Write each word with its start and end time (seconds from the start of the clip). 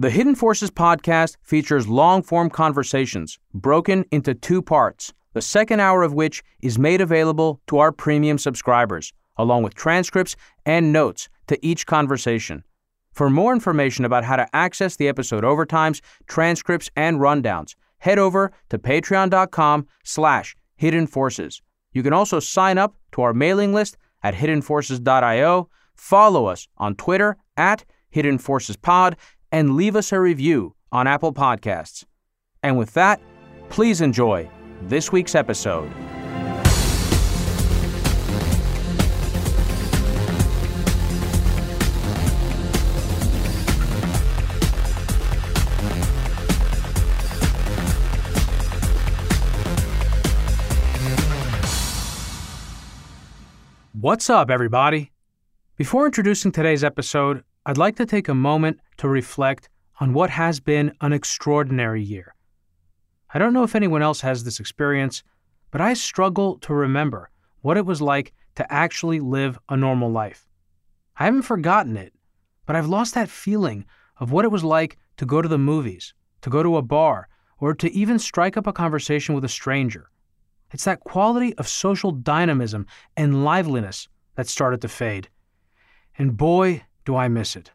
The 0.00 0.10
Hidden 0.10 0.36
Forces 0.36 0.70
podcast 0.70 1.38
features 1.42 1.88
long 1.88 2.22
form 2.22 2.50
conversations 2.50 3.40
broken 3.52 4.04
into 4.12 4.32
two 4.32 4.62
parts, 4.62 5.12
the 5.32 5.42
second 5.42 5.80
hour 5.80 6.04
of 6.04 6.14
which 6.14 6.44
is 6.62 6.78
made 6.78 7.00
available 7.00 7.60
to 7.66 7.78
our 7.78 7.90
premium 7.90 8.38
subscribers, 8.38 9.12
along 9.36 9.64
with 9.64 9.74
transcripts 9.74 10.36
and 10.64 10.92
notes 10.92 11.28
to 11.48 11.58
each 11.66 11.84
conversation. 11.84 12.62
For 13.12 13.28
more 13.28 13.52
information 13.52 14.04
about 14.04 14.22
how 14.22 14.36
to 14.36 14.46
access 14.54 14.94
the 14.94 15.08
episode 15.08 15.42
overtimes, 15.42 16.00
transcripts, 16.28 16.88
and 16.94 17.18
rundowns, 17.18 17.74
head 17.98 18.20
over 18.20 18.52
to 18.68 18.78
patreon.com 18.78 19.88
slash 20.04 20.54
hidden 20.76 21.08
forces. 21.08 21.60
You 21.92 22.04
can 22.04 22.12
also 22.12 22.38
sign 22.38 22.78
up 22.78 22.94
to 23.14 23.22
our 23.22 23.34
mailing 23.34 23.74
list 23.74 23.96
at 24.22 24.36
hiddenforces.io, 24.36 25.68
follow 25.96 26.46
us 26.46 26.68
on 26.76 26.94
Twitter 26.94 27.36
at 27.56 27.84
Hidden 28.10 28.38
Forces 28.38 28.76
Pod, 28.76 29.16
and 29.52 29.76
leave 29.76 29.96
us 29.96 30.12
a 30.12 30.20
review 30.20 30.74
on 30.92 31.06
Apple 31.06 31.32
Podcasts. 31.32 32.04
And 32.62 32.76
with 32.76 32.94
that, 32.94 33.20
please 33.68 34.00
enjoy 34.00 34.50
this 34.82 35.12
week's 35.12 35.34
episode. 35.34 35.92
What's 54.00 54.30
up, 54.30 54.48
everybody? 54.48 55.10
Before 55.76 56.06
introducing 56.06 56.50
today's 56.52 56.82
episode, 56.84 57.42
I'd 57.68 57.76
like 57.76 57.96
to 57.96 58.06
take 58.06 58.28
a 58.28 58.34
moment 58.34 58.80
to 58.96 59.10
reflect 59.10 59.68
on 60.00 60.14
what 60.14 60.30
has 60.30 60.58
been 60.58 60.90
an 61.02 61.12
extraordinary 61.12 62.02
year. 62.02 62.34
I 63.34 63.38
don't 63.38 63.52
know 63.52 63.62
if 63.62 63.74
anyone 63.74 64.00
else 64.00 64.22
has 64.22 64.42
this 64.42 64.58
experience, 64.58 65.22
but 65.70 65.82
I 65.82 65.92
struggle 65.92 66.56
to 66.60 66.72
remember 66.72 67.28
what 67.60 67.76
it 67.76 67.84
was 67.84 68.00
like 68.00 68.32
to 68.54 68.72
actually 68.72 69.20
live 69.20 69.58
a 69.68 69.76
normal 69.76 70.10
life. 70.10 70.48
I 71.18 71.26
haven't 71.26 71.42
forgotten 71.42 71.98
it, 71.98 72.14
but 72.64 72.74
I've 72.74 72.88
lost 72.88 73.12
that 73.16 73.28
feeling 73.28 73.84
of 74.16 74.32
what 74.32 74.46
it 74.46 74.50
was 74.50 74.64
like 74.64 74.96
to 75.18 75.26
go 75.26 75.42
to 75.42 75.48
the 75.48 75.58
movies, 75.58 76.14
to 76.40 76.48
go 76.48 76.62
to 76.62 76.78
a 76.78 76.82
bar, 76.82 77.28
or 77.58 77.74
to 77.74 77.92
even 77.92 78.18
strike 78.18 78.56
up 78.56 78.66
a 78.66 78.72
conversation 78.72 79.34
with 79.34 79.44
a 79.44 79.48
stranger. 79.50 80.08
It's 80.72 80.84
that 80.84 81.00
quality 81.00 81.54
of 81.56 81.68
social 81.68 82.12
dynamism 82.12 82.86
and 83.14 83.44
liveliness 83.44 84.08
that 84.36 84.48
started 84.48 84.80
to 84.80 84.88
fade. 84.88 85.28
And 86.16 86.34
boy, 86.34 86.84
do 87.08 87.16
I 87.16 87.26
miss 87.26 87.56
it. 87.56 87.72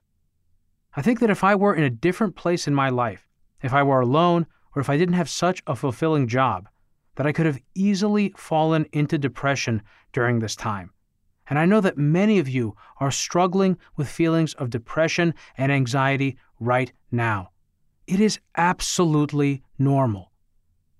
I 0.95 1.01
think 1.01 1.19
that 1.19 1.31
if 1.31 1.43
I 1.43 1.55
were 1.55 1.73
in 1.73 1.83
a 1.83 1.89
different 1.89 2.35
place 2.35 2.67
in 2.67 2.75
my 2.75 2.89
life, 2.89 3.27
if 3.63 3.73
I 3.73 3.81
were 3.81 3.99
alone, 3.99 4.45
or 4.75 4.79
if 4.79 4.91
I 4.91 4.97
didn't 4.97 5.15
have 5.15 5.27
such 5.27 5.63
a 5.65 5.75
fulfilling 5.75 6.27
job, 6.27 6.69
that 7.15 7.25
I 7.25 7.31
could 7.31 7.47
have 7.47 7.59
easily 7.73 8.31
fallen 8.37 8.85
into 8.91 9.17
depression 9.17 9.81
during 10.11 10.37
this 10.37 10.55
time. 10.55 10.91
And 11.49 11.57
I 11.57 11.65
know 11.65 11.81
that 11.81 11.97
many 11.97 12.37
of 12.37 12.47
you 12.47 12.75
are 12.99 13.09
struggling 13.09 13.79
with 13.97 14.07
feelings 14.07 14.53
of 14.53 14.69
depression 14.69 15.33
and 15.57 15.71
anxiety 15.71 16.37
right 16.59 16.93
now. 17.09 17.49
It 18.05 18.19
is 18.19 18.39
absolutely 18.55 19.63
normal. 19.79 20.31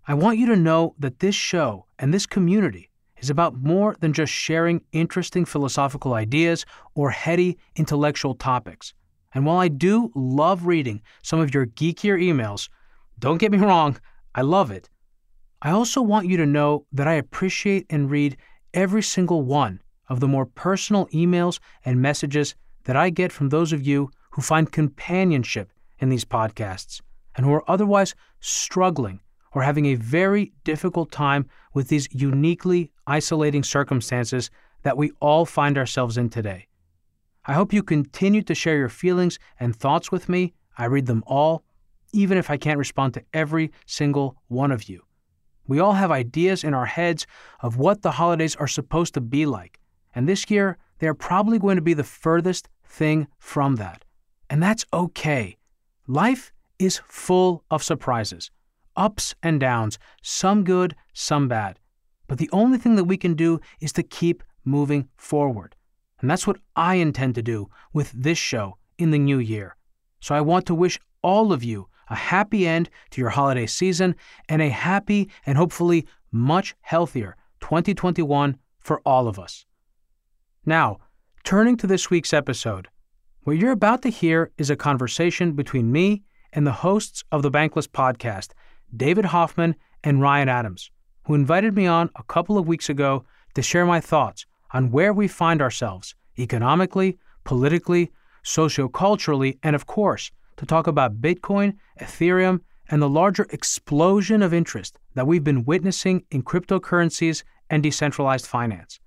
I 0.08 0.16
want 0.16 0.40
you 0.40 0.48
to 0.48 0.56
know 0.56 0.96
that 0.98 1.20
this 1.20 1.36
show 1.36 1.86
and 2.00 2.12
this 2.12 2.26
community 2.26 2.90
is 3.24 3.30
about 3.30 3.56
more 3.56 3.96
than 4.02 4.14
just 4.14 4.32
sharing 4.32 4.82
interesting 4.92 5.46
philosophical 5.46 6.14
ideas 6.14 6.66
or 6.94 7.10
heady 7.10 7.58
intellectual 7.76 8.36
topics. 8.36 8.94
And 9.34 9.46
while 9.46 9.58
I 9.58 9.70
do 9.70 10.12
love 10.14 10.68
reading 10.68 11.02
some 11.24 11.40
of 11.40 11.54
your 11.54 11.66
geekier 11.66 12.22
emails, 12.22 12.70
don't 13.18 13.40
get 13.40 13.52
me 13.52 13.58
wrong, 13.58 13.98
I 14.36 14.42
love 14.42 14.72
it. 14.72 14.90
I 15.62 15.72
also 15.72 16.02
want 16.02 16.28
you 16.28 16.36
to 16.38 16.46
know 16.46 16.86
that 16.92 17.08
I 17.08 17.14
appreciate 17.14 17.86
and 17.90 18.12
read 18.12 18.36
every 18.74 19.02
single 19.02 19.42
one 19.42 19.82
of 20.10 20.20
the 20.20 20.28
more 20.28 20.46
personal 20.46 21.08
emails 21.08 21.60
and 21.86 22.02
messages 22.02 22.56
that 22.84 22.98
I 22.98 23.10
get 23.10 23.32
from 23.32 23.50
those 23.50 23.72
of 23.72 23.88
you 23.88 24.12
who 24.32 24.42
find 24.42 24.70
companionship 24.70 25.72
in 26.00 26.10
these 26.10 26.26
podcasts 26.26 27.00
and 27.36 27.46
who 27.46 27.54
are 27.54 27.72
otherwise 27.72 28.14
struggling 28.42 29.22
or 29.54 29.64
having 29.64 29.86
a 29.86 29.96
very 29.96 30.52
difficult 30.64 31.12
time 31.12 31.48
with 31.74 31.88
these 31.88 32.08
uniquely 32.12 32.92
isolating 33.08 33.64
circumstances 33.64 34.50
that 34.84 34.98
we 34.98 35.12
all 35.20 35.46
find 35.46 35.78
ourselves 35.78 36.18
in 36.18 36.30
today. 36.30 36.68
I 37.46 37.54
hope 37.54 37.74
you 37.74 37.84
continue 37.84 38.42
to 38.44 38.56
share 38.56 38.78
your 38.78 38.90
feelings 38.90 39.38
and 39.60 39.76
thoughts 39.76 40.12
with 40.12 40.30
me. 40.30 40.54
I 40.78 40.86
read 40.86 41.06
them 41.06 41.24
all, 41.28 41.64
even 42.14 42.38
if 42.38 42.50
I 42.50 42.58
can't 42.58 42.80
respond 42.80 43.14
to 43.16 43.24
every 43.34 43.72
single 43.86 44.38
one 44.48 44.72
of 44.72 44.90
you. 44.90 45.04
We 45.68 45.80
all 45.80 45.94
have 45.94 46.12
ideas 46.12 46.64
in 46.64 46.74
our 46.74 46.86
heads 46.86 47.26
of 47.62 47.78
what 47.78 48.02
the 48.02 48.12
holidays 48.12 48.56
are 48.56 48.68
supposed 48.68 49.14
to 49.14 49.22
be 49.22 49.46
like, 49.46 49.80
and 50.14 50.28
this 50.28 50.50
year 50.50 50.78
they 51.00 51.08
are 51.08 51.14
probably 51.14 51.60
going 51.60 51.76
to 51.76 51.82
be 51.82 51.94
the 51.94 52.04
furthest 52.04 52.70
thing 52.86 53.28
from 53.40 53.76
that. 53.76 54.04
And 54.50 54.62
that's 54.62 54.86
okay. 54.94 55.58
Life 56.08 56.52
is 56.80 57.02
full 57.08 57.64
of 57.72 57.84
surprises 57.84 58.52
ups 58.96 59.36
and 59.44 59.60
downs, 59.60 60.00
some 60.22 60.64
good, 60.64 60.96
some 61.14 61.48
bad. 61.48 61.80
But 62.28 62.38
the 62.38 62.50
only 62.52 62.78
thing 62.78 62.96
that 62.96 63.04
we 63.04 63.18
can 63.18 63.34
do 63.34 63.60
is 63.80 63.92
to 63.94 64.04
keep 64.04 64.44
moving 64.64 65.10
forward. 65.18 65.76
And 66.20 66.30
that's 66.30 66.48
what 66.48 66.58
I 66.76 66.96
intend 66.96 67.36
to 67.36 67.42
do 67.42 67.70
with 67.92 68.12
this 68.12 68.38
show 68.38 68.78
in 68.98 69.12
the 69.12 69.20
new 69.20 69.40
year. 69.40 69.76
So 70.20 70.34
I 70.34 70.42
want 70.42 70.66
to 70.68 70.76
wish 70.76 71.00
all 71.22 71.52
of 71.52 71.64
you 71.64 71.88
a 72.10 72.16
happy 72.16 72.68
end 72.68 72.90
to 73.12 73.22
your 73.22 73.30
holiday 73.30 73.66
season 73.66 74.16
and 74.48 74.62
a 74.62 74.70
happy 74.70 75.30
and 75.46 75.58
hopefully 75.58 76.08
much 76.32 76.76
healthier 76.82 77.36
2021 77.60 78.58
for 78.80 79.02
all 79.06 79.28
of 79.28 79.40
us. 79.40 79.66
Now, 80.66 81.00
turning 81.44 81.78
to 81.78 81.88
this 81.88 82.10
week's 82.10 82.34
episode, 82.34 82.88
what 83.42 83.58
you're 83.58 83.72
about 83.72 84.02
to 84.04 84.10
hear 84.10 84.52
is 84.58 84.70
a 84.70 84.76
conversation 84.76 85.54
between 85.54 85.92
me 85.92 86.24
and 86.54 86.66
the 86.66 86.72
hosts 86.72 87.24
of 87.32 87.42
the 87.42 87.52
Bankless 87.52 87.88
podcast 87.88 88.52
David 88.96 89.26
Hoffman 89.26 89.76
and 90.04 90.22
Ryan 90.22 90.50
Adams, 90.50 90.92
who 91.26 91.34
invited 91.34 91.76
me 91.76 91.88
on 91.88 92.10
a 92.16 92.24
couple 92.24 92.58
of 92.58 92.68
weeks 92.68 92.90
ago 92.90 93.26
to 93.56 93.62
share 93.62 93.86
my 93.86 94.00
thoughts 94.00 94.46
on 94.72 94.92
where 94.92 95.14
we 95.14 95.28
find 95.28 95.62
ourselves 95.62 96.16
economically, 96.38 97.18
politically, 97.44 98.12
socioculturally, 98.44 99.58
and 99.64 99.76
of 99.76 99.86
course, 99.86 100.32
to 100.58 100.66
talk 100.66 100.88
about 100.88 101.22
Bitcoin, 101.22 101.76
Ethereum, 102.00 102.62
and 102.90 103.02
the 103.02 103.10
larger 103.10 103.48
explosion 103.52 104.42
of 104.42 104.54
interest 104.54 105.00
that 105.16 105.26
we've 105.26 105.44
been 105.44 105.66
witnessing 105.66 106.24
in 106.32 106.44
cryptocurrencies 106.44 107.44
and 107.70 107.82
decentralized 107.82 108.46
finance. 108.46 109.00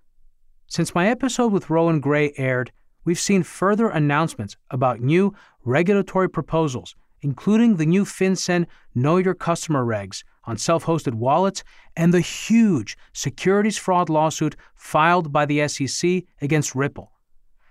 Since 0.66 0.94
my 0.94 1.08
episode 1.08 1.52
with 1.52 1.70
Rohan 1.70 2.00
Grey 2.00 2.32
aired, 2.36 2.72
we've 3.04 3.18
seen 3.18 3.42
further 3.42 3.88
announcements 3.88 4.56
about 4.70 5.00
new 5.00 5.34
regulatory 5.64 6.28
proposals 6.28 6.96
including 7.26 7.74
the 7.74 7.84
new 7.84 8.04
FinCEN 8.04 8.66
Know 8.94 9.16
Your 9.16 9.34
Customer 9.34 9.84
regs 9.84 10.22
on 10.44 10.56
self 10.56 10.84
hosted 10.84 11.14
wallets 11.14 11.64
and 11.96 12.14
the 12.14 12.20
huge 12.20 12.96
securities 13.12 13.76
fraud 13.76 14.08
lawsuit 14.08 14.54
filed 14.76 15.32
by 15.32 15.44
the 15.44 15.66
SEC 15.66 16.22
against 16.40 16.76
Ripple. 16.76 17.10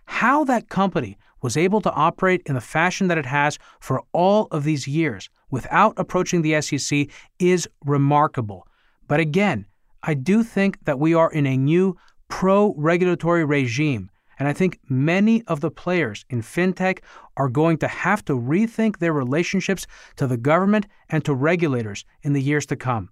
How 0.08 0.44
that 0.44 0.68
company 0.68 1.18
was 1.42 1.56
able 1.56 1.80
to 1.80 1.92
operate 1.94 2.42
in 2.46 2.56
the 2.56 2.70
fashion 2.76 3.08
that 3.08 3.18
it 3.18 3.26
has 3.26 3.58
for 3.80 4.04
all 4.12 4.50
of 4.52 4.66
these 4.66 4.90
years 4.90 5.30
without 5.50 5.94
approaching 5.96 6.42
the 6.42 6.60
SEC 6.62 7.08
is 7.40 7.66
remarkable. 7.86 8.68
But 9.08 9.22
again, 9.22 9.68
I 10.04 10.16
do 10.16 10.44
think 10.44 10.84
that 10.84 11.00
we 11.00 11.14
are 11.14 11.32
in 11.32 11.48
a 11.48 11.56
new 11.56 11.96
pro 12.28 12.76
regulatory 12.78 13.46
regime 13.46 14.12
and 14.38 14.48
I 14.48 14.54
think 14.54 14.80
many 14.90 15.44
of 15.44 15.62
the 15.62 15.72
players 15.72 16.26
in 16.30 16.42
fintech 16.42 17.00
are 17.38 17.50
going 17.50 17.78
to 17.80 17.88
have 17.88 18.24
to 18.26 18.34
rethink 18.34 18.98
their 18.98 19.14
relationships 19.14 19.88
to 20.18 20.28
the 20.28 20.38
government 20.38 20.88
and 21.10 21.24
to 21.26 21.34
regulators 21.34 22.06
in 22.22 22.34
the 22.34 22.42
years 22.42 22.66
to 22.68 22.76
come. 22.76 23.10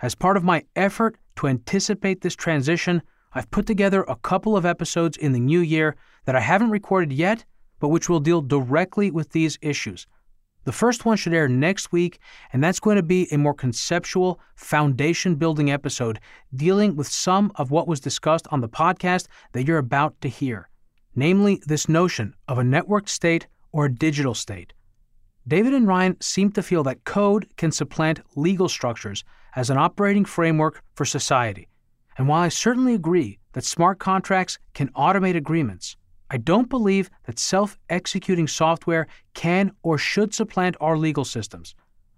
As 0.00 0.14
part 0.14 0.36
of 0.36 0.44
my 0.44 0.64
effort 0.74 1.16
to 1.36 1.48
anticipate 1.48 2.20
this 2.20 2.34
transition, 2.34 3.02
I've 3.34 3.50
put 3.50 3.66
together 3.66 4.02
a 4.02 4.16
couple 4.16 4.56
of 4.56 4.66
episodes 4.66 5.16
in 5.16 5.32
the 5.32 5.40
new 5.40 5.60
year 5.60 5.96
that 6.24 6.36
I 6.36 6.40
haven't 6.40 6.70
recorded 6.70 7.12
yet, 7.12 7.44
but 7.78 7.88
which 7.88 8.08
will 8.08 8.20
deal 8.20 8.42
directly 8.42 9.10
with 9.10 9.30
these 9.30 9.58
issues. 9.62 10.06
The 10.64 10.72
first 10.72 11.04
one 11.04 11.16
should 11.16 11.34
air 11.34 11.48
next 11.48 11.90
week, 11.90 12.20
and 12.52 12.62
that's 12.62 12.78
going 12.78 12.96
to 12.96 13.02
be 13.02 13.26
a 13.32 13.38
more 13.38 13.54
conceptual, 13.54 14.40
foundation 14.54 15.34
building 15.34 15.70
episode 15.70 16.20
dealing 16.54 16.94
with 16.94 17.08
some 17.08 17.50
of 17.56 17.70
what 17.70 17.88
was 17.88 17.98
discussed 17.98 18.46
on 18.50 18.60
the 18.60 18.68
podcast 18.68 19.26
that 19.52 19.66
you're 19.66 19.78
about 19.78 20.20
to 20.20 20.28
hear, 20.28 20.68
namely 21.16 21.60
this 21.66 21.88
notion 21.88 22.34
of 22.46 22.58
a 22.58 22.62
networked 22.62 23.08
state 23.08 23.48
or 23.72 23.86
a 23.86 23.92
digital 23.92 24.34
state. 24.34 24.72
David 25.48 25.74
and 25.74 25.88
Ryan 25.88 26.20
seem 26.20 26.52
to 26.52 26.62
feel 26.62 26.84
that 26.84 27.04
code 27.04 27.48
can 27.56 27.72
supplant 27.72 28.20
legal 28.36 28.68
structures 28.68 29.24
as 29.56 29.68
an 29.68 29.78
operating 29.78 30.24
framework 30.24 30.82
for 30.94 31.04
society. 31.04 31.68
And 32.16 32.28
while 32.28 32.42
I 32.42 32.48
certainly 32.48 32.94
agree 32.94 33.40
that 33.54 33.64
smart 33.64 33.98
contracts 33.98 34.58
can 34.74 34.88
automate 34.90 35.34
agreements, 35.34 35.96
I 36.32 36.38
don't 36.38 36.70
believe 36.70 37.10
that 37.24 37.38
self 37.38 37.78
executing 37.90 38.48
software 38.48 39.06
can 39.34 39.70
or 39.82 39.98
should 39.98 40.32
supplant 40.32 40.76
our 40.80 40.96
legal 40.96 41.26
systems. 41.26 41.74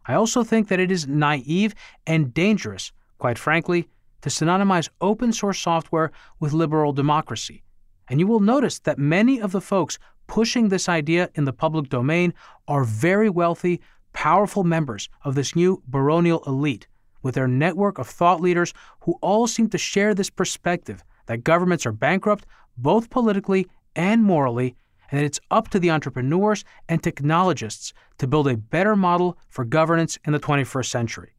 I 0.06 0.14
also 0.14 0.44
think 0.44 0.69
that 0.69 0.78
it 0.78 0.93
is 0.93 1.08
naive 1.08 1.75
and 2.06 2.32
dangerous, 2.32 2.93
quite 3.19 3.38
frankly, 3.38 3.88
to 4.22 4.28
synonymize 4.28 4.88
open 5.00 5.32
source 5.32 5.58
software 5.58 6.12
with 6.38 6.52
liberal 6.52 6.93
democracy. 6.93 7.64
And 8.08 8.20
you 8.20 8.28
will 8.28 8.38
notice 8.38 8.78
that 8.81 8.99
many 9.00 9.40
of 9.40 9.50
the 9.50 9.61
folks 9.61 9.99
pushing 10.28 10.69
this 10.69 10.88
idea 10.88 11.28
in 11.34 11.44
the 11.44 11.52
public 11.52 11.88
domain 11.88 12.34
are 12.69 12.84
very 12.84 13.28
wealthy, 13.28 13.81
powerful 14.12 14.62
members 14.62 15.08
of 15.25 15.34
this 15.34 15.56
new 15.56 15.82
baronial 15.88 16.44
elite 16.46 16.87
with 17.22 17.34
their 17.34 17.49
network 17.49 17.99
of 17.99 18.06
thought 18.06 18.40
leaders 18.40 18.72
who 19.00 19.19
all 19.22 19.49
seem 19.49 19.69
to 19.70 19.78
share 19.78 20.14
this 20.14 20.31
perspective 20.31 21.02
that 21.26 21.43
governments 21.43 21.84
are 21.84 21.93
bankrupt 21.93 22.46
both 22.76 23.10
politically 23.10 23.67
and 23.96 24.23
morally, 24.23 24.76
and 25.11 25.20
that 25.20 25.26
it's 25.26 25.41
up 25.50 25.69
to 25.69 25.79
the 25.79 25.91
entrepreneurs 25.91 26.64
and 26.88 27.02
technologists 27.02 27.93
to 28.19 28.26
build 28.26 28.49
a 28.49 28.56
better 28.56 28.96
model 28.96 29.38
for 29.49 29.64
governance 29.64 30.19
in 30.25 30.32
the 30.32 30.41
21st 30.41 30.87
century. 30.87 31.35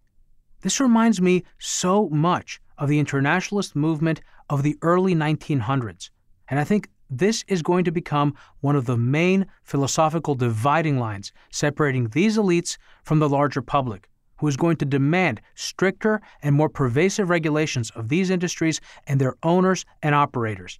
This 0.61 0.79
reminds 0.79 1.21
me 1.21 1.43
so 1.59 2.09
much 2.09 2.61
of 2.77 2.89
the 2.89 2.99
internationalist 2.99 3.75
movement 3.75 4.21
of 4.49 4.63
the 4.63 4.77
early 4.81 5.15
1900s, 5.15 6.09
and 6.47 6.59
I 6.59 6.63
think 6.63 6.89
this 7.09 7.43
is 7.47 7.61
going 7.61 7.85
to 7.85 7.91
become 7.91 8.35
one 8.61 8.75
of 8.75 8.85
the 8.85 8.97
main 8.97 9.45
philosophical 9.63 10.35
dividing 10.35 10.97
lines 10.97 11.31
separating 11.51 12.09
these 12.09 12.37
elites 12.37 12.77
from 13.03 13.19
the 13.19 13.29
larger 13.29 13.61
public, 13.61 14.09
who 14.37 14.47
is 14.47 14.57
going 14.57 14.77
to 14.77 14.85
demand 14.85 15.41
stricter 15.53 16.21
and 16.41 16.55
more 16.55 16.69
pervasive 16.69 17.29
regulations 17.29 17.91
of 17.91 18.09
these 18.09 18.29
industries 18.29 18.81
and 19.07 19.21
their 19.21 19.35
owners 19.43 19.85
and 20.01 20.15
operators. 20.15 20.79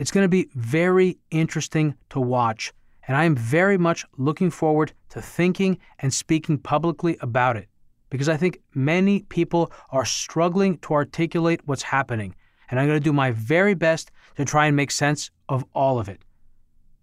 It's 0.00 0.10
going 0.10 0.24
to 0.24 0.28
be 0.28 0.48
very 0.54 1.18
interesting 1.30 1.94
to 2.08 2.20
watch, 2.20 2.72
and 3.06 3.18
I 3.18 3.24
am 3.24 3.36
very 3.36 3.76
much 3.76 4.06
looking 4.16 4.50
forward 4.50 4.94
to 5.10 5.20
thinking 5.20 5.76
and 5.98 6.14
speaking 6.14 6.56
publicly 6.56 7.18
about 7.20 7.58
it 7.58 7.68
because 8.08 8.30
I 8.30 8.38
think 8.38 8.62
many 8.74 9.24
people 9.24 9.70
are 9.90 10.06
struggling 10.06 10.78
to 10.78 10.94
articulate 10.94 11.60
what's 11.66 11.82
happening, 11.82 12.34
and 12.70 12.80
I'm 12.80 12.86
going 12.86 12.98
to 12.98 13.04
do 13.04 13.12
my 13.12 13.32
very 13.32 13.74
best 13.74 14.10
to 14.36 14.46
try 14.46 14.64
and 14.64 14.74
make 14.74 14.90
sense 14.90 15.30
of 15.50 15.66
all 15.74 15.98
of 15.98 16.08
it. 16.08 16.22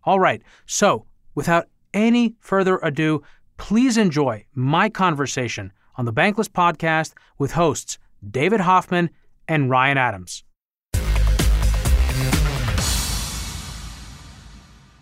All 0.03 0.19
right, 0.19 0.41
so 0.65 1.05
without 1.35 1.67
any 1.93 2.33
further 2.39 2.79
ado, 2.81 3.21
please 3.57 3.97
enjoy 3.97 4.43
my 4.55 4.89
conversation 4.89 5.71
on 6.01 6.05
the 6.05 6.11
Bankless 6.11 6.49
podcast 6.49 7.13
with 7.37 7.51
hosts 7.51 7.99
David 8.27 8.59
Hoffman 8.59 9.11
and 9.47 9.69
Ryan 9.69 9.99
Adams. 9.99 10.43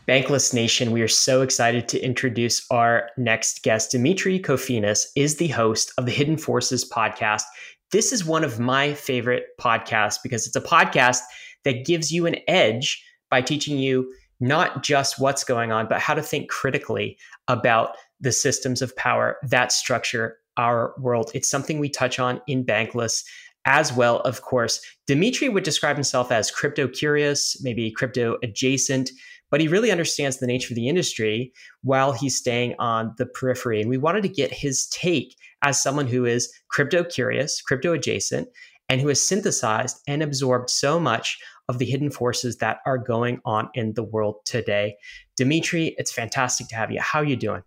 Bankless 0.06 0.54
Nation, 0.54 0.92
we 0.92 1.01
are 1.01 1.07
so 1.07 1.42
excited 1.42 1.88
to 1.88 2.01
introduce 2.01 2.66
our 2.69 3.12
next 3.16 3.63
guest. 3.63 3.92
Demetri 3.92 4.42
Kofinas 4.42 5.06
is 5.16 5.38
the 5.38 5.48
host 5.48 5.94
of 5.98 6.06
the 6.06 6.12
Hidden 6.12 6.38
Forces 6.38 6.84
podcast. 6.84 7.44
This 7.92 8.12
is 8.12 8.25
one 8.25 8.44
of 8.44 8.60
my 8.60 8.94
favorite 8.94 9.45
podcasts 9.57 10.18
because 10.22 10.48
it's 10.48 10.57
a 10.57 10.62
podcast 10.62 11.19
that 11.63 11.86
gives 11.86 12.12
you 12.12 12.25
an 12.25 12.36
edge 12.50 13.02
by 13.30 13.42
teaching 13.42 13.78
you 13.78 14.12
not 14.42 14.84
just 14.84 15.18
what's 15.18 15.45
going 15.45 15.72
on, 15.72 15.88
but 15.88 16.02
how 16.02 16.13
to 16.13 16.22
think 16.22 16.50
critically 16.50 17.18
about 17.48 17.95
the 18.19 18.34
systems 18.34 18.81
of 18.81 18.94
power 18.98 19.38
that 19.44 19.72
structure 19.72 20.36
our 20.59 20.94
world. 21.00 21.31
It's 21.33 21.50
something 21.50 21.79
we 21.79 21.89
touch 21.89 22.19
on 22.19 22.41
in 22.45 22.65
Bankless 22.65 23.23
as 23.65 23.94
well, 23.94 24.19
of 24.21 24.41
course. 24.41 24.81
Demetri 25.07 25.50
would 25.50 25.63
describe 25.63 25.95
himself 25.95 26.31
as 26.31 26.51
crypto 26.51 26.88
curious, 26.88 27.57
maybe 27.63 27.89
crypto 27.91 28.38
adjacent, 28.44 29.09
but 29.50 29.61
he 29.61 29.67
really 29.67 29.91
understands 29.91 30.38
the 30.38 30.47
nature 30.47 30.73
of 30.73 30.75
the 30.75 30.89
industry 30.89 31.53
while 31.81 32.11
he's 32.11 32.38
staying 32.38 32.75
on 32.77 33.15
the 33.17 33.25
periphery. 33.25 33.81
And 33.81 33.89
we 33.89 33.97
wanted 33.97 34.21
to 34.23 34.29
get 34.29 34.53
his 34.53 34.88
take 34.88 35.35
as 35.61 35.81
someone 35.81 36.07
who 36.07 36.25
is 36.25 36.51
crypto 36.69 37.03
curious, 37.03 37.61
crypto 37.61 37.94
adjacent, 37.94 38.47
and 38.89 39.00
who 39.00 39.07
has 39.07 39.21
synthesized 39.21 39.97
and 40.07 40.21
absorbed 40.21 40.69
so 40.69 41.00
much 41.00 41.38
of 41.69 41.77
the 41.77 41.85
hidden 41.85 42.11
forces 42.11 42.57
that 42.57 42.79
are 42.85 42.97
going 42.97 43.39
on 43.45 43.69
in 43.75 43.94
the 43.94 44.03
world 44.03 44.38
today. 44.45 44.95
Demetri, 45.38 45.95
it's 45.97 46.11
fantastic 46.11 46.67
to 46.67 46.75
have 46.75 46.91
you. 46.91 47.00
How 47.00 47.19
are 47.19 47.25
you 47.25 47.35
doing? 47.35 47.61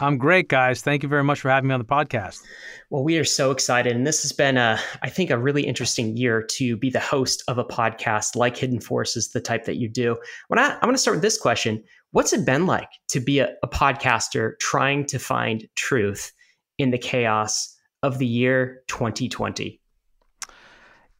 I'm 0.00 0.18
great, 0.18 0.48
guys. 0.48 0.82
Thank 0.82 1.02
you 1.04 1.08
very 1.08 1.22
much 1.22 1.40
for 1.40 1.50
having 1.50 1.68
me 1.68 1.74
on 1.74 1.80
the 1.80 1.86
podcast. 1.86 2.42
Well, 2.90 3.04
we 3.04 3.16
are 3.16 3.24
so 3.24 3.52
excited. 3.52 3.94
And 3.94 4.04
this 4.06 4.22
has 4.22 4.32
been, 4.32 4.56
a, 4.56 4.80
I 5.02 5.08
think, 5.08 5.30
a 5.30 5.38
really 5.38 5.64
interesting 5.64 6.16
year 6.16 6.42
to 6.42 6.76
be 6.76 6.90
the 6.90 7.00
host 7.00 7.44
of 7.46 7.58
a 7.58 7.64
podcast 7.64 8.34
like 8.34 8.56
Hidden 8.56 8.80
Forces, 8.80 9.30
the 9.30 9.40
type 9.40 9.64
that 9.66 9.76
you 9.76 9.88
do. 9.88 10.16
When 10.48 10.58
I, 10.58 10.74
I'm 10.74 10.80
going 10.80 10.94
to 10.94 10.98
start 10.98 11.16
with 11.16 11.22
this 11.22 11.38
question 11.38 11.82
What's 12.10 12.32
it 12.32 12.44
been 12.44 12.64
like 12.64 12.90
to 13.08 13.18
be 13.18 13.40
a, 13.40 13.54
a 13.64 13.68
podcaster 13.68 14.56
trying 14.60 15.04
to 15.06 15.18
find 15.18 15.66
truth 15.74 16.30
in 16.78 16.92
the 16.92 16.98
chaos 16.98 17.76
of 18.04 18.18
the 18.18 18.26
year 18.26 18.84
2020? 18.86 19.80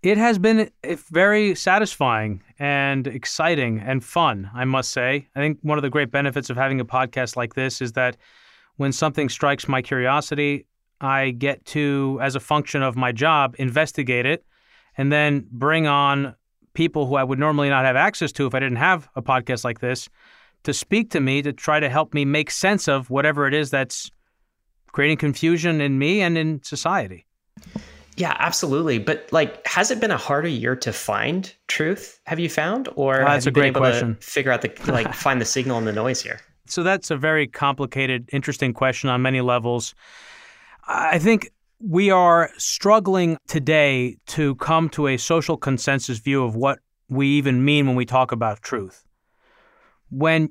It 0.04 0.18
has 0.18 0.38
been 0.38 0.70
eh, 0.84 0.96
very 1.10 1.56
satisfying 1.56 2.42
and 2.60 3.08
exciting 3.08 3.80
and 3.80 4.04
fun, 4.04 4.48
I 4.54 4.66
must 4.66 4.92
say. 4.92 5.26
I 5.34 5.40
think 5.40 5.58
one 5.62 5.78
of 5.78 5.82
the 5.82 5.90
great 5.90 6.12
benefits 6.12 6.48
of 6.48 6.56
having 6.56 6.78
a 6.78 6.84
podcast 6.84 7.34
like 7.34 7.54
this 7.54 7.80
is 7.80 7.92
that 7.92 8.16
when 8.76 8.92
something 8.92 9.28
strikes 9.28 9.68
my 9.68 9.82
curiosity, 9.82 10.66
I 11.00 11.30
get 11.30 11.64
to, 11.66 12.18
as 12.22 12.34
a 12.34 12.40
function 12.40 12.82
of 12.82 12.96
my 12.96 13.12
job, 13.12 13.54
investigate 13.58 14.26
it 14.26 14.44
and 14.96 15.12
then 15.12 15.46
bring 15.50 15.86
on 15.86 16.34
people 16.72 17.06
who 17.06 17.16
I 17.16 17.24
would 17.24 17.38
normally 17.38 17.68
not 17.68 17.84
have 17.84 17.96
access 17.96 18.32
to 18.32 18.46
if 18.46 18.54
I 18.54 18.60
didn't 18.60 18.76
have 18.76 19.08
a 19.14 19.22
podcast 19.22 19.64
like 19.64 19.80
this 19.80 20.08
to 20.64 20.72
speak 20.72 21.10
to 21.10 21.20
me 21.20 21.42
to 21.42 21.52
try 21.52 21.78
to 21.78 21.88
help 21.88 22.14
me 22.14 22.24
make 22.24 22.50
sense 22.50 22.88
of 22.88 23.10
whatever 23.10 23.46
it 23.46 23.54
is 23.54 23.70
that's 23.70 24.10
creating 24.92 25.18
confusion 25.18 25.80
in 25.80 25.98
me 25.98 26.20
and 26.20 26.38
in 26.38 26.62
society. 26.62 27.26
Yeah, 28.16 28.36
absolutely. 28.38 28.98
But 28.98 29.28
like, 29.32 29.66
has 29.66 29.90
it 29.90 30.00
been 30.00 30.12
a 30.12 30.16
harder 30.16 30.48
year 30.48 30.76
to 30.76 30.92
find 30.92 31.52
truth? 31.66 32.20
Have 32.26 32.38
you 32.38 32.48
found, 32.48 32.88
or 32.94 33.20
oh, 33.20 33.24
that's 33.24 33.44
have 33.44 33.46
you 33.46 33.50
a 33.50 33.52
great 33.52 33.74
been 33.74 33.82
able 33.82 33.90
question. 33.90 34.16
to 34.16 34.20
figure 34.20 34.52
out 34.52 34.62
the 34.62 34.72
like 34.92 35.12
find 35.14 35.40
the 35.40 35.44
signal 35.44 35.78
in 35.78 35.84
the 35.84 35.92
noise 35.92 36.22
here? 36.22 36.40
So 36.66 36.82
that's 36.82 37.10
a 37.10 37.16
very 37.16 37.46
complicated, 37.46 38.28
interesting 38.32 38.72
question 38.72 39.10
on 39.10 39.22
many 39.22 39.40
levels. 39.40 39.94
I 40.86 41.18
think 41.18 41.50
we 41.78 42.10
are 42.10 42.50
struggling 42.56 43.36
today 43.46 44.16
to 44.28 44.54
come 44.56 44.88
to 44.90 45.08
a 45.08 45.16
social 45.16 45.56
consensus 45.56 46.18
view 46.18 46.42
of 46.44 46.56
what 46.56 46.78
we 47.08 47.28
even 47.28 47.64
mean 47.64 47.86
when 47.86 47.96
we 47.96 48.06
talk 48.06 48.32
about 48.32 48.62
truth. 48.62 49.04
When 50.10 50.50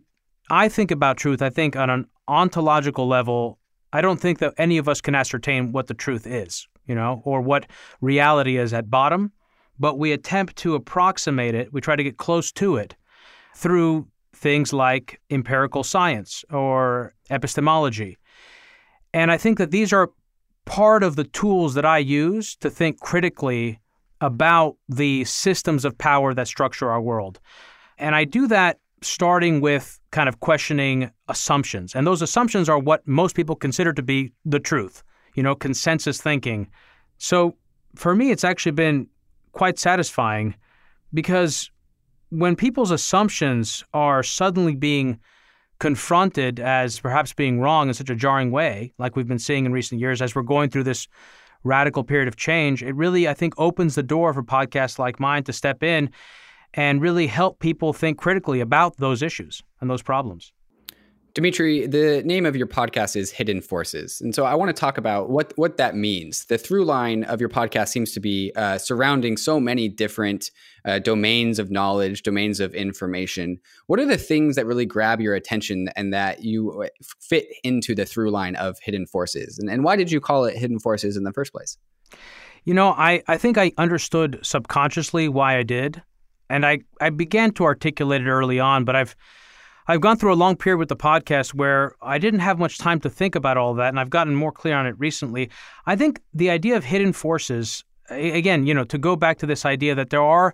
I 0.49 0.69
think 0.69 0.91
about 0.91 1.17
truth, 1.17 1.41
I 1.41 1.49
think 1.49 1.75
on 1.75 1.89
an 1.89 2.05
ontological 2.27 3.07
level, 3.07 3.57
I 3.91 4.01
don't 4.01 4.19
think 4.19 4.39
that 4.39 4.53
any 4.57 4.77
of 4.77 4.87
us 4.87 5.01
can 5.01 5.15
ascertain 5.15 5.71
what 5.71 5.87
the 5.87 5.93
truth 5.93 6.27
is, 6.27 6.67
you 6.85 6.95
know, 6.95 7.21
or 7.25 7.41
what 7.41 7.67
reality 8.01 8.57
is 8.57 8.73
at 8.73 8.89
bottom, 8.89 9.31
but 9.79 9.97
we 9.97 10.11
attempt 10.11 10.55
to 10.57 10.75
approximate 10.75 11.55
it, 11.55 11.73
we 11.73 11.81
try 11.81 11.95
to 11.95 12.03
get 12.03 12.17
close 12.17 12.51
to 12.53 12.75
it 12.75 12.95
through 13.55 14.07
things 14.43 14.73
like 14.73 15.21
empirical 15.29 15.83
science 15.83 16.43
or 16.51 17.13
epistemology. 17.29 18.17
And 19.13 19.31
I 19.31 19.37
think 19.37 19.57
that 19.57 19.71
these 19.71 19.93
are 19.93 20.11
part 20.65 21.01
of 21.01 21.15
the 21.15 21.23
tools 21.23 21.75
that 21.75 21.85
I 21.85 21.99
use 21.99 22.57
to 22.57 22.69
think 22.69 22.99
critically 22.99 23.79
about 24.19 24.75
the 24.89 25.23
systems 25.23 25.85
of 25.85 25.97
power 25.97 26.33
that 26.33 26.47
structure 26.47 26.91
our 26.91 27.01
world. 27.01 27.39
And 27.97 28.15
I 28.15 28.25
do 28.25 28.47
that 28.47 28.79
starting 29.01 29.61
with 29.61 29.99
kind 30.11 30.27
of 30.27 30.41
questioning 30.41 31.09
assumptions. 31.29 31.95
And 31.95 32.05
those 32.05 32.21
assumptions 32.21 32.67
are 32.67 32.79
what 32.79 33.07
most 33.07 33.35
people 33.35 33.55
consider 33.55 33.93
to 33.93 34.03
be 34.03 34.33
the 34.43 34.59
truth, 34.59 35.03
you 35.35 35.43
know, 35.43 35.55
consensus 35.55 36.21
thinking. 36.21 36.67
So 37.17 37.55
for 37.95 38.13
me, 38.13 38.31
it's 38.31 38.43
actually 38.43 38.73
been 38.73 39.07
quite 39.53 39.79
satisfying 39.79 40.55
because 41.13 41.71
when 42.33 42.55
people's 42.55 42.89
assumptions 42.89 43.83
are 43.93 44.23
suddenly 44.23 44.75
being 44.75 45.19
confronted 45.77 46.59
as 46.59 46.99
perhaps 46.99 47.31
being 47.31 47.59
wrong 47.59 47.89
in 47.89 47.93
such 47.93 48.09
a 48.09 48.15
jarring 48.15 48.49
way, 48.49 48.91
like 48.97 49.15
we've 49.15 49.27
been 49.27 49.37
seeing 49.37 49.67
in 49.67 49.71
recent 49.71 50.01
years 50.01 50.19
as 50.19 50.33
we're 50.33 50.41
going 50.41 50.71
through 50.71 50.83
this 50.83 51.07
radical 51.63 52.03
period 52.03 52.27
of 52.27 52.35
change, 52.35 52.81
it 52.81 52.95
really, 52.95 53.27
I 53.27 53.35
think, 53.35 53.53
opens 53.59 53.93
the 53.93 54.01
door 54.01 54.33
for 54.33 54.41
podcasts 54.41 54.97
like 54.97 55.19
mine 55.19 55.43
to 55.43 55.53
step 55.53 55.83
in 55.83 56.09
and 56.73 57.01
really 57.01 57.27
help 57.27 57.59
people 57.59 57.93
think 57.93 58.17
critically 58.17 58.61
about 58.61 58.97
those 58.97 59.21
issues 59.21 59.61
and 59.79 59.87
those 59.87 60.01
problems. 60.01 60.53
Demetri, 61.33 61.87
the 61.87 62.21
name 62.25 62.45
of 62.45 62.55
your 62.55 62.67
podcast 62.67 63.15
is 63.15 63.31
Hidden 63.31 63.61
Forces. 63.61 64.21
And 64.21 64.35
so 64.35 64.45
I 64.45 64.53
want 64.53 64.69
to 64.69 64.79
talk 64.79 64.99
about 64.99 65.31
what, 65.31 65.51
what 65.55 65.77
that 65.77 65.95
means. 65.95 66.45
The 66.45 66.59
through 66.59 66.85
line 66.85 67.23
of 67.23 67.39
your 67.39 67.49
podcast 67.49 67.87
seems 67.87 68.11
to 68.11 68.19
be 68.19 68.51
uh, 68.55 68.77
surrounding 68.77 69.37
so 69.37 69.59
many 69.59 69.89
different 69.89 70.51
uh, 70.85 70.99
domains 70.99 71.57
of 71.57 71.71
knowledge, 71.71 72.21
domains 72.21 72.59
of 72.59 72.75
information. 72.75 73.57
What 73.87 73.99
are 73.99 74.05
the 74.05 74.15
things 74.15 74.55
that 74.57 74.67
really 74.67 74.85
grab 74.85 75.19
your 75.19 75.33
attention 75.33 75.89
and 75.95 76.13
that 76.13 76.43
you 76.43 76.83
uh, 76.83 76.87
fit 77.19 77.47
into 77.63 77.95
the 77.95 78.05
through 78.05 78.29
line 78.29 78.55
of 78.55 78.77
Hidden 78.83 79.07
Forces? 79.07 79.57
And, 79.57 79.71
and 79.71 79.83
why 79.83 79.95
did 79.95 80.11
you 80.11 80.21
call 80.21 80.45
it 80.45 80.55
Hidden 80.55 80.81
Forces 80.81 81.17
in 81.17 81.23
the 81.23 81.33
first 81.33 81.51
place? 81.51 81.79
You 82.63 82.75
know, 82.75 82.89
I, 82.89 83.23
I 83.27 83.39
think 83.39 83.57
I 83.57 83.71
understood 83.79 84.37
subconsciously 84.43 85.29
why 85.29 85.57
I 85.57 85.63
did. 85.63 86.03
And 86.47 86.63
I, 86.63 86.81
I 87.01 87.09
began 87.09 87.53
to 87.53 87.63
articulate 87.63 88.21
it 88.21 88.29
early 88.29 88.59
on, 88.59 88.85
but 88.85 88.95
I've 88.95 89.15
I've 89.87 90.01
gone 90.01 90.17
through 90.17 90.33
a 90.33 90.35
long 90.35 90.55
period 90.55 90.77
with 90.77 90.89
the 90.89 90.95
podcast 90.95 91.53
where 91.53 91.95
I 92.01 92.17
didn't 92.17 92.39
have 92.39 92.57
much 92.57 92.77
time 92.77 92.99
to 93.01 93.09
think 93.09 93.35
about 93.35 93.57
all 93.57 93.73
that, 93.75 93.89
and 93.89 93.99
I've 93.99 94.09
gotten 94.09 94.33
more 94.33 94.51
clear 94.51 94.75
on 94.75 94.87
it 94.87 94.95
recently. 94.97 95.49
I 95.85 95.95
think 95.95 96.21
the 96.33 96.49
idea 96.49 96.77
of 96.77 96.83
hidden 96.85 97.11
forces, 97.11 97.83
again, 98.09 98.65
you 98.65 98.73
know, 98.73 98.85
to 98.85 98.97
go 98.97 99.15
back 99.15 99.39
to 99.39 99.45
this 99.45 99.65
idea 99.65 99.95
that 99.95 100.09
there 100.09 100.23
are 100.23 100.53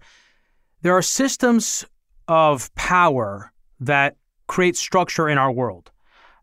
there 0.81 0.93
are 0.93 1.01
systems 1.01 1.86
of 2.27 2.74
power 2.75 3.51
that 3.79 4.15
create 4.48 4.75
structure 4.77 5.27
in 5.27 5.38
our 5.38 5.51
world. 5.51 5.91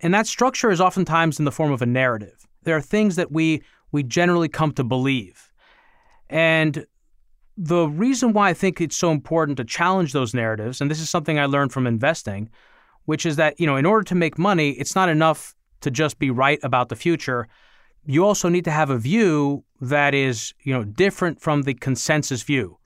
And 0.00 0.12
that 0.12 0.26
structure 0.26 0.71
is 0.71 0.81
oftentimes 0.81 1.38
in 1.38 1.45
the 1.45 1.52
form 1.52 1.73
of 1.73 1.81
a 1.83 1.87
narrative. 1.87 2.47
There 2.64 2.76
are 2.76 2.83
things 2.83 3.16
that 3.16 3.33
we 3.33 3.62
we 3.93 4.02
generally 4.02 4.49
come 4.49 4.73
to 4.73 4.85
believe. 4.85 5.50
And 6.28 6.87
the 7.57 7.88
reason 7.88 8.33
why 8.33 8.50
I 8.50 8.55
think 8.55 8.81
it's 8.81 8.97
so 8.97 9.11
important 9.11 9.57
to 9.57 9.64
challenge 9.64 10.12
those 10.12 10.35
narratives, 10.35 10.81
and 10.81 10.90
this 10.90 11.00
is 11.00 11.09
something 11.09 11.38
I 11.38 11.47
learned 11.47 11.73
from 11.73 11.87
investing, 11.87 12.50
which 13.07 13.27
is 13.27 13.37
that, 13.37 13.59
you 13.59 13.67
know, 13.67 13.77
in 13.77 13.87
order 13.87 14.05
to 14.05 14.15
make 14.15 14.39
money, 14.39 14.71
it's 14.73 14.95
not 14.95 15.09
enough 15.09 15.55
to 15.81 15.91
just 15.91 16.19
be 16.19 16.31
right 16.31 16.59
about 16.63 16.89
the 16.89 16.97
future. 16.97 17.49
You 18.05 18.25
also 18.25 18.49
need 18.49 18.65
to 18.65 18.71
have 18.71 18.91
a 18.91 18.99
view 18.99 19.65
that 19.81 20.15
is, 20.15 20.53
you 20.63 20.73
know, 20.73 20.85
different 20.85 21.41
from 21.41 21.63
the 21.63 21.75
consensus 21.75 22.43
view. 22.43 22.79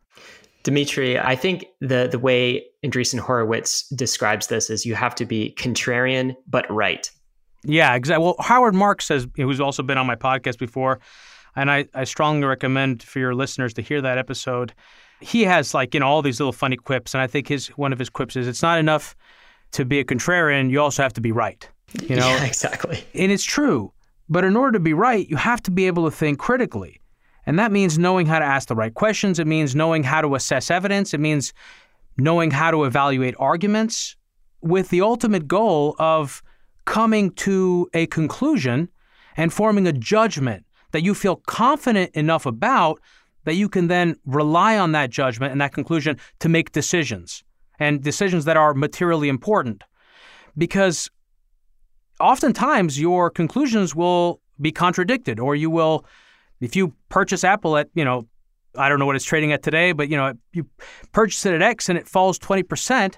Demetri, 0.62 1.19
I 1.19 1.37
think 1.37 1.65
the 1.81 2.09
the 2.11 2.19
way 2.19 2.67
Andreessen 2.85 3.19
Horowitz 3.19 3.89
describes 3.89 4.49
this 4.49 4.69
is 4.69 4.85
you 4.85 4.95
have 4.95 5.15
to 5.17 5.25
be 5.25 5.55
contrarian 5.59 6.37
but 6.47 6.71
right. 6.71 7.11
Yeah, 7.65 7.95
exactly. 7.95 8.25
Well, 8.25 8.37
Howard 8.41 8.75
Marks 8.75 9.07
says, 9.07 9.27
who's 9.37 9.61
also 9.61 9.83
been 9.83 9.99
on 9.99 10.07
my 10.07 10.17
podcast 10.17 10.59
before, 10.59 11.00
and 11.57 11.71
I, 11.71 11.87
I 11.95 12.05
strongly 12.05 12.47
recommend 12.47 13.03
for 13.03 13.19
your 13.19 13.35
listeners 13.35 13.75
to 13.75 13.83
hear 13.83 14.00
that 14.00 14.19
episode. 14.19 14.73
He 15.21 15.43
has 15.45 15.75
like 15.75 15.93
you 15.95 16.00
know 16.00 16.07
all 16.07 16.23
these 16.23 16.41
little 16.41 16.53
funny 16.53 16.77
quips, 16.77 17.15
and 17.15 17.23
I 17.23 17.27
think 17.27 17.49
his 17.49 17.69
one 17.69 17.93
of 17.93 17.99
his 17.99 18.11
quips 18.11 18.37
is, 18.37 18.49
"It's 18.49 18.62
not 18.62 18.79
enough 18.79 19.15
to 19.73 19.85
be 19.85 19.99
a 19.99 20.05
contrarian, 20.05 20.71
you 20.71 20.81
also 20.81 21.03
have 21.03 21.12
to 21.15 21.21
be 21.21 21.33
right. 21.33 21.69
You 22.03 22.17
know? 22.17 22.29
Yeah, 22.29 22.45
exactly. 22.47 23.05
And 23.15 23.33
it's 23.33 23.45
true. 23.45 23.93
But 24.29 24.45
in 24.45 24.57
order 24.57 24.73
to 24.73 24.81
be 24.81 24.95
right, 24.95 25.29
you 25.29 25.37
have 25.37 25.62
to 25.65 25.71
be 25.71 25.87
able 25.87 26.05
to 26.05 26.17
think 26.17 26.39
critically. 26.39 27.00
And 27.47 27.59
that 27.59 27.73
means 27.73 27.99
knowing 27.99 28.27
how 28.27 28.39
to 28.39 28.45
ask 28.45 28.69
the 28.69 28.77
right 28.77 28.95
questions. 28.95 29.39
It 29.39 29.47
means 29.47 29.75
knowing 29.75 30.05
how 30.05 30.21
to 30.21 30.35
assess 30.35 30.71
evidence. 30.71 31.12
It 31.15 31.19
means 31.19 31.53
knowing 32.17 32.50
how 32.50 32.71
to 32.71 32.85
evaluate 32.85 33.35
arguments 33.39 34.17
with 34.61 34.91
the 34.91 35.00
ultimate 35.00 35.49
goal 35.49 35.97
of 35.99 36.43
coming 36.85 37.31
to 37.33 37.89
a 37.95 38.07
conclusion 38.07 38.89
and 39.37 39.53
forming 39.53 39.87
a 39.87 39.93
judgment 39.93 40.65
that 40.93 41.03
you 41.03 41.15
feel 41.15 41.37
confident 41.37 42.11
enough 42.15 42.47
about 42.47 43.00
that 43.45 43.55
you 43.55 43.69
can 43.69 43.89
then 43.89 44.17
rely 44.27 44.79
on 44.79 44.93
that 44.93 45.11
judgment 45.11 45.53
and 45.53 45.61
that 45.61 45.73
conclusion 45.73 46.17
to 46.41 46.49
make 46.49 46.73
decisions 46.73 47.43
and 47.80 48.02
decisions 48.02 48.44
that 48.44 48.56
are 48.56 48.75
materially 48.75 49.28
important. 49.28 49.82
Because 50.56 51.10
oftentimes 52.20 53.00
your 53.00 53.30
conclusions 53.30 53.96
will 53.96 54.40
be 54.60 54.70
contradicted, 54.70 55.40
or 55.40 55.56
you 55.56 55.70
will, 55.70 56.04
if 56.60 56.76
you 56.76 56.94
purchase 57.08 57.42
Apple 57.42 57.76
at, 57.78 57.88
you 57.94 58.04
know, 58.04 58.28
I 58.76 58.88
don't 58.88 58.99
know 59.00 59.06
what 59.06 59.16
it's 59.16 59.25
trading 59.25 59.52
at 59.52 59.62
today, 59.62 59.92
but 59.92 60.08
you 60.08 60.16
know, 60.16 60.34
you 60.52 60.66
purchase 61.12 61.44
it 61.46 61.54
at 61.54 61.62
X 61.62 61.88
and 61.88 61.99
it 61.99 62.06
falls 62.06 62.38
20%, 62.38 63.16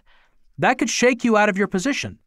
that 0.58 0.78
could 0.78 0.88
shake 0.88 1.24
you 1.24 1.36
out 1.36 1.48
of 1.48 1.58
your 1.58 1.66
position. 1.66 2.18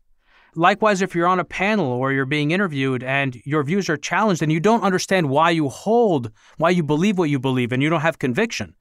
Likewise, 0.57 1.01
if 1.01 1.15
you're 1.15 1.27
on 1.27 1.39
a 1.39 1.45
panel 1.45 1.87
or 1.87 2.13
you're 2.13 2.25
being 2.25 2.51
interviewed 2.51 3.03
and 3.03 3.35
your 3.45 3.63
views 3.63 3.89
are 3.89 3.97
challenged 3.97 4.41
and 4.41 4.51
you 4.51 4.59
don't 4.59 4.83
understand 4.83 5.29
why 5.29 5.49
you 5.49 5.69
hold, 5.69 6.31
why 6.57 6.69
you 6.69 6.83
believe 6.83 7.17
what 7.17 7.29
you 7.29 7.39
believe, 7.39 7.71
and 7.71 7.83
you 7.83 7.89
don't 7.89 8.01
have 8.01 8.19
conviction, 8.19 8.73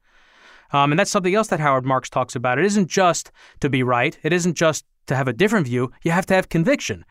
um, 0.75 0.91
and 0.91 0.99
that's 0.99 1.11
something 1.11 1.33
else 1.33 1.47
that 1.47 1.59
Howard 1.59 1.85
Marks 1.85 2.09
talks 2.09 2.35
about. 2.35 2.59
It 2.59 2.65
isn't 2.65 2.89
just 2.89 3.31
to 3.61 3.69
be 3.69 3.81
right, 3.81 4.17
it 4.23 4.33
isn't 4.33 4.55
just 4.55 4.85
to 5.07 5.15
have 5.15 5.27
a 5.27 5.33
different 5.33 5.67
view. 5.67 5.91
You 6.03 6.11
have 6.11 6.25
to 6.27 6.33
have 6.33 6.49
conviction 6.49 7.05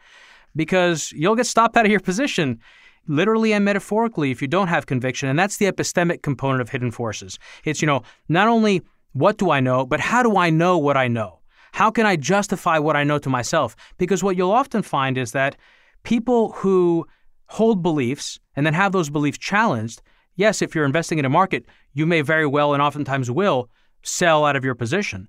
because 0.55 1.13
you'll 1.13 1.37
get 1.37 1.47
stopped 1.47 1.77
out 1.77 1.85
of 1.85 1.91
your 1.91 2.01
position 2.01 2.61
literally 3.07 3.53
and 3.53 3.65
metaphorically 3.65 4.31
if 4.31 4.43
you 4.43 4.49
don't 4.49 4.69
have 4.69 4.87
conviction. 4.87 5.29
And 5.29 5.39
that's 5.39 5.57
the 5.57 5.71
epistemic 5.71 6.23
component 6.23 6.61
of 6.61 6.71
hidden 6.71 6.91
forces. 6.91 7.39
It's, 7.65 7.83
you 7.83 7.87
know, 7.87 8.03
not 8.29 8.49
only 8.49 8.83
what 9.13 9.39
do 9.39 9.51
I 9.51 9.61
know, 9.61 9.87
but 9.87 10.01
how 10.01 10.23
do 10.23 10.37
I 10.37 10.51
know 10.51 10.79
what 10.79 10.97
I 10.97 11.09
know? 11.09 11.41
How 11.73 11.91
can 11.91 12.07
I 12.07 12.17
justify 12.17 12.79
what 12.79 12.97
I 12.97 13.05
know 13.05 13.19
to 13.19 13.29
myself? 13.29 13.77
Because 13.99 14.23
what 14.23 14.37
you'll 14.37 14.53
often 14.53 14.83
find 14.83 15.19
is 15.19 15.33
that 15.33 15.57
people 16.03 16.53
who 16.53 17.07
hold 17.47 17.83
beliefs 17.83 18.39
and 18.57 18.65
then 18.65 18.75
have 18.75 18.93
those 18.93 19.11
beliefs 19.11 19.39
challenged, 19.39 20.03
yes, 20.37 20.63
if 20.63 20.75
you're 20.75 20.85
investing 20.85 21.19
in 21.19 21.25
a 21.25 21.31
market, 21.31 21.65
you 21.93 22.07
may 22.07 22.21
very 22.21 22.47
well 22.47 22.73
and 22.75 22.83
oftentimes 22.83 23.31
will 23.31 23.69
sell 24.03 24.45
out 24.45 24.57
of 24.57 24.65
your 24.65 24.75
position. 24.75 25.29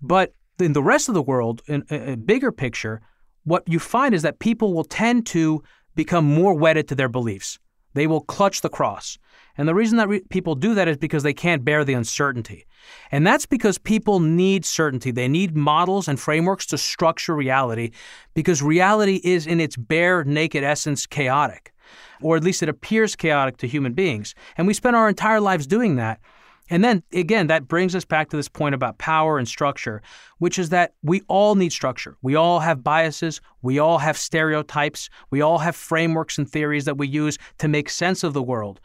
But 0.00 0.34
in 0.58 0.72
the 0.72 0.82
rest 0.82 1.08
of 1.08 1.14
the 1.14 1.22
world, 1.22 1.62
in 1.66 1.84
a 1.90 2.16
bigger 2.16 2.52
picture, 2.52 3.00
what 3.44 3.68
you 3.68 3.78
find 3.78 4.14
is 4.14 4.22
that 4.22 4.38
people 4.38 4.74
will 4.74 4.84
tend 4.84 5.26
to 5.26 5.62
become 5.94 6.24
more 6.24 6.54
wedded 6.54 6.88
to 6.88 6.94
their 6.94 7.08
beliefs. 7.08 7.58
They 7.94 8.06
will 8.06 8.22
clutch 8.22 8.60
the 8.60 8.68
cross. 8.68 9.18
And 9.56 9.68
the 9.68 9.74
reason 9.74 9.98
that 9.98 10.08
re- 10.08 10.22
people 10.30 10.56
do 10.56 10.74
that 10.74 10.88
is 10.88 10.96
because 10.96 11.22
they 11.22 11.32
can't 11.32 11.64
bear 11.64 11.84
the 11.84 11.92
uncertainty. 11.92 12.66
And 13.12 13.24
that's 13.24 13.46
because 13.46 13.78
people 13.78 14.18
need 14.18 14.64
certainty. 14.64 15.12
They 15.12 15.28
need 15.28 15.56
models 15.56 16.08
and 16.08 16.18
frameworks 16.18 16.66
to 16.66 16.78
structure 16.78 17.36
reality 17.36 17.92
because 18.34 18.62
reality 18.62 19.20
is, 19.22 19.46
in 19.46 19.60
its 19.60 19.76
bare, 19.76 20.24
naked 20.24 20.64
essence, 20.64 21.06
chaotic 21.06 21.72
or 22.22 22.36
at 22.36 22.44
least 22.44 22.62
it 22.62 22.68
appears 22.68 23.16
chaotic 23.16 23.56
to 23.58 23.68
human 23.68 23.92
beings. 23.92 24.34
And 24.56 24.66
we 24.66 24.74
spend 24.74 24.96
our 24.96 25.08
entire 25.08 25.40
lives 25.40 25.66
doing 25.66 25.96
that. 25.96 26.20
And 26.70 26.82
then 26.82 27.02
again, 27.12 27.48
that 27.48 27.68
brings 27.68 27.94
us 27.94 28.06
back 28.06 28.30
to 28.30 28.36
this 28.36 28.48
point 28.48 28.74
about 28.74 28.96
power 28.98 29.38
and 29.38 29.46
structure, 29.46 30.00
which 30.38 30.58
is 30.58 30.70
that 30.70 30.94
we 31.02 31.20
all 31.28 31.56
need 31.56 31.72
structure. 31.72 32.16
We 32.22 32.36
all 32.36 32.60
have 32.60 32.82
biases. 32.82 33.40
We 33.60 33.78
all 33.78 33.98
have 33.98 34.16
stereotypes. 34.16 35.10
We 35.30 35.42
all 35.42 35.58
have 35.58 35.76
frameworks 35.76 36.38
and 36.38 36.50
theories 36.50 36.86
that 36.86 36.96
we 36.96 37.06
use 37.06 37.38
to 37.58 37.68
make 37.68 37.90
sense 37.90 38.24
of 38.24 38.32
the 38.32 38.42
world. 38.42 38.80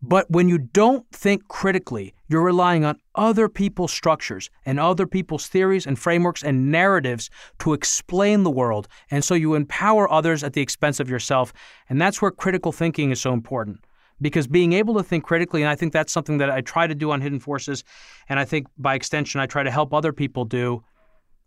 But 0.00 0.30
when 0.30 0.48
you 0.48 0.58
don't 0.58 1.04
think 1.10 1.48
critically, 1.48 2.14
you're 2.28 2.44
relying 2.44 2.84
on 2.84 3.00
other 3.14 3.48
people's 3.48 3.92
structures 3.92 4.48
and 4.64 4.78
other 4.78 5.06
people's 5.06 5.48
theories 5.48 5.86
and 5.86 5.98
frameworks 5.98 6.44
and 6.44 6.70
narratives 6.70 7.30
to 7.60 7.72
explain 7.72 8.44
the 8.44 8.50
world. 8.50 8.86
And 9.10 9.24
so 9.24 9.34
you 9.34 9.54
empower 9.54 10.10
others 10.10 10.44
at 10.44 10.52
the 10.52 10.60
expense 10.60 11.00
of 11.00 11.10
yourself. 11.10 11.52
And 11.88 12.00
that's 12.00 12.22
where 12.22 12.30
critical 12.30 12.70
thinking 12.70 13.10
is 13.10 13.20
so 13.20 13.32
important. 13.32 13.84
Because 14.20 14.46
being 14.46 14.72
able 14.72 14.94
to 14.94 15.02
think 15.02 15.24
critically, 15.24 15.62
and 15.62 15.70
I 15.70 15.76
think 15.76 15.92
that's 15.92 16.12
something 16.12 16.38
that 16.38 16.50
I 16.50 16.60
try 16.60 16.86
to 16.86 16.94
do 16.94 17.10
on 17.10 17.20
Hidden 17.20 17.40
Forces, 17.40 17.84
and 18.28 18.38
I 18.38 18.44
think 18.44 18.66
by 18.76 18.94
extension, 18.94 19.40
I 19.40 19.46
try 19.46 19.62
to 19.62 19.70
help 19.70 19.94
other 19.94 20.12
people 20.12 20.44
do. 20.44 20.84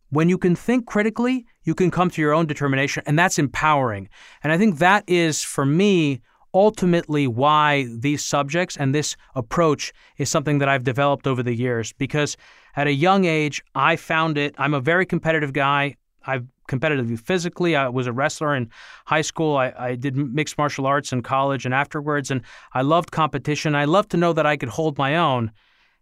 When 0.10 0.29
you 0.29 0.38
can 0.38 0.55
think 0.55 0.86
critically, 0.86 1.46
you 1.63 1.75
can 1.75 1.91
come 1.91 2.10
to 2.10 2.22
your 2.22 2.34
own 2.34 2.46
determination, 2.46 3.03
and 3.05 3.20
that's 3.20 3.39
empowering. 3.39 4.10
And 4.43 4.51
I 4.51 4.58
think 4.58 4.79
that 4.79 5.03
is, 5.08 5.41
for 5.41 5.65
me, 5.65 6.22
ultimately 6.53 7.27
why 7.27 7.88
these 7.98 8.24
subjects 8.24 8.77
and 8.77 8.93
this 8.93 9.15
approach 9.36 9.93
is 10.17 10.29
something 10.29 10.58
that 10.60 10.70
I've 10.70 10.84
developed 10.84 11.27
over 11.27 11.41
the 11.43 11.55
years 11.55 11.93
because 11.93 12.38
at 12.75 12.88
a 12.88 12.93
young 12.93 13.25
age, 13.25 13.62
I 13.75 13.96
found 13.96 14.38
it. 14.38 14.55
I'm 14.58 14.74
a 14.74 14.81
very 14.81 15.05
competitive 15.05 15.53
guy. 15.53 15.96
I've 16.25 16.46
competitively 16.67 17.20
physically. 17.20 17.75
I 17.75 17.89
was 17.89 18.08
a 18.08 18.13
wrestler 18.13 18.55
in 18.55 18.70
high 19.05 19.22
school. 19.22 19.58
I, 19.58 19.74
I, 19.77 19.96
did 19.96 20.15
mixed 20.15 20.58
martial 20.58 20.86
arts 20.86 21.12
in 21.12 21.22
college 21.22 21.65
and 21.65 21.74
afterwards, 21.74 22.31
and 22.31 22.41
I 22.74 22.81
loved 22.81 23.12
competition. 23.12 23.75
I 23.75 23.86
loved 23.86 24.12
to 24.12 24.17
know 24.17 24.31
that 24.34 24.46
I 24.46 24.55
could 24.55 24.70
hold 24.70 24.98
my 24.98 25.17
own. 25.17 25.51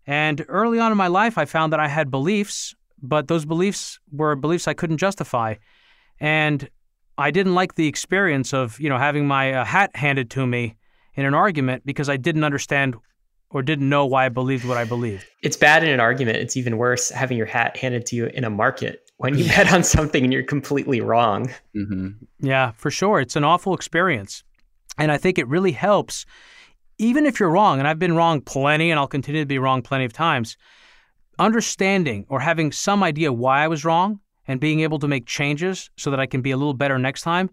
And 0.06 0.46
early 0.48 0.80
on 0.80 0.92
in 0.92 0.98
my 0.98 1.08
life, 1.08 1.38
I 1.38 1.46
found 1.46 1.74
that 1.74 1.80
I 1.80 1.88
had 1.88 2.12
beliefs, 2.12 2.76
but 3.02 3.28
those 3.28 3.46
beliefs 3.46 4.00
were 4.12 4.36
beliefs 4.36 4.68
I 4.68 4.74
couldn't 4.74 4.98
justify. 4.98 5.56
And 6.20 6.70
I 7.20 7.32
didn't 7.32 7.54
like 7.54 7.76
the 7.76 7.88
experience 7.88 8.54
of, 8.54 8.80
you 8.80 8.90
know, 8.90 8.98
having 8.98 9.28
my 9.28 9.54
uh, 9.54 9.66
hat 9.66 9.96
handed 9.96 10.30
to 10.32 10.48
me 10.48 10.76
in 11.16 11.26
an 11.26 11.34
argument 11.34 11.86
because 11.86 12.10
I 12.10 12.18
didn't 12.18 12.44
understand 12.44 12.96
or 13.52 13.62
didn't 13.62 13.90
know 13.90 14.06
why 14.06 14.26
I 14.26 14.30
believed 14.30 14.66
what 14.66 14.78
I 14.78 14.86
believed. 14.86 15.26
It's 15.42 15.58
bad 15.58 15.84
in 15.84 15.90
an 15.90 16.00
argument. 16.00 16.38
It's 16.38 16.56
even 16.56 16.78
worse 16.78 17.10
having 17.10 17.38
your 17.38 17.48
hat 17.48 17.76
handed 17.76 18.06
to 18.08 18.16
you 18.16 18.28
in 18.28 18.44
a 18.44 18.50
market 18.50 19.12
when 19.18 19.38
you 19.38 19.46
bet 19.50 19.74
on 19.74 19.84
something 19.84 20.24
and 20.24 20.32
you're 20.32 20.44
completely 20.44 21.02
wrong. 21.02 21.50
Mm-hmm. 21.76 22.10
Yeah, 22.40 22.72
for 22.72 22.90
sure. 22.90 23.20
It's 23.20 23.36
an 23.36 23.44
awful 23.44 23.74
experience. 23.74 24.44
And 24.98 25.12
I 25.12 25.18
think 25.18 25.38
it 25.38 25.48
really 25.48 25.72
helps 25.74 26.26
even 27.00 27.26
if 27.26 27.40
you're 27.40 27.50
wrong, 27.50 27.80
and 27.80 27.88
I've 27.88 27.98
been 27.98 28.16
wrong 28.16 28.42
plenty, 28.42 28.92
and 28.92 29.00
I'll 29.00 29.08
continue 29.08 29.42
to 29.42 29.48
be 29.48 29.58
wrong 29.58 29.82
plenty 29.82 30.04
of 30.04 30.12
times, 30.12 30.58
understanding 31.40 32.26
or 32.28 32.42
having 32.42 32.74
some 32.74 33.02
idea 33.04 33.32
why 33.32 33.64
I 33.64 33.70
was 33.70 33.86
wrong 33.86 34.20
and 34.50 34.60
being 34.60 34.80
able 34.80 34.98
to 34.98 35.08
make 35.08 35.28
changes 35.28 35.92
so 35.96 36.10
that 36.10 36.20
I 36.20 36.26
can 36.26 36.42
be 36.42 36.50
a 36.50 36.58
little 36.58 36.74
better 36.74 36.98
next 36.98 37.22
time 37.22 37.52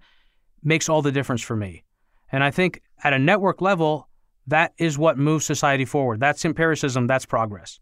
makes 0.65 0.89
all 0.89 1.03
the 1.03 1.13
difference 1.13 1.43
for 1.43 1.55
me. 1.55 1.85
And 2.33 2.43
I 2.43 2.51
think 2.51 2.81
at 3.05 3.13
a 3.13 3.19
network 3.19 3.61
level, 3.61 4.09
that 4.47 4.73
is 4.79 4.97
what 4.97 5.19
moves 5.19 5.45
society 5.45 5.85
forward. 5.85 6.21
That's 6.21 6.45
empiricism, 6.47 7.07
that's 7.07 7.27
progress 7.27 7.79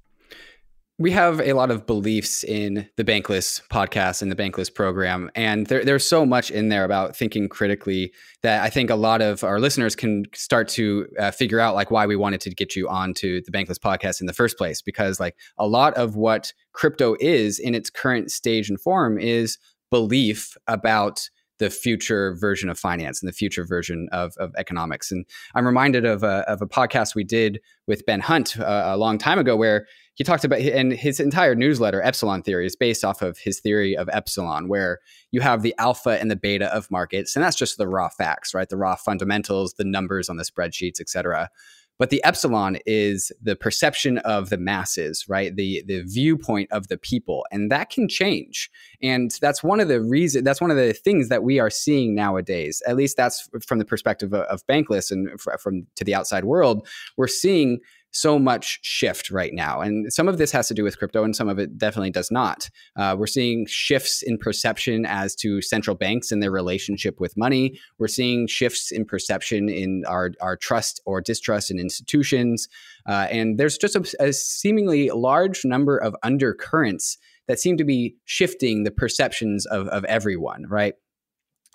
we 0.96 1.10
have 1.10 1.40
a 1.40 1.54
lot 1.54 1.72
of 1.72 1.86
beliefs 1.86 2.44
in 2.44 2.88
the 2.96 3.02
Bankless 3.02 3.60
podcast 3.68 4.22
and 4.22 4.30
the 4.30 4.36
Bankless 4.36 4.72
program. 4.72 5.28
And 5.34 5.66
there, 5.66 5.84
there's 5.84 6.06
so 6.06 6.24
much 6.24 6.52
in 6.52 6.68
there 6.68 6.84
about 6.84 7.16
thinking 7.16 7.48
critically 7.48 8.12
that 8.42 8.62
I 8.62 8.70
think 8.70 8.90
a 8.90 8.94
lot 8.94 9.20
of 9.20 9.42
our 9.42 9.58
listeners 9.58 9.96
can 9.96 10.24
start 10.34 10.68
to 10.68 11.08
uh, 11.18 11.32
figure 11.32 11.58
out 11.58 11.74
like 11.74 11.90
why 11.90 12.06
we 12.06 12.14
wanted 12.14 12.40
to 12.42 12.50
get 12.50 12.76
you 12.76 12.88
onto 12.88 13.42
the 13.42 13.50
Bankless 13.50 13.78
podcast 13.78 14.20
in 14.20 14.28
the 14.28 14.32
first 14.32 14.56
place. 14.56 14.82
Because 14.82 15.18
like 15.18 15.36
a 15.58 15.66
lot 15.66 15.94
of 15.94 16.14
what 16.14 16.52
crypto 16.72 17.16
is 17.18 17.58
in 17.58 17.74
its 17.74 17.90
current 17.90 18.30
stage 18.30 18.68
and 18.68 18.80
form 18.80 19.18
is 19.18 19.58
belief 19.90 20.56
about 20.68 21.28
the 21.58 21.70
future 21.70 22.34
version 22.34 22.68
of 22.68 22.78
finance 22.78 23.22
and 23.22 23.28
the 23.28 23.32
future 23.32 23.64
version 23.64 24.08
of, 24.12 24.34
of 24.38 24.52
economics. 24.56 25.10
And 25.10 25.24
I'm 25.54 25.66
reminded 25.66 26.04
of 26.04 26.22
a, 26.22 26.48
of 26.48 26.60
a 26.62 26.66
podcast 26.66 27.14
we 27.14 27.24
did 27.24 27.60
with 27.86 28.04
Ben 28.06 28.20
Hunt 28.20 28.58
uh, 28.58 28.82
a 28.86 28.96
long 28.96 29.18
time 29.18 29.38
ago 29.38 29.56
where 29.56 29.86
he 30.14 30.24
talked 30.24 30.44
about 30.44 30.60
and 30.60 30.92
his 30.92 31.20
entire 31.20 31.54
newsletter 31.54 32.02
epsilon 32.02 32.42
theory 32.42 32.66
is 32.66 32.76
based 32.76 33.04
off 33.04 33.22
of 33.22 33.38
his 33.38 33.60
theory 33.60 33.96
of 33.96 34.08
epsilon 34.12 34.68
where 34.68 35.00
you 35.30 35.40
have 35.40 35.62
the 35.62 35.74
alpha 35.78 36.18
and 36.20 36.30
the 36.30 36.36
beta 36.36 36.72
of 36.74 36.90
markets 36.90 37.36
and 37.36 37.44
that's 37.44 37.56
just 37.56 37.76
the 37.76 37.88
raw 37.88 38.08
facts 38.08 38.54
right? 38.54 38.68
The 38.68 38.76
raw 38.76 38.96
fundamentals 38.96 39.74
the 39.74 39.84
numbers 39.84 40.28
on 40.28 40.36
the 40.36 40.44
spreadsheets 40.44 41.00
etc 41.00 41.50
but 41.96 42.10
the 42.10 42.22
epsilon 42.24 42.76
is 42.86 43.30
the 43.40 43.54
perception 43.54 44.18
of 44.18 44.50
the 44.50 44.58
masses 44.58 45.26
right? 45.28 45.54
The 45.54 45.82
the 45.86 46.02
viewpoint 46.02 46.70
of 46.72 46.88
the 46.88 46.98
people 46.98 47.46
and 47.50 47.70
that 47.70 47.90
can 47.90 48.08
change. 48.08 48.70
And 49.02 49.32
that's 49.40 49.62
one 49.62 49.80
of 49.80 49.88
the 49.88 50.00
reason 50.00 50.44
that's 50.44 50.60
one 50.60 50.70
of 50.70 50.76
the 50.76 50.92
things 50.92 51.28
that 51.28 51.42
we 51.42 51.58
are 51.58 51.70
seeing 51.70 52.14
nowadays 52.14 52.82
at 52.86 52.96
least 52.96 53.16
that's 53.16 53.48
from 53.66 53.78
the 53.78 53.84
perspective 53.84 54.32
of, 54.32 54.42
of 54.42 54.66
bankless 54.66 55.10
and 55.10 55.40
from 55.40 55.86
to 55.96 56.04
the 56.04 56.14
outside 56.14 56.44
world 56.44 56.86
we're 57.16 57.26
seeing 57.28 57.80
so 58.14 58.38
much 58.38 58.78
shift 58.82 59.30
right 59.30 59.52
now. 59.52 59.80
And 59.80 60.12
some 60.12 60.28
of 60.28 60.38
this 60.38 60.52
has 60.52 60.68
to 60.68 60.74
do 60.74 60.84
with 60.84 60.98
crypto, 60.98 61.24
and 61.24 61.34
some 61.34 61.48
of 61.48 61.58
it 61.58 61.76
definitely 61.76 62.10
does 62.10 62.30
not. 62.30 62.70
Uh, 62.96 63.16
we're 63.18 63.26
seeing 63.26 63.66
shifts 63.66 64.22
in 64.22 64.38
perception 64.38 65.04
as 65.04 65.34
to 65.36 65.60
central 65.60 65.96
banks 65.96 66.30
and 66.30 66.42
their 66.42 66.50
relationship 66.50 67.20
with 67.20 67.36
money. 67.36 67.78
We're 67.98 68.08
seeing 68.08 68.46
shifts 68.46 68.90
in 68.92 69.04
perception 69.04 69.68
in 69.68 70.04
our, 70.06 70.32
our 70.40 70.56
trust 70.56 71.00
or 71.04 71.20
distrust 71.20 71.70
in 71.70 71.78
institutions. 71.78 72.68
Uh, 73.06 73.26
and 73.30 73.58
there's 73.58 73.76
just 73.76 73.96
a, 73.96 74.14
a 74.20 74.32
seemingly 74.32 75.10
large 75.10 75.64
number 75.64 75.98
of 75.98 76.16
undercurrents 76.22 77.18
that 77.48 77.60
seem 77.60 77.76
to 77.76 77.84
be 77.84 78.16
shifting 78.24 78.84
the 78.84 78.90
perceptions 78.90 79.66
of, 79.66 79.88
of 79.88 80.04
everyone, 80.04 80.64
right? 80.68 80.94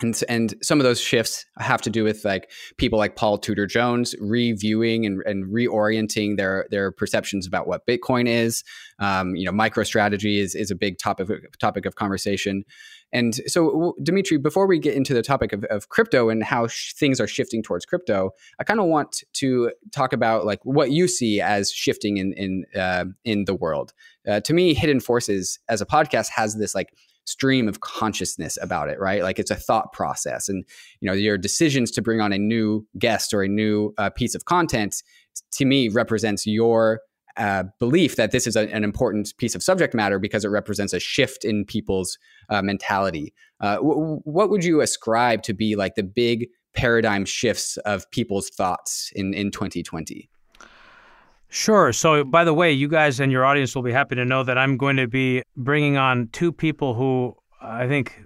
And, 0.02 0.18
and 0.28 0.54
some 0.62 0.80
of 0.80 0.84
those 0.84 1.00
shifts 1.00 1.44
have 1.58 1.82
to 1.82 1.90
do 1.90 2.04
with 2.04 2.24
like 2.24 2.50
people 2.78 2.98
like 2.98 3.16
Paul 3.16 3.38
Tudor 3.38 3.66
Jones 3.66 4.14
reviewing 4.18 5.04
and, 5.04 5.22
and 5.26 5.52
reorienting 5.52 6.36
their 6.36 6.66
their 6.70 6.90
perceptions 6.90 7.46
about 7.46 7.66
what 7.66 7.86
Bitcoin 7.86 8.26
is. 8.26 8.64
Um, 8.98 9.36
you 9.36 9.44
know, 9.44 9.52
MicroStrategy 9.52 10.38
is 10.38 10.54
is 10.54 10.70
a 10.70 10.74
big 10.74 10.98
topic 10.98 11.28
topic 11.60 11.86
of 11.86 11.96
conversation. 11.96 12.64
And 13.12 13.34
so, 13.46 13.94
Demetri, 14.02 14.38
before 14.38 14.66
we 14.66 14.78
get 14.78 14.94
into 14.94 15.14
the 15.14 15.22
topic 15.22 15.52
of, 15.52 15.64
of 15.64 15.88
crypto 15.88 16.28
and 16.28 16.44
how 16.44 16.68
sh- 16.68 16.94
things 16.94 17.20
are 17.20 17.26
shifting 17.26 17.62
towards 17.62 17.84
crypto, 17.84 18.30
I 18.60 18.64
kind 18.64 18.78
of 18.78 18.86
want 18.86 19.24
to 19.34 19.72
talk 19.90 20.12
about 20.12 20.46
like 20.46 20.60
what 20.64 20.92
you 20.92 21.08
see 21.08 21.40
as 21.40 21.72
shifting 21.72 22.18
in 22.18 22.32
in 22.34 22.64
uh, 22.80 23.06
in 23.24 23.46
the 23.46 23.54
world. 23.54 23.92
Uh, 24.28 24.40
to 24.40 24.54
me, 24.54 24.74
Hidden 24.74 25.00
Forces 25.00 25.58
as 25.68 25.80
a 25.80 25.86
podcast 25.86 26.28
has 26.30 26.56
this 26.56 26.74
like 26.74 26.94
stream 27.30 27.68
of 27.68 27.80
consciousness 27.80 28.58
about 28.60 28.88
it, 28.88 28.98
right? 28.98 29.22
Like 29.22 29.38
it's 29.38 29.50
a 29.50 29.56
thought 29.56 29.92
process, 29.92 30.48
and 30.48 30.64
you 31.00 31.06
know 31.06 31.12
your 31.12 31.38
decisions 31.38 31.90
to 31.92 32.02
bring 32.02 32.20
on 32.20 32.32
a 32.32 32.38
new 32.38 32.86
guest 32.98 33.32
or 33.32 33.42
a 33.42 33.48
new 33.48 33.94
uh, 33.98 34.10
piece 34.10 34.34
of 34.34 34.44
content 34.44 35.02
to 35.52 35.64
me 35.64 35.88
represents 35.88 36.46
your 36.46 37.00
uh, 37.36 37.64
belief 37.78 38.16
that 38.16 38.32
this 38.32 38.46
is 38.46 38.56
a, 38.56 38.72
an 38.74 38.84
important 38.84 39.32
piece 39.38 39.54
of 39.54 39.62
subject 39.62 39.94
matter 39.94 40.18
because 40.18 40.44
it 40.44 40.48
represents 40.48 40.92
a 40.92 41.00
shift 41.00 41.44
in 41.44 41.64
people's 41.64 42.18
uh, 42.48 42.60
mentality. 42.60 43.32
Uh, 43.60 43.76
w- 43.76 44.20
what 44.24 44.50
would 44.50 44.64
you 44.64 44.80
ascribe 44.80 45.42
to 45.42 45.54
be 45.54 45.76
like 45.76 45.94
the 45.94 46.02
big 46.02 46.48
paradigm 46.74 47.24
shifts 47.24 47.76
of 47.78 48.10
people's 48.10 48.50
thoughts 48.50 49.10
in 49.14 49.32
in 49.34 49.50
2020? 49.50 50.28
Sure. 51.50 51.92
So, 51.92 52.22
by 52.22 52.44
the 52.44 52.54
way, 52.54 52.72
you 52.72 52.88
guys 52.88 53.18
and 53.18 53.30
your 53.32 53.44
audience 53.44 53.74
will 53.74 53.82
be 53.82 53.92
happy 53.92 54.14
to 54.14 54.24
know 54.24 54.44
that 54.44 54.56
I'm 54.56 54.76
going 54.76 54.96
to 54.96 55.08
be 55.08 55.42
bringing 55.56 55.96
on 55.96 56.28
two 56.28 56.52
people 56.52 56.94
who 56.94 57.36
I 57.60 57.88
think 57.88 58.22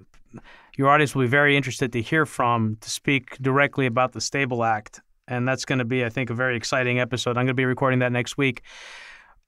your 0.76 0.90
audience 0.90 1.14
will 1.14 1.22
be 1.22 1.28
very 1.28 1.56
interested 1.56 1.92
to 1.94 2.02
hear 2.02 2.26
from 2.26 2.76
to 2.82 2.90
speak 2.90 3.38
directly 3.38 3.86
about 3.86 4.12
the 4.12 4.20
Stable 4.20 4.62
Act. 4.62 5.00
And 5.26 5.48
that's 5.48 5.64
going 5.64 5.78
to 5.78 5.86
be, 5.86 6.04
I 6.04 6.10
think, 6.10 6.28
a 6.28 6.34
very 6.34 6.54
exciting 6.54 7.00
episode. 7.00 7.30
I'm 7.30 7.46
going 7.46 7.48
to 7.48 7.54
be 7.54 7.64
recording 7.64 8.00
that 8.00 8.12
next 8.12 8.36
week. 8.36 8.62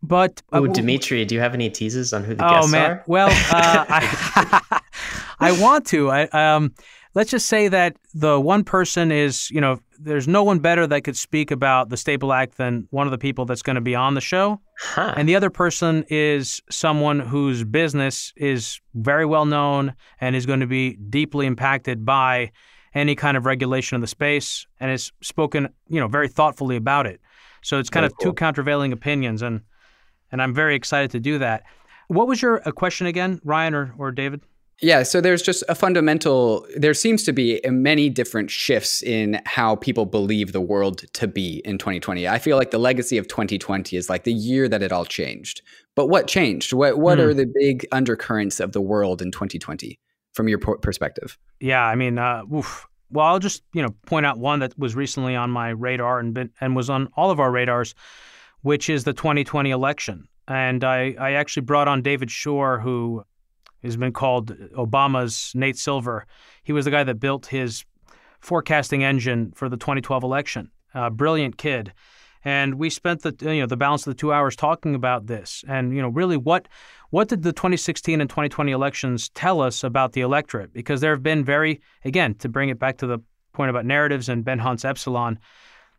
But 0.02 0.42
uh, 0.52 0.60
oh, 0.60 0.66
Demetri, 0.66 1.24
do 1.24 1.34
you 1.34 1.40
have 1.40 1.52
any 1.52 1.68
teases 1.68 2.12
on 2.12 2.24
who 2.24 2.34
the 2.34 2.46
oh, 2.46 2.50
guests 2.54 2.72
man. 2.72 2.90
are? 2.90 3.04
Well, 3.06 3.28
uh, 3.28 3.84
I, 3.88 4.80
I 5.40 5.60
want 5.60 5.86
to. 5.88 6.10
I, 6.10 6.22
um, 6.28 6.74
let's 7.16 7.30
just 7.30 7.46
say 7.46 7.66
that 7.66 7.96
the 8.14 8.38
one 8.38 8.62
person 8.62 9.10
is, 9.10 9.50
you 9.50 9.58
know, 9.58 9.80
there's 9.98 10.28
no 10.28 10.44
one 10.44 10.58
better 10.58 10.86
that 10.86 11.00
could 11.00 11.16
speak 11.16 11.50
about 11.50 11.88
the 11.88 11.96
Stable 11.96 12.30
Act 12.30 12.58
than 12.58 12.86
one 12.90 13.06
of 13.06 13.10
the 13.10 13.16
people 13.16 13.46
that's 13.46 13.62
going 13.62 13.76
to 13.76 13.80
be 13.80 13.94
on 13.94 14.12
the 14.12 14.20
show. 14.20 14.60
Huh. 14.78 15.14
And 15.16 15.26
the 15.26 15.34
other 15.34 15.48
person 15.48 16.04
is 16.10 16.60
someone 16.70 17.18
whose 17.18 17.64
business 17.64 18.34
is 18.36 18.78
very 18.94 19.24
well 19.24 19.46
known 19.46 19.94
and 20.20 20.36
is 20.36 20.44
going 20.44 20.60
to 20.60 20.66
be 20.66 20.96
deeply 21.08 21.46
impacted 21.46 22.04
by 22.04 22.52
any 22.94 23.14
kind 23.14 23.38
of 23.38 23.46
regulation 23.46 23.94
of 23.94 24.02
the 24.02 24.06
space 24.06 24.66
and 24.78 24.90
has 24.90 25.10
spoken, 25.22 25.70
you 25.88 25.98
know, 25.98 26.08
very 26.08 26.28
thoughtfully 26.28 26.76
about 26.76 27.06
it. 27.06 27.18
So 27.62 27.78
it's 27.78 27.88
kind 27.88 28.02
very 28.02 28.12
of 28.12 28.18
cool. 28.18 28.32
two 28.32 28.34
countervailing 28.34 28.92
opinions 28.92 29.40
and 29.40 29.62
and 30.32 30.42
I'm 30.42 30.52
very 30.52 30.74
excited 30.74 31.12
to 31.12 31.20
do 31.20 31.38
that. 31.38 31.62
What 32.08 32.28
was 32.28 32.42
your 32.42 32.60
uh, 32.68 32.72
question 32.72 33.06
again, 33.06 33.40
Ryan 33.42 33.74
or, 33.74 33.94
or 33.96 34.10
David? 34.10 34.42
Yeah, 34.82 35.04
so 35.04 35.22
there's 35.22 35.40
just 35.40 35.64
a 35.70 35.74
fundamental, 35.74 36.66
there 36.76 36.92
seems 36.92 37.22
to 37.24 37.32
be 37.32 37.60
many 37.64 38.10
different 38.10 38.50
shifts 38.50 39.02
in 39.02 39.40
how 39.46 39.76
people 39.76 40.04
believe 40.04 40.52
the 40.52 40.60
world 40.60 41.04
to 41.14 41.26
be 41.26 41.62
in 41.64 41.78
2020. 41.78 42.28
I 42.28 42.38
feel 42.38 42.58
like 42.58 42.72
the 42.72 42.78
legacy 42.78 43.16
of 43.16 43.26
2020 43.26 43.96
is 43.96 44.10
like 44.10 44.24
the 44.24 44.34
year 44.34 44.68
that 44.68 44.82
it 44.82 44.92
all 44.92 45.06
changed. 45.06 45.62
But 45.94 46.08
what 46.08 46.26
changed? 46.26 46.74
What, 46.74 46.98
what 46.98 47.18
mm. 47.18 47.22
are 47.22 47.34
the 47.34 47.46
big 47.46 47.86
undercurrents 47.90 48.60
of 48.60 48.72
the 48.72 48.82
world 48.82 49.22
in 49.22 49.30
2020 49.30 49.98
from 50.34 50.48
your 50.48 50.58
perspective? 50.58 51.38
Yeah, 51.58 51.82
I 51.82 51.94
mean, 51.94 52.18
uh, 52.18 52.42
oof. 52.54 52.86
well, 53.10 53.26
I'll 53.26 53.38
just 53.38 53.62
you 53.72 53.82
know 53.82 53.94
point 54.04 54.26
out 54.26 54.38
one 54.38 54.60
that 54.60 54.78
was 54.78 54.94
recently 54.94 55.34
on 55.34 55.50
my 55.50 55.70
radar 55.70 56.20
and 56.20 56.34
been, 56.34 56.50
and 56.60 56.76
was 56.76 56.90
on 56.90 57.08
all 57.16 57.30
of 57.30 57.40
our 57.40 57.50
radars, 57.50 57.94
which 58.60 58.90
is 58.90 59.04
the 59.04 59.14
2020 59.14 59.70
election. 59.70 60.28
And 60.46 60.84
I, 60.84 61.16
I 61.18 61.32
actually 61.32 61.62
brought 61.62 61.88
on 61.88 62.02
David 62.02 62.30
Shore, 62.30 62.78
who 62.78 63.24
has 63.82 63.96
been 63.96 64.12
called 64.12 64.56
Obama's 64.74 65.52
Nate 65.54 65.78
Silver. 65.78 66.26
He 66.62 66.72
was 66.72 66.84
the 66.84 66.90
guy 66.90 67.04
that 67.04 67.20
built 67.20 67.46
his 67.46 67.84
forecasting 68.40 69.04
engine 69.04 69.52
for 69.54 69.68
the 69.68 69.76
2012 69.76 70.22
election. 70.22 70.70
A 70.94 71.10
brilliant 71.10 71.58
kid. 71.58 71.92
And 72.44 72.76
we 72.76 72.90
spent 72.90 73.22
the 73.22 73.34
you 73.40 73.60
know 73.60 73.66
the 73.66 73.76
balance 73.76 74.06
of 74.06 74.12
the 74.12 74.18
two 74.18 74.32
hours 74.32 74.54
talking 74.54 74.94
about 74.94 75.26
this, 75.26 75.64
and 75.66 75.94
you 75.94 76.00
know 76.00 76.08
really 76.08 76.36
what 76.36 76.68
what 77.10 77.28
did 77.28 77.42
the 77.42 77.52
2016 77.52 78.20
and 78.20 78.30
2020 78.30 78.70
elections 78.70 79.28
tell 79.30 79.60
us 79.60 79.82
about 79.82 80.12
the 80.12 80.20
electorate? 80.20 80.72
Because 80.72 81.00
there 81.00 81.10
have 81.10 81.24
been 81.24 81.44
very 81.44 81.80
again 82.04 82.34
to 82.36 82.48
bring 82.48 82.68
it 82.68 82.78
back 82.78 82.98
to 82.98 83.06
the 83.06 83.18
point 83.52 83.70
about 83.70 83.84
narratives 83.84 84.28
and 84.28 84.44
Ben 84.44 84.60
Hunt's 84.60 84.84
Epsilon, 84.84 85.40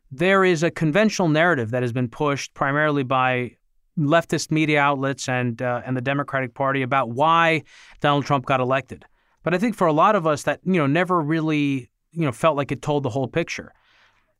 there 0.09 0.45
is 0.45 0.63
a 0.63 0.71
conventional 0.71 1.27
narrative 1.27 1.71
that 1.71 1.83
has 1.83 1.91
been 1.91 2.07
pushed 2.07 2.53
primarily 2.53 3.03
by 3.03 3.57
leftist 3.97 4.51
media 4.51 4.79
outlets 4.79 5.27
and 5.27 5.61
uh, 5.61 5.81
and 5.85 5.97
the 5.97 6.01
Democratic 6.01 6.53
Party 6.53 6.81
about 6.81 7.09
why 7.09 7.63
Donald 7.99 8.25
Trump 8.25 8.45
got 8.45 8.59
elected. 8.59 9.05
But 9.43 9.53
I 9.53 9.57
think 9.57 9.75
for 9.75 9.87
a 9.87 9.93
lot 9.93 10.15
of 10.15 10.27
us 10.27 10.43
that 10.43 10.59
you 10.63 10.73
know 10.73 10.87
never 10.87 11.21
really 11.21 11.89
you 12.11 12.25
know 12.25 12.31
felt 12.31 12.57
like 12.57 12.71
it 12.71 12.81
told 12.81 13.03
the 13.03 13.09
whole 13.09 13.27
picture. 13.27 13.73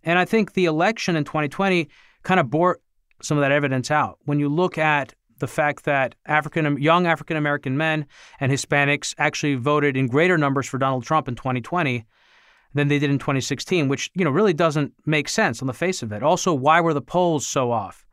And 0.04 0.18
I 0.20 0.26
think 0.26 0.54
the 0.54 0.66
election 0.66 1.16
in 1.16 1.24
2020 1.24 1.90
kind 2.24 2.40
of 2.40 2.50
bore 2.50 2.80
some 3.22 3.38
of 3.38 3.42
that 3.42 3.52
evidence 3.52 3.92
out. 3.92 4.20
When 4.26 4.40
you 4.40 4.48
look 4.48 4.78
at 4.78 5.14
the 5.40 5.48
fact 5.48 5.86
that 5.86 6.16
African 6.26 6.78
young 6.82 7.08
African 7.08 7.38
American 7.38 7.78
men 7.78 8.06
and 8.40 8.52
Hispanics 8.52 9.14
actually 9.18 9.56
voted 9.56 9.98
in 9.98 10.08
greater 10.08 10.38
numbers 10.38 10.68
for 10.68 10.78
Donald 10.78 11.04
Trump 11.04 11.28
in 11.28 11.36
2020 11.36 12.06
than 12.74 12.88
they 12.88 13.00
did 13.00 13.10
in 13.10 13.20
2016, 13.20 13.88
which 13.88 14.12
you 14.14 14.24
know 14.24 14.32
really 14.32 14.54
doesn't 14.54 14.94
make 15.06 15.30
sense 15.30 15.62
on 15.62 15.68
the 15.68 15.74
face 15.74 16.04
of 16.04 16.12
it. 16.12 16.24
Also, 16.24 16.54
why 16.54 16.82
were 16.82 16.94
the 16.94 17.02
polls 17.02 17.46
so 17.46 17.72
off? 17.72 18.07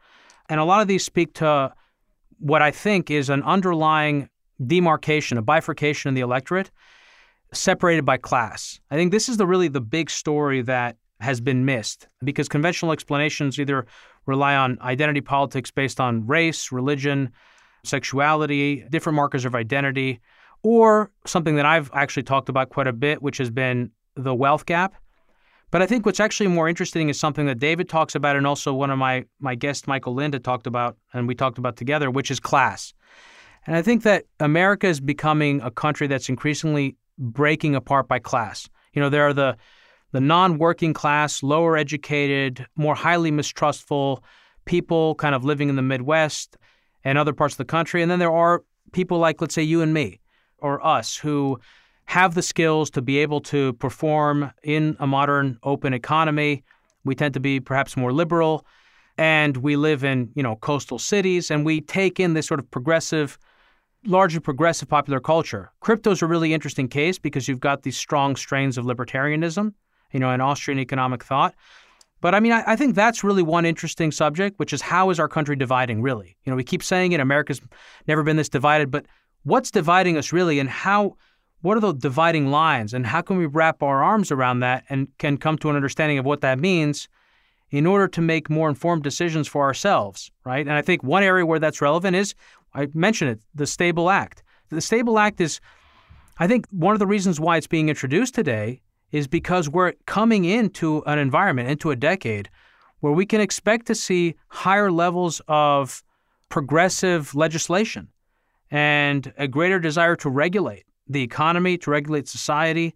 And 0.48 0.61
a 0.61 0.64
lot 0.64 0.83
of 0.83 0.88
these 0.88 1.04
speak 1.04 1.35
to 1.35 1.72
what 2.38 2.62
I 2.62 2.70
think 2.70 3.11
is 3.11 3.30
an 3.30 3.42
underlying 3.42 4.28
demarcation, 4.64 5.38
a 5.38 5.42
bifurcation 5.42 6.09
in 6.09 6.14
the 6.14 6.20
electorate 6.20 6.70
separated 7.52 8.04
by 8.04 8.16
class. 8.16 8.80
I 8.90 8.96
think 8.96 9.12
this 9.12 9.28
is 9.28 9.37
the 9.37 9.46
really 9.46 9.68
the 9.68 9.80
big 9.80 10.11
story 10.11 10.62
that 10.62 10.96
has 11.20 11.40
been 11.40 11.64
missed 11.64 12.09
because 12.22 12.48
conventional 12.48 12.92
explanations 12.92 13.59
either 13.59 13.87
rely 14.26 14.57
on 14.57 14.78
identity 14.80 15.20
politics 15.20 15.70
based 15.70 16.00
on 16.00 16.26
race, 16.26 16.72
religion, 16.72 17.30
sexuality, 17.85 18.85
different 18.90 19.16
markers 19.16 19.44
of 19.44 19.54
identity, 19.54 20.20
or 20.62 21.11
something 21.26 21.57
that 21.57 21.66
I've 21.66 21.90
actually 21.94 22.22
talked 22.22 22.48
about 22.48 22.70
quite 22.70 22.87
a 22.87 22.92
bit, 22.92 23.22
which 23.22 23.38
has 23.38 23.50
been 23.50 23.90
the 24.16 24.35
wealth 24.35 24.66
gap. 24.66 24.94
But 25.74 25.82
I 25.82 25.87
think 25.87 26.06
what's 26.06 26.20
actually 26.20 26.46
more 26.46 26.68
interesting 26.68 27.08
is 27.08 27.18
something 27.18 27.46
that 27.46 27.58
David 27.58 27.88
talks 27.88 28.14
about, 28.14 28.37
and 28.37 28.46
also 28.46 28.72
one 28.72 28.92
of 28.92 28.98
my 29.00 29.24
my 29.40 29.56
guests, 29.56 29.88
Michael 29.88 30.14
Lind, 30.14 30.40
talked 30.44 30.68
about, 30.68 30.96
and 31.12 31.26
we 31.26 31.34
talked 31.34 31.58
about 31.58 31.74
together, 31.74 32.12
which 32.12 32.30
is 32.30 32.38
class. 32.38 32.94
And 33.66 33.74
I 33.74 33.82
think 33.82 34.04
that 34.04 34.26
America 34.38 34.87
is 34.87 35.00
becoming 35.00 35.60
a 35.62 35.72
country 35.72 36.06
that's 36.06 36.28
increasingly 36.28 36.94
breaking 37.18 37.74
apart 37.74 38.06
by 38.06 38.20
class. 38.20 38.68
You 38.92 39.02
know, 39.02 39.08
there 39.08 39.26
are 39.26 39.32
the 39.32 39.56
the 40.12 40.20
non-working 40.20 40.94
class, 40.94 41.42
lower 41.42 41.76
educated, 41.76 42.64
more 42.76 42.94
highly 42.94 43.32
mistrustful 43.32 44.22
people 44.66 45.16
kind 45.16 45.34
of 45.34 45.44
living 45.44 45.70
in 45.70 45.74
the 45.74 45.82
Midwest 45.82 46.56
and 47.02 47.18
other 47.18 47.32
parts 47.32 47.54
of 47.54 47.58
the 47.58 47.64
country. 47.64 48.00
And 48.00 48.08
then 48.08 48.20
there 48.20 48.32
are 48.32 48.62
people 48.92 49.18
like, 49.18 49.40
let's 49.40 49.56
say, 49.56 49.64
you 49.64 49.82
and 49.82 49.92
me 49.92 50.20
or 50.58 50.87
us 50.87 51.16
who 51.16 51.58
have 52.06 52.34
the 52.34 52.42
skills 52.42 52.90
to 52.90 53.02
be 53.02 53.18
able 53.18 53.40
to 53.40 53.72
perform 53.74 54.52
in 54.62 54.96
a 55.00 55.06
modern 55.06 55.58
open 55.62 55.94
economy. 55.94 56.64
We 57.04 57.14
tend 57.14 57.34
to 57.34 57.40
be 57.40 57.60
perhaps 57.60 57.96
more 57.96 58.12
liberal 58.12 58.66
and 59.16 59.56
we 59.58 59.76
live 59.76 60.04
in, 60.04 60.30
you 60.34 60.42
know, 60.42 60.56
coastal 60.56 60.98
cities 60.98 61.50
and 61.50 61.64
we 61.64 61.80
take 61.80 62.18
in 62.20 62.34
this 62.34 62.46
sort 62.46 62.60
of 62.60 62.70
progressive 62.70 63.38
largely 64.06 64.40
progressive 64.40 64.88
popular 64.88 65.20
culture. 65.20 65.72
Crypto's 65.80 66.22
a 66.22 66.26
really 66.26 66.52
interesting 66.52 66.88
case 66.88 67.18
because 67.18 67.48
you've 67.48 67.60
got 67.60 67.82
these 67.82 67.96
strong 67.96 68.36
strains 68.36 68.76
of 68.76 68.84
libertarianism, 68.84 69.72
you 70.12 70.20
know, 70.20 70.30
and 70.30 70.42
Austrian 70.42 70.78
economic 70.78 71.24
thought. 71.24 71.54
But 72.20 72.34
I 72.34 72.40
mean, 72.40 72.52
I, 72.52 72.64
I, 72.66 72.76
think 72.76 72.94
that's 72.94 73.24
really 73.24 73.42
one 73.42 73.66
interesting 73.66 74.10
subject, 74.10 74.58
which 74.58 74.72
is 74.72 74.80
how 74.80 75.10
is 75.10 75.20
our 75.20 75.28
country 75.28 75.56
dividing 75.56 76.00
really? 76.00 76.36
You 76.44 76.50
know, 76.50 76.56
we 76.56 76.64
keep 76.64 76.82
saying 76.82 77.12
it, 77.12 77.20
America's 77.20 77.60
never 78.06 78.22
been 78.22 78.36
this 78.36 78.48
divided, 78.48 78.90
but 78.90 79.06
what's 79.42 79.70
dividing 79.70 80.16
us 80.16 80.32
really 80.32 80.58
and 80.58 80.68
how 80.68 81.16
what 81.64 81.79
are 81.79 81.81
the 81.81 81.94
dividing 81.94 82.50
lines 82.50 82.92
and 82.92 83.07
how 83.07 83.22
can 83.22 83.38
we 83.38 83.46
wrap 83.46 83.83
our 83.83 84.03
arms 84.03 84.31
around 84.31 84.61
that 84.61 84.85
and 84.90 85.09
can 85.16 85.38
come 85.38 85.57
to 85.57 85.70
an 85.70 85.77
understanding 85.77 86.18
of 86.18 86.27
what 86.27 86.42
that 86.42 86.59
means 86.59 87.09
in 87.70 87.87
order 87.87 88.07
to 88.07 88.20
make 88.20 88.50
more 88.50 88.68
informed 88.68 89.03
decisions 89.03 89.48
for 89.48 89.62
ourselves, 89.62 90.31
right? 90.44 90.66
And 90.66 90.77
I 90.77 90.83
think 90.83 91.03
one 91.03 91.22
area 91.22 91.46
where 91.46 91.59
that's 91.59 91.81
relevant 91.81 92.16
is 92.16 92.35
I 92.74 92.88
mentioned 92.92 93.31
it, 93.31 93.40
the 93.55 93.66
Stable 93.66 94.11
Act. 94.11 94.42
The 94.68 94.83
Stable 94.83 95.18
Act 95.18 95.40
is, 95.40 95.59
I 96.37 96.46
think, 96.46 96.66
one 96.68 96.92
of 96.92 96.98
the 96.98 97.07
reasons 97.07 97.40
why 97.40 97.57
it's 97.57 97.66
being 97.66 97.88
introduced 97.88 98.35
today 98.35 98.83
is 99.11 99.27
because 99.27 99.66
we're 99.66 99.94
coming 100.05 100.44
into 100.44 101.03
an 101.07 101.18
environment, 101.18 101.70
into 101.70 101.90
a 101.90 101.96
decade, 101.96 102.50
where 103.00 103.14
we 103.14 103.24
can 103.24 103.40
expect 103.40 103.87
to 103.87 103.94
see 103.94 104.35
higher 104.48 104.92
levels 104.92 105.40
of 105.48 106.05
progressive 106.50 107.35
legislation 107.35 108.09
and 108.70 109.33
a 109.38 109.48
greater 109.48 109.79
desire 109.79 110.14
to 110.16 110.29
regulate 110.29 110.85
the 111.06 111.22
economy, 111.22 111.76
to 111.78 111.90
regulate 111.90 112.28
society. 112.28 112.94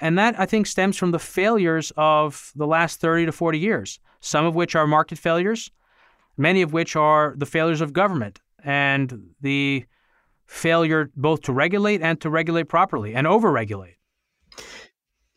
And 0.00 0.18
that, 0.18 0.38
I 0.38 0.46
think, 0.46 0.66
stems 0.66 0.96
from 0.96 1.10
the 1.10 1.18
failures 1.18 1.92
of 1.96 2.52
the 2.54 2.66
last 2.66 3.00
30 3.00 3.26
to 3.26 3.32
40 3.32 3.58
years, 3.58 3.98
some 4.20 4.44
of 4.44 4.54
which 4.54 4.74
are 4.74 4.86
market 4.86 5.18
failures, 5.18 5.70
many 6.36 6.62
of 6.62 6.72
which 6.72 6.96
are 6.96 7.34
the 7.36 7.46
failures 7.46 7.80
of 7.80 7.92
government 7.92 8.40
and 8.62 9.30
the 9.40 9.84
failure 10.46 11.10
both 11.16 11.42
to 11.42 11.52
regulate 11.52 12.02
and 12.02 12.20
to 12.20 12.30
regulate 12.30 12.64
properly 12.68 13.14
and 13.14 13.26
overregulate. 13.26 13.95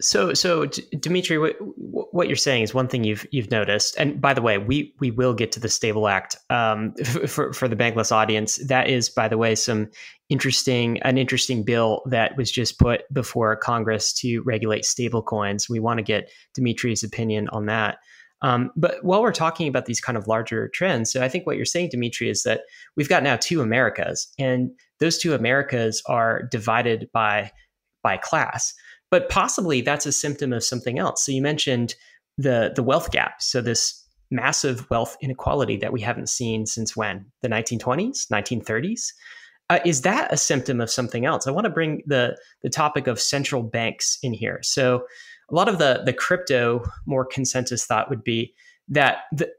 So, 0.01 0.33
so 0.33 0.65
Demetri, 0.65 1.37
what, 1.37 2.13
what, 2.13 2.27
you're 2.27 2.37
saying 2.37 2.63
is 2.63 2.73
one 2.73 2.87
thing 2.87 3.03
you've 3.03 3.27
you've 3.31 3.51
noticed, 3.51 3.95
and 3.97 4.21
by 4.21 4.33
the 4.33 4.41
way, 4.41 4.57
we 4.57 4.93
we 4.99 5.11
will 5.11 5.33
get 5.33 5.51
to 5.53 5.59
the 5.59 5.67
Stable 5.67 6.07
Act 6.07 6.37
um, 6.49 6.93
for 7.27 7.51
for 7.51 7.67
the 7.67 7.75
bankless 7.75 8.09
audience. 8.09 8.55
That 8.67 8.87
is, 8.87 9.09
by 9.09 9.27
the 9.27 9.37
way, 9.37 9.55
some 9.55 9.89
interesting 10.29 11.01
an 11.01 11.17
interesting 11.17 11.63
bill 11.63 12.01
that 12.05 12.37
was 12.37 12.49
just 12.49 12.79
put 12.79 13.01
before 13.11 13.57
Congress 13.57 14.13
to 14.13 14.39
regulate 14.43 14.83
stablecoins. 14.83 15.69
We 15.69 15.81
want 15.81 15.97
to 15.97 16.03
get 16.03 16.31
Demetri's 16.53 17.03
opinion 17.03 17.49
on 17.49 17.65
that. 17.65 17.97
Um, 18.41 18.71
but 18.77 19.03
while 19.03 19.21
we're 19.21 19.33
talking 19.33 19.67
about 19.67 19.85
these 19.85 19.99
kind 19.99 20.17
of 20.17 20.27
larger 20.27 20.69
trends, 20.69 21.11
so 21.11 21.21
I 21.21 21.27
think 21.27 21.45
what 21.45 21.57
you're 21.57 21.65
saying, 21.65 21.89
Demetri, 21.91 22.29
is 22.29 22.43
that 22.43 22.61
we've 22.95 23.09
got 23.09 23.21
now 23.21 23.35
two 23.35 23.61
Americas, 23.61 24.31
and 24.39 24.71
those 25.01 25.17
two 25.17 25.33
Americas 25.33 26.01
are 26.05 26.43
divided 26.43 27.09
by 27.11 27.51
by 28.01 28.15
class. 28.15 28.73
But 29.11 29.29
possibly 29.29 29.81
that's 29.81 30.05
a 30.05 30.11
symptom 30.11 30.53
of 30.53 30.63
something 30.63 30.99
else. 30.99 31.25
So 31.25 31.31
you 31.31 31.41
mentioned 31.41 31.95
the 32.37 32.71
the 32.75 32.83
wealth 32.83 33.11
gap. 33.11 33.41
So 33.41 33.61
this 33.61 34.05
massive 34.31 34.89
wealth 34.89 35.17
inequality 35.21 35.77
that 35.77 35.91
we 35.91 36.01
haven't 36.01 36.29
seen 36.29 36.65
since 36.65 36.95
when 36.95 37.25
the 37.41 37.49
1920s, 37.49 38.27
1930s. 38.31 39.11
Uh, 39.71 39.79
is 39.85 40.01
that 40.01 40.31
a 40.33 40.37
symptom 40.37 40.81
of 40.81 40.89
something 40.89 41.25
else? 41.25 41.47
I 41.47 41.51
want 41.51 41.65
to 41.65 41.71
bring 41.71 42.01
the 42.05 42.37
the 42.63 42.69
topic 42.69 43.07
of 43.07 43.19
central 43.19 43.63
banks 43.63 44.17
in 44.23 44.33
here. 44.33 44.59
So 44.63 45.05
a 45.49 45.55
lot 45.55 45.69
of 45.69 45.77
the 45.77 46.01
the 46.05 46.13
crypto 46.13 46.83
more 47.05 47.25
consensus 47.25 47.85
thought 47.85 48.09
would 48.09 48.23
be 48.23 48.53
that 48.87 49.23
the 49.31 49.51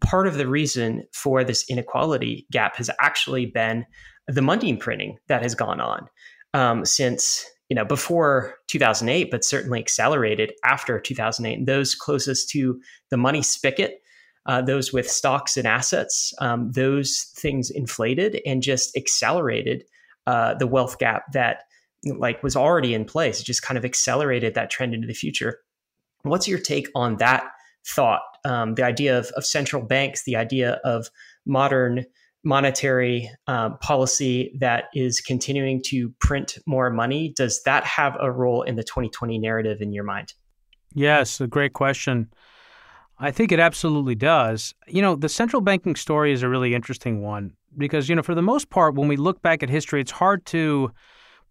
part 0.00 0.26
of 0.26 0.34
the 0.34 0.46
reason 0.46 1.04
for 1.12 1.44
this 1.44 1.68
inequality 1.68 2.46
gap 2.50 2.76
has 2.76 2.90
actually 3.00 3.46
been 3.46 3.84
the 4.26 4.42
money 4.42 4.76
printing 4.76 5.16
that 5.28 5.42
has 5.42 5.54
gone 5.54 5.80
on 5.80 6.06
um, 6.54 6.84
since 6.84 7.44
you 7.68 7.74
know 7.74 7.84
before 7.84 8.54
2008 8.68 9.30
but 9.30 9.44
certainly 9.44 9.78
accelerated 9.78 10.52
after 10.64 10.98
2008 10.98 11.58
and 11.58 11.66
those 11.66 11.94
closest 11.94 12.48
to 12.50 12.80
the 13.10 13.16
money 13.16 13.42
spigot 13.42 14.02
uh, 14.46 14.62
those 14.62 14.92
with 14.92 15.10
stocks 15.10 15.56
and 15.56 15.66
assets 15.66 16.32
um, 16.40 16.72
those 16.72 17.32
things 17.36 17.70
inflated 17.70 18.40
and 18.46 18.62
just 18.62 18.96
accelerated 18.96 19.84
uh, 20.26 20.54
the 20.54 20.66
wealth 20.66 20.98
gap 20.98 21.32
that 21.32 21.64
like 22.04 22.42
was 22.42 22.56
already 22.56 22.94
in 22.94 23.04
place. 23.04 23.40
It 23.40 23.44
just 23.44 23.62
kind 23.62 23.78
of 23.78 23.84
accelerated 23.84 24.54
that 24.54 24.70
trend 24.70 24.94
into 24.94 25.06
the 25.06 25.14
future. 25.14 25.60
What's 26.22 26.48
your 26.48 26.58
take 26.58 26.88
on 26.94 27.16
that 27.16 27.44
thought? 27.86 28.22
Um, 28.44 28.74
the 28.74 28.82
idea 28.82 29.18
of, 29.18 29.26
of, 29.36 29.44
central 29.44 29.82
banks, 29.82 30.24
the 30.24 30.36
idea 30.36 30.80
of 30.84 31.10
modern 31.46 32.04
monetary 32.44 33.30
um, 33.46 33.78
policy 33.78 34.56
that 34.60 34.84
is 34.94 35.20
continuing 35.20 35.82
to 35.86 36.10
print 36.20 36.58
more 36.66 36.90
money. 36.90 37.32
Does 37.36 37.62
that 37.64 37.84
have 37.84 38.16
a 38.20 38.30
role 38.30 38.62
in 38.62 38.76
the 38.76 38.84
2020 38.84 39.38
narrative 39.38 39.80
in 39.80 39.92
your 39.92 40.04
mind? 40.04 40.34
Yes, 40.94 41.40
a 41.40 41.46
great 41.46 41.72
question. 41.72 42.28
I 43.18 43.30
think 43.32 43.50
it 43.50 43.58
absolutely 43.58 44.14
does. 44.14 44.74
You 44.86 45.02
know, 45.02 45.16
the 45.16 45.28
central 45.28 45.60
banking 45.60 45.96
story 45.96 46.32
is 46.32 46.42
a 46.42 46.48
really 46.48 46.74
interesting 46.74 47.22
one 47.22 47.52
because, 47.76 48.08
you 48.08 48.14
know, 48.14 48.22
for 48.22 48.34
the 48.34 48.42
most 48.42 48.70
part, 48.70 48.94
when 48.94 49.08
we 49.08 49.16
look 49.16 49.42
back 49.42 49.62
at 49.62 49.68
history, 49.68 50.00
it's 50.00 50.12
hard 50.12 50.46
to 50.46 50.92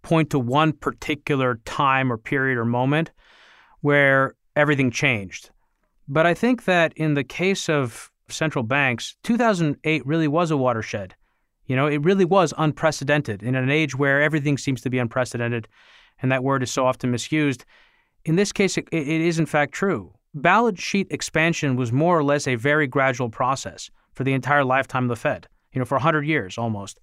point 0.02 0.30
to 0.30 0.40
one 0.40 0.72
particular 0.72 1.60
time 1.66 2.12
or 2.12 2.18
period 2.18 2.58
or 2.58 2.66
moment 2.66 3.12
where 3.82 4.36
everything 4.56 4.90
changed. 4.90 5.50
But 6.08 6.26
I 6.26 6.34
think 6.34 6.64
that 6.66 6.94
in 6.96 7.16
the 7.16 7.24
case 7.24 7.68
of 7.68 8.12
central 8.30 8.64
banks, 8.64 9.16
2008 9.24 10.06
really 10.06 10.28
was 10.28 10.52
a 10.52 10.58
watershed. 10.58 11.16
You 11.66 11.76
know, 11.76 11.88
it 11.88 12.04
really 12.04 12.26
was 12.26 12.54
unprecedented 12.58 13.44
in 13.44 13.56
an 13.56 13.70
age 13.70 13.96
where 13.96 14.22
everything 14.22 14.58
seems 14.58 14.82
to 14.82 14.90
be 14.90 15.00
unprecedented, 15.00 15.68
and 16.22 16.32
that 16.32 16.44
word 16.44 16.64
is 16.64 16.72
so 16.72 16.86
often 16.86 17.12
misused. 17.12 17.66
In 18.26 18.36
this 18.36 18.52
case, 18.52 18.78
it, 18.78 18.88
it 18.92 19.08
is 19.08 19.40
in 19.40 19.46
fact 19.46 19.74
true. 19.74 20.14
Balance 20.34 20.82
sheet 20.82 21.08
expansion 21.10 21.76
was 21.76 21.92
more 21.92 22.18
or 22.18 22.24
less 22.24 22.48
a 22.48 22.56
very 22.56 22.88
gradual 22.88 23.30
process 23.30 23.90
for 24.14 24.24
the 24.24 24.34
entire 24.34 24.64
lifetime 24.64 25.04
of 25.04 25.10
the 25.10 25.16
Fed, 25.16 25.48
you 25.74 25.80
know, 25.80 25.86
for 25.86 25.96
100 25.96 26.26
years 26.26 26.58
almost. 26.58 27.00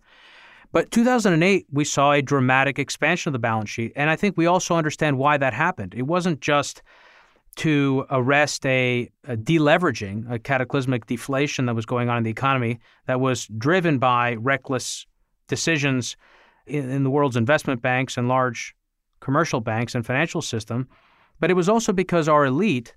But 0.72 0.90
2008, 0.90 1.66
we 1.70 1.84
saw 1.84 2.12
a 2.12 2.22
dramatic 2.22 2.78
expansion 2.78 3.30
of 3.30 3.32
the 3.34 3.38
balance 3.38 3.70
sheet. 3.70 3.92
And 3.94 4.10
I 4.10 4.16
think 4.16 4.36
we 4.36 4.46
also 4.46 4.74
understand 4.74 5.18
why 5.18 5.36
that 5.36 5.54
happened. 5.54 5.94
It 5.94 6.02
wasn't 6.02 6.40
just 6.40 6.82
to 7.54 8.06
arrest 8.10 8.64
a, 8.66 9.08
a 9.24 9.36
deleveraging, 9.36 10.30
a 10.30 10.38
cataclysmic 10.38 11.06
deflation 11.06 11.66
that 11.66 11.74
was 11.74 11.86
going 11.86 12.08
on 12.08 12.18
in 12.18 12.22
the 12.22 12.30
economy 12.30 12.80
that 13.06 13.20
was 13.20 13.46
driven 13.58 13.98
by 13.98 14.34
reckless 14.34 15.06
decisions 15.48 16.16
in, 16.66 16.90
in 16.90 17.04
the 17.04 17.10
world's 17.10 17.36
investment 17.36 17.82
banks 17.82 18.16
and 18.16 18.28
large 18.28 18.74
commercial 19.20 19.60
banks 19.60 19.94
and 19.94 20.04
financial 20.04 20.42
system. 20.42 20.88
But 21.40 21.50
it 21.50 21.54
was 21.54 21.68
also 21.68 21.92
because 21.92 22.28
our 22.28 22.46
elite, 22.46 22.94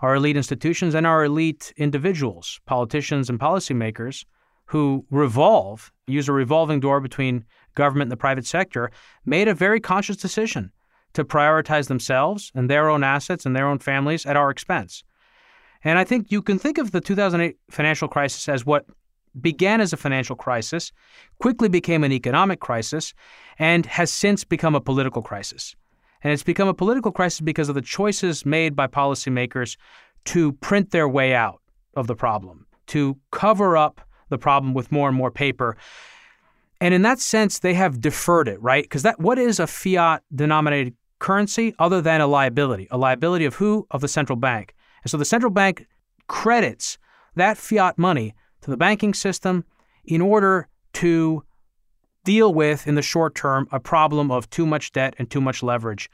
our 0.00 0.14
elite 0.14 0.36
institutions, 0.36 0.94
and 0.94 1.06
our 1.06 1.24
elite 1.24 1.72
individuals, 1.76 2.60
politicians 2.66 3.28
and 3.28 3.38
policymakers, 3.38 4.24
who 4.66 5.04
revolve, 5.10 5.90
use 6.06 6.28
a 6.28 6.32
revolving 6.32 6.80
door 6.80 7.00
between 7.00 7.44
government 7.74 8.06
and 8.06 8.12
the 8.12 8.16
private 8.16 8.46
sector, 8.46 8.90
made 9.24 9.48
a 9.48 9.54
very 9.54 9.80
conscious 9.80 10.16
decision 10.16 10.72
to 11.14 11.24
prioritize 11.24 11.88
themselves 11.88 12.52
and 12.54 12.68
their 12.68 12.88
own 12.88 13.02
assets 13.02 13.46
and 13.46 13.56
their 13.56 13.66
own 13.66 13.78
families 13.78 14.26
at 14.26 14.36
our 14.36 14.50
expense. 14.50 15.04
And 15.84 15.98
I 15.98 16.04
think 16.04 16.30
you 16.30 16.42
can 16.42 16.58
think 16.58 16.78
of 16.78 16.90
the 16.90 17.00
2008 17.00 17.56
financial 17.70 18.08
crisis 18.08 18.48
as 18.48 18.66
what 18.66 18.86
began 19.40 19.80
as 19.80 19.92
a 19.92 19.96
financial 19.96 20.36
crisis, 20.36 20.92
quickly 21.40 21.68
became 21.68 22.04
an 22.04 22.12
economic 22.12 22.60
crisis, 22.60 23.14
and 23.58 23.86
has 23.86 24.12
since 24.12 24.44
become 24.44 24.74
a 24.74 24.80
political 24.80 25.22
crisis. 25.22 25.76
And 26.22 26.32
it's 26.32 26.42
become 26.42 26.68
a 26.68 26.74
political 26.74 27.12
crisis 27.12 27.40
because 27.40 27.68
of 27.68 27.74
the 27.74 27.82
choices 27.82 28.44
made 28.44 28.74
by 28.74 28.86
policymakers 28.86 29.76
to 30.26 30.52
print 30.54 30.90
their 30.90 31.08
way 31.08 31.34
out 31.34 31.60
of 31.94 32.06
the 32.06 32.16
problem, 32.16 32.66
to 32.88 33.16
cover 33.30 33.76
up 33.76 34.00
the 34.28 34.38
problem 34.38 34.74
with 34.74 34.92
more 34.92 35.08
and 35.08 35.16
more 35.16 35.30
paper. 35.30 35.76
And 36.80 36.94
in 36.94 37.02
that 37.02 37.18
sense, 37.18 37.58
they 37.58 37.74
have 37.74 38.00
deferred 38.00 38.48
it, 38.48 38.60
right? 38.62 38.84
Because 38.84 39.02
that 39.02 39.20
what 39.20 39.38
is 39.38 39.58
a 39.58 39.66
fiat 39.66 40.22
denominated 40.34 40.94
currency 41.18 41.74
other 41.78 42.00
than 42.00 42.20
a 42.20 42.26
liability? 42.26 42.86
A 42.90 42.98
liability 42.98 43.44
of 43.44 43.56
who? 43.56 43.86
Of 43.90 44.00
the 44.00 44.08
central 44.08 44.36
bank. 44.36 44.74
And 45.02 45.10
so 45.10 45.16
the 45.16 45.24
central 45.24 45.50
bank 45.50 45.86
credits 46.28 46.98
that 47.34 47.56
fiat 47.56 47.98
money 47.98 48.34
to 48.62 48.70
the 48.70 48.76
banking 48.76 49.14
system 49.14 49.64
in 50.04 50.20
order 50.20 50.68
to 50.94 51.42
deal 52.24 52.52
with, 52.52 52.86
in 52.86 52.94
the 52.94 53.02
short 53.02 53.34
term, 53.34 53.68
a 53.72 53.80
problem 53.80 54.30
of 54.30 54.50
too 54.50 54.66
much 54.66 54.92
debt 54.92 55.14
and 55.18 55.30
too 55.30 55.40
much 55.40 55.62
leverage. 55.62 56.10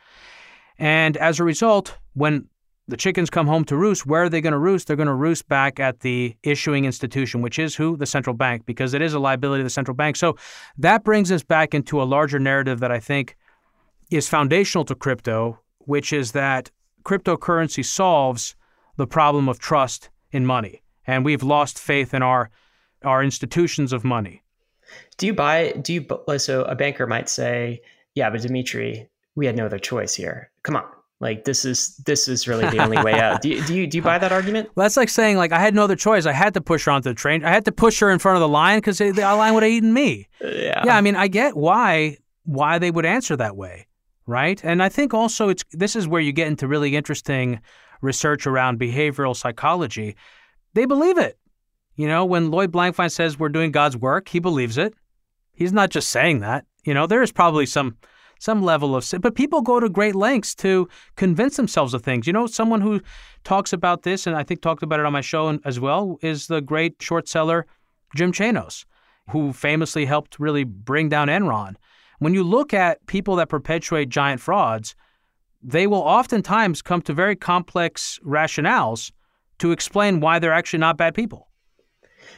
And 0.79 1.17
as 1.17 1.41
a 1.41 1.45
result, 1.45 1.99
when 2.15 2.49
the 2.87 2.97
chickens 2.97 3.31
come 3.31 3.47
home 3.47 3.65
to 3.65 3.77
roost, 3.77 4.05
where 4.05 4.25
are 4.25 4.29
they 4.29 4.41
going 4.41 4.53
to 4.53 4.59
roost? 4.59 4.87
They're 4.87 4.97
going 4.97 5.07
to 5.07 5.15
roost 5.15 5.49
back 5.49 5.81
at 5.81 6.01
the 6.01 6.37
issuing 6.43 6.85
institution, 6.85 7.41
which 7.41 7.59
is 7.59 7.75
who? 7.75 7.97
The 7.97 8.07
central 8.07 8.37
bank, 8.37 8.67
because 8.67 8.93
it 8.93 9.01
is 9.01 9.15
a 9.15 9.19
liability 9.19 9.63
of 9.63 9.67
the 9.67 9.71
central 9.71 9.95
bank. 9.95 10.17
So 10.17 10.37
that 10.79 11.03
brings 11.03 11.33
us 11.33 11.43
back 11.43 11.75
into 11.75 12.03
a 12.03 12.05
larger 12.05 12.39
narrative 12.39 12.81
that 12.81 12.93
I 12.93 13.01
think 13.01 13.37
is 14.11 14.29
foundational 14.29 14.85
to 14.85 14.95
crypto, 14.95 15.59
which 15.79 16.13
is 16.13 16.33
that 16.33 16.71
cryptocurrency 17.05 17.85
solves 17.85 18.55
the 18.97 19.07
problem 19.07 19.49
of 19.49 19.59
trust 19.59 20.11
in 20.31 20.45
money. 20.45 20.83
And 21.07 21.25
we've 21.25 21.43
lost 21.43 21.79
faith 21.79 22.13
in 22.15 22.23
our 22.23 22.51
our 23.03 23.23
institutions 23.23 23.93
of 23.93 24.05
money. 24.05 24.43
Do 25.19 25.27
you 25.27 25.35
buy 25.35 25.73
do 25.73 25.93
you 25.93 26.39
so 26.39 26.63
a 26.65 26.75
banker 26.75 27.07
might 27.07 27.29
say, 27.29 27.83
"Yeah, 28.15 28.31
but 28.31 28.41
Demetri, 28.41 29.09
we 29.35 29.47
had 29.47 29.57
no 29.57 29.67
other 29.67 29.79
choice 29.79 30.15
here. 30.15 30.51
Come 30.63 30.77
on. 30.77 30.85
Like 31.25 31.45
this 31.45 31.65
is 31.65 31.97
this 32.05 32.29
is 32.29 32.47
really 32.47 32.69
the 32.69 32.85
only 32.85 33.03
way 33.03 33.19
out. 33.19 33.41
Do 33.41 33.49
you, 33.49 33.65
do 33.65 33.75
you 33.75 33.87
do 33.87 33.97
you 33.97 34.03
buy 34.03 34.19
that 34.19 34.31
argument? 34.31 34.69
Well, 34.75 34.85
that's 34.85 34.99
like 34.99 35.09
saying 35.09 35.39
like 35.39 35.53
I 35.53 35.59
had 35.59 35.75
no 35.75 35.85
other 35.85 35.97
choice. 35.97 36.27
I 36.27 36.33
had 36.33 36.53
to 36.53 36.61
push 36.61 36.85
her 36.85 36.93
onto 36.93 37.09
the 37.09 37.15
train. 37.15 37.43
I 37.47 37.49
had 37.49 37.65
to 37.65 37.73
push 37.73 37.99
her 38.01 38.11
in 38.11 38.19
front 38.19 38.37
of 38.37 38.41
the 38.43 38.49
lion 38.49 38.77
because 38.77 38.99
the 38.99 39.11
lion 39.13 39.55
would 39.55 39.63
have 39.63 39.73
eaten 39.73 39.95
me. 39.95 40.29
Yeah. 40.43 40.83
Yeah. 40.85 40.95
I 40.95 41.01
mean, 41.01 41.17
I 41.17 41.29
get 41.29 41.57
why 41.57 42.19
why 42.45 42.79
they 42.79 42.91
would 42.91 43.07
answer 43.07 43.37
that 43.39 43.57
way, 43.57 43.87
right? 44.27 44.63
And 44.63 44.83
I 44.83 44.91
think 44.91 45.15
also 45.15 45.49
it's 45.49 45.65
this 45.73 45.97
is 45.97 46.07
where 46.07 46.21
you 46.21 46.31
get 46.31 46.47
into 46.47 46.69
really 46.69 46.95
interesting 46.95 47.59
research 48.03 48.47
around 48.47 48.79
behavioral 48.79 49.35
psychology. 49.35 50.17
They 50.75 50.85
believe 50.85 51.17
it. 51.17 51.39
You 51.97 52.07
know, 52.07 52.27
when 52.27 52.51
Lloyd 52.51 52.71
Blankfein 52.71 53.11
says 53.11 53.39
we're 53.39 53.49
doing 53.49 53.73
God's 53.73 53.97
work, 53.97 54.29
he 54.29 54.41
believes 54.41 54.77
it. 54.77 54.93
He's 55.55 55.73
not 55.73 55.89
just 55.89 56.11
saying 56.11 56.41
that. 56.41 56.67
You 56.85 56.93
know, 56.93 57.07
there 57.07 57.23
is 57.23 57.33
probably 57.33 57.65
some 57.65 57.97
some 58.45 58.63
level 58.63 58.95
of 58.95 59.11
but 59.23 59.35
people 59.35 59.63
go 59.63 59.81
to 59.81 59.89
great 59.89 60.15
lengths 60.15 60.55
to 60.55 60.87
convince 61.17 61.57
themselves 61.57 61.95
of 61.95 62.03
things. 62.03 62.27
You 62.27 62.35
know, 62.35 62.47
someone 62.47 62.83
who 62.83 63.01
talks 63.43 63.73
about 63.73 64.03
this 64.03 64.27
and 64.27 64.37
I 64.37 64.43
think 64.43 64.61
talked 64.61 64.83
about 64.83 65.01
it 65.01 65.07
on 65.07 65.15
my 65.15 65.23
show 65.23 65.59
as 65.65 65.81
well 65.81 66.19
is 66.21 66.47
the 66.47 66.61
great 66.61 66.97
short 67.01 67.27
seller 67.27 67.67
Jim 68.15 68.33
Chanos, 68.33 68.85
who 69.31 69.55
famously 69.55 70.05
helped 70.05 70.39
really 70.39 70.65
bring 70.65 71.09
down 71.09 71.29
Enron. 71.29 71.77
When 72.19 72.35
you 72.35 72.45
look 72.45 72.75
at 72.75 73.05
people 73.07 73.37
that 73.37 73.49
perpetuate 73.49 74.11
giant 74.11 74.43
frauds, 74.43 74.95
they 75.63 75.87
will 75.87 76.03
oftentimes 76.03 76.83
come 76.83 77.01
to 77.03 77.15
very 77.15 77.37
complex 77.37 78.21
rationales 78.23 79.11
to 79.59 79.73
explain 79.73 80.21
why 80.21 80.39
they're 80.39 80.53
actually 80.53 80.81
not 80.81 80.99
bad 80.99 81.15
people 81.15 81.49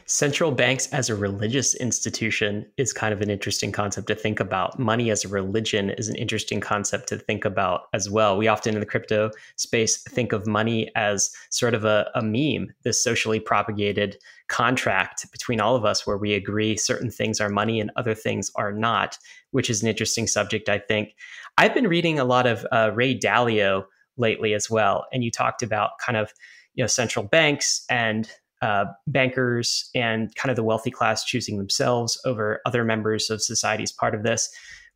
central 0.05 0.51
banks 0.51 0.87
as 0.93 1.09
a 1.09 1.15
religious 1.15 1.75
institution 1.75 2.65
is 2.77 2.93
kind 2.93 3.13
of 3.13 3.21
an 3.21 3.29
interesting 3.29 3.71
concept 3.71 4.07
to 4.07 4.15
think 4.15 4.39
about. 4.39 4.79
Money 4.79 5.11
as 5.11 5.25
a 5.25 5.27
religion 5.27 5.89
is 5.91 6.09
an 6.09 6.15
interesting 6.15 6.59
concept 6.59 7.09
to 7.09 7.17
think 7.17 7.45
about 7.45 7.83
as 7.93 8.09
well. 8.09 8.37
We 8.37 8.47
often 8.47 8.73
in 8.73 8.79
the 8.79 8.85
crypto 8.85 9.31
space 9.55 10.01
think 10.03 10.31
of 10.31 10.47
money 10.47 10.91
as 10.95 11.31
sort 11.49 11.73
of 11.73 11.85
a, 11.85 12.09
a 12.15 12.21
meme, 12.21 12.73
this 12.83 13.03
socially 13.03 13.39
propagated 13.39 14.17
contract 14.47 15.29
between 15.31 15.59
all 15.59 15.75
of 15.75 15.85
us 15.85 16.07
where 16.07 16.17
we 16.17 16.33
agree 16.33 16.77
certain 16.77 17.11
things 17.11 17.41
are 17.41 17.49
money 17.49 17.79
and 17.79 17.91
other 17.95 18.13
things 18.13 18.51
are 18.55 18.71
not, 18.71 19.17
which 19.51 19.69
is 19.69 19.81
an 19.81 19.89
interesting 19.89 20.27
subject, 20.27 20.69
I 20.69 20.79
think. 20.79 21.15
I've 21.57 21.73
been 21.73 21.87
reading 21.87 22.19
a 22.19 22.25
lot 22.25 22.47
of 22.47 22.65
uh, 22.71 22.91
Ray 22.93 23.17
Dalio 23.17 23.85
lately 24.17 24.53
as 24.53 24.69
well, 24.69 25.05
and 25.11 25.23
you 25.23 25.31
talked 25.31 25.63
about 25.63 25.91
kind 26.05 26.17
of 26.17 26.31
you 26.75 26.83
know 26.83 26.87
central 26.87 27.25
banks 27.25 27.83
and 27.89 28.29
uh, 28.61 28.85
bankers 29.05 29.89
and 29.93 30.33
kind 30.35 30.49
of 30.49 30.55
the 30.55 30.63
wealthy 30.63 30.91
class 30.91 31.23
choosing 31.23 31.57
themselves 31.57 32.19
over 32.25 32.61
other 32.65 32.83
members 32.83 33.29
of 33.29 33.41
society 33.41 33.83
as 33.83 33.91
part 33.91 34.15
of 34.15 34.23
this. 34.23 34.49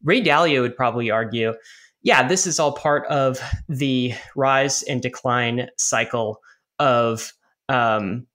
Ray 0.04 0.22
Dalio 0.22 0.62
would 0.62 0.76
probably 0.76 1.12
argue, 1.12 1.54
yeah, 2.02 2.28
this 2.28 2.48
is 2.48 2.60
all 2.60 2.72
part 2.72 3.06
of 3.08 3.40
the 3.70 4.14
rise 4.36 4.82
and 4.84 5.02
decline 5.02 5.70
cycle 5.78 6.40
of 6.80 7.34
um, 7.70 8.26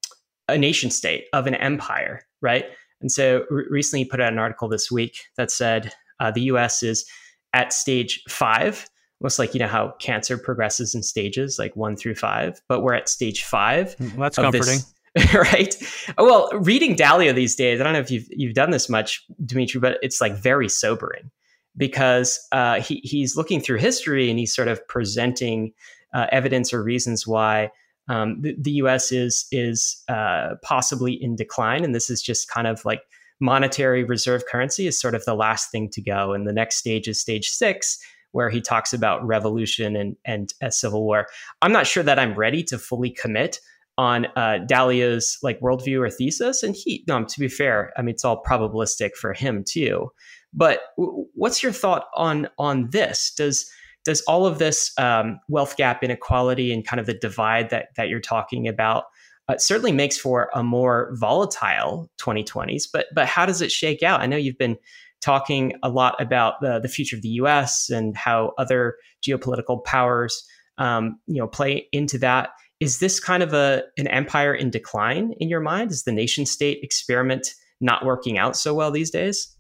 a 0.49 0.57
nation 0.57 0.91
state, 0.91 1.25
of 1.33 1.47
an 1.47 1.55
empire, 1.57 2.23
right? 2.41 2.67
And 3.01 3.11
so 3.11 3.45
re- 3.51 3.65
recently 3.69 4.05
he 4.05 4.09
put 4.09 4.21
out 4.21 4.33
an 4.33 4.39
article 4.39 4.69
this 4.69 4.91
week 4.91 5.25
that 5.37 5.51
said 5.51 5.93
uh, 6.21 6.31
the 6.31 6.43
US 6.43 6.83
is 6.83 7.05
at 7.53 7.73
stage 7.73 8.23
five 8.29 8.89
almost 9.21 9.39
like 9.39 9.55
you 9.55 9.61
know 9.61 9.67
how 9.67 9.95
cancer 9.99 10.37
progresses 10.37 10.95
in 10.95 11.03
stages 11.03 11.59
like 11.59 11.75
one 11.75 11.97
through 11.97 12.15
five 12.15 12.61
but 12.69 12.81
we're 12.81 12.93
at 12.93 13.09
stage 13.09 13.45
five 13.45 13.97
well, 13.99 14.11
that's 14.19 14.37
comforting 14.37 14.75
this, 14.75 14.95
right? 15.35 15.75
Well, 16.19 16.51
reading 16.53 16.95
Dalio 16.95 17.35
these 17.35 17.57
days, 17.57 17.81
I 17.81 17.85
don't 17.85 17.95
know 17.95 18.01
if 18.01 18.11
you've 18.11 18.29
you've 18.31 18.55
done 18.55 18.71
this 18.71 18.89
much, 18.89 19.25
Demetri, 19.45 19.81
but 19.81 19.99
it's 20.03 20.21
like 20.21 20.35
very 20.35 20.69
sobering 20.69 21.31
because 21.77 22.39
uh, 22.53 22.81
he 22.81 23.01
he's 23.03 23.37
looking 23.37 23.61
through 23.61 23.79
history 23.79 24.29
and 24.29 24.39
he's 24.39 24.55
sort 24.55 24.69
of 24.69 24.87
presenting 24.89 25.73
uh, 26.15 26.27
evidence 26.33 26.73
or 26.73 26.83
reasons 26.83 27.27
why 27.27 27.71
um, 28.09 28.41
the, 28.43 28.57
the, 28.59 28.73
U.S. 28.73 29.11
is 29.11 29.47
is 29.51 30.03
uh, 30.09 30.55
possibly 30.63 31.13
in 31.13 31.35
decline, 31.35 31.83
and 31.83 31.95
this 31.95 32.11
is 32.11 32.23
just 32.23 32.49
kind 32.49 32.67
of 32.67 32.85
like 32.85 33.03
monetary 33.41 34.05
reserve 34.05 34.45
currency 34.51 34.87
is 34.87 34.99
sort 34.99 35.15
of 35.15 35.25
the 35.25 35.35
last 35.35 35.71
thing 35.71 35.89
to 35.91 36.03
go, 36.03 36.33
and 36.33 36.47
the 36.47 36.53
next 36.53 36.77
stage 36.77 37.09
is 37.09 37.21
stage 37.21 37.49
six, 37.49 37.99
where 38.33 38.51
he 38.51 38.61
talks 38.61 38.93
about 38.93 39.27
revolution 39.27 39.97
and 39.97 40.17
and 40.25 40.53
a 40.61 40.71
civil 40.71 41.05
war. 41.05 41.27
I'm 41.63 41.73
not 41.73 41.87
sure 41.87 42.03
that 42.03 42.19
I'm 42.19 42.35
ready 42.35 42.63
to 42.65 42.79
fully 42.79 43.11
commit 43.11 43.61
on 43.99 44.27
uh, 44.37 44.59
Dalio's 44.67 45.39
like 45.43 45.61
worldview 45.61 46.01
or 46.01 46.11
thesis. 46.11 46.63
And 46.63 46.75
he, 46.77 47.05
to 47.07 47.41
be 47.41 47.49
fair, 47.49 47.93
I 47.97 48.03
mean 48.03 48.15
it's 48.15 48.25
all 48.25 48.43
probabilistic 48.43 49.13
for 49.15 49.33
him 49.33 49.65
too. 49.67 50.11
But 50.53 50.81
w- 50.97 51.27
what's 51.35 51.63
your 51.63 51.73
thought 51.73 52.07
on 52.15 52.49
on 52.59 52.91
this? 52.91 53.33
Does 53.37 53.71
does 54.05 54.21
all 54.23 54.47
of 54.47 54.59
this 54.59 54.93
um, 54.99 55.41
wealth 55.49 55.77
gap 55.77 56.05
inequality 56.05 56.73
and 56.73 56.87
kind 56.87 57.01
of 57.01 57.07
the 57.07 57.15
divide 57.15 57.71
that 57.71 57.89
that 57.97 58.09
you're 58.09 58.21
talking 58.21 58.69
about 58.69 59.05
uh, 59.49 59.59
certainly 59.59 59.93
makes 59.93 60.19
for 60.19 60.51
a 60.55 60.63
more 60.63 61.13
volatile 61.15 62.11
2020s? 62.19 62.85
But 62.93 63.07
but 63.15 63.27
how 63.27 63.47
does 63.47 63.63
it 63.63 63.73
shake 63.73 64.03
out? 64.03 64.21
I 64.21 64.27
know 64.27 64.37
you've 64.37 64.59
been 64.59 64.77
talking 65.23 65.73
a 65.83 65.89
lot 65.89 66.21
about 66.21 66.61
the 66.61 66.79
the 66.79 66.89
future 66.89 67.17
of 67.17 67.23
the 67.23 67.29
U.S. 67.29 67.89
and 67.89 68.17
how 68.17 68.53
other 68.59 68.97
geopolitical 69.27 69.83
powers 69.85 70.47
um, 70.79 71.19
you 71.27 71.39
know 71.39 71.49
play 71.49 71.89
into 71.93 72.19
that 72.19 72.51
is 72.81 72.99
this 72.99 73.21
kind 73.21 73.43
of 73.43 73.53
a 73.53 73.83
an 73.97 74.07
empire 74.09 74.55
in 74.55 74.71
decline 74.71 75.33
in 75.39 75.49
your 75.49 75.61
mind? 75.61 75.91
Is 75.91 76.05
the 76.05 76.13
nation 76.13 76.47
state 76.47 76.81
experiment 76.83 77.55
not 77.81 78.05
working 78.05 78.39
out 78.39 78.57
so 78.57 78.75
well 78.75 78.91
these 78.91 79.11
days? 79.11 79.55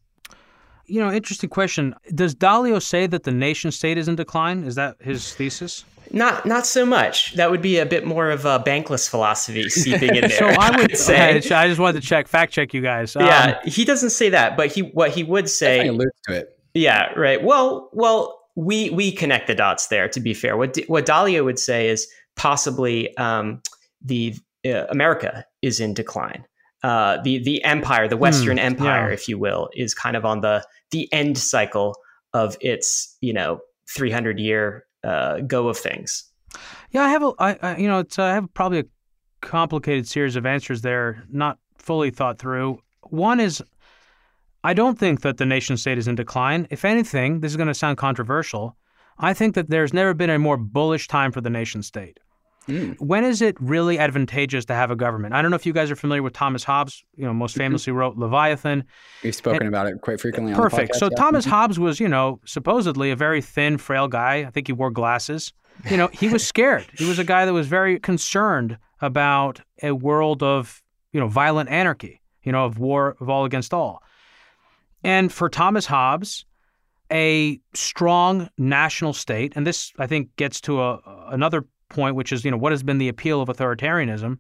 You 0.87 1.01
know, 1.01 1.13
interesting 1.13 1.51
question. 1.51 1.95
Does 2.15 2.35
Dalio 2.35 2.81
say 2.81 3.07
that 3.09 3.25
the 3.25 3.33
nation 3.33 3.73
state 3.73 3.99
is 3.99 4.07
in 4.07 4.15
decline? 4.15 4.63
Is 4.65 4.77
that 4.77 4.97
his 5.01 5.35
thesis? 5.35 5.85
Not 6.13 6.47
not 6.47 6.67
so 6.67 6.87
much. 6.87 7.35
That 7.35 7.51
would 7.51 7.63
be 7.63 7.79
a 7.79 7.87
bit 7.87 8.07
more 8.07 8.31
of 8.31 8.45
a 8.45 8.61
bankless 8.61 9.09
philosophy 9.11 9.69
seeping 9.69 10.15
in 10.15 10.21
there. 10.29 10.31
so 10.31 10.47
I 10.47 10.79
would 10.79 10.97
say. 10.97 11.31
I 11.51 11.69
just 11.69 11.81
wanted 11.81 12.01
to 12.01 12.07
check, 12.07 12.29
fact 12.29 12.53
check 12.53 12.73
you 12.73 12.81
guys. 12.81 13.17
Um, 13.17 13.25
yeah, 13.27 13.59
he 13.65 13.85
doesn't 13.85 14.11
say 14.11 14.29
that, 14.31 14.57
but 14.57 14.73
he 14.73 14.83
what 14.83 15.11
he 15.11 15.25
would 15.25 15.49
say. 15.49 15.89
alludes 15.89 16.13
to 16.29 16.37
it. 16.37 16.59
Yeah, 16.75 17.13
right. 17.17 17.43
Well, 17.43 17.91
well, 17.93 18.39
we 18.55 18.91
we 18.91 19.11
connect 19.11 19.49
the 19.49 19.55
dots 19.57 19.89
there. 19.89 20.09
To 20.09 20.21
be 20.21 20.33
fair, 20.35 20.57
what 20.57 20.79
what 20.87 21.07
Dalio 21.07 21.45
would 21.45 21.59
say 21.59 21.89
is 21.89 22.07
possibly 22.37 23.17
um, 23.17 23.63
the 24.03 24.37
uh, 24.65 24.87
America 24.89 25.45
is 25.63 25.81
in 25.81 25.95
decline. 25.95 26.45
Uh, 26.83 27.21
the 27.23 27.43
the 27.43 27.63
empire, 27.65 28.07
the 28.07 28.17
Western 28.17 28.59
mm, 28.59 28.63
Empire, 28.63 29.09
yeah. 29.09 29.15
if 29.15 29.29
you 29.29 29.39
will, 29.39 29.69
is 29.75 29.95
kind 29.95 30.17
of 30.17 30.25
on 30.25 30.41
the 30.41 30.65
the 30.91 31.13
end 31.13 31.39
cycle 31.39 31.97
of 32.33 32.57
its 32.61 33.17
you 33.21 33.33
know 33.33 33.61
300 33.95 34.39
year 34.39 34.85
uh, 35.03 35.41
go 35.41 35.69
of 35.69 35.77
things. 35.77 36.25
Yeah, 36.91 37.03
I 37.03 37.09
have 37.09 37.23
a 37.23 37.33
I, 37.39 37.59
I 37.63 37.77
you 37.77 37.89
know 37.89 38.01
it's 38.01 38.19
I 38.19 38.35
have 38.35 38.53
probably 38.55 38.81
a 38.81 38.85
complicated 39.41 40.07
series 40.07 40.37
of 40.37 40.47
answers 40.47 40.83
there, 40.83 41.25
not 41.31 41.59
fully 41.79 42.11
thought 42.11 42.39
through. 42.39 42.81
One 43.03 43.41
is 43.41 43.63
I 44.63 44.75
don't 44.75 44.99
think 44.99 45.23
that 45.23 45.39
the 45.39 45.47
nation 45.47 45.77
state 45.77 45.99
is 45.99 46.09
in 46.09 46.17
decline. 46.17 46.67
If 46.71 46.85
anything, 46.85 47.41
this 47.41 47.53
is 47.53 47.57
going 47.57 47.69
to 47.69 47.75
sound 47.75 47.99
controversial. 47.99 48.77
I 49.19 49.33
think 49.33 49.55
that 49.55 49.71
there's 49.71 49.95
never 49.95 50.13
been 50.13 50.31
a 50.31 50.39
more 50.39 50.57
bullish 50.57 51.09
time 51.09 51.33
for 51.33 51.41
the 51.41 51.51
nation 51.51 51.83
state. 51.83 52.19
Mm. 52.69 53.01
When 53.01 53.25
is 53.25 53.43
it 53.43 53.57
really 53.61 53.99
advantageous 53.99 54.65
to 54.67 54.75
have 54.75 54.91
a 54.91 54.97
government? 54.97 55.35
I 55.35 55.43
don't 55.43 55.51
know 55.51 55.57
if 55.57 55.67
you 55.67 55.73
guys 55.73 55.91
are 55.91 55.97
familiar 55.97 56.23
with 56.23 56.33
Thomas 56.33 56.65
Hobbes. 56.65 57.05
You 57.17 57.25
know, 57.25 57.33
most 57.33 57.53
mm-hmm. 57.53 57.61
famously 57.61 57.93
wrote 57.93 58.17
Leviathan. 58.17 58.85
We've 59.23 59.35
spoken 59.35 59.63
and, 59.63 59.69
about 59.69 59.87
it 59.87 60.01
quite 60.01 60.21
frequently. 60.21 60.55
Perfect. 60.55 60.93
Podcast, 60.93 60.99
so 60.99 61.09
yeah. 61.11 61.17
Thomas 61.17 61.45
mm-hmm. 61.45 61.55
Hobbes 61.55 61.79
was, 61.79 62.01
you 62.01 62.09
know, 62.09 62.41
supposedly 62.45 63.11
a 63.11 63.17
very 63.17 63.41
thin, 63.41 63.79
frail 63.79 64.09
guy. 64.09 64.45
I 64.47 64.51
think 64.51 64.67
he 64.67 64.73
wore 64.73 64.91
glasses. 64.91 65.53
You 65.91 65.97
know, 65.97 66.09
he 66.09 66.29
was 66.29 66.47
scared. 66.47 66.87
he 66.97 67.05
was 67.05 67.19
a 67.19 67.25
guy 67.25 67.45
that 67.45 67.53
was 67.53 67.67
very 67.69 68.01
concerned 68.01 68.79
about 69.01 69.61
a 69.83 69.93
world 69.93 70.43
of, 70.43 70.83
you 71.13 71.21
know, 71.21 71.29
violent 71.29 71.71
anarchy. 71.71 72.21
You 72.43 72.53
know, 72.53 72.65
of 72.65 72.79
war 72.79 73.17
of 73.21 73.29
all 73.29 73.45
against 73.45 73.75
all. 73.75 74.03
And 75.03 75.33
for 75.33 75.49
Thomas 75.49 75.87
Hobbes, 75.87 76.45
a 77.11 77.61
strong 77.75 78.49
national 78.59 79.13
state, 79.13 79.53
and 79.57 79.67
this 79.67 79.93
I 79.99 80.07
think 80.07 80.35
gets 80.37 80.61
to 80.63 80.81
a, 80.81 81.01
another 81.29 81.65
point, 81.89 82.17
which 82.17 82.33
is 82.33 82.45
you 82.45 82.51
know 82.51 82.57
what 82.57 82.73
has 82.73 82.83
been 82.83 82.99
the 82.99 83.09
appeal 83.09 83.41
of 83.41 83.49
authoritarianism. 83.49 84.39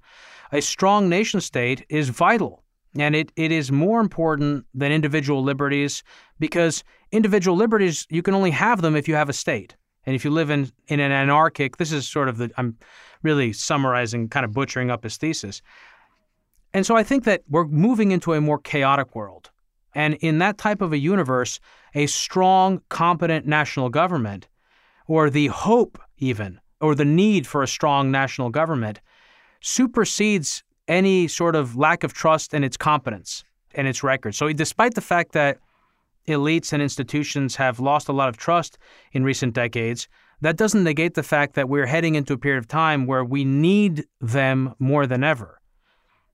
A 0.53 0.63
strong 0.63 1.09
nation 1.09 1.41
state 1.41 1.85
is 1.89 2.09
vital, 2.09 2.63
and 2.97 3.17
it, 3.17 3.33
it 3.37 3.51
is 3.51 3.73
more 3.73 4.01
important 4.01 4.65
than 4.75 4.93
individual 4.93 5.43
liberties 5.43 6.03
because 6.39 6.85
individual 7.13 7.57
liberties 7.57 8.07
you 8.11 8.23
can 8.23 8.35
only 8.35 8.51
have 8.51 8.83
them 8.83 8.97
if 8.97 9.09
you 9.09 9.15
have 9.15 9.29
a 9.29 9.33
state, 9.33 9.77
and 10.05 10.15
if 10.15 10.25
you 10.25 10.31
live 10.31 10.51
in 10.51 10.71
in 10.89 11.01
an 11.01 11.13
anarchic. 11.13 11.77
This 11.77 11.93
is 11.93 12.09
sort 12.09 12.29
of 12.29 12.39
the 12.39 12.51
I'm 12.57 12.77
really 13.23 13.53
summarizing, 13.53 14.29
kind 14.29 14.45
of 14.45 14.53
butchering 14.53 14.91
up 14.91 15.03
his 15.03 15.17
thesis. 15.17 15.63
And 16.73 16.85
so 16.85 16.95
I 16.95 17.03
think 17.03 17.25
that 17.25 17.43
we're 17.49 17.67
moving 17.67 18.13
into 18.13 18.35
a 18.35 18.41
more 18.41 18.59
chaotic 18.59 19.15
world. 19.15 19.51
And 19.95 20.15
in 20.17 20.39
that 20.39 20.59
type 20.59 20.83
of 20.83 20.93
a 20.93 20.99
universe, 20.99 21.59
a 21.95 22.07
strong, 22.07 22.83
competent 22.91 23.47
national 23.47 23.89
government, 23.89 24.47
or 25.07 25.31
the 25.31 25.47
hope 25.47 25.99
even, 26.19 26.61
or 26.81 26.95
the 26.95 27.05
need 27.05 27.47
for 27.47 27.62
a 27.62 27.69
strong 27.69 28.11
national 28.11 28.51
government, 28.51 29.01
supersedes 29.61 30.62
any 30.89 31.27
sort 31.27 31.57
of 31.57 31.77
lack 31.77 32.05
of 32.05 32.12
trust 32.12 32.55
in 32.55 32.62
its 32.62 32.77
competence 32.77 33.45
and 33.75 33.89
its 33.89 34.03
record. 34.03 34.35
So, 34.35 34.53
despite 34.53 34.95
the 34.95 35.01
fact 35.01 35.33
that 35.33 35.59
elites 36.29 36.73
and 36.73 36.83
institutions 36.83 37.57
have 37.57 37.81
lost 37.81 38.09
a 38.09 38.12
lot 38.12 38.29
of 38.29 38.37
trust 38.37 38.79
in 39.12 39.25
recent 39.25 39.55
decades, 39.55 40.09
that 40.41 40.57
doesn't 40.57 40.85
negate 40.85 41.15
the 41.15 41.23
fact 41.23 41.55
that 41.55 41.69
we're 41.69 41.87
heading 41.87 42.15
into 42.15 42.35
a 42.35 42.39
period 42.39 42.59
of 42.59 42.69
time 42.69 43.07
where 43.07 43.25
we 43.25 43.45
need 43.45 44.05
them 44.21 44.75
more 44.79 45.07
than 45.07 45.25
ever. 45.25 45.61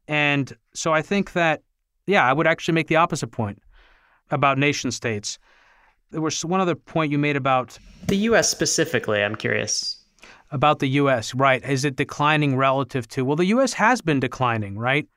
And 0.09 0.53
so 0.75 0.93
I 0.93 1.03
think 1.03 1.33
that 1.33 1.63
yeah, 2.07 2.25
I 2.25 2.33
would 2.33 2.47
actually 2.47 2.75
make 2.75 2.89
the 2.89 2.97
opposite 2.97 3.29
point 3.29 3.63
about 4.31 4.59
nation 4.59 4.91
states. 4.91 5.39
There 6.11 6.21
was 6.21 6.45
one 6.45 6.61
other 6.61 6.75
point 6.75 7.13
you 7.13 7.19
made 7.19 7.37
about 7.37 7.79
the 8.09 8.17
U.S. 8.17 8.51
specifically. 8.51 9.23
I'm 9.23 9.37
curious 9.37 10.02
about 10.53 10.79
the 10.79 10.89
U.S. 10.89 11.35
Right? 11.35 11.63
Is 11.65 11.85
it 11.85 11.97
declining 11.97 12.57
relative 12.57 13.09
to? 13.09 13.25
Well, 13.25 13.37
the 13.37 13.47
U.S. 13.47 13.73
has 13.75 14.01
been 14.01 14.21
declining, 14.21 14.79
right? 14.79 15.09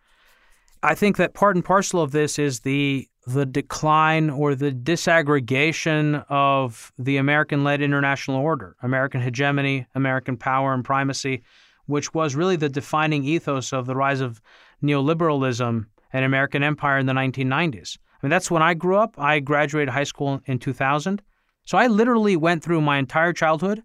I 0.82 0.96
think 0.96 1.18
that 1.18 1.34
part 1.34 1.56
and 1.56 1.64
parcel 1.64 2.02
of 2.02 2.12
this 2.12 2.40
is 2.40 2.62
the 2.62 3.08
the 3.28 3.46
decline 3.46 4.30
or 4.30 4.54
the 4.54 4.72
disaggregation 4.72 6.24
of 6.30 6.94
the 6.98 7.18
American-led 7.18 7.82
international 7.82 8.38
order, 8.38 8.76
American 8.84 9.20
hegemony, 9.20 9.88
American 9.96 10.38
power 10.38 10.74
and 10.74 10.86
primacy, 10.86 11.44
which 11.88 12.14
was 12.14 12.36
really 12.36 12.56
the 12.56 12.70
defining 12.70 13.24
ethos 13.24 13.74
of 13.74 13.88
the 13.88 13.96
rise 13.96 14.22
of 14.22 14.42
neoliberalism 14.84 15.86
and 16.14 16.26
American 16.26 16.62
empire 16.62 17.00
in 17.00 17.08
the 17.08 17.14
1990s. 17.14 17.98
I 17.98 18.26
mean, 18.26 18.30
that's 18.30 18.52
when 18.52 18.62
I 18.62 18.74
grew 18.74 18.98
up. 18.98 19.16
I 19.18 19.40
graduated 19.40 19.90
high 19.90 20.04
school 20.04 20.42
in 20.46 20.60
2000. 20.60 21.22
So 21.66 21.78
I 21.78 21.88
literally 21.88 22.38
went 22.38 22.64
through 22.64 22.82
my 22.82 22.98
entire 22.98 23.34
childhood 23.34 23.82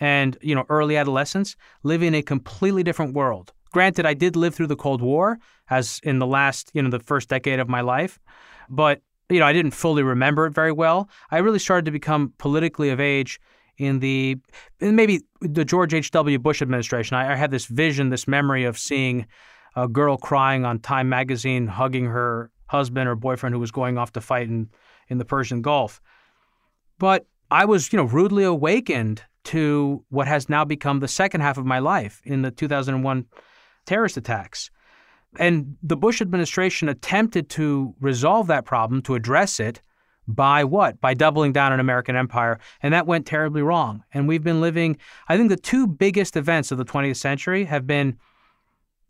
and, 0.00 0.36
you 0.40 0.54
know, 0.54 0.64
early 0.68 0.96
adolescence 0.96 1.56
living 1.82 2.08
in 2.08 2.14
a 2.16 2.22
completely 2.22 2.82
different 2.82 3.14
world. 3.14 3.52
Granted, 3.72 4.06
I 4.06 4.14
did 4.14 4.36
live 4.36 4.54
through 4.54 4.68
the 4.68 4.76
Cold 4.76 5.02
War 5.02 5.38
as 5.68 6.00
in 6.02 6.18
the 6.18 6.26
last, 6.26 6.70
you 6.74 6.82
know, 6.82 6.90
the 6.90 7.00
first 7.00 7.28
decade 7.28 7.60
of 7.60 7.68
my 7.68 7.80
life, 7.80 8.18
but 8.68 9.02
you 9.28 9.40
know, 9.40 9.46
I 9.46 9.52
didn't 9.52 9.72
fully 9.72 10.02
remember 10.02 10.46
it 10.46 10.54
very 10.54 10.72
well. 10.72 11.08
I 11.30 11.38
really 11.38 11.58
started 11.58 11.84
to 11.86 11.90
become 11.90 12.32
politically 12.38 12.90
of 12.90 13.00
age 13.00 13.40
in 13.78 13.98
the 13.98 14.36
maybe 14.80 15.22
the 15.40 15.64
George 15.64 15.92
H.W. 15.92 16.38
Bush 16.38 16.62
administration. 16.62 17.16
I, 17.16 17.32
I 17.32 17.36
had 17.36 17.50
this 17.50 17.66
vision, 17.66 18.10
this 18.10 18.28
memory 18.28 18.64
of 18.64 18.78
seeing 18.78 19.26
a 19.74 19.88
girl 19.88 20.16
crying 20.16 20.64
on 20.64 20.78
Time 20.78 21.08
magazine, 21.08 21.66
hugging 21.66 22.06
her 22.06 22.50
husband 22.66 23.08
or 23.08 23.14
boyfriend 23.14 23.54
who 23.54 23.60
was 23.60 23.70
going 23.70 23.98
off 23.98 24.12
to 24.12 24.20
fight 24.20 24.48
in, 24.48 24.70
in 25.08 25.18
the 25.18 25.24
Persian 25.24 25.60
Gulf. 25.60 26.00
But 26.98 27.26
I 27.50 27.64
was, 27.64 27.92
you 27.92 27.98
know, 27.98 28.04
rudely 28.04 28.44
awakened 28.44 29.22
to 29.46 30.04
what 30.10 30.26
has 30.28 30.48
now 30.48 30.64
become 30.64 31.00
the 31.00 31.08
second 31.08 31.40
half 31.40 31.58
of 31.58 31.66
my 31.66 31.78
life 31.78 32.20
in 32.24 32.42
the 32.42 32.50
2001 32.50 33.26
terrorist 33.86 34.16
attacks. 34.16 34.70
And 35.38 35.76
the 35.82 35.96
Bush 35.96 36.20
administration 36.20 36.88
attempted 36.88 37.48
to 37.50 37.94
resolve 38.00 38.46
that 38.48 38.64
problem, 38.64 39.02
to 39.02 39.14
address 39.14 39.60
it, 39.60 39.82
by 40.28 40.64
what? 40.64 41.00
By 41.00 41.14
doubling 41.14 41.52
down 41.52 41.72
on 41.72 41.80
American 41.80 42.16
empire. 42.16 42.58
And 42.82 42.92
that 42.92 43.06
went 43.06 43.26
terribly 43.26 43.62
wrong. 43.62 44.02
And 44.12 44.26
we've 44.26 44.42
been 44.42 44.60
living, 44.60 44.96
I 45.28 45.36
think 45.36 45.50
the 45.50 45.56
two 45.56 45.86
biggest 45.86 46.36
events 46.36 46.72
of 46.72 46.78
the 46.78 46.84
20th 46.84 47.16
century 47.16 47.64
have 47.64 47.86
been 47.86 48.16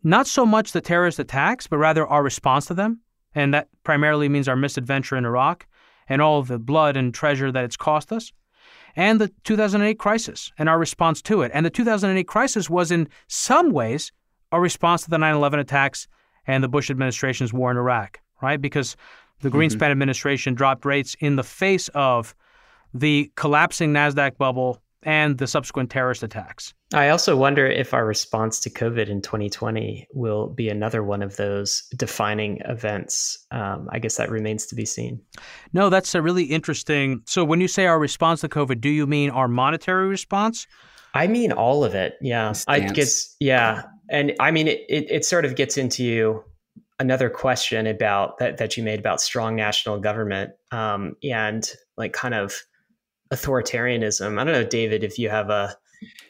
not 0.03 0.27
so 0.27 0.45
much 0.45 0.73
the 0.73 0.81
terrorist 0.81 1.19
attacks, 1.19 1.67
but 1.67 1.79
rather 1.79 2.07
our 2.07 2.23
response 2.23 2.67
to 2.67 2.75
them. 2.75 3.01
And 3.35 3.55
that 3.55 3.69
primarily 3.83 4.29
means 4.29 4.49
our 4.49 4.57
misadventure 4.57 5.17
in 5.17 5.25
Iraq 5.25 5.67
and 6.09 6.21
all 6.21 6.39
of 6.39 6.49
the 6.49 6.59
blood 6.59 6.97
and 6.97 7.15
treasure 7.15 7.51
that 7.51 7.65
it's 7.65 7.77
cost 7.77 8.13
us. 8.13 8.33
And 8.97 9.21
the 9.21 9.31
2008 9.45 9.99
crisis 9.99 10.51
and 10.59 10.69
our 10.69 10.79
response 10.79 11.21
to 11.23 11.43
it. 11.43 11.51
And 11.55 11.65
the 11.65 11.71
2008 11.71 12.27
crisis 12.27 12.71
was, 12.71 12.91
in 12.91 13.09
some 13.29 13.71
ways, 13.71 14.11
a 14.53 14.61
response 14.61 15.05
to 15.05 15.11
the 15.11 15.19
9 15.19 15.35
11 15.35 15.61
attacks 15.61 16.09
and 16.47 16.65
the 16.65 16.69
Bush 16.69 16.91
administration's 16.91 17.53
war 17.53 17.71
in 17.71 17.77
Iraq, 17.77 18.21
right? 18.41 18.61
Because 18.61 18.97
the 19.41 19.51
Greenspan 19.51 19.77
mm-hmm. 19.77 19.91
administration 19.93 20.55
dropped 20.55 20.85
rates 20.85 21.15
in 21.21 21.37
the 21.37 21.45
face 21.45 21.89
of 21.89 22.35
the 22.95 23.31
collapsing 23.37 23.93
NASDAQ 23.93 24.39
bubble 24.39 24.81
and 25.03 25.37
the 25.39 25.47
subsequent 25.47 25.91
terrorist 25.91 26.23
attacks. 26.23 26.73
I 26.95 27.09
also 27.09 27.37
wonder 27.37 27.67
if 27.67 27.93
our 27.93 28.07
response 28.07 28.61
to 28.61 28.71
COVID 28.71 29.09
in 29.09 29.21
2020 29.21 30.07
will 30.15 30.49
be 30.49 30.69
another 30.69 31.03
one 31.03 31.21
of 31.21 31.37
those 31.37 31.83
defining 31.97 32.61
events. 32.65 33.45
Um, 33.51 33.89
I 33.91 33.99
guess 33.99 34.17
that 34.17 34.31
remains 34.31 34.67
to 34.67 34.77
be 34.77 34.85
seen. 34.85 35.21
No, 35.73 35.91
that's 35.91 36.15
a 36.15 36.23
really 36.23 36.45
interesting. 36.45 37.23
So, 37.27 37.45
when 37.45 37.61
you 37.61 37.67
say 37.67 37.87
our 37.87 37.99
response 37.99 38.43
to 38.43 38.49
COVID, 38.49 38.81
do 38.81 38.89
you 38.89 39.07
mean 39.07 39.31
our 39.31 39.49
monetary 39.49 40.07
response? 40.07 40.67
I 41.13 41.27
mean 41.27 41.51
all 41.51 41.83
of 41.83 41.95
it. 41.95 42.15
Yeah, 42.21 42.53
I 42.69 42.81
guess. 42.81 43.35
Yeah, 43.41 43.83
and 44.09 44.35
I 44.39 44.51
mean 44.53 44.69
it, 44.69 44.85
it. 44.89 45.11
It 45.11 45.25
sort 45.25 45.45
of 45.45 45.57
gets 45.57 45.77
into 45.77 46.45
another 47.01 47.31
question 47.31 47.87
about 47.87 48.39
that 48.39 48.59
that 48.59 48.77
you 48.77 48.83
made 48.83 49.01
about 49.01 49.21
strong 49.21 49.57
national 49.57 49.99
government 49.99 50.53
um, 50.71 51.17
and 51.25 51.69
like 51.97 52.13
kind 52.13 52.35
of 52.35 52.55
authoritarianism. 53.33 54.39
I 54.39 54.45
don't 54.45 54.53
know, 54.53 54.65
David, 54.65 55.03
if 55.03 55.19
you 55.19 55.31
have 55.31 55.51
a 55.51 55.77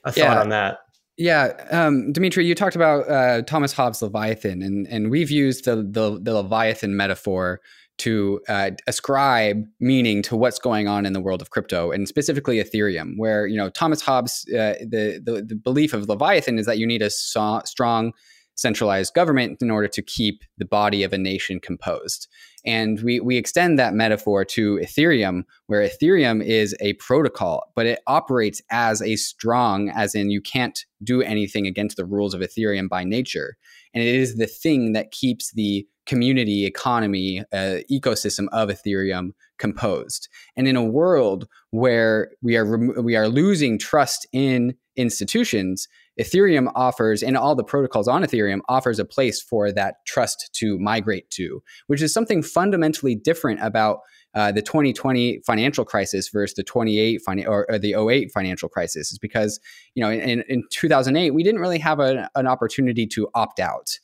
a 0.05 0.13
thought 0.13 0.17
yeah. 0.17 0.41
on 0.41 0.49
that. 0.51 0.79
Yeah, 1.19 1.53
um, 1.71 2.13
Demetri, 2.13 2.45
you 2.45 2.55
talked 2.55 2.77
about 2.77 3.09
uh, 3.09 3.41
Thomas 3.43 3.73
Hobbes' 3.73 4.03
Leviathan, 4.03 4.61
and 4.63 4.87
and 4.89 5.11
we've 5.11 5.31
used 5.31 5.65
the 5.65 5.77
the, 5.77 6.19
the 6.21 6.35
Leviathan 6.35 6.97
metaphor 6.97 7.61
to 7.99 8.41
uh, 8.49 8.73
ascribe 8.87 9.65
meaning 9.81 10.21
to 10.21 10.37
what's 10.37 10.59
going 10.59 10.87
on 10.87 11.07
in 11.07 11.15
the 11.15 11.21
world 11.21 11.41
of 11.41 11.49
crypto, 11.51 11.91
and 11.91 12.07
specifically 12.07 12.63
Ethereum, 12.63 13.15
where 13.17 13.47
you 13.47 13.57
know 13.57 13.71
Thomas 13.71 14.03
Hobbes, 14.03 14.45
uh, 14.51 14.75
the, 14.81 15.21
the, 15.25 15.43
the 15.47 15.55
belief 15.55 15.95
of 15.95 16.09
Leviathan 16.09 16.59
is 16.59 16.67
that 16.67 16.79
you 16.79 16.87
need 16.87 17.01
a 17.01 17.09
so- 17.09 17.63
strong 17.65 18.13
centralized 18.55 19.15
government 19.15 19.63
in 19.63 19.71
order 19.71 19.89
to 19.89 20.03
keep 20.03 20.43
the 20.59 20.65
body 20.65 21.03
of 21.03 21.13
a 21.13 21.19
nation 21.19 21.61
composed. 21.61 22.27
And 22.67 23.01
we, 23.03 23.21
we 23.21 23.37
extend 23.37 23.79
that 23.79 23.95
metaphor 23.95 24.45
to 24.47 24.77
Ethereum, 24.79 25.45
where 25.67 25.89
Ethereum 25.89 26.45
is 26.45 26.75
a 26.81 26.95
protocol, 26.95 27.73
but 27.77 27.87
it 27.87 28.01
operates 28.07 28.61
as 28.71 29.01
a 29.01 29.17
strong, 29.17 29.89
as 29.91 30.15
in 30.15 30.31
you 30.31 30.41
can't 30.41 30.85
do 31.03 31.23
anything 31.23 31.67
against 31.67 31.97
the 31.97 32.05
rules 32.05 32.35
of 32.35 32.41
Ethereum 32.41 32.89
by 32.89 33.05
nature. 33.05 33.57
And 33.95 34.03
it 34.03 34.15
is 34.15 34.37
the 34.37 34.47
thing 34.47 34.93
that 34.93 35.13
keeps 35.13 35.53
the 35.53 35.87
community, 36.07 36.65
economy, 36.65 37.41
uh, 37.53 37.79
ecosystem 37.91 38.47
of 38.53 38.69
Ethereum 38.69 39.31
composed. 39.59 40.29
And 40.57 40.67
in 40.69 40.77
a 40.77 40.85
world 40.85 41.49
where 41.71 42.31
we 42.43 42.57
are 42.57 42.79
we 43.03 43.17
are 43.17 43.29
losing 43.29 43.79
trust 43.79 44.27
in 44.33 44.75
institutions, 44.97 45.89
Ethereum 46.21 46.71
offers, 46.75 47.23
and 47.23 47.37
all 47.37 47.55
the 47.55 47.65
protocols 47.65 48.09
on 48.09 48.23
Ethereum 48.23 48.61
offers 48.69 48.99
a 48.99 49.05
place 49.05 49.41
for 49.41 49.71
that 49.73 49.97
trust 50.07 50.51
to 50.55 50.79
migrate 50.79 51.29
to, 51.31 51.63
which 51.87 52.01
is 52.01 52.13
something 52.13 52.43
fundamentally 52.43 53.15
different 53.15 53.61
about 53.63 54.01
uh, 54.35 54.53
the 54.53 54.63
2020 54.63 55.41
financial 55.47 55.85
crisis 55.85 56.29
versus 56.29 56.55
the 56.55 56.63
28 56.63 57.23
or, 57.47 57.67
or, 57.71 57.79
the 57.79 57.95
08 57.95 58.31
financial 58.33 58.69
crisis. 58.69 59.13
Is 59.13 59.19
because 59.19 59.61
you 59.95 60.03
know 60.03 60.11
in, 60.11 60.43
in 60.49 60.63
2008 60.71 61.31
we 61.33 61.43
didn't 61.43 61.61
really 61.61 61.79
have 61.79 62.01
a, 62.01 62.29
an 62.35 62.47
opportunity 62.47 63.07
to 63.09 63.29
opt 63.35 63.61
out. 63.61 63.99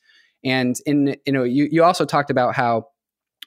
And 0.44 0.76
in 0.86 1.16
you 1.26 1.32
know 1.32 1.44
you, 1.44 1.68
you 1.70 1.84
also 1.84 2.04
talked 2.04 2.30
about 2.30 2.54
how 2.54 2.86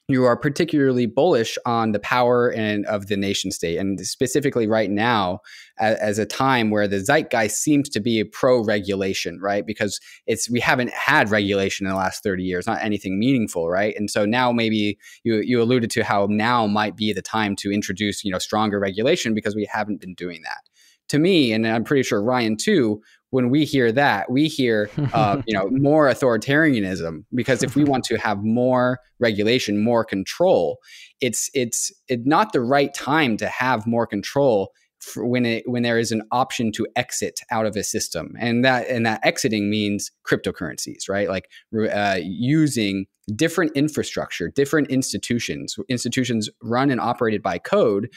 you 0.07 0.23
are 0.25 0.37
particularly 0.37 1.07
bullish 1.07 1.57
on 1.65 1.91
the 1.91 1.99
power 1.99 2.49
and 2.49 2.85
of 2.85 3.07
the 3.07 3.17
nation 3.17 3.51
state, 3.51 3.77
and 3.77 3.99
specifically 4.01 4.67
right 4.67 4.91
now, 4.91 5.39
as, 5.79 5.97
as 5.97 6.19
a 6.19 6.25
time 6.25 6.69
where 6.69 6.87
the 6.87 6.99
zeitgeist 6.99 7.61
seems 7.61 7.89
to 7.89 7.99
be 7.99 8.23
pro-regulation, 8.23 9.39
right? 9.41 9.65
Because 9.65 9.99
it's 10.27 10.49
we 10.49 10.59
haven't 10.59 10.91
had 10.91 11.31
regulation 11.31 11.87
in 11.87 11.91
the 11.91 11.97
last 11.97 12.21
thirty 12.21 12.43
years, 12.43 12.67
not 12.67 12.83
anything 12.83 13.17
meaningful, 13.17 13.67
right? 13.67 13.95
And 13.97 14.11
so 14.11 14.25
now 14.25 14.51
maybe 14.51 14.97
you 15.23 15.37
you 15.37 15.61
alluded 15.61 15.89
to 15.91 16.03
how 16.03 16.27
now 16.29 16.67
might 16.67 16.95
be 16.95 17.11
the 17.11 17.21
time 17.23 17.55
to 17.57 17.71
introduce 17.71 18.23
you 18.23 18.31
know 18.31 18.39
stronger 18.39 18.79
regulation 18.79 19.33
because 19.33 19.55
we 19.55 19.67
haven't 19.71 20.01
been 20.01 20.13
doing 20.13 20.41
that. 20.43 20.61
To 21.09 21.19
me, 21.19 21.53
and 21.53 21.67
I'm 21.67 21.83
pretty 21.83 22.01
sure 22.01 22.21
Ryan 22.21 22.57
too, 22.57 23.01
when 23.35 23.49
we 23.49 23.65
hear 23.65 23.91
that, 23.91 24.31
we 24.31 24.47
hear 24.47 24.89
uh, 25.13 25.41
you 25.45 25.53
know 25.57 25.67
more 25.69 26.07
authoritarianism 26.07 27.25
because 27.33 27.61
if 27.63 27.75
we 27.75 27.83
want 27.91 28.05
to 28.05 28.15
have 28.17 28.43
more 28.43 28.99
regulation, 29.19 29.83
more 29.83 30.05
control, 30.05 30.79
it's 31.19 31.49
it's 31.53 31.91
it 32.07 32.21
not 32.25 32.53
the 32.53 32.61
right 32.61 32.93
time 32.93 33.35
to 33.37 33.47
have 33.47 33.85
more 33.85 34.07
control 34.07 34.71
when 35.17 35.45
it 35.45 35.63
when 35.67 35.83
there 35.83 35.99
is 35.99 36.13
an 36.13 36.21
option 36.31 36.71
to 36.71 36.87
exit 36.95 37.41
out 37.51 37.65
of 37.65 37.75
a 37.75 37.83
system, 37.83 38.33
and 38.39 38.63
that 38.63 38.87
and 38.87 39.05
that 39.05 39.19
exiting 39.25 39.69
means 39.69 40.11
cryptocurrencies, 40.25 41.09
right? 41.09 41.27
Like 41.27 41.49
uh, 41.91 42.19
using 42.21 43.05
different 43.35 43.71
infrastructure, 43.75 44.49
different 44.49 44.89
institutions, 44.89 45.75
institutions 45.89 46.49
run 46.61 46.89
and 46.89 47.01
operated 47.01 47.41
by 47.43 47.57
code 47.57 48.07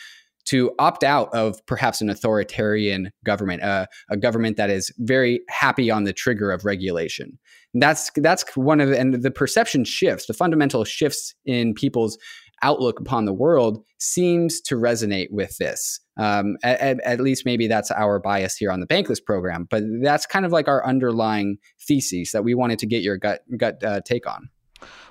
to 0.47 0.73
opt 0.79 1.05
out 1.05 1.29
of 1.35 1.65
perhaps 1.67 2.01
an 2.01 2.09
authoritarian 2.09 3.11
government, 3.25 3.63
uh, 3.63 3.87
a 4.11 4.17
government 4.17 4.57
that 4.57 4.71
is 4.71 4.91
very 4.99 5.41
happy 5.49 5.91
on 5.91 6.05
the 6.05 6.13
trigger 6.13 6.51
of 6.51 6.65
regulation. 6.65 7.39
And 7.75 7.83
that's 7.83 8.11
that's 8.17 8.45
one 8.57 8.81
of 8.81 8.89
the, 8.89 8.99
and 8.99 9.23
the 9.23 9.31
perception 9.31 9.85
shifts, 9.85 10.27
the 10.27 10.35
fundamental 10.35 10.85
shifts 10.85 11.35
in 11.45 11.75
people's 11.75 12.19
outlook 12.63 12.99
upon 12.99 13.25
the 13.25 13.33
world 13.33 13.85
seems 13.99 14.61
to 14.63 14.75
resonate 14.77 15.29
with 15.31 15.57
this. 15.59 16.01
Um, 16.17 16.57
at, 16.65 16.99
at, 17.01 17.21
least 17.21 17.45
maybe 17.47 17.69
that's 17.69 17.93
our 17.93 18.19
bias 18.19 18.57
here 18.57 18.73
on 18.73 18.81
the 18.81 18.87
Bankless 18.87 19.25
program, 19.25 19.69
but 19.71 19.85
that's 20.03 20.27
kind 20.27 20.45
of 20.45 20.51
like 20.51 20.67
our 20.67 20.85
underlying 20.85 21.59
thesis 21.87 22.33
that 22.33 22.43
we 22.43 22.55
wanted 22.55 22.81
to 22.81 22.87
get 22.87 23.03
your 23.03 23.17
gut 23.17 23.43
gut 23.57 23.83
uh, 23.85 24.01
take 24.05 24.27
on. 24.27 24.49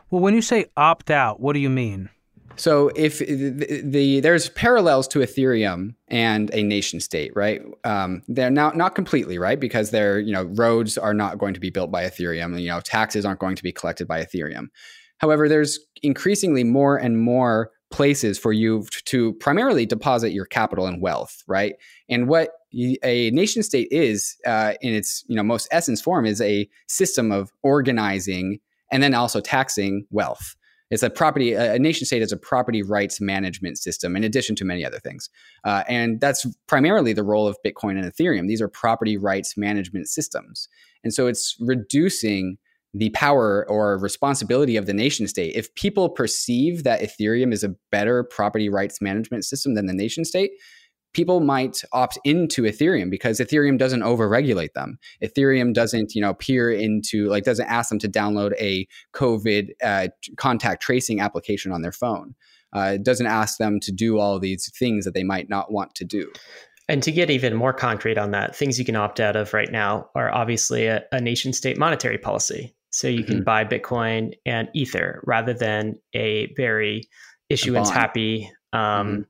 Well, 0.09 0.21
when 0.21 0.33
you 0.33 0.41
say 0.41 0.65
opt 0.75 1.11
out, 1.11 1.39
what 1.39 1.53
do 1.53 1.59
you 1.59 1.69
mean? 1.69 2.09
So 2.57 2.89
if 2.95 3.19
the, 3.19 3.81
the, 3.83 4.19
there's 4.19 4.49
parallels 4.49 5.07
to 5.09 5.19
Ethereum 5.19 5.93
and 6.07 6.49
a 6.53 6.63
nation 6.63 6.99
state, 6.99 7.31
right? 7.35 7.61
Um, 7.83 8.23
they're 8.27 8.49
not 8.49 8.75
not 8.75 8.95
completely 8.95 9.37
right 9.37 9.59
because 9.59 9.91
they're 9.91 10.19
you 10.19 10.33
know 10.33 10.43
roads 10.43 10.97
are 10.97 11.13
not 11.13 11.37
going 11.37 11.53
to 11.53 11.59
be 11.59 11.69
built 11.69 11.91
by 11.91 12.03
Ethereum, 12.03 12.45
and 12.45 12.59
you 12.59 12.69
know 12.69 12.81
taxes 12.81 13.25
aren't 13.25 13.39
going 13.39 13.55
to 13.55 13.63
be 13.63 13.71
collected 13.71 14.07
by 14.07 14.23
Ethereum. 14.23 14.67
However, 15.19 15.47
there's 15.47 15.79
increasingly 16.01 16.63
more 16.63 16.97
and 16.97 17.19
more 17.19 17.71
places 17.89 18.37
for 18.37 18.51
you 18.51 18.85
to 19.05 19.33
primarily 19.35 19.85
deposit 19.85 20.31
your 20.31 20.45
capital 20.45 20.87
and 20.87 21.01
wealth, 21.01 21.43
right? 21.47 21.75
And 22.09 22.27
what 22.27 22.51
a 23.03 23.31
nation 23.31 23.63
state 23.63 23.87
is, 23.91 24.35
uh, 24.45 24.73
in 24.81 24.93
its 24.93 25.23
you 25.27 25.35
know 25.35 25.43
most 25.43 25.67
essence 25.71 26.01
form, 26.01 26.25
is 26.25 26.41
a 26.41 26.67
system 26.87 27.31
of 27.31 27.51
organizing 27.61 28.59
and 28.91 29.03
then 29.03 29.13
also 29.13 29.39
taxing 29.39 30.05
wealth. 30.11 30.55
It's 30.89 31.03
a 31.03 31.09
property, 31.09 31.53
a 31.53 31.77
nation 31.79 32.05
state 32.05 32.21
is 32.21 32.31
a 32.31 32.37
property 32.37 32.81
rights 32.81 33.19
management 33.19 33.77
system, 33.77 34.15
in 34.15 34.23
addition 34.23 34.55
to 34.55 34.65
many 34.65 34.85
other 34.85 34.99
things. 34.99 35.29
Uh, 35.65 35.83
and 35.87 36.21
that's 36.21 36.45
primarily 36.67 37.13
the 37.13 37.23
role 37.23 37.47
of 37.47 37.57
Bitcoin 37.65 38.01
and 38.01 38.11
Ethereum. 38.11 38.47
These 38.47 38.61
are 38.61 38.69
property 38.69 39.17
rights 39.17 39.57
management 39.57 40.07
systems. 40.07 40.69
And 41.03 41.13
so 41.13 41.27
it's 41.27 41.57
reducing 41.59 42.57
the 42.93 43.09
power 43.09 43.69
or 43.69 43.97
responsibility 43.99 44.77
of 44.77 44.85
the 44.85 44.93
nation 44.93 45.27
state. 45.27 45.55
If 45.55 45.73
people 45.75 46.09
perceive 46.09 46.83
that 46.83 47.01
Ethereum 47.01 47.51
is 47.51 47.63
a 47.63 47.75
better 47.91 48.23
property 48.23 48.69
rights 48.69 49.01
management 49.01 49.45
system 49.45 49.75
than 49.75 49.87
the 49.87 49.93
nation 49.93 50.23
state, 50.25 50.51
people 51.17 51.39
might 51.39 51.81
opt 51.93 52.19
into 52.23 52.61
Ethereum 52.61 53.09
because 53.09 53.39
Ethereum 53.39 53.79
doesn't 53.79 54.01
overregulate 54.01 54.73
them. 54.73 54.99
Ethereum 55.23 55.73
doesn't, 55.73 56.13
you 56.13 56.21
know, 56.21 56.35
peer 56.35 56.71
into 56.71 57.27
like 57.27 57.43
doesn't 57.43 57.65
ask 57.65 57.89
them 57.89 57.97
to 57.97 58.07
download 58.07 58.53
a 58.59 58.87
COVID 59.13 59.71
uh, 59.83 60.09
contact 60.37 60.83
tracing 60.83 61.19
application 61.19 61.71
on 61.71 61.81
their 61.81 61.91
phone. 61.91 62.35
Uh, 62.71 62.91
it 62.93 63.03
doesn't 63.03 63.25
ask 63.25 63.57
them 63.57 63.79
to 63.79 63.91
do 63.91 64.19
all 64.19 64.37
these 64.37 64.71
things 64.77 65.05
that 65.05 65.15
they 65.15 65.23
might 65.23 65.49
not 65.49 65.71
want 65.71 65.95
to 65.95 66.05
do. 66.05 66.31
And 66.87 67.01
to 67.01 67.11
get 67.11 67.31
even 67.31 67.55
more 67.55 67.73
concrete 67.73 68.19
on 68.19 68.29
that, 68.31 68.55
things 68.55 68.77
you 68.77 68.85
can 68.85 68.95
opt 68.95 69.19
out 69.19 69.35
of 69.35 69.53
right 69.53 69.71
now 69.71 70.09
are 70.13 70.31
obviously 70.31 70.85
a, 70.85 71.03
a 71.11 71.19
nation 71.19 71.51
state 71.51 71.79
monetary 71.79 72.19
policy. 72.19 72.75
So 72.91 73.07
you 73.07 73.23
can 73.23 73.37
mm-hmm. 73.37 73.43
buy 73.43 73.65
Bitcoin 73.65 74.33
and 74.45 74.69
Ether 74.75 75.23
rather 75.25 75.53
than 75.53 75.95
a 76.13 76.53
very 76.55 77.09
issuance 77.49 77.89
happy 77.89 78.51
um, 78.71 78.81
mm-hmm 78.81 79.21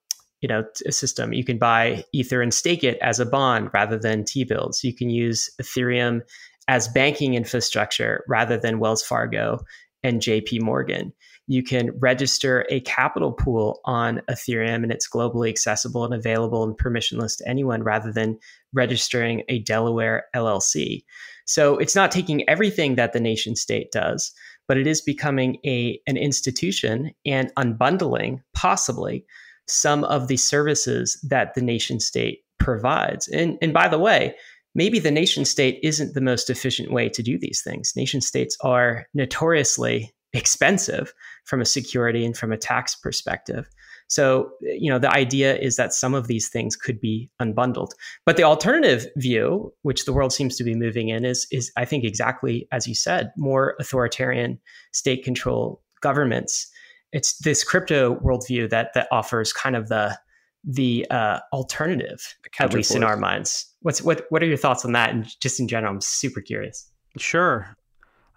you 0.41 0.47
know 0.47 0.63
a 0.85 0.91
system. 0.91 1.33
You 1.33 1.43
can 1.43 1.57
buy 1.57 2.03
ether 2.13 2.41
and 2.41 2.53
stake 2.53 2.83
it 2.83 2.97
as 3.01 3.19
a 3.19 3.25
bond 3.25 3.69
rather 3.73 3.97
than 3.97 4.25
t-bills. 4.25 4.83
You 4.83 4.93
can 4.93 5.09
use 5.09 5.49
ethereum 5.61 6.21
as 6.67 6.87
banking 6.87 7.33
infrastructure 7.33 8.23
rather 8.27 8.57
than 8.57 8.79
wells 8.79 9.03
fargo 9.03 9.59
and 10.03 10.21
jp 10.21 10.61
morgan. 10.61 11.13
You 11.49 11.63
can 11.63 11.91
register 11.99 12.65
a 12.69 12.81
capital 12.81 13.31
pool 13.31 13.79
on 13.85 14.21
ethereum 14.29 14.83
and 14.83 14.91
it's 14.91 15.09
globally 15.09 15.49
accessible 15.49 16.03
and 16.03 16.13
available 16.13 16.63
and 16.63 16.77
permissionless 16.77 17.37
to 17.37 17.47
anyone 17.47 17.83
rather 17.83 18.11
than 18.11 18.37
registering 18.73 19.43
a 19.47 19.59
delaware 19.59 20.25
llc 20.35 21.03
so 21.45 21.77
it's 21.77 21.95
not 21.95 22.11
taking 22.11 22.47
everything 22.49 22.95
that 22.95 23.13
the 23.13 23.19
nation 23.19 23.55
state 23.55 23.91
does 23.91 24.33
but 24.67 24.77
it 24.77 24.85
is 24.85 25.01
becoming 25.01 25.57
a 25.65 25.99
an 26.05 26.17
institution 26.17 27.11
and 27.25 27.51
unbundling 27.55 28.41
possibly 28.53 29.25
some 29.67 30.03
of 30.05 30.27
the 30.27 30.37
services 30.37 31.19
that 31.27 31.53
the 31.53 31.61
nation 31.61 31.99
state 31.99 32.43
provides. 32.59 33.27
And, 33.27 33.57
and 33.61 33.73
by 33.73 33.87
the 33.87 33.99
way, 33.99 34.35
maybe 34.75 34.99
the 34.99 35.11
nation 35.11 35.45
state 35.45 35.79
isn't 35.83 36.13
the 36.13 36.21
most 36.21 36.49
efficient 36.49 36.91
way 36.91 37.09
to 37.09 37.23
do 37.23 37.37
these 37.37 37.61
things. 37.61 37.93
Nation 37.95 38.21
states 38.21 38.57
are 38.61 39.07
notoriously 39.13 40.13
expensive 40.33 41.13
from 41.45 41.61
a 41.61 41.65
security 41.65 42.25
and 42.25 42.37
from 42.37 42.51
a 42.51 42.57
tax 42.57 42.95
perspective. 42.95 43.69
So, 44.09 44.51
you 44.61 44.89
know, 44.89 44.99
the 44.99 45.13
idea 45.13 45.57
is 45.57 45.75
that 45.75 45.93
some 45.93 46.13
of 46.13 46.27
these 46.27 46.47
things 46.47 46.75
could 46.75 46.99
be 46.99 47.29
unbundled. 47.41 47.91
But 48.25 48.37
the 48.37 48.43
alternative 48.43 49.07
view, 49.17 49.73
which 49.81 50.05
the 50.05 50.13
world 50.13 50.31
seems 50.31 50.55
to 50.57 50.63
be 50.63 50.75
moving 50.75 51.09
in, 51.09 51.25
is, 51.25 51.45
is 51.51 51.71
I 51.75 51.85
think 51.85 52.03
exactly 52.03 52.67
as 52.71 52.87
you 52.87 52.95
said, 52.95 53.31
more 53.35 53.75
authoritarian 53.79 54.59
state 54.93 55.23
control 55.23 55.81
governments 56.01 56.69
it's 57.11 57.37
this 57.39 57.63
crypto 57.63 58.15
worldview 58.15 58.69
that 58.69 58.93
that 58.93 59.07
offers 59.11 59.53
kind 59.53 59.75
of 59.75 59.87
the 59.87 60.17
the 60.63 61.07
uh, 61.09 61.39
alternative, 61.53 62.35
the 62.43 62.63
at 62.63 62.73
least 62.73 62.93
in 62.93 63.03
our 63.03 63.15
minds. 63.15 63.65
What's 63.81 64.01
what 64.01 64.25
what 64.29 64.43
are 64.43 64.47
your 64.47 64.57
thoughts 64.57 64.83
on 64.83 64.91
that? 64.93 65.11
And 65.11 65.25
just 65.39 65.59
in 65.59 65.67
general, 65.67 65.93
I'm 65.93 66.01
super 66.01 66.41
curious. 66.41 66.89
Sure, 67.17 67.75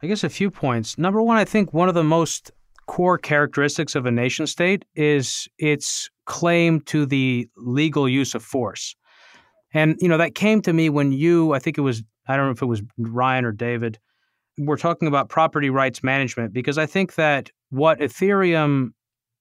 I 0.03 0.07
guess 0.07 0.25
a 0.25 0.29
few 0.29 0.51
points. 0.51 0.97
Number 0.97 1.23
one, 1.23 1.37
I 1.37 1.45
think 1.45 1.73
one 1.73 1.89
of 1.89 1.95
the 1.95 2.05
most 2.05 2.53
core 2.87 3.19
characteristics 3.19 3.95
of 3.95 4.07
a 4.07 4.11
nation 4.11 4.47
state 4.47 4.85
is 4.95 5.49
its 5.59 6.11
claim 6.27 6.81
to 6.83 7.07
the 7.07 7.49
legal 7.57 8.09
use 8.09 8.35
of 8.35 8.43
force. 8.43 8.95
And 9.73 9.97
you 10.01 10.09
know 10.09 10.19
that 10.19 10.35
came 10.35 10.63
to 10.63 10.73
me 10.73 10.89
when 10.91 11.13
you, 11.13 11.53
I 11.53 11.59
think 11.59 11.79
it 11.79 11.83
was, 11.83 12.03
I 12.29 12.37
don't 12.37 12.47
know 12.47 12.53
if 12.53 12.63
it 12.63 12.67
was 12.67 12.83
Ryan 12.99 13.45
or 13.45 13.53
David, 13.53 13.99
were 14.59 14.77
talking 14.77 15.09
about 15.09 15.29
property 15.29 15.71
rights 15.71 16.03
management 16.03 16.53
because 16.53 16.79
I 16.79 16.87
think 16.87 17.15
that 17.15 17.51
what 17.71 18.01
Ethereum 18.01 18.91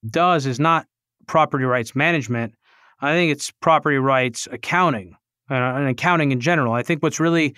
does 0.09 0.45
is 0.45 0.59
not 0.59 0.85
property 1.27 1.65
rights 1.65 1.95
management. 1.95 2.53
I 3.01 3.13
think 3.13 3.31
it's 3.31 3.51
property 3.51 3.97
rights 3.97 4.47
accounting 4.51 5.15
uh, 5.49 5.55
and 5.55 5.87
accounting 5.87 6.31
in 6.31 6.39
general. 6.39 6.73
I 6.73 6.83
think 6.83 7.03
what's 7.03 7.19
really, 7.19 7.55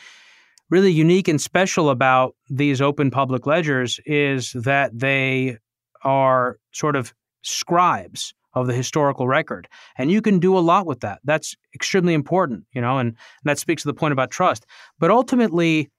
really 0.70 0.92
unique 0.92 1.28
and 1.28 1.40
special 1.40 1.90
about 1.90 2.36
these 2.50 2.82
open 2.82 3.12
public 3.12 3.46
ledgers 3.46 4.00
is 4.06 4.52
that 4.54 4.98
they 4.98 5.58
are 6.04 6.58
sort 6.72 6.96
of 6.96 7.14
scribes 7.44 8.34
of 8.54 8.68
the 8.68 8.74
historical 8.74 9.28
record. 9.28 9.68
And 9.98 10.12
you 10.12 10.22
can 10.22 10.40
do 10.40 10.58
a 10.58 10.60
lot 10.60 10.86
with 10.86 11.00
that. 11.02 11.20
That's 11.24 11.56
extremely 11.74 12.14
important, 12.14 12.66
you 12.74 12.82
know, 12.82 12.98
and 12.98 13.16
that 13.44 13.60
speaks 13.60 13.84
to 13.84 13.88
the 13.88 13.94
point 13.94 14.12
about 14.12 14.32
trust. 14.32 14.66
But 15.00 15.10
ultimately, 15.10 15.90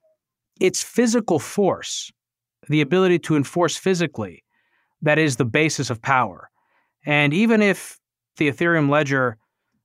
it's 0.59 0.83
physical 0.83 1.39
force, 1.39 2.11
the 2.69 2.81
ability 2.81 3.19
to 3.19 3.35
enforce 3.35 3.75
physically, 3.75 4.43
that 5.03 5.19
is 5.19 5.35
the 5.35 5.45
basis 5.45 5.89
of 5.89 6.01
power. 6.01 6.49
And 7.05 7.33
even 7.33 7.61
if 7.61 7.99
the 8.37 8.49
Ethereum 8.49 8.89
ledger 8.89 9.37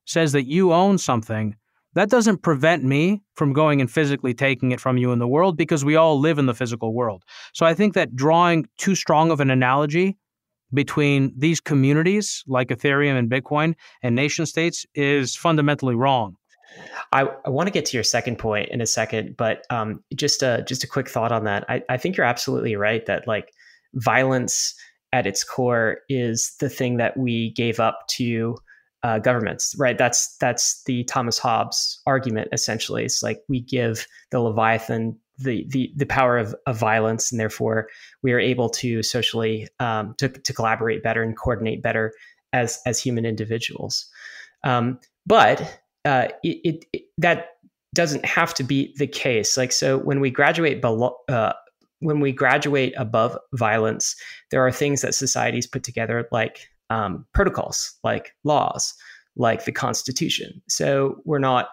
says 0.07 0.33
that 0.33 0.47
you 0.47 0.73
own 0.73 0.97
something, 0.97 1.55
that 1.95 2.11
doesn't 2.11 2.43
prevent 2.43 2.85
me 2.85 3.23
from 3.35 3.53
going 3.53 3.81
and 3.81 3.91
physically 3.91 4.33
taking 4.33 4.73
it 4.73 4.81
from 4.81 4.97
you 4.97 5.13
in 5.13 5.19
the 5.19 5.29
world 5.29 5.57
because 5.57 5.85
we 5.85 5.97
all 5.97 6.19
live 6.19 6.39
in 6.39 6.47
the 6.47 6.55
physical 6.55 6.95
world. 6.95 7.25
So 7.53 7.67
I 7.67 7.75
think 7.75 7.95
that 7.95 8.15
drawing 8.15 8.69
too 8.79 8.95
strong 8.95 9.31
of 9.31 9.41
an 9.41 9.51
analogy 9.51 10.17
between 10.73 11.33
these 11.37 11.61
communities 11.61 12.45
like 12.47 12.69
Ethereum 12.69 13.19
and 13.19 13.31
Bitcoin 13.31 13.75
and 14.03 14.15
nation 14.15 14.47
states 14.47 14.87
is 14.95 15.35
fundamentally 15.35 15.95
wrong. 15.95 16.37
I, 17.13 17.27
I 17.45 17.51
want 17.51 17.67
to 17.67 17.71
get 17.73 17.87
to 17.87 17.97
your 17.97 18.05
second 18.05 18.39
point 18.39 18.69
in 18.69 18.81
a 18.81 18.87
second, 18.87 19.37
but 19.37 19.65
um, 19.71 20.05
just 20.15 20.43
a 20.43 20.63
just 20.69 20.85
a 20.85 20.87
quick 20.87 21.09
thought 21.09 21.33
on 21.33 21.45
that. 21.45 21.65
I, 21.69 21.83
I 21.89 21.97
think 21.97 22.17
you're 22.17 22.27
absolutely 22.27 22.77
right 22.77 23.05
that 23.07 23.27
like 23.27 23.53
violence 23.95 24.75
at 25.13 25.27
its 25.27 25.45
core 25.45 25.99
is 26.09 26.55
the 26.61 26.69
thing 26.69 26.97
that 26.99 27.17
we 27.17 27.51
gave 27.53 27.81
up 27.81 28.07
to 28.09 28.57
uh, 29.03 29.19
governments, 29.19 29.75
right? 29.79 29.97
That's 29.97 30.37
that's 30.39 30.83
the 30.85 31.05
Thomas 31.05 31.39
Hobbes 31.39 32.01
argument. 32.07 32.49
Essentially, 32.53 33.05
it's 33.05 33.23
like 33.23 33.43
we 33.49 33.61
give 33.61 34.07
the 34.31 34.41
Leviathan 34.41 35.17
the 35.39 35.67
the, 35.69 35.93
the 35.97 36.07
power 36.07 36.37
of, 36.37 36.55
of 36.67 36.79
violence, 36.79 37.31
and 37.31 37.41
therefore 37.41 37.89
we 38.23 38.33
are 38.33 38.41
able 38.41 38.69
to 38.71 39.03
socially 39.03 39.69
um, 39.79 40.15
to 40.19 40.29
to 40.29 40.53
collaborate 40.53 41.03
better 41.03 41.23
and 41.23 41.37
coordinate 41.37 41.83
better 41.83 42.13
as 42.53 42.81
as 42.87 43.01
human 43.01 43.25
individuals. 43.25 44.07
Um, 44.65 44.99
but 45.27 45.81
uh, 46.05 46.29
it, 46.43 46.61
it, 46.65 46.85
it, 46.93 47.03
that 47.19 47.51
doesn't 47.95 48.25
have 48.25 48.53
to 48.55 48.65
be 48.65 48.95
the 48.99 49.07
case. 49.07 49.57
Like 49.57 49.73
so, 49.73 49.99
when 49.99 50.21
we 50.21 50.31
graduate 50.31 50.81
below. 50.81 51.17
Uh, 51.29 51.53
when 52.01 52.21
we 52.21 52.33
graduate 52.33 52.95
above 52.97 53.37
violence, 53.55 54.15
there 54.51 54.65
are 54.65 54.73
things 54.73 55.03
that 55.03 55.15
societies 55.15 55.67
put 55.67 55.83
together, 55.83 56.29
like 56.31 56.69
um, 56.91 57.27
protocols, 57.35 57.95
like 58.05 58.35
laws, 58.45 58.95
like 59.37 59.65
the 59.65 59.73
Constitution. 59.73 60.63
So 60.69 61.21
we're 61.25 61.39
not 61.39 61.71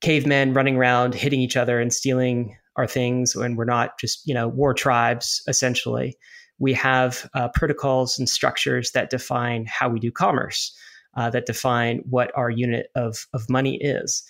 cavemen 0.00 0.52
running 0.52 0.76
around 0.76 1.14
hitting 1.14 1.40
each 1.40 1.56
other 1.56 1.80
and 1.80 1.92
stealing 1.92 2.56
our 2.76 2.86
things, 2.86 3.34
and 3.34 3.56
we're 3.56 3.64
not 3.64 3.98
just 3.98 4.26
you 4.26 4.34
know 4.34 4.48
war 4.48 4.74
tribes. 4.74 5.42
Essentially, 5.48 6.16
we 6.58 6.72
have 6.74 7.28
uh, 7.34 7.48
protocols 7.48 8.18
and 8.18 8.28
structures 8.28 8.92
that 8.92 9.10
define 9.10 9.66
how 9.66 9.88
we 9.88 10.00
do 10.00 10.10
commerce, 10.10 10.74
uh, 11.16 11.30
that 11.30 11.46
define 11.46 12.02
what 12.08 12.30
our 12.34 12.50
unit 12.50 12.88
of 12.94 13.26
of 13.32 13.48
money 13.48 13.76
is. 13.76 14.22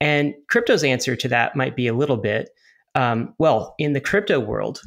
And 0.00 0.34
crypto's 0.48 0.82
answer 0.82 1.14
to 1.14 1.28
that 1.28 1.56
might 1.56 1.76
be 1.76 1.86
a 1.86 1.94
little 1.94 2.16
bit 2.16 2.50
um, 2.94 3.34
well 3.38 3.74
in 3.78 3.92
the 3.92 4.00
crypto 4.00 4.40
world 4.40 4.80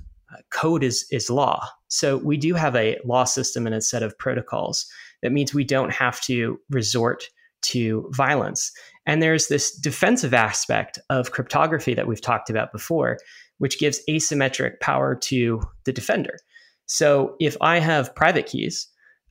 code 0.50 0.84
is 0.84 1.06
is 1.12 1.30
law. 1.30 1.68
So 1.88 2.18
we 2.18 2.38
do 2.38 2.54
have 2.56 2.76
a 2.76 2.98
law 3.06 3.24
system 3.24 3.66
and 3.66 3.76
a 3.76 3.82
set 3.82 4.04
of 4.04 4.18
protocols. 4.18 4.86
That 5.22 5.32
means 5.32 5.54
we 5.54 5.64
don't 5.64 5.94
have 5.94 6.20
to 6.22 6.60
resort 6.70 7.24
to 7.64 8.10
violence. 8.12 8.72
And 9.06 9.22
there's 9.22 9.48
this 9.48 9.76
defensive 9.78 10.34
aspect 10.34 11.00
of 11.10 11.32
cryptography 11.32 11.94
that 11.94 12.08
we've 12.08 12.22
talked 12.22 12.50
about 12.50 12.72
before, 12.72 13.20
which 13.58 13.80
gives 13.80 14.02
asymmetric 14.10 14.80
power 14.80 15.16
to 15.16 15.62
the 15.86 15.94
defender. 15.94 16.40
So 16.88 17.36
if 17.40 17.56
I 17.62 17.80
have 17.80 18.16
private 18.16 18.46
keys, 18.48 18.88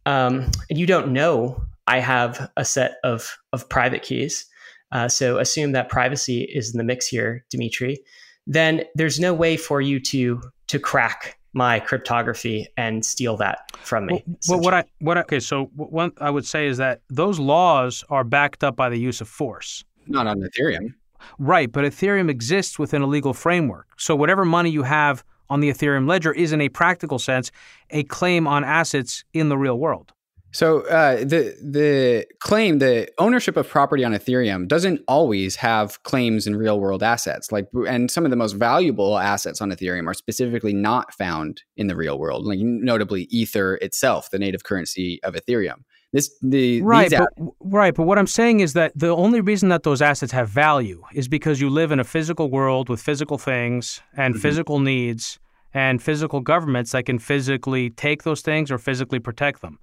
um, 0.06 0.50
and 0.70 0.78
you 0.78 0.86
don't 0.86 1.12
know 1.12 1.62
I 1.86 1.98
have 1.98 2.50
a 2.56 2.64
set 2.64 2.96
of, 3.04 3.36
of 3.52 3.68
private 3.68 4.02
keys, 4.02 4.46
uh, 4.92 5.08
so 5.08 5.38
assume 5.38 5.72
that 5.72 5.88
privacy 5.88 6.42
is 6.42 6.72
in 6.72 6.78
the 6.78 6.84
mix 6.84 7.06
here, 7.06 7.44
Demetri, 7.50 7.98
then 8.46 8.82
there's 8.94 9.20
no 9.20 9.34
way 9.34 9.56
for 9.56 9.80
you 9.80 10.00
to 10.00 10.42
to 10.68 10.78
crack 10.78 11.38
my 11.54 11.78
cryptography 11.80 12.66
and 12.76 13.04
steal 13.04 13.36
that 13.36 13.58
from 13.78 14.06
me. 14.06 14.24
Well, 14.48 14.60
what 14.60 14.74
I 14.74 14.84
what 15.00 15.18
I, 15.18 15.20
okay, 15.22 15.40
so 15.40 15.64
one 15.74 16.12
I 16.18 16.30
would 16.30 16.46
say 16.46 16.66
is 16.66 16.78
that 16.78 17.02
those 17.10 17.38
laws 17.38 18.04
are 18.08 18.24
backed 18.24 18.64
up 18.64 18.76
by 18.76 18.88
the 18.88 18.98
use 18.98 19.20
of 19.20 19.28
force. 19.28 19.84
Not 20.06 20.26
on 20.26 20.40
Ethereum. 20.40 20.94
Right, 21.38 21.70
but 21.70 21.84
Ethereum 21.84 22.28
exists 22.28 22.78
within 22.78 23.02
a 23.02 23.06
legal 23.06 23.32
framework. 23.32 23.86
So 23.96 24.16
whatever 24.16 24.44
money 24.44 24.70
you 24.70 24.82
have 24.82 25.22
on 25.48 25.60
the 25.60 25.68
Ethereum 25.68 26.08
ledger 26.08 26.32
is 26.32 26.52
in 26.52 26.60
a 26.60 26.68
practical 26.68 27.18
sense 27.18 27.52
a 27.90 28.02
claim 28.04 28.46
on 28.46 28.64
assets 28.64 29.24
in 29.32 29.48
the 29.48 29.58
real 29.58 29.78
world. 29.78 30.12
So 30.52 30.80
uh, 30.82 31.16
the 31.16 31.56
the 31.62 32.26
claim, 32.40 32.78
the 32.78 33.08
ownership 33.18 33.56
of 33.56 33.68
property 33.68 34.04
on 34.04 34.12
Ethereum 34.12 34.68
doesn't 34.68 35.00
always 35.08 35.56
have 35.56 36.02
claims 36.02 36.46
in 36.46 36.56
real 36.56 36.78
world 36.78 37.02
assets. 37.02 37.50
Like, 37.50 37.68
and 37.88 38.10
some 38.10 38.24
of 38.26 38.30
the 38.30 38.36
most 38.36 38.52
valuable 38.52 39.18
assets 39.18 39.62
on 39.62 39.70
Ethereum 39.70 40.06
are 40.06 40.14
specifically 40.14 40.74
not 40.74 41.14
found 41.14 41.62
in 41.76 41.86
the 41.86 41.96
real 41.96 42.18
world. 42.18 42.44
Like, 42.44 42.58
notably, 42.60 43.22
Ether 43.30 43.76
itself, 43.76 44.30
the 44.30 44.38
native 44.38 44.64
currency 44.64 45.20
of 45.22 45.34
Ethereum. 45.34 45.84
This 46.12 46.30
the 46.42 46.82
right, 46.82 47.10
but, 47.10 47.30
right. 47.60 47.94
But 47.94 48.02
what 48.02 48.18
I'm 48.18 48.26
saying 48.26 48.60
is 48.60 48.74
that 48.74 48.92
the 48.94 49.08
only 49.08 49.40
reason 49.40 49.70
that 49.70 49.84
those 49.84 50.02
assets 50.02 50.32
have 50.32 50.50
value 50.50 51.02
is 51.14 51.26
because 51.26 51.62
you 51.62 51.70
live 51.70 51.90
in 51.90 51.98
a 51.98 52.04
physical 52.04 52.50
world 52.50 52.90
with 52.90 53.00
physical 53.00 53.38
things 53.38 54.02
and 54.14 54.34
mm-hmm. 54.34 54.42
physical 54.42 54.78
needs 54.78 55.38
and 55.72 56.02
physical 56.02 56.40
governments 56.40 56.92
that 56.92 57.06
can 57.06 57.18
physically 57.18 57.88
take 57.88 58.24
those 58.24 58.42
things 58.42 58.70
or 58.70 58.76
physically 58.76 59.18
protect 59.18 59.62
them. 59.62 59.78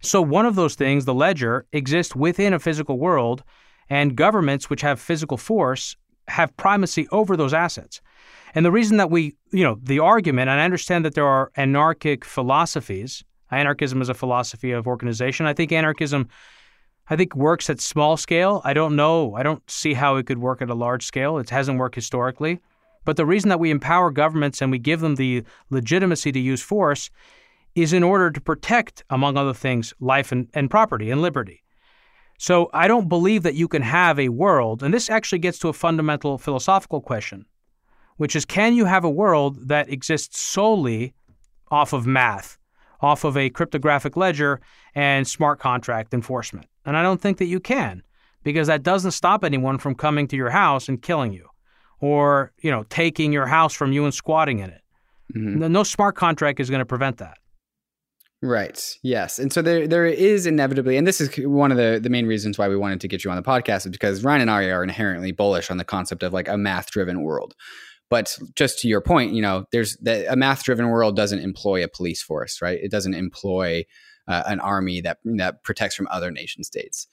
So, 0.00 0.22
one 0.22 0.46
of 0.46 0.54
those 0.54 0.74
things, 0.74 1.04
the 1.04 1.14
ledger, 1.14 1.66
exists 1.72 2.16
within 2.16 2.54
a 2.54 2.58
physical 2.58 2.98
world, 2.98 3.42
and 3.88 4.16
governments 4.16 4.70
which 4.70 4.80
have 4.80 5.00
physical 5.00 5.36
force 5.36 5.96
have 6.28 6.56
primacy 6.56 7.06
over 7.10 7.36
those 7.36 7.52
assets. 7.52 8.00
And 8.54 8.64
the 8.64 8.72
reason 8.72 8.96
that 8.96 9.10
we, 9.10 9.36
you 9.52 9.64
know, 9.64 9.78
the 9.82 9.98
argument, 9.98 10.48
and 10.48 10.60
I 10.60 10.64
understand 10.64 11.04
that 11.04 11.14
there 11.14 11.26
are 11.26 11.52
anarchic 11.56 12.24
philosophies. 12.24 13.24
Anarchism 13.50 14.00
is 14.00 14.08
a 14.08 14.14
philosophy 14.14 14.72
of 14.72 14.86
organization. 14.86 15.46
I 15.46 15.52
think 15.52 15.72
anarchism, 15.72 16.28
I 17.08 17.16
think, 17.16 17.34
works 17.36 17.68
at 17.68 17.80
small 17.80 18.16
scale. 18.16 18.62
I 18.64 18.72
don't 18.72 18.96
know. 18.96 19.34
I 19.34 19.42
don't 19.42 19.68
see 19.68 19.94
how 19.94 20.16
it 20.16 20.26
could 20.26 20.38
work 20.38 20.62
at 20.62 20.70
a 20.70 20.74
large 20.74 21.04
scale. 21.04 21.38
It 21.38 21.50
hasn't 21.50 21.78
worked 21.78 21.94
historically. 21.94 22.60
But 23.04 23.16
the 23.16 23.26
reason 23.26 23.48
that 23.48 23.60
we 23.60 23.70
empower 23.70 24.10
governments 24.10 24.62
and 24.62 24.70
we 24.70 24.78
give 24.78 25.00
them 25.00 25.16
the 25.16 25.44
legitimacy 25.70 26.32
to 26.32 26.40
use 26.40 26.62
force 26.62 27.10
is 27.74 27.92
in 27.92 28.02
order 28.02 28.30
to 28.30 28.40
protect, 28.40 29.04
among 29.10 29.36
other 29.36 29.54
things, 29.54 29.94
life 30.00 30.32
and, 30.32 30.48
and 30.54 30.70
property 30.70 31.10
and 31.10 31.22
liberty. 31.22 31.62
So 32.38 32.70
I 32.72 32.88
don't 32.88 33.08
believe 33.08 33.42
that 33.42 33.54
you 33.54 33.68
can 33.68 33.82
have 33.82 34.18
a 34.18 34.30
world, 34.30 34.82
and 34.82 34.94
this 34.94 35.10
actually 35.10 35.40
gets 35.40 35.58
to 35.58 35.68
a 35.68 35.74
fundamental 35.74 36.38
philosophical 36.38 37.00
question, 37.00 37.44
which 38.16 38.34
is 38.34 38.44
can 38.44 38.74
you 38.74 38.86
have 38.86 39.04
a 39.04 39.10
world 39.10 39.68
that 39.68 39.90
exists 39.90 40.40
solely 40.40 41.14
off 41.70 41.92
of 41.92 42.06
math, 42.06 42.58
off 43.00 43.24
of 43.24 43.36
a 43.36 43.50
cryptographic 43.50 44.16
ledger 44.16 44.60
and 44.94 45.28
smart 45.28 45.58
contract 45.58 46.14
enforcement? 46.14 46.66
And 46.86 46.96
I 46.96 47.02
don't 47.02 47.20
think 47.20 47.38
that 47.38 47.46
you 47.46 47.60
can, 47.60 48.02
because 48.42 48.68
that 48.68 48.82
doesn't 48.82 49.10
stop 49.10 49.44
anyone 49.44 49.78
from 49.78 49.94
coming 49.94 50.26
to 50.28 50.36
your 50.36 50.50
house 50.50 50.88
and 50.88 51.00
killing 51.00 51.32
you 51.32 51.46
or, 52.00 52.52
you 52.62 52.70
know, 52.70 52.84
taking 52.88 53.32
your 53.32 53.46
house 53.46 53.74
from 53.74 53.92
you 53.92 54.04
and 54.04 54.14
squatting 54.14 54.60
in 54.60 54.70
it. 54.70 54.80
Mm-hmm. 55.34 55.70
No 55.70 55.82
smart 55.82 56.16
contract 56.16 56.58
is 56.58 56.70
going 56.70 56.80
to 56.80 56.86
prevent 56.86 57.18
that. 57.18 57.36
Right. 58.42 58.96
Yes. 59.02 59.38
And 59.38 59.52
so 59.52 59.60
there 59.60 59.86
there 59.86 60.06
is 60.06 60.46
inevitably, 60.46 60.96
and 60.96 61.06
this 61.06 61.20
is 61.20 61.34
one 61.46 61.70
of 61.70 61.76
the, 61.76 62.00
the 62.02 62.08
main 62.08 62.26
reasons 62.26 62.56
why 62.56 62.68
we 62.68 62.76
wanted 62.76 63.00
to 63.02 63.08
get 63.08 63.22
you 63.22 63.30
on 63.30 63.36
the 63.36 63.42
podcast, 63.42 63.84
is 63.84 63.92
because 63.92 64.24
Ryan 64.24 64.40
and 64.42 64.50
I 64.50 64.64
are 64.70 64.82
inherently 64.82 65.30
bullish 65.30 65.70
on 65.70 65.76
the 65.76 65.84
concept 65.84 66.22
of 66.22 66.32
like 66.32 66.48
a 66.48 66.56
math 66.56 66.90
driven 66.90 67.22
world. 67.22 67.54
But 68.08 68.38
just 68.56 68.78
to 68.80 68.88
your 68.88 69.02
point, 69.02 69.34
you 69.34 69.42
know, 69.42 69.66
there's 69.72 69.96
the, 69.98 70.30
a 70.32 70.36
math 70.36 70.64
driven 70.64 70.88
world 70.88 71.16
doesn't 71.16 71.38
employ 71.38 71.84
a 71.84 71.88
police 71.88 72.22
force, 72.22 72.62
right? 72.62 72.78
It 72.82 72.90
doesn't 72.90 73.14
employ 73.14 73.84
uh, 74.26 74.42
an 74.46 74.58
army 74.60 75.02
that 75.02 75.18
that 75.36 75.62
protects 75.62 75.94
from 75.94 76.08
other 76.10 76.30
nation 76.30 76.64
states. 76.64 77.06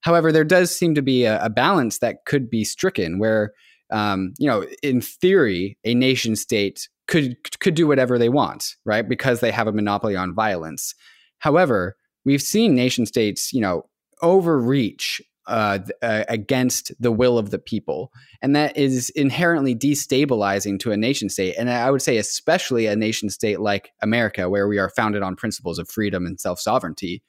However, 0.00 0.32
there 0.32 0.44
does 0.44 0.74
seem 0.74 0.96
to 0.96 1.02
be 1.02 1.24
a, 1.24 1.44
a 1.44 1.48
balance 1.48 2.00
that 2.00 2.24
could 2.26 2.50
be 2.50 2.64
stricken 2.64 3.20
where, 3.20 3.52
um, 3.92 4.34
you 4.36 4.48
know, 4.48 4.66
in 4.82 5.00
theory, 5.00 5.78
a 5.84 5.94
nation 5.94 6.34
state 6.34 6.88
could 7.08 7.36
could 7.60 7.74
do 7.74 7.86
whatever 7.86 8.18
they 8.18 8.28
want, 8.28 8.76
right? 8.84 9.08
Because 9.08 9.40
they 9.40 9.50
have 9.50 9.66
a 9.66 9.72
monopoly 9.72 10.16
on 10.16 10.34
violence. 10.34 10.94
However, 11.38 11.96
we've 12.24 12.42
seen 12.42 12.74
nation 12.74 13.06
states, 13.06 13.52
you 13.52 13.60
know, 13.60 13.84
overreach 14.22 15.20
uh, 15.48 15.80
uh, 16.02 16.24
against 16.28 16.92
the 17.00 17.10
will 17.10 17.36
of 17.36 17.50
the 17.50 17.58
people, 17.58 18.12
and 18.40 18.54
that 18.54 18.76
is 18.76 19.10
inherently 19.10 19.74
destabilizing 19.74 20.78
to 20.78 20.92
a 20.92 20.96
nation 20.96 21.28
state. 21.28 21.56
And 21.58 21.68
I 21.68 21.90
would 21.90 22.02
say, 22.02 22.16
especially 22.16 22.86
a 22.86 22.94
nation 22.94 23.28
state 23.30 23.60
like 23.60 23.90
America, 24.00 24.48
where 24.48 24.68
we 24.68 24.78
are 24.78 24.90
founded 24.90 25.22
on 25.22 25.34
principles 25.34 25.78
of 25.78 25.88
freedom 25.88 26.26
and 26.26 26.38
self 26.38 26.60
sovereignty 26.60 27.22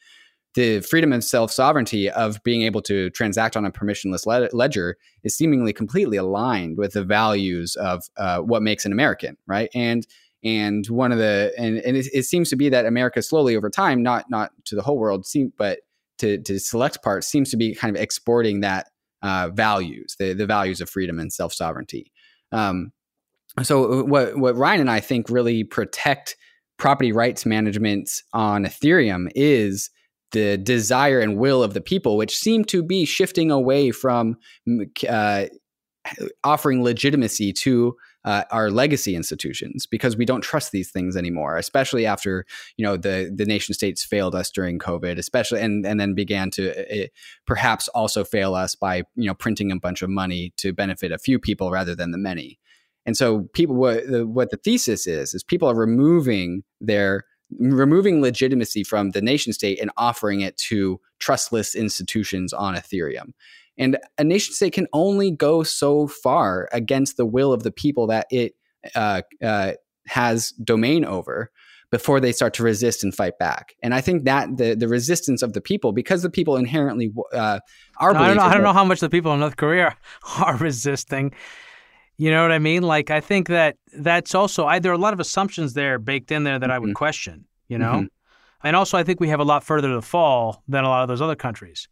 the 0.56 0.82
freedom 0.82 1.12
and 1.12 1.24
self 1.24 1.52
sovereignty 1.52 2.10
of 2.10 2.42
being 2.44 2.62
able 2.62 2.82
to 2.84 3.10
transact 3.12 3.58
on 3.58 3.66
a 3.66 3.72
permissionless 3.72 4.26
ledger 4.54 4.98
is 5.24 5.36
seemingly 5.36 5.74
completely 5.74 6.18
aligned 6.18 6.78
with 6.78 6.94
the 6.94 7.04
values 7.04 7.76
of 7.76 8.04
uh, 8.18 8.40
what 8.40 8.62
makes 8.62 8.86
an 8.86 8.92
American, 8.92 9.38
right? 9.48 9.70
And 9.74 10.06
and 10.44 10.86
one 10.88 11.12
of 11.12 11.18
the 11.18 11.54
and, 11.58 11.78
and 11.80 11.98
it, 11.98 12.08
it, 12.14 12.24
seems 12.24 12.50
to 12.50 12.56
be 12.56 12.70
that 12.70 12.86
America 12.86 13.22
slowly 13.22 13.56
over 13.56 13.70
time, 13.70 14.04
not 14.04 14.30
not 14.30 14.52
to 14.66 14.76
the 14.76 14.82
whole 14.82 14.98
world, 14.98 15.26
seem, 15.26 15.54
but 15.58 15.80
to 16.20 16.38
to 16.40 16.60
select 16.60 17.02
parts, 17.02 17.28
seems 17.28 17.50
to 17.52 17.58
be 17.58 17.74
kind 17.74 17.96
of 17.96 18.02
exporting 18.02 18.60
that 18.60 18.88
uh, 19.22 19.50
values, 19.54 20.16
the 20.20 20.34
the 20.34 20.46
values 20.46 20.82
of 20.82 20.90
freedom 20.90 21.20
and 21.20 21.32
self 21.32 21.54
sovereignty. 21.54 22.12
Um, 22.52 22.92
so 23.64 24.02
uh, 24.02 24.04
what 24.04 24.38
what 24.38 24.56
Ryan 24.56 24.82
and 24.82 24.92
I 24.92 25.00
think 25.00 25.30
really 25.30 25.64
protect 25.64 26.36
property 26.78 27.12
rights 27.12 27.46
management 27.46 28.12
on 28.34 28.66
Ethereum 28.66 29.30
is 29.36 29.90
the 30.34 30.58
desire 30.58 31.20
and 31.20 31.38
will 31.38 31.64
of 31.64 31.74
the 31.74 31.82
people, 31.82 32.18
which 32.18 32.36
seem 32.36 32.66
to 32.66 32.84
be 32.84 33.06
shifting 33.06 33.50
away 33.50 33.92
from 33.92 34.36
uh, 35.08 35.46
offering 36.44 36.84
legitimacy 36.84 37.54
to 37.54 37.96
uh, 38.26 38.44
our 38.52 38.70
legacy 38.70 39.16
institutions 39.16 39.86
because 39.86 40.16
we 40.16 40.26
don't 40.26 40.42
trust 40.42 40.72
these 40.72 40.92
things 40.92 41.16
anymore, 41.16 41.58
especially 41.58 42.06
after 42.06 42.46
you 42.78 42.86
know 42.86 42.98
the 42.98 43.32
the 43.34 43.46
nation 43.46 43.74
states 43.74 44.04
failed 44.04 44.36
us 44.36 44.50
during 44.50 44.80
COVID, 44.80 45.18
especially 45.18 45.62
and 45.62 45.86
and 45.86 46.00
then 46.00 46.14
began 46.14 46.50
to 46.52 47.04
uh, 47.04 47.08
perhaps 47.46 47.88
also 47.90 48.24
fail 48.24 48.56
us 48.56 48.76
by 48.76 48.98
you 49.16 49.28
know 49.28 49.34
printing 49.34 49.72
a 49.72 49.80
bunch 49.80 50.02
of 50.02 50.10
money 50.10 50.54
to 50.58 50.74
benefit 50.74 51.12
a 51.12 51.18
few 51.18 51.40
people 51.40 51.72
rather 51.72 51.96
than 51.96 52.12
the 52.12 52.18
many. 52.18 52.60
And 53.06 53.18
so 53.18 53.50
people 53.54 53.76
what 53.76 54.08
the, 54.08 54.26
what 54.26 54.50
the 54.50 54.58
thesis 54.58 55.06
is 55.06 55.34
is 55.34 55.44
people 55.44 55.70
are 55.70 55.76
removing 55.76 56.64
their 56.80 57.26
removing 57.60 58.22
legitimacy 58.22 58.84
from 58.84 59.12
the 59.12 59.22
nation 59.22 59.54
state 59.54 59.80
and 59.80 59.92
offering 59.98 60.42
it 60.42 60.58
to 60.58 61.00
trustless 61.20 61.76
institutions 61.76 62.54
on 62.54 62.76
Ethereum. 62.76 63.34
And 63.78 63.98
a 64.18 64.24
nation 64.24 64.54
state 64.54 64.74
can 64.74 64.88
only 64.94 65.32
go 65.32 65.64
so 65.64 66.08
far 66.08 66.70
against 66.72 67.18
the 67.18 67.26
will 67.26 67.54
of 67.54 67.64
the 67.64 67.72
people 67.72 68.08
that 68.08 68.28
it 68.30 68.54
uh, 68.96 69.24
uh, 69.42 69.74
has 70.08 70.52
domain 70.52 71.06
over 71.06 71.50
before 71.90 72.20
they 72.20 72.32
start 72.32 72.56
to 72.56 72.64
resist 72.64 73.04
and 73.04 73.14
fight 73.14 73.38
back. 73.38 73.76
And 73.84 73.94
I 73.94 74.02
think 74.02 74.26
that 74.26 74.58
the 74.58 74.76
the 74.76 74.88
resistance 74.88 75.42
of 75.42 75.54
the 75.54 75.62
people, 75.62 75.92
because 75.92 76.24
the 76.24 76.30
people 76.30 76.56
inherently 76.58 77.12
uh, 77.34 77.60
are. 77.98 78.16
I 78.16 78.28
don't 78.28 78.38
know. 78.38 78.44
I 78.44 78.54
don't 78.54 78.64
know 78.64 78.74
how 78.74 78.84
much 78.84 79.00
the 79.00 79.10
people 79.10 79.34
in 79.34 79.40
North 79.40 79.58
Korea 79.58 79.96
are 80.40 80.58
resisting. 80.58 81.34
You 82.18 82.32
know 82.32 82.42
what 82.44 82.52
I 82.52 82.60
mean? 82.60 82.84
Like 82.84 83.10
I 83.10 83.22
think 83.22 83.48
that 83.48 83.78
that's 83.98 84.36
also 84.36 84.66
I, 84.66 84.80
there 84.80 84.92
are 84.92 84.96
a 84.96 85.00
lot 85.00 85.14
of 85.14 85.20
assumptions 85.20 85.74
there 85.74 85.98
baked 86.00 86.32
in 86.32 86.44
there 86.44 86.60
that 86.60 86.66
mm-hmm. 86.66 86.74
I 86.74 86.80
would 86.80 86.90
mm-hmm. 86.90 86.94
question. 86.94 87.46
You 87.68 87.78
know, 87.78 87.94
mm-hmm. 87.94 88.68
and 88.68 88.76
also 88.76 88.98
I 88.98 89.04
think 89.04 89.20
we 89.20 89.30
have 89.30 89.40
a 89.40 89.46
lot 89.46 89.64
further 89.64 89.90
to 89.90 90.02
fall 90.02 90.64
than 90.68 90.84
a 90.84 90.90
lot 90.90 91.02
of 91.02 91.08
those 91.08 91.22
other 91.22 91.36
countries. 91.36 91.88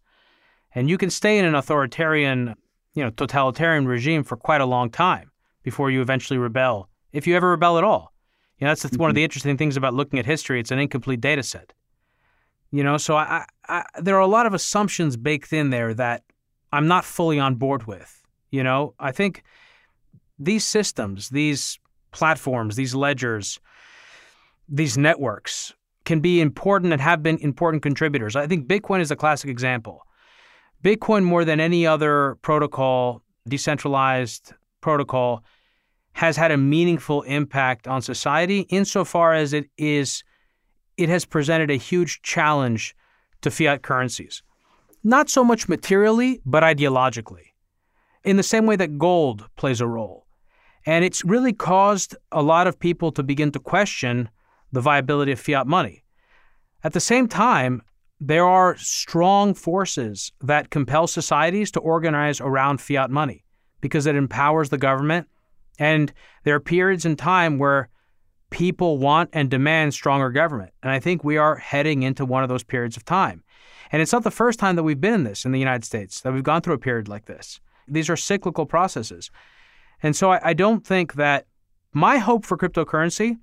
And 0.76 0.90
you 0.90 0.98
can 0.98 1.10
stay 1.10 1.38
in 1.38 1.46
an 1.46 1.56
authoritarian, 1.56 2.56
you 2.94 3.04
know, 3.04 3.10
totalitarian 3.10 3.88
regime 3.88 4.24
for 4.24 4.38
quite 4.38 4.62
a 4.62 4.66
long 4.66 4.90
time 4.90 5.32
before 5.64 5.92
you 5.92 6.02
eventually 6.02 6.38
rebel, 6.38 6.90
if 7.12 7.28
you 7.28 7.36
ever 7.36 7.50
rebel 7.50 7.78
at 7.78 7.84
all. 7.84 8.14
You 8.58 8.66
know, 8.66 8.72
that's 8.72 8.86
mm-hmm. 8.86 8.98
one 8.98 9.10
of 9.10 9.14
mm-hmm. 9.14 9.18
the 9.18 9.24
interesting 9.24 9.58
things 9.58 9.76
about 9.76 9.94
looking 9.94 10.20
at 10.20 10.26
history. 10.26 10.60
It's 10.60 10.72
an 10.72 10.80
incomplete 10.80 11.20
data 11.20 11.44
set. 11.44 11.74
You 12.70 12.84
know, 12.84 12.98
so 12.98 13.18
I, 13.18 13.46
I, 13.68 13.84
there 14.00 14.16
are 14.16 14.22
a 14.22 14.28
lot 14.28 14.46
of 14.46 14.54
assumptions 14.54 15.18
baked 15.18 15.52
in 15.52 15.72
there 15.72 15.94
that 15.96 16.24
I'm 16.72 16.88
not 16.88 17.04
fully 17.04 17.40
on 17.40 17.56
board 17.56 17.86
with. 17.86 18.22
You 18.50 18.64
know, 18.64 18.94
I 19.00 19.12
think 19.12 19.44
these 20.44 20.66
systems, 20.66 21.30
these 21.30 21.80
platforms, 22.12 22.76
these 22.76 22.96
ledgers, 22.96 23.60
these 24.68 24.98
networks 24.98 25.74
can 26.06 26.20
be 26.20 26.42
important 26.42 26.92
and 26.92 27.02
have 27.02 27.22
been 27.22 27.38
important 27.38 27.84
contributors. 27.84 28.36
I 28.36 28.48
think 28.48 28.68
Bitcoin 28.68 29.02
is 29.02 29.12
a 29.12 29.16
classic 29.16 29.50
example. 29.50 30.02
Bitcoin, 30.84 31.24
more 31.24 31.46
than 31.46 31.60
any 31.60 31.86
other 31.86 32.38
protocol, 32.42 33.22
decentralized 33.48 34.54
protocol, 34.82 35.44
has 36.14 36.36
had 36.36 36.52
a 36.52 36.58
meaningful 36.58 37.22
impact 37.22 37.88
on 37.88 38.02
society 38.02 38.62
insofar 38.70 39.34
as 39.34 39.54
it 39.54 39.70
is 39.78 40.24
it 40.98 41.10
has 41.10 41.26
presented 41.26 41.72
a 41.72 41.76
huge 41.76 42.22
challenge 42.22 42.96
to 43.42 43.50
fiat 43.50 43.82
currencies. 43.82 44.44
Not 45.04 45.30
so 45.30 45.44
much 45.44 45.70
materially, 45.70 46.42
but 46.46 46.64
ideologically. 46.64 47.54
In 48.24 48.38
the 48.38 48.44
same 48.44 48.68
way 48.68 48.76
that 48.76 49.00
gold 49.00 49.48
plays 49.56 49.82
a 49.82 49.88
role. 49.88 50.28
And 50.86 51.06
it's 51.06 51.24
really 51.24 51.54
caused 51.54 52.16
a 52.32 52.42
lot 52.42 52.68
of 52.68 52.80
people 52.80 53.12
to 53.14 53.24
begin 53.24 53.52
to 53.52 53.60
question 53.60 54.30
the 54.72 54.82
viability 54.82 55.32
of 55.32 55.40
fiat 55.40 55.68
money. 55.68 56.04
At 56.84 56.94
the 56.94 57.00
same 57.00 57.28
time, 57.28 57.82
there 58.20 58.46
are 58.46 58.78
strong 58.78 59.54
forces 59.54 60.32
that 60.42 60.70
compel 60.70 61.08
societies 61.08 61.72
to 61.72 61.80
organize 61.80 62.40
around 62.40 62.82
fiat 62.82 63.10
money 63.10 63.44
because 63.82 64.06
it 64.06 64.16
empowers 64.16 64.70
the 64.70 64.78
government. 64.78 65.28
And 65.80 66.14
there 66.44 66.56
are 66.56 66.60
periods 66.60 67.06
in 67.06 67.16
time 67.16 67.58
where 67.58 67.90
people 68.52 68.98
want 68.98 69.30
and 69.34 69.50
demand 69.50 69.94
stronger 69.94 70.30
government. 70.30 70.72
And 70.84 70.92
I 70.92 71.00
think 71.00 71.24
we 71.24 71.38
are 71.38 71.56
heading 71.56 72.04
into 72.04 72.26
one 72.26 72.44
of 72.44 72.50
those 72.50 72.64
periods 72.64 72.98
of 72.98 73.06
time. 73.06 73.44
And 73.92 74.02
it's 74.02 74.14
not 74.14 74.24
the 74.24 74.32
first 74.32 74.60
time 74.60 74.76
that 74.76 74.84
we've 74.84 75.02
been 75.02 75.14
in 75.14 75.24
this 75.24 75.46
in 75.46 75.52
the 75.52 75.60
United 75.60 75.84
States, 75.84 76.22
that 76.22 76.34
we've 76.34 76.44
gone 76.44 76.62
through 76.62 76.76
a 76.76 76.80
period 76.80 77.08
like 77.08 77.26
this. 77.26 77.60
These 77.88 78.10
are 78.10 78.16
cyclical 78.18 78.66
processes. 78.66 79.32
And 80.04 80.16
so 80.16 80.32
I, 80.32 80.50
I 80.50 80.54
don't 80.54 80.86
think 80.86 81.14
that 81.14 81.48
my 81.94 82.18
hope 82.18 82.46
for 82.46 82.58
cryptocurrency 82.58 83.38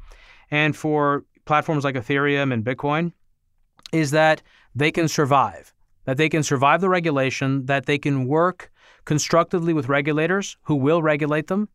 and 0.50 0.76
for 0.76 1.24
platforms 1.44 1.84
like 1.84 1.94
Ethereum 1.94 2.52
and 2.52 2.64
Bitcoin 2.64 3.12
is 3.92 4.10
that 4.10 4.42
they 4.74 4.90
can 4.90 5.08
survive, 5.08 5.74
that 6.04 6.16
they 6.16 6.28
can 6.28 6.42
survive 6.42 6.80
the 6.80 6.88
regulation, 6.88 7.66
that 7.66 7.86
they 7.86 7.98
can 7.98 8.26
work 8.26 8.70
constructively 9.04 9.72
with 9.72 9.88
regulators 9.88 10.56
who 10.62 10.74
will 10.74 11.02
regulate 11.02 11.46
them 11.46 11.68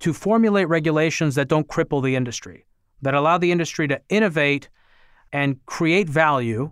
to 0.00 0.12
formulate 0.12 0.68
regulations 0.68 1.34
that 1.34 1.48
don't 1.48 1.68
cripple 1.68 2.02
the 2.02 2.16
industry, 2.16 2.66
that 3.02 3.14
allow 3.14 3.38
the 3.38 3.52
industry 3.52 3.88
to 3.88 4.00
innovate 4.08 4.68
and 5.32 5.64
create 5.66 6.08
value 6.08 6.70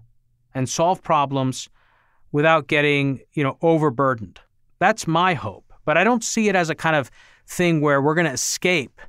and 0.55 0.68
solve 0.68 1.03
problems 1.03 1.68
without 2.30 2.66
getting, 2.66 3.20
you 3.33 3.43
know, 3.43 3.59
overburdened. 3.62 4.41
That's 4.78 5.07
my 5.07 5.35
hope. 5.35 5.62
But 5.85 5.97
I 5.99 6.05
don't 6.05 6.24
see 6.24 6.49
it 6.49 6.57
as 6.57 6.70
a 6.70 6.74
kind 6.74 6.97
of 6.97 7.11
thing 7.47 7.80
where 7.80 8.01
we're 8.01 8.14
going 8.14 8.26
to 8.26 8.33
escape 8.33 9.01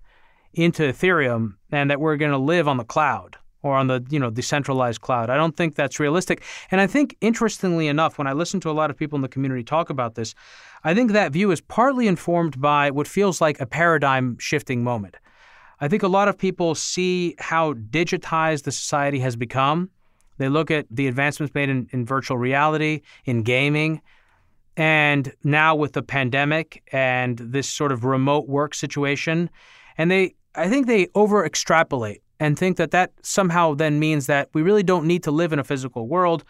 into 0.54 0.84
Ethereum 0.84 1.56
and 1.72 1.90
that 1.90 2.00
we're 2.00 2.18
going 2.18 2.32
to 2.32 2.38
live 2.38 2.68
on 2.68 2.78
the 2.78 2.84
cloud 2.84 3.38
or 3.64 3.76
on 3.76 3.88
the 3.88 4.06
you 4.10 4.20
know 4.20 4.30
decentralized 4.30 5.02
cloud. 5.02 5.30
I 5.30 5.38
don't 5.38 5.56
think 5.56 5.76
that's 5.76 6.00
realistic. 6.00 6.44
And 6.70 6.80
I 6.80 6.88
think 6.88 7.16
interestingly 7.22 7.88
enough, 7.88 8.18
when 8.18 8.28
I 8.28 8.34
listen 8.34 8.60
to 8.62 8.70
a 8.70 8.74
lot 8.74 8.90
of 8.90 8.98
people 8.98 9.16
in 9.16 9.22
the 9.22 9.30
community 9.30 9.64
talk 9.64 9.90
about 9.90 10.16
this, 10.16 10.36
I 10.84 10.94
think 10.94 11.12
that 11.12 11.32
view 11.32 11.50
is 11.52 11.62
partly 11.62 12.08
informed 12.08 12.62
by 12.62 12.92
what 12.92 13.08
feels 13.08 13.42
like 13.42 13.60
a 13.60 13.66
paradigm 13.66 14.38
shifting 14.38 14.84
moment. 14.84 15.16
I 15.82 15.88
think 15.88 16.04
a 16.04 16.08
lot 16.08 16.28
of 16.28 16.38
people 16.38 16.76
see 16.76 17.36
how 17.40 17.74
digitized 17.74 18.64
the 18.64 18.72
society 18.72 19.20
has 19.20 19.36
become. 19.36 19.90
They 20.38 20.50
look 20.50 20.72
at 20.72 20.86
the 20.90 21.08
advancements 21.08 21.54
made 21.54 21.70
in, 21.70 21.88
in 21.92 22.06
virtual 22.06 22.38
reality, 22.38 23.02
in 23.26 23.44
gaming, 23.44 24.02
and 24.78 25.34
now 25.44 25.76
with 25.76 25.94
the 25.94 26.02
pandemic 26.02 26.84
and 26.92 27.38
this 27.38 27.70
sort 27.70 27.92
of 27.92 28.04
remote 28.04 28.48
work 28.48 28.74
situation, 28.74 29.50
and 29.98 30.10
they 30.10 30.36
I 30.56 30.70
think 30.70 30.88
they 30.88 31.08
over 31.16 31.46
extrapolate 31.46 32.22
and 32.40 32.58
think 32.58 32.78
that 32.78 32.92
that 32.92 33.12
somehow 33.22 33.74
then 33.74 34.00
means 34.00 34.28
that 34.28 34.50
we 34.54 34.62
really 34.62 34.84
don't 34.84 35.06
need 35.06 35.24
to 35.24 35.32
live 35.32 35.54
in 35.54 35.60
a 35.60 35.64
physical 35.64 36.08
world. 36.08 36.44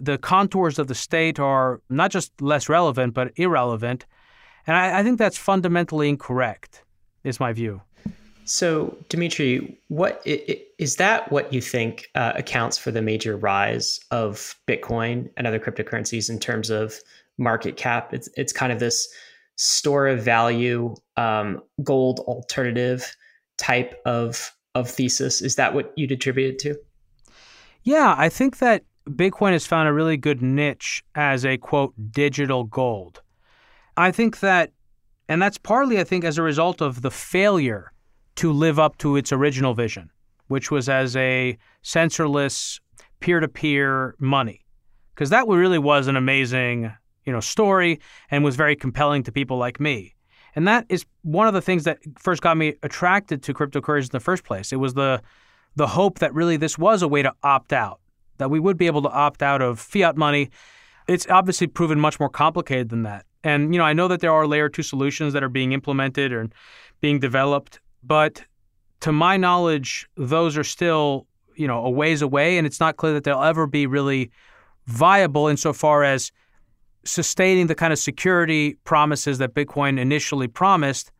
The 0.00 0.18
contours 0.18 0.78
of 0.78 0.86
the 0.86 0.94
state 0.94 1.38
are 1.38 1.80
not 1.88 2.10
just 2.10 2.32
less 2.40 2.68
relevant, 2.68 3.14
but 3.14 3.32
irrelevant. 3.36 4.06
And 4.66 4.76
I, 4.76 5.00
I 5.00 5.02
think 5.02 5.18
that's 5.18 5.36
fundamentally 5.36 6.08
incorrect, 6.08 6.84
is 7.24 7.40
my 7.40 7.52
view. 7.52 7.82
So, 8.44 8.96
Demetri, 9.08 9.78
what 9.88 10.20
is 10.24 10.96
that? 10.96 11.30
What 11.30 11.52
you 11.52 11.60
think 11.60 12.08
uh, 12.14 12.32
accounts 12.34 12.76
for 12.76 12.90
the 12.90 13.02
major 13.02 13.36
rise 13.36 14.00
of 14.10 14.56
Bitcoin 14.66 15.30
and 15.36 15.46
other 15.46 15.60
cryptocurrencies 15.60 16.28
in 16.28 16.40
terms 16.40 16.68
of 16.68 16.98
market 17.38 17.76
cap? 17.76 18.12
It's 18.14 18.28
it's 18.36 18.52
kind 18.52 18.72
of 18.72 18.78
this 18.78 19.08
store 19.56 20.08
of 20.08 20.22
value, 20.22 20.94
um, 21.16 21.62
gold 21.82 22.20
alternative 22.20 23.14
type 23.58 24.00
of 24.04 24.50
of 24.74 24.90
thesis. 24.90 25.42
Is 25.42 25.56
that 25.56 25.74
what 25.74 25.92
you'd 25.96 26.12
attribute 26.12 26.54
it 26.54 26.58
to? 26.60 26.76
Yeah, 27.82 28.14
I 28.16 28.28
think 28.28 28.58
that 28.58 28.84
Bitcoin 29.08 29.52
has 29.52 29.66
found 29.66 29.88
a 29.88 29.92
really 29.92 30.16
good 30.16 30.42
niche 30.42 31.02
as 31.14 31.44
a 31.44 31.58
quote 31.58 31.94
digital 32.10 32.64
gold. 32.64 33.22
I 33.96 34.10
think 34.10 34.40
that, 34.40 34.72
and 35.28 35.42
that's 35.42 35.58
partly, 35.58 35.98
I 35.98 36.04
think, 36.04 36.24
as 36.24 36.38
a 36.38 36.42
result 36.42 36.80
of 36.80 37.02
the 37.02 37.10
failure 37.10 37.92
to 38.36 38.52
live 38.52 38.78
up 38.78 38.96
to 38.98 39.16
its 39.16 39.32
original 39.32 39.74
vision, 39.74 40.10
which 40.46 40.70
was 40.70 40.88
as 40.88 41.16
a 41.16 41.58
censorless 41.84 42.80
peer 43.20 43.40
to 43.40 43.48
peer 43.48 44.14
money. 44.18 44.64
Because 45.14 45.30
that 45.30 45.46
really 45.46 45.78
was 45.78 46.06
an 46.06 46.16
amazing 46.16 46.92
you 47.24 47.32
know 47.32 47.40
story 47.40 48.00
and 48.30 48.44
was 48.44 48.56
very 48.56 48.76
compelling 48.76 49.22
to 49.24 49.32
people 49.32 49.56
like 49.56 49.80
me. 49.80 50.14
And 50.54 50.68
that 50.68 50.86
is 50.88 51.06
one 51.22 51.46
of 51.46 51.54
the 51.54 51.62
things 51.62 51.84
that 51.84 51.98
first 52.18 52.42
got 52.42 52.56
me 52.56 52.74
attracted 52.82 53.42
to 53.44 53.54
cryptocurrencies 53.54 54.04
in 54.04 54.10
the 54.12 54.20
first 54.20 54.44
place. 54.44 54.72
It 54.72 54.76
was 54.76 54.94
the 54.94 55.22
the 55.76 55.86
hope 55.86 56.18
that 56.18 56.34
really 56.34 56.56
this 56.56 56.76
was 56.76 57.02
a 57.02 57.08
way 57.08 57.22
to 57.22 57.32
opt 57.42 57.72
out, 57.72 58.00
that 58.38 58.50
we 58.50 58.60
would 58.60 58.76
be 58.76 58.86
able 58.86 59.02
to 59.02 59.08
opt 59.08 59.42
out 59.42 59.62
of 59.62 59.80
fiat 59.80 60.16
money. 60.16 60.50
It's 61.08 61.26
obviously 61.28 61.66
proven 61.66 61.98
much 61.98 62.20
more 62.20 62.28
complicated 62.28 62.90
than 62.90 63.04
that. 63.04 63.24
And 63.42 63.74
you 63.74 63.78
know, 63.78 63.84
I 63.84 63.92
know 63.92 64.08
that 64.08 64.20
there 64.20 64.32
are 64.32 64.46
layer 64.46 64.68
2 64.68 64.82
solutions 64.82 65.32
that 65.32 65.42
are 65.42 65.48
being 65.48 65.72
implemented 65.72 66.32
and 66.32 66.54
being 67.00 67.18
developed, 67.18 67.80
but 68.02 68.44
to 69.00 69.10
my 69.10 69.36
knowledge, 69.36 70.06
those 70.16 70.56
are 70.56 70.64
still, 70.64 71.26
you 71.56 71.66
know, 71.66 71.84
a 71.84 71.90
ways 71.90 72.22
away 72.22 72.58
and 72.58 72.66
it's 72.66 72.78
not 72.78 72.96
clear 72.96 73.12
that 73.14 73.24
they'll 73.24 73.42
ever 73.42 73.66
be 73.66 73.86
really 73.86 74.30
viable 74.86 75.48
insofar 75.48 76.04
as 76.04 76.30
sustaining 77.04 77.66
the 77.66 77.74
kind 77.74 77.92
of 77.92 77.98
security 77.98 78.74
promises 78.84 79.38
that 79.38 79.54
Bitcoin 79.54 79.98
initially 79.98 80.48
promised, 80.48 81.10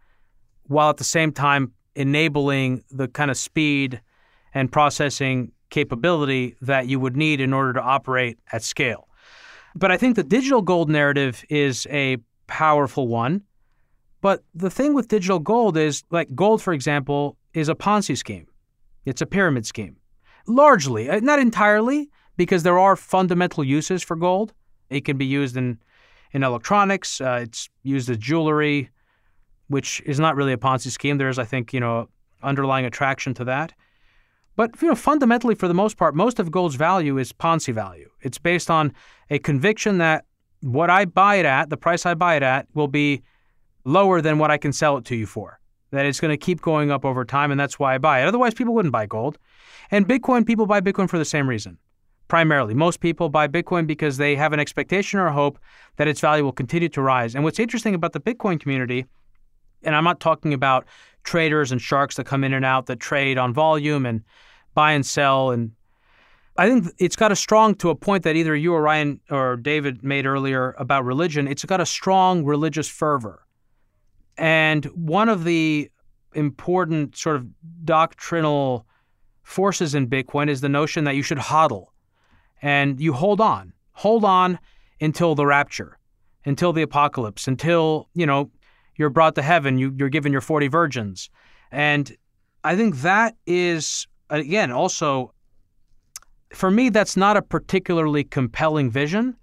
while 0.64 0.90
at 0.90 0.96
the 0.96 1.04
same 1.04 1.32
time 1.32 1.72
enabling 1.94 2.82
the 2.90 3.08
kind 3.08 3.30
of 3.30 3.36
speed 3.36 4.00
and 4.54 4.70
processing 4.70 5.52
capability 5.70 6.54
that 6.60 6.86
you 6.86 7.00
would 7.00 7.16
need 7.16 7.40
in 7.40 7.52
order 7.52 7.72
to 7.72 7.80
operate 7.80 8.38
at 8.52 8.62
scale. 8.62 9.08
But 9.74 9.90
I 9.90 9.96
think 9.96 10.16
the 10.16 10.22
digital 10.22 10.62
gold 10.62 10.90
narrative 10.90 11.44
is 11.48 11.86
a 11.90 12.18
powerful 12.46 13.08
one. 13.08 13.42
But 14.20 14.44
the 14.54 14.70
thing 14.70 14.94
with 14.94 15.08
digital 15.08 15.38
gold 15.38 15.76
is, 15.76 16.04
like 16.10 16.32
gold, 16.34 16.62
for 16.62 16.72
example, 16.72 17.36
is 17.54 17.68
a 17.68 17.74
Ponzi 17.74 18.16
scheme. 18.16 18.46
It's 19.04 19.20
a 19.20 19.26
pyramid 19.26 19.66
scheme. 19.66 19.96
Largely, 20.46 21.10
uh, 21.10 21.20
not 21.20 21.38
entirely, 21.38 22.10
because 22.36 22.62
there 22.62 22.78
are 22.78 22.94
fundamental 22.94 23.64
uses 23.64 24.02
for 24.02 24.16
gold. 24.16 24.52
It 24.92 25.04
can 25.04 25.16
be 25.16 25.26
used 25.26 25.56
in 25.56 25.78
in 26.32 26.42
electronics. 26.42 27.20
Uh, 27.20 27.40
it's 27.42 27.68
used 27.82 28.08
as 28.10 28.16
jewelry, 28.18 28.90
which 29.68 30.02
is 30.06 30.18
not 30.18 30.36
really 30.36 30.52
a 30.52 30.56
Ponzi 30.56 30.90
scheme. 30.90 31.18
There's, 31.18 31.38
I 31.38 31.44
think, 31.44 31.72
you 31.72 31.80
know, 31.80 32.08
underlying 32.42 32.84
attraction 32.84 33.34
to 33.34 33.44
that. 33.44 33.72
But 34.56 34.80
you 34.82 34.88
know, 34.88 34.94
fundamentally, 34.94 35.54
for 35.54 35.68
the 35.68 35.74
most 35.74 35.96
part, 35.96 36.14
most 36.14 36.38
of 36.38 36.50
gold's 36.50 36.74
value 36.74 37.18
is 37.18 37.32
Ponzi 37.32 37.72
value. 37.72 38.10
It's 38.20 38.38
based 38.38 38.70
on 38.70 38.92
a 39.30 39.38
conviction 39.38 39.98
that 39.98 40.26
what 40.60 40.90
I 40.90 41.06
buy 41.06 41.36
it 41.36 41.46
at, 41.46 41.70
the 41.70 41.76
price 41.76 42.04
I 42.04 42.14
buy 42.14 42.36
it 42.36 42.42
at, 42.42 42.66
will 42.74 42.88
be 42.88 43.22
lower 43.84 44.20
than 44.20 44.38
what 44.38 44.50
I 44.50 44.58
can 44.58 44.72
sell 44.72 44.96
it 44.98 45.04
to 45.06 45.16
you 45.16 45.26
for. 45.26 45.58
That 45.90 46.06
it's 46.06 46.20
going 46.20 46.30
to 46.30 46.36
keep 46.36 46.60
going 46.60 46.90
up 46.90 47.04
over 47.04 47.24
time, 47.24 47.50
and 47.50 47.58
that's 47.58 47.78
why 47.78 47.94
I 47.94 47.98
buy 47.98 48.22
it. 48.22 48.26
Otherwise, 48.26 48.54
people 48.54 48.74
wouldn't 48.74 48.92
buy 48.92 49.06
gold. 49.06 49.38
And 49.90 50.06
Bitcoin, 50.08 50.46
people 50.46 50.66
buy 50.66 50.80
Bitcoin 50.80 51.08
for 51.08 51.18
the 51.18 51.24
same 51.24 51.48
reason. 51.48 51.78
Primarily, 52.32 52.72
most 52.72 53.00
people 53.00 53.28
buy 53.28 53.46
Bitcoin 53.46 53.86
because 53.86 54.16
they 54.16 54.34
have 54.36 54.54
an 54.54 54.58
expectation 54.58 55.20
or 55.20 55.28
hope 55.28 55.58
that 55.96 56.08
its 56.08 56.18
value 56.18 56.42
will 56.42 56.50
continue 56.50 56.88
to 56.88 57.02
rise. 57.02 57.34
And 57.34 57.44
what's 57.44 57.58
interesting 57.58 57.94
about 57.94 58.14
the 58.14 58.20
Bitcoin 58.20 58.58
community, 58.58 59.04
and 59.82 59.94
I'm 59.94 60.02
not 60.02 60.18
talking 60.18 60.54
about 60.54 60.86
traders 61.24 61.72
and 61.72 61.78
sharks 61.78 62.16
that 62.16 62.24
come 62.24 62.42
in 62.42 62.54
and 62.54 62.64
out 62.64 62.86
that 62.86 63.00
trade 63.00 63.36
on 63.36 63.52
volume 63.52 64.06
and 64.06 64.22
buy 64.72 64.92
and 64.92 65.04
sell 65.04 65.50
and 65.50 65.72
I 66.56 66.70
think 66.70 66.86
it's 66.96 67.16
got 67.16 67.32
a 67.32 67.36
strong 67.36 67.74
to 67.74 67.90
a 67.90 67.94
point 67.94 68.22
that 68.22 68.34
either 68.34 68.56
you 68.56 68.72
or 68.72 68.80
Ryan 68.80 69.20
or 69.28 69.58
David 69.58 70.02
made 70.02 70.24
earlier 70.24 70.74
about 70.78 71.04
religion. 71.04 71.46
It's 71.46 71.66
got 71.66 71.82
a 71.82 71.86
strong 71.86 72.46
religious 72.46 72.88
fervor. 72.88 73.46
And 74.38 74.86
one 74.86 75.28
of 75.28 75.44
the 75.44 75.90
important 76.34 77.14
sort 77.14 77.36
of 77.36 77.46
doctrinal 77.84 78.86
forces 79.42 79.94
in 79.94 80.06
Bitcoin 80.06 80.48
is 80.48 80.62
the 80.62 80.70
notion 80.70 81.04
that 81.04 81.14
you 81.14 81.22
should 81.22 81.36
hodl 81.36 81.91
and 82.62 83.00
you 83.00 83.12
hold 83.12 83.40
on. 83.40 83.72
Hold 83.92 84.24
on 84.24 84.58
until 85.00 85.34
the 85.34 85.44
rapture, 85.44 85.98
until 86.44 86.72
the 86.72 86.82
apocalypse, 86.82 87.46
until, 87.46 88.08
you 88.14 88.24
know, 88.24 88.50
you're 88.96 89.10
brought 89.10 89.34
to 89.34 89.42
heaven, 89.42 89.78
you, 89.78 89.94
you're 89.98 90.08
given 90.08 90.32
your 90.32 90.40
40 90.40 90.68
virgins. 90.68 91.28
And 91.70 92.16
I 92.64 92.76
think 92.76 92.98
that 92.98 93.36
is, 93.46 94.06
again, 94.30 94.70
also, 94.70 95.34
for 96.52 96.70
me, 96.70 96.88
that's 96.88 97.16
not 97.16 97.36
a 97.36 97.42
particularly 97.42 98.24
compelling 98.24 98.90
vision. 98.90 99.36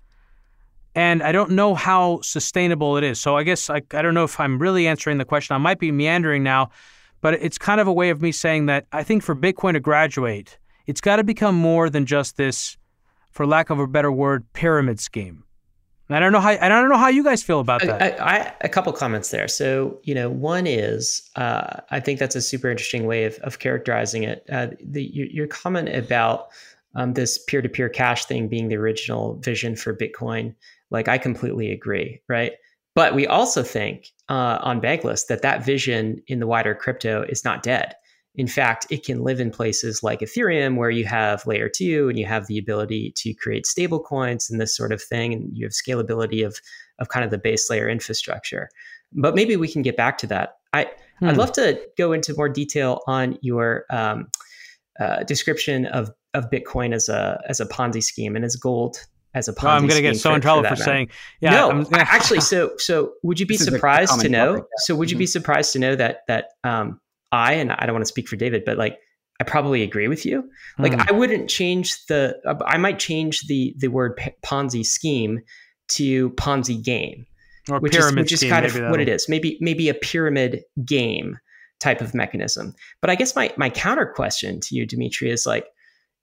And 0.95 1.21
I 1.21 1.31
don't 1.31 1.51
know 1.51 1.75
how 1.75 2.21
sustainable 2.21 2.97
it 2.97 3.03
is. 3.03 3.19
So 3.19 3.37
I 3.37 3.43
guess 3.43 3.69
I, 3.69 3.81
I 3.91 4.01
don't 4.01 4.13
know 4.13 4.23
if 4.23 4.39
I'm 4.39 4.59
really 4.59 4.87
answering 4.87 5.17
the 5.17 5.25
question. 5.25 5.55
I 5.55 5.59
might 5.59 5.79
be 5.79 5.91
meandering 5.91 6.43
now, 6.43 6.71
but 7.21 7.35
it's 7.35 7.57
kind 7.57 7.79
of 7.79 7.87
a 7.87 7.93
way 7.93 8.09
of 8.09 8.21
me 8.21 8.31
saying 8.31 8.67
that 8.67 8.87
I 8.91 9.03
think 9.03 9.23
for 9.23 9.35
Bitcoin 9.35 9.73
to 9.73 9.79
graduate, 9.79 10.57
it's 10.87 11.01
got 11.01 11.17
to 11.17 11.23
become 11.23 11.55
more 11.55 11.89
than 11.89 12.05
just 12.05 12.37
this, 12.37 12.77
for 13.31 13.45
lack 13.45 13.69
of 13.69 13.79
a 13.79 13.87
better 13.87 14.11
word, 14.11 14.45
pyramid 14.53 14.99
scheme. 14.99 15.43
I 16.11 16.19
don't 16.19 16.31
know 16.31 16.39
how 16.39 16.49
I 16.49 16.67
don't 16.69 16.89
know 16.89 16.97
how 16.97 17.09
you 17.09 17.23
guys 17.23 17.43
feel 17.43 17.59
about 17.59 17.81
that. 17.81 18.19
I, 18.19 18.37
I, 18.37 18.53
a 18.61 18.69
couple 18.69 18.91
comments 18.93 19.29
there. 19.29 19.47
So 19.47 19.99
you 20.03 20.15
know, 20.15 20.29
one 20.29 20.65
is 20.65 21.29
uh, 21.35 21.81
I 21.91 21.99
think 21.99 22.19
that's 22.19 22.35
a 22.35 22.41
super 22.41 22.69
interesting 22.69 23.05
way 23.05 23.25
of, 23.25 23.35
of 23.39 23.59
characterizing 23.59 24.23
it. 24.23 24.43
Uh, 24.51 24.67
the, 24.83 25.03
your, 25.03 25.27
your, 25.27 25.47
comment 25.47 25.89
about 25.89 26.47
um, 26.95 27.13
this 27.13 27.37
peer-to-peer 27.37 27.89
cash 27.89 28.25
thing 28.25 28.47
being 28.47 28.69
the 28.69 28.77
original 28.77 29.35
vision 29.35 29.75
for 29.75 29.95
Bitcoin, 29.95 30.55
like 30.89 31.07
I 31.07 31.19
completely 31.19 31.71
agree, 31.71 32.19
right? 32.27 32.53
But 32.95 33.13
we 33.13 33.27
also 33.27 33.61
think 33.61 34.07
uh, 34.29 34.57
on 34.61 34.81
Bankless 34.81 35.27
that 35.27 35.43
that 35.43 35.63
vision 35.63 36.23
in 36.25 36.39
the 36.39 36.47
wider 36.47 36.73
crypto 36.73 37.23
is 37.29 37.45
not 37.45 37.61
dead. 37.61 37.93
In 38.35 38.47
fact, 38.47 38.85
it 38.89 39.03
can 39.03 39.23
live 39.23 39.39
in 39.39 39.51
places 39.51 40.03
like 40.03 40.19
Ethereum, 40.19 40.77
where 40.77 40.91
you 40.91 41.05
have 41.05 41.45
layer 41.47 41.67
two 41.67 42.09
and 42.09 42.17
you 42.17 42.25
have 42.25 42.47
the 42.47 42.57
ability 42.57 43.11
to 43.17 43.33
create 43.33 43.65
stable 43.65 43.99
coins 43.99 44.49
and 44.49 44.61
this 44.61 44.75
sort 44.75 44.91
of 44.91 45.01
thing, 45.01 45.33
and 45.33 45.49
you 45.53 45.65
have 45.65 45.73
scalability 45.73 46.45
of 46.45 46.59
of 46.99 47.09
kind 47.09 47.25
of 47.25 47.31
the 47.31 47.37
base 47.37 47.69
layer 47.69 47.89
infrastructure. 47.89 48.69
But 49.13 49.35
maybe 49.35 49.55
we 49.55 49.67
can 49.67 49.81
get 49.81 49.97
back 49.97 50.17
to 50.19 50.27
that. 50.27 50.57
I 50.73 50.87
hmm. 51.19 51.29
I'd 51.29 51.37
love 51.37 51.51
to 51.53 51.81
go 51.97 52.11
into 52.13 52.35
more 52.35 52.49
detail 52.49 53.01
on 53.07 53.37
your 53.41 53.85
um, 53.89 54.29
uh, 54.99 55.23
description 55.23 55.85
of 55.87 56.11
of 56.33 56.49
Bitcoin 56.49 56.93
as 56.93 57.09
a 57.09 57.41
as 57.47 57.59
a 57.59 57.65
Ponzi 57.65 58.03
scheme 58.03 58.35
and 58.35 58.45
as 58.45 58.55
gold 58.55 59.07
as 59.33 59.47
a 59.47 59.53
Ponzi. 59.53 59.69
I'm 59.69 59.87
going 59.87 60.01
to 60.01 60.01
get 60.01 60.17
so 60.17 60.29
for, 60.29 60.35
in 60.35 60.41
trouble 60.41 60.63
for, 60.63 60.75
for 60.75 60.83
saying, 60.83 61.09
yeah. 61.41 61.51
No, 61.51 61.85
actually, 61.93 62.41
so 62.41 62.73
so 62.77 63.13
would 63.23 63.39
you 63.39 63.45
be 63.47 63.57
surprised 63.57 64.19
to 64.21 64.29
know? 64.29 64.55
Topic, 64.55 64.63
yeah. 64.63 64.83
So 64.85 64.95
would 64.95 65.09
you 65.09 65.15
mm-hmm. 65.15 65.19
be 65.19 65.27
surprised 65.27 65.73
to 65.73 65.79
know 65.79 65.95
that 65.95 66.21
that 66.27 66.51
um, 66.63 66.99
I, 67.31 67.53
and 67.53 67.71
I 67.71 67.85
don't 67.85 67.93
want 67.93 68.03
to 68.03 68.09
speak 68.09 68.27
for 68.27 68.35
David, 68.35 68.63
but 68.65 68.77
like, 68.77 68.97
I 69.39 69.45
probably 69.45 69.83
agree 69.83 70.07
with 70.07 70.25
you. 70.25 70.49
Like, 70.77 70.91
mm. 70.91 71.05
I 71.09 71.13
wouldn't 71.13 71.49
change 71.49 72.05
the, 72.07 72.35
I 72.65 72.77
might 72.77 72.99
change 72.99 73.47
the, 73.47 73.73
the 73.77 73.87
word 73.87 74.19
Ponzi 74.45 74.85
scheme 74.85 75.39
to 75.89 76.31
Ponzi 76.31 76.83
game, 76.83 77.25
or 77.69 77.79
which 77.79 77.93
pyramid 77.93 78.25
is, 78.25 78.31
which 78.31 78.39
scheme, 78.39 78.47
is 78.47 78.53
kind 78.53 78.65
of 78.65 78.91
what 78.91 78.99
it 78.99 79.07
is. 79.07 79.29
Maybe, 79.29 79.57
maybe 79.61 79.87
a 79.87 79.93
pyramid 79.93 80.63
game 80.83 81.37
type 81.79 82.01
of 82.01 82.13
mechanism. 82.13 82.75
But 82.99 83.09
I 83.11 83.15
guess 83.15 83.35
my, 83.35 83.53
my 83.55 83.69
counter 83.69 84.05
question 84.05 84.59
to 84.59 84.75
you, 84.75 84.85
Demetri, 84.85 85.31
is 85.31 85.45
like, 85.45 85.67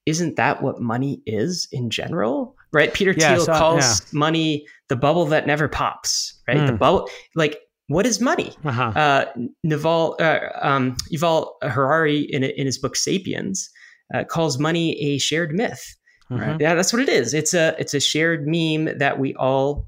isn't 0.04 0.36
that 0.36 0.62
what 0.62 0.80
money 0.80 1.22
is 1.26 1.66
in 1.72 1.88
general? 1.88 2.54
Right? 2.72 2.92
Peter 2.92 3.14
yeah, 3.16 3.36
Thiel 3.36 3.44
so, 3.46 3.52
calls 3.54 4.00
yeah. 4.00 4.06
money 4.12 4.66
the 4.88 4.96
bubble 4.96 5.24
that 5.26 5.46
never 5.46 5.68
pops, 5.68 6.34
right? 6.46 6.58
Mm. 6.58 6.66
The 6.66 6.72
bubble, 6.74 7.08
like 7.34 7.60
what 7.88 8.06
is 8.06 8.20
money? 8.20 8.52
Uh-huh. 8.64 8.92
Uh, 8.94 9.24
Naval, 9.62 10.16
uh, 10.20 10.40
um, 10.60 10.96
Yuval 11.12 11.52
Harari, 11.62 12.20
in, 12.20 12.42
in 12.42 12.66
his 12.66 12.78
book 12.78 12.96
*Sapiens*, 12.96 13.70
uh, 14.14 14.24
calls 14.24 14.58
money 14.58 14.98
a 15.00 15.18
shared 15.18 15.52
myth. 15.52 15.96
Uh-huh. 16.30 16.42
Right? 16.42 16.60
Yeah, 16.60 16.74
that's 16.74 16.92
what 16.92 17.02
it 17.02 17.08
is. 17.08 17.34
It's 17.34 17.54
a 17.54 17.76
it's 17.78 17.94
a 17.94 18.00
shared 18.00 18.46
meme 18.46 18.98
that 18.98 19.18
we 19.18 19.34
all 19.34 19.86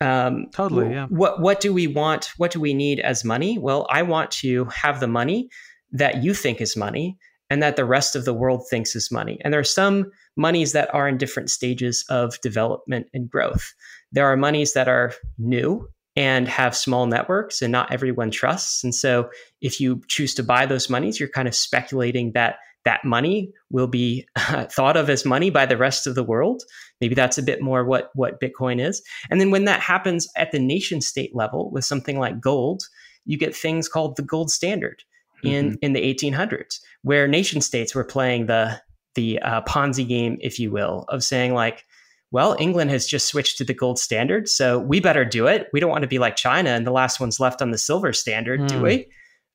um, 0.00 0.46
totally. 0.52 0.90
Yeah. 0.90 1.06
What 1.06 1.40
what 1.40 1.60
do 1.60 1.72
we 1.72 1.86
want? 1.86 2.30
What 2.36 2.52
do 2.52 2.60
we 2.60 2.74
need 2.74 3.00
as 3.00 3.24
money? 3.24 3.58
Well, 3.58 3.86
I 3.90 4.02
want 4.02 4.30
to 4.42 4.64
have 4.66 5.00
the 5.00 5.08
money 5.08 5.48
that 5.90 6.22
you 6.22 6.34
think 6.34 6.60
is 6.60 6.76
money, 6.76 7.18
and 7.50 7.62
that 7.62 7.76
the 7.76 7.84
rest 7.84 8.14
of 8.14 8.24
the 8.24 8.32
world 8.32 8.66
thinks 8.70 8.94
is 8.94 9.10
money. 9.10 9.38
And 9.42 9.52
there 9.52 9.60
are 9.60 9.64
some 9.64 10.10
monies 10.36 10.72
that 10.72 10.92
are 10.94 11.08
in 11.08 11.18
different 11.18 11.50
stages 11.50 12.04
of 12.08 12.40
development 12.40 13.08
and 13.12 13.28
growth. 13.28 13.74
There 14.12 14.26
are 14.26 14.36
monies 14.36 14.72
that 14.72 14.88
are 14.88 15.12
new 15.38 15.88
and 16.16 16.46
have 16.48 16.76
small 16.76 17.06
networks 17.06 17.62
and 17.62 17.72
not 17.72 17.92
everyone 17.92 18.30
trusts. 18.30 18.84
And 18.84 18.94
so 18.94 19.30
if 19.60 19.80
you 19.80 20.02
choose 20.08 20.34
to 20.34 20.42
buy 20.42 20.66
those 20.66 20.90
monies, 20.90 21.18
you're 21.18 21.28
kind 21.28 21.48
of 21.48 21.54
speculating 21.54 22.32
that 22.32 22.56
that 22.84 23.04
money 23.04 23.52
will 23.70 23.86
be 23.86 24.26
thought 24.38 24.96
of 24.96 25.08
as 25.08 25.24
money 25.24 25.50
by 25.50 25.66
the 25.66 25.76
rest 25.76 26.06
of 26.06 26.14
the 26.14 26.24
world. 26.24 26.62
Maybe 27.00 27.14
that's 27.14 27.38
a 27.38 27.42
bit 27.42 27.62
more 27.62 27.84
what, 27.84 28.10
what 28.14 28.40
Bitcoin 28.40 28.84
is. 28.84 29.02
And 29.30 29.40
then 29.40 29.50
when 29.50 29.64
that 29.66 29.80
happens 29.80 30.28
at 30.36 30.52
the 30.52 30.58
nation 30.58 31.00
state 31.00 31.34
level 31.34 31.70
with 31.70 31.84
something 31.84 32.18
like 32.18 32.40
gold, 32.40 32.82
you 33.24 33.38
get 33.38 33.54
things 33.54 33.88
called 33.88 34.16
the 34.16 34.22
gold 34.22 34.50
standard 34.50 35.02
in, 35.44 35.70
mm-hmm. 35.70 35.76
in 35.80 35.92
the 35.92 36.14
1800s, 36.14 36.80
where 37.02 37.28
nation 37.28 37.60
states 37.60 37.94
were 37.94 38.04
playing 38.04 38.46
the, 38.46 38.80
the 39.14 39.38
uh, 39.40 39.62
Ponzi 39.62 40.06
game, 40.06 40.38
if 40.40 40.58
you 40.58 40.70
will, 40.70 41.04
of 41.08 41.22
saying 41.22 41.54
like, 41.54 41.84
well, 42.32 42.56
England 42.58 42.90
has 42.90 43.06
just 43.06 43.28
switched 43.28 43.58
to 43.58 43.64
the 43.64 43.74
gold 43.74 43.98
standard, 43.98 44.48
so 44.48 44.78
we 44.78 45.00
better 45.00 45.24
do 45.24 45.46
it. 45.46 45.68
We 45.72 45.80
don't 45.80 45.90
want 45.90 46.02
to 46.02 46.08
be 46.08 46.18
like 46.18 46.34
China 46.34 46.70
and 46.70 46.86
the 46.86 46.90
last 46.90 47.20
one's 47.20 47.38
left 47.38 47.60
on 47.60 47.70
the 47.70 47.78
silver 47.78 48.12
standard, 48.14 48.60
mm. 48.60 48.68
do 48.68 48.76
hmm. 48.76 48.82
we? 48.82 49.06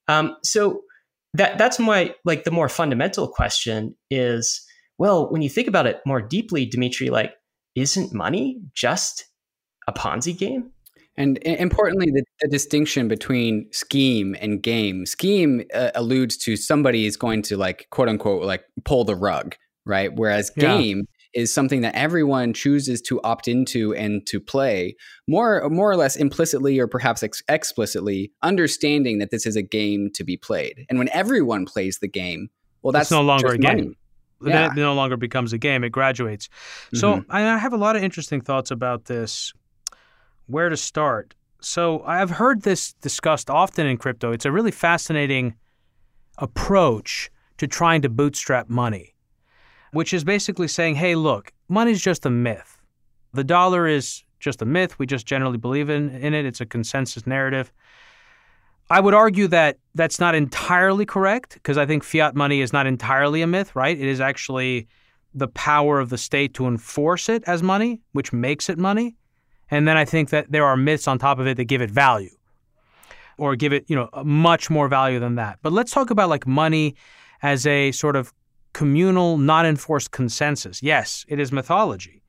Um, 0.07 0.37
so 0.43 0.83
that 1.33 1.57
that's 1.57 1.79
my 1.79 2.13
like 2.23 2.43
the 2.43 2.51
more 2.51 2.69
fundamental 2.69 3.27
question 3.27 3.95
is, 4.11 4.65
well, 4.99 5.29
when 5.29 5.41
you 5.41 5.49
think 5.49 5.67
about 5.67 5.87
it 5.87 5.99
more 6.05 6.21
deeply, 6.21 6.65
Demetri, 6.65 7.09
like, 7.09 7.33
isn't 7.75 8.13
money 8.13 8.61
just 8.73 9.25
a 9.87 9.93
Ponzi 9.93 10.37
game? 10.37 10.71
And 11.19 11.39
importantly, 11.39 12.11
the, 12.11 12.23
the, 12.41 12.47
distinction 12.47 13.07
between 13.07 13.67
scheme 13.71 14.35
and 14.39 14.61
game. 14.61 15.07
Scheme 15.07 15.63
uh, 15.73 15.89
alludes 15.95 16.37
to 16.37 16.55
somebody 16.55 17.07
is 17.07 17.17
going 17.17 17.41
to 17.43 17.57
like 17.57 17.87
quote 17.89 18.07
unquote 18.07 18.43
like 18.43 18.63
pull 18.85 19.03
the 19.03 19.15
rug, 19.15 19.55
right? 19.83 20.15
Whereas 20.15 20.51
game 20.51 21.07
is 21.33 21.53
something 21.53 21.81
that 21.81 21.95
everyone 21.95 22.53
chooses 22.53 23.01
to 23.01 23.21
opt 23.21 23.47
into 23.47 23.93
and 23.95 24.25
to 24.27 24.39
play 24.39 24.95
more 25.27 25.67
more 25.69 25.89
or 25.89 25.95
less 25.95 26.15
implicitly 26.15 26.79
or 26.79 26.87
perhaps 26.87 27.23
ex- 27.23 27.43
explicitly 27.49 28.31
understanding 28.41 29.19
that 29.19 29.31
this 29.31 29.45
is 29.45 29.55
a 29.55 29.61
game 29.61 30.09
to 30.13 30.23
be 30.23 30.37
played. 30.37 30.85
And 30.89 30.99
when 30.99 31.09
everyone 31.09 31.65
plays 31.65 31.99
the 31.99 32.07
game 32.07 32.49
well 32.81 32.91
that's 32.91 33.05
it's 33.05 33.11
no 33.11 33.21
longer 33.21 33.47
a 33.47 33.57
game. 33.57 33.95
Yeah. 34.39 34.67
it 34.67 34.75
no 34.75 34.93
longer 34.93 35.17
becomes 35.17 35.51
a 35.51 35.57
game. 35.57 35.83
It 35.83 35.89
graduates. 35.89 36.47
So 36.93 37.17
mm-hmm. 37.17 37.31
i 37.31 37.57
have 37.57 37.73
a 37.73 37.77
lot 37.77 37.95
of 37.95 38.03
interesting 38.03 38.41
thoughts 38.41 38.69
about 38.69 39.05
this. 39.05 39.53
Where 40.45 40.69
to 40.69 40.77
start? 40.77 41.33
So 41.59 42.03
i've 42.03 42.29
heard 42.29 42.61
this 42.61 42.93
discussed 42.93 43.49
often 43.49 43.87
in 43.87 43.97
crypto. 43.97 44.31
It's 44.31 44.45
a 44.45 44.51
really 44.51 44.71
fascinating 44.71 45.55
approach 46.37 47.31
to 47.57 47.67
trying 47.67 48.01
to 48.03 48.09
bootstrap 48.09 48.69
money 48.69 49.15
which 49.91 50.13
is 50.13 50.23
basically 50.23 50.67
saying, 50.67 50.95
hey, 50.95 51.15
look, 51.15 51.51
money's 51.69 52.01
just 52.01 52.25
a 52.25 52.29
myth. 52.29 52.77
The 53.33 53.43
dollar 53.43 53.87
is 53.87 54.23
just 54.39 54.61
a 54.61 54.65
myth. 54.65 54.97
We 54.99 55.05
just 55.05 55.25
generally 55.25 55.57
believe 55.57 55.89
in, 55.89 56.09
in 56.09 56.33
it. 56.33 56.45
It's 56.45 56.61
a 56.61 56.65
consensus 56.65 57.25
narrative. 57.25 57.71
I 58.89 58.99
would 58.99 59.13
argue 59.13 59.47
that 59.49 59.77
that's 59.95 60.19
not 60.19 60.33
entirely 60.33 61.05
correct 61.05 61.55
because 61.55 61.77
I 61.77 61.85
think 61.85 62.03
fiat 62.03 62.35
money 62.35 62.61
is 62.61 62.71
not 62.71 62.87
entirely 62.87 63.41
a 63.41 63.47
myth, 63.47 63.75
right? 63.75 63.97
It 63.97 64.07
is 64.07 64.21
actually 64.21 64.87
the 65.33 65.47
power 65.49 65.99
of 65.99 66.09
the 66.09 66.17
state 66.17 66.53
to 66.55 66.67
enforce 66.67 67.27
it 67.27 67.43
as 67.45 67.61
money, 67.61 68.01
which 68.13 68.31
makes 68.31 68.69
it 68.69 68.77
money. 68.77 69.15
And 69.69 69.87
then 69.87 69.97
I 69.97 70.05
think 70.05 70.29
that 70.29 70.51
there 70.51 70.65
are 70.65 70.77
myths 70.77 71.07
on 71.07 71.19
top 71.19 71.39
of 71.39 71.47
it 71.47 71.57
that 71.57 71.65
give 71.65 71.81
it 71.81 71.91
value 71.91 72.29
or 73.37 73.55
give 73.55 73.73
it, 73.73 73.85
you 73.87 73.95
know, 73.95 74.09
much 74.23 74.69
more 74.69 74.87
value 74.87 75.19
than 75.19 75.35
that. 75.35 75.59
But 75.61 75.73
let's 75.73 75.91
talk 75.91 76.09
about 76.09 76.29
like 76.29 76.47
money 76.47 76.95
as 77.41 77.67
a 77.67 77.91
sort 77.91 78.15
of 78.15 78.33
communal, 78.73 79.37
not 79.37 79.65
enforced 79.65 80.11
consensus. 80.11 80.83
Yes, 80.83 81.25
it 81.27 81.39
is 81.39 81.51
mythology. 81.51 82.23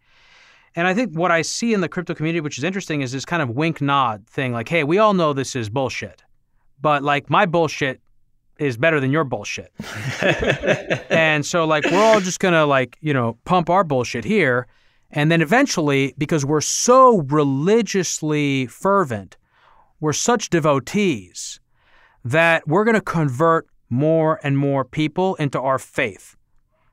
And 0.75 0.87
I 0.87 0.95
think 0.95 1.17
what 1.17 1.31
I 1.31 1.43
see 1.43 1.75
in 1.75 1.81
the 1.81 1.89
crypto 1.89 2.15
community, 2.15 2.41
which 2.41 2.59
is 2.59 2.65
interesting, 2.65 3.01
is 3.01 3.13
this 3.13 3.25
kind 3.25 3.43
of 3.43 3.51
wink 3.51 3.81
nod 3.81 4.27
thing 4.29 4.53
like, 4.53 4.69
hey, 4.69 4.85
we 4.85 4.99
all 4.99 5.15
know 5.15 5.33
this 5.33 5.57
is 5.57 5.69
bullshit, 5.69 6.23
but 6.81 7.03
like 7.03 7.29
my 7.31 7.47
bullshit 7.47 8.01
is 8.59 8.77
better 8.77 9.01
than 9.01 9.11
your 9.11 9.25
bullshit. 9.25 9.73
and 11.11 11.47
so, 11.47 11.65
like, 11.65 11.85
we're 11.85 12.03
all 12.03 12.21
just 12.21 12.41
going 12.41 12.55
to, 12.55 12.65
like, 12.65 12.97
you 13.01 13.15
know, 13.15 13.39
pump 13.45 13.71
our 13.71 13.85
bullshit 13.85 14.25
here. 14.25 14.67
And 15.11 15.33
then 15.33 15.41
eventually, 15.41 16.15
because 16.19 16.45
we're 16.45 16.61
so 16.61 17.23
religiously 17.23 18.67
fervent, 18.67 19.37
we're 20.01 20.13
such 20.13 20.51
devotees 20.51 21.61
that 22.25 22.67
we're 22.69 22.85
going 22.85 22.95
to 22.95 23.01
convert 23.01 23.67
more 23.91 24.41
and 24.43 24.59
more 24.59 24.85
people 24.85 25.35
into 25.37 25.61
our 25.61 25.79
faith. 25.79 26.37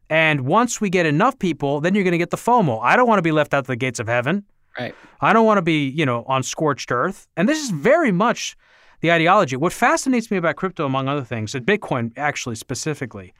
And 0.09 0.41
once 0.41 0.79
we 0.79 0.89
get 0.89 1.05
enough 1.05 1.39
people, 1.39 1.81
then 1.81 1.95
you're 1.95 2.03
going 2.03 2.11
to 2.11 2.17
get 2.17 2.29
the 2.29 2.37
FOMO. 2.37 2.79
I 2.83 2.95
don't 2.95 3.07
want 3.07 3.17
to 3.17 3.23
be 3.23 3.31
left 3.31 3.53
out 3.53 3.59
of 3.59 3.67
the 3.67 3.75
gates 3.75 3.99
of 3.99 4.07
heaven. 4.07 4.43
Right. 4.77 4.93
I 5.21 5.33
don't 5.33 5.45
want 5.45 5.57
to 5.57 5.61
be, 5.61 5.87
you 5.87 6.05
know, 6.05 6.23
on 6.27 6.43
scorched 6.43 6.91
earth. 6.91 7.27
And 7.37 7.49
this 7.49 7.63
is 7.63 7.71
very 7.71 8.11
much 8.11 8.55
the 9.01 9.11
ideology. 9.11 9.55
What 9.55 9.73
fascinates 9.73 10.29
me 10.29 10.37
about 10.37 10.57
crypto, 10.57 10.85
among 10.85 11.07
other 11.07 11.23
things, 11.23 11.55
and 11.55 11.65
Bitcoin 11.65 12.11
actually 12.17 12.55
specifically, 12.55 13.33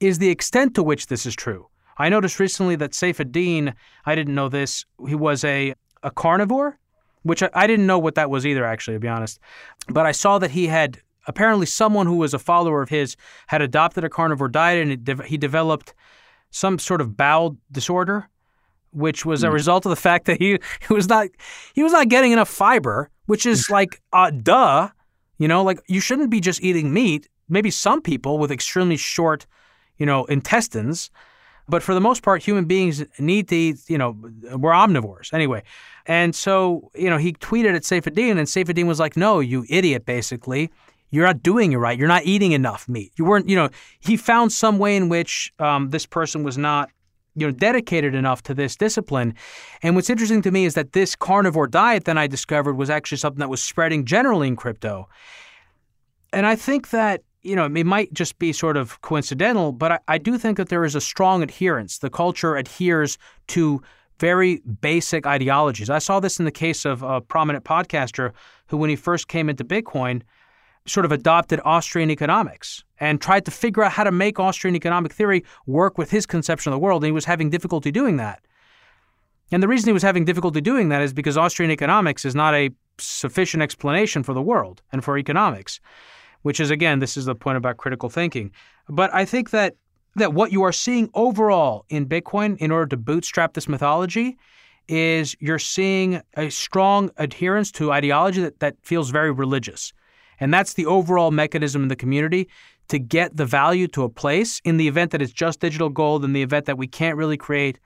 is 0.00 0.18
the 0.18 0.28
extent 0.28 0.74
to 0.74 0.82
which 0.82 1.06
this 1.06 1.26
is 1.26 1.34
true. 1.34 1.68
I 1.96 2.08
noticed 2.08 2.40
recently 2.40 2.76
that 2.76 2.90
Saifedean, 2.90 3.72
I 4.04 4.14
didn't 4.14 4.34
know 4.34 4.48
this, 4.48 4.84
he 5.06 5.14
was 5.14 5.44
a, 5.44 5.74
a 6.02 6.10
carnivore, 6.10 6.78
which 7.22 7.42
I, 7.42 7.50
I 7.54 7.66
didn't 7.66 7.86
know 7.86 7.98
what 7.98 8.16
that 8.16 8.30
was 8.30 8.44
either, 8.44 8.64
actually, 8.64 8.96
to 8.96 9.00
be 9.00 9.08
honest. 9.08 9.38
But 9.88 10.04
I 10.04 10.12
saw 10.12 10.38
that 10.40 10.50
he 10.50 10.66
had 10.66 10.98
apparently 11.26 11.66
someone 11.66 12.06
who 12.06 12.16
was 12.16 12.34
a 12.34 12.38
follower 12.38 12.82
of 12.82 12.88
his 12.88 13.16
had 13.46 13.62
adopted 13.62 14.04
a 14.04 14.08
carnivore 14.08 14.48
diet 14.48 14.86
and 14.86 15.04
de- 15.04 15.24
he 15.24 15.36
developed 15.36 15.94
some 16.50 16.78
sort 16.78 17.00
of 17.00 17.16
bowel 17.16 17.56
disorder 17.72 18.28
which 18.94 19.26
was 19.26 19.42
a 19.42 19.48
hmm. 19.48 19.54
result 19.54 19.84
of 19.84 19.90
the 19.90 19.96
fact 19.96 20.26
that 20.26 20.38
he, 20.38 20.58
he 20.86 20.94
was 20.94 21.08
not 21.08 21.28
he 21.74 21.82
was 21.82 21.92
not 21.92 22.08
getting 22.08 22.32
enough 22.32 22.48
fiber 22.48 23.10
which 23.26 23.44
is 23.44 23.68
like 23.78 24.00
uh, 24.12 24.30
duh 24.30 24.88
you 25.38 25.48
know 25.48 25.62
like 25.62 25.80
you 25.88 26.00
shouldn't 26.00 26.30
be 26.30 26.40
just 26.40 26.62
eating 26.62 26.92
meat. 26.92 27.28
Maybe 27.48 27.70
some 27.70 28.00
people 28.00 28.38
with 28.38 28.50
extremely 28.50 28.96
short 28.96 29.46
you 29.98 30.06
know 30.06 30.24
intestines 30.26 31.10
but 31.68 31.82
for 31.82 31.94
the 31.94 32.00
most 32.00 32.22
part 32.22 32.42
human 32.42 32.66
beings 32.66 33.04
need 33.18 33.48
to 33.48 33.56
eat 33.56 33.78
you 33.88 33.98
know 33.98 34.16
we're 34.56 34.72
omnivores 34.72 35.32
anyway. 35.32 35.62
And 36.06 36.34
so 36.34 36.90
you 36.94 37.10
know 37.10 37.18
he 37.18 37.32
tweeted 37.32 37.74
at 37.74 37.82
Saifedean 37.82 38.38
and 38.38 38.46
Saifedean 38.46 38.86
was 38.86 39.00
like 39.00 39.16
no 39.16 39.40
you 39.40 39.66
idiot 39.68 40.06
basically 40.06 40.70
you're 41.10 41.26
not 41.26 41.42
doing 41.42 41.72
it 41.72 41.76
right. 41.76 41.98
You're 41.98 42.08
not 42.08 42.24
eating 42.24 42.52
enough 42.52 42.88
meat. 42.88 43.12
You 43.16 43.24
weren't, 43.24 43.48
you 43.48 43.56
know, 43.56 43.68
he 44.00 44.16
found 44.16 44.52
some 44.52 44.78
way 44.78 44.96
in 44.96 45.08
which 45.08 45.52
um, 45.58 45.90
this 45.90 46.06
person 46.06 46.42
was 46.42 46.58
not, 46.58 46.90
you 47.36 47.46
know, 47.46 47.52
dedicated 47.52 48.14
enough 48.14 48.42
to 48.44 48.54
this 48.54 48.76
discipline. 48.76 49.34
And 49.82 49.94
what's 49.94 50.10
interesting 50.10 50.42
to 50.42 50.50
me 50.50 50.64
is 50.64 50.74
that 50.74 50.92
this 50.92 51.14
carnivore 51.16 51.66
diet 51.66 52.04
that 52.04 52.18
I 52.18 52.26
discovered 52.26 52.74
was 52.74 52.90
actually 52.90 53.18
something 53.18 53.40
that 53.40 53.48
was 53.48 53.62
spreading 53.62 54.04
generally 54.04 54.48
in 54.48 54.56
crypto. 54.56 55.08
And 56.32 56.46
I 56.46 56.56
think 56.56 56.90
that, 56.90 57.22
you 57.42 57.54
know, 57.54 57.66
it 57.66 57.84
might 57.84 58.12
just 58.12 58.38
be 58.38 58.52
sort 58.52 58.76
of 58.76 59.00
coincidental, 59.02 59.72
but 59.72 59.92
I, 59.92 59.98
I 60.08 60.18
do 60.18 60.38
think 60.38 60.56
that 60.56 60.68
there 60.68 60.84
is 60.84 60.94
a 60.94 61.00
strong 61.00 61.42
adherence. 61.42 61.98
The 61.98 62.10
culture 62.10 62.56
adheres 62.56 63.18
to 63.48 63.82
very 64.18 64.62
basic 64.80 65.26
ideologies. 65.26 65.90
I 65.90 65.98
saw 65.98 66.20
this 66.20 66.38
in 66.38 66.44
the 66.44 66.50
case 66.50 66.84
of 66.84 67.02
a 67.02 67.20
prominent 67.20 67.64
podcaster 67.64 68.32
who, 68.68 68.76
when 68.76 68.90
he 68.90 68.96
first 68.96 69.28
came 69.28 69.50
into 69.50 69.64
Bitcoin, 69.64 70.22
sort 70.86 71.06
of 71.06 71.12
adopted 71.12 71.60
Austrian 71.64 72.10
economics 72.10 72.84
and 73.00 73.20
tried 73.20 73.44
to 73.46 73.50
figure 73.50 73.82
out 73.82 73.92
how 73.92 74.04
to 74.04 74.12
make 74.12 74.38
Austrian 74.38 74.76
economic 74.76 75.12
theory 75.12 75.44
work 75.66 75.96
with 75.96 76.10
his 76.10 76.26
conception 76.26 76.72
of 76.72 76.76
the 76.76 76.80
world, 76.80 77.02
and 77.02 77.08
he 77.08 77.12
was 77.12 77.24
having 77.24 77.50
difficulty 77.50 77.90
doing 77.90 78.16
that. 78.18 78.40
And 79.50 79.62
the 79.62 79.68
reason 79.68 79.88
he 79.88 79.92
was 79.92 80.02
having 80.02 80.24
difficulty 80.24 80.60
doing 80.60 80.90
that 80.90 81.02
is 81.02 81.12
because 81.12 81.38
Austrian 81.38 81.70
economics 81.70 82.24
is 82.24 82.34
not 82.34 82.54
a 82.54 82.70
sufficient 82.98 83.62
explanation 83.62 84.22
for 84.22 84.34
the 84.34 84.42
world 84.42 84.82
and 84.92 85.02
for 85.02 85.16
economics, 85.16 85.80
which 86.42 86.60
is 86.60 86.70
again, 86.70 86.98
this 86.98 87.16
is 87.16 87.24
the 87.24 87.34
point 87.34 87.56
about 87.56 87.76
critical 87.78 88.10
thinking. 88.10 88.50
But 88.88 89.12
I 89.14 89.24
think 89.24 89.50
that 89.50 89.76
that 90.16 90.32
what 90.32 90.52
you 90.52 90.62
are 90.62 90.72
seeing 90.72 91.10
overall 91.14 91.84
in 91.88 92.06
Bitcoin 92.06 92.56
in 92.58 92.70
order 92.70 92.86
to 92.86 92.96
bootstrap 92.96 93.54
this 93.54 93.68
mythology 93.68 94.36
is 94.86 95.34
you're 95.40 95.58
seeing 95.58 96.22
a 96.36 96.50
strong 96.50 97.10
adherence 97.16 97.72
to 97.72 97.90
ideology 97.90 98.40
that, 98.40 98.60
that 98.60 98.76
feels 98.82 99.10
very 99.10 99.32
religious. 99.32 99.92
And 100.40 100.52
that's 100.52 100.74
the 100.74 100.86
overall 100.86 101.30
mechanism 101.30 101.82
in 101.82 101.88
the 101.88 101.96
community 101.96 102.48
to 102.88 102.98
get 102.98 103.36
the 103.36 103.46
value 103.46 103.88
to 103.88 104.04
a 104.04 104.08
place 104.08 104.60
in 104.64 104.76
the 104.76 104.88
event 104.88 105.10
that 105.12 105.22
it's 105.22 105.32
just 105.32 105.60
digital 105.60 105.88
gold, 105.88 106.24
in 106.24 106.32
the 106.32 106.42
event 106.42 106.66
that 106.66 106.78
we 106.78 106.86
can't 106.86 107.16
really 107.16 107.36
create 107.36 107.78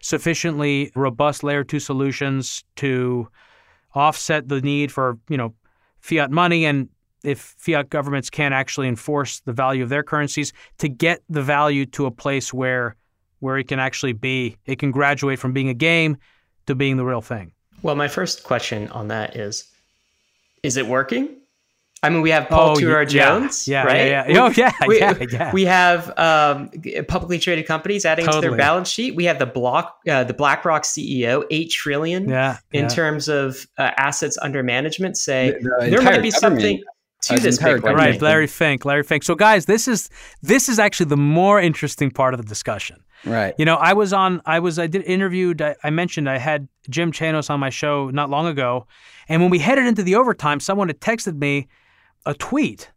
sufficiently 0.00 0.90
robust 0.94 1.42
layer 1.42 1.64
two 1.64 1.80
solutions 1.80 2.64
to 2.76 3.28
offset 3.94 4.48
the 4.48 4.60
need 4.60 4.90
for, 4.90 5.18
you 5.28 5.36
know, 5.36 5.54
fiat 6.00 6.30
money 6.30 6.64
and 6.64 6.88
if 7.22 7.54
fiat 7.58 7.88
governments 7.88 8.28
can't 8.28 8.52
actually 8.52 8.88
enforce 8.88 9.40
the 9.40 9.52
value 9.52 9.82
of 9.82 9.88
their 9.88 10.02
currencies 10.02 10.52
to 10.78 10.88
get 10.88 11.22
the 11.28 11.42
value 11.42 11.86
to 11.86 12.06
a 12.06 12.10
place 12.10 12.52
where 12.52 12.96
where 13.38 13.58
it 13.58 13.68
can 13.68 13.78
actually 13.78 14.12
be 14.12 14.56
it 14.66 14.78
can 14.78 14.90
graduate 14.90 15.38
from 15.38 15.52
being 15.52 15.68
a 15.68 15.74
game 15.74 16.16
to 16.66 16.74
being 16.74 16.96
the 16.96 17.04
real 17.04 17.20
thing. 17.20 17.52
Well, 17.82 17.94
my 17.94 18.08
first 18.08 18.44
question 18.44 18.88
on 18.88 19.08
that 19.08 19.36
is 19.36 19.68
is 20.62 20.76
it 20.76 20.86
working? 20.86 21.28
I 22.04 22.10
mean, 22.10 22.20
we 22.20 22.30
have 22.30 22.48
Paul 22.48 22.70
oh, 22.70 22.74
Tudor 22.74 23.04
Jones, 23.04 23.68
yeah, 23.68 23.84
right? 23.84 24.08
Yeah, 24.08 24.26
yeah. 24.26 24.42
Oh, 24.42 24.50
yeah, 24.56 24.72
we, 24.88 24.98
yeah, 24.98 25.14
yeah. 25.30 25.52
We 25.52 25.64
have 25.66 26.08
um, 26.18 26.68
publicly 27.06 27.38
traded 27.38 27.66
companies 27.66 28.04
adding 28.04 28.24
totally. 28.24 28.42
to 28.42 28.48
their 28.48 28.58
balance 28.58 28.88
sheet. 28.88 29.14
We 29.14 29.24
have 29.26 29.38
the 29.38 29.46
block, 29.46 29.98
uh, 30.08 30.24
the 30.24 30.34
BlackRock 30.34 30.82
CEO, 30.82 31.44
eight 31.52 31.70
trillion 31.70 32.28
yeah, 32.28 32.58
in 32.72 32.82
yeah. 32.82 32.88
terms 32.88 33.28
of 33.28 33.68
uh, 33.78 33.92
assets 33.96 34.36
under 34.42 34.64
management. 34.64 35.16
Say 35.16 35.52
the, 35.52 35.76
the 35.80 35.90
there 35.90 36.02
might 36.02 36.22
be 36.22 36.32
something 36.32 36.82
to 37.22 37.38
this 37.38 37.58
big 37.58 37.84
right 37.84 38.20
larry 38.20 38.48
fink 38.48 38.84
larry 38.84 39.04
fink 39.04 39.22
so 39.22 39.36
guys 39.36 39.66
this 39.66 39.86
is 39.86 40.10
this 40.42 40.68
is 40.68 40.80
actually 40.80 41.06
the 41.06 41.16
more 41.16 41.60
interesting 41.60 42.10
part 42.10 42.34
of 42.34 42.42
the 42.42 42.46
discussion 42.48 43.00
right 43.24 43.54
you 43.58 43.64
know 43.64 43.76
i 43.76 43.92
was 43.92 44.12
on 44.12 44.42
i 44.44 44.58
was 44.58 44.76
i 44.76 44.88
did 44.88 45.04
interviewed 45.04 45.62
I, 45.62 45.76
I, 45.84 45.90
mentioned 45.90 46.28
i 46.28 46.36
had 46.36 46.66
jim 46.90 47.12
chanos 47.12 47.48
on 47.48 47.60
my 47.60 47.70
show 47.70 48.10
not 48.10 48.28
long 48.28 48.48
ago 48.48 48.88
and 49.28 49.40
when 49.40 49.52
we 49.52 49.60
headed 49.60 49.86
into 49.86 50.02
the 50.02 50.16
overtime 50.16 50.58
someone 50.58 50.88
had 50.88 51.00
texted 51.00 51.38
me 51.38 51.68
a 52.26 52.34
tweet 52.34 52.90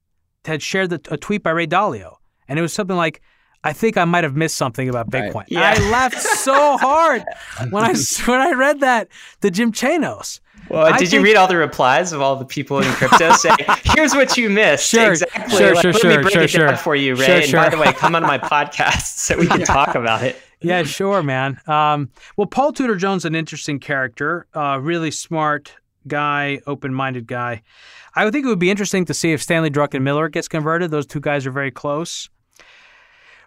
had 0.46 0.62
shared 0.62 0.90
the, 0.90 1.02
a 1.10 1.18
tweet 1.18 1.44
by 1.44 1.52
Ray 1.52 1.68
Dalio, 1.68 2.18
and 2.48 2.60
it 2.60 2.62
was 2.62 2.74
something 2.74 2.96
like, 2.96 3.22
"I 3.64 3.74
think 3.74 3.98
I 3.98 4.06
might 4.06 4.24
have 4.24 4.36
missed 4.36 4.58
something 4.58 4.90
about 4.90 5.10
Bitcoin." 5.10 5.36
Right. 5.36 5.48
Yeah. 5.50 5.76
I 5.78 5.90
laughed 5.90 6.22
so 6.22 6.78
hard 6.82 7.24
when 7.70 7.84
I 7.84 7.94
when 8.26 8.42
I 8.42 8.52
read 8.52 8.80
that 8.82 9.10
to 9.42 9.52
Jim 9.52 9.72
Chanos. 9.72 10.40
Well, 10.70 10.86
I 10.86 10.98
did 10.98 11.14
you 11.14 11.22
read 11.22 11.36
all 11.36 11.48
the 11.48 11.58
replies 11.58 12.12
of 12.12 12.22
all 12.22 12.36
the 12.36 12.46
people 12.46 12.80
in 12.80 12.92
crypto 12.94 13.34
saying, 13.38 13.58
"Here's 13.84 14.14
what 14.14 14.36
you 14.38 14.50
missed." 14.50 14.90
Sure, 14.90 15.12
exactly. 15.12 15.58
Sure, 15.58 15.74
like, 15.76 15.82
sure, 15.82 15.92
let 15.94 16.02
sure, 16.02 16.10
me 16.10 16.22
break 16.22 16.34
sure, 16.34 16.44
it 16.44 16.50
sure. 16.50 16.68
down 16.68 16.78
for 16.78 16.96
you, 16.96 17.16
Ray. 17.16 17.26
Sure, 17.26 17.36
and 17.36 17.46
sure. 17.46 17.62
by 17.62 17.70
the 17.70 17.78
way, 17.78 17.94
come 17.94 18.16
on 18.16 18.24
my 18.24 18.38
podcast 18.56 19.18
so 19.18 19.38
we 19.38 19.48
can 19.48 19.62
talk 19.62 19.96
about 19.96 20.24
it. 20.24 20.42
Yeah, 20.62 20.84
sure, 20.84 21.22
man. 21.22 21.60
Um, 21.68 22.10
well, 22.38 22.48
Paul 22.48 22.74
Tudor 22.74 22.96
Jones, 22.96 23.26
an 23.26 23.36
interesting 23.36 23.80
character, 23.80 24.48
uh, 24.56 24.80
really 24.82 25.12
smart 25.12 25.74
guy, 26.08 26.60
open-minded 26.68 27.28
guy. 27.28 27.62
I 28.16 28.24
would 28.24 28.34
think 28.34 28.46
it 28.46 28.50
would 28.50 28.60
be 28.60 28.72
interesting 28.72 29.06
to 29.06 29.14
see 29.14 29.34
if 29.34 29.42
Stanley 29.42 29.70
Druckenmiller 29.70 30.32
gets 30.32 30.48
converted. 30.48 30.92
Those 30.92 31.06
two 31.06 31.20
guys 31.20 31.46
are 31.46 31.52
very 31.52 31.72
close. 31.72 32.30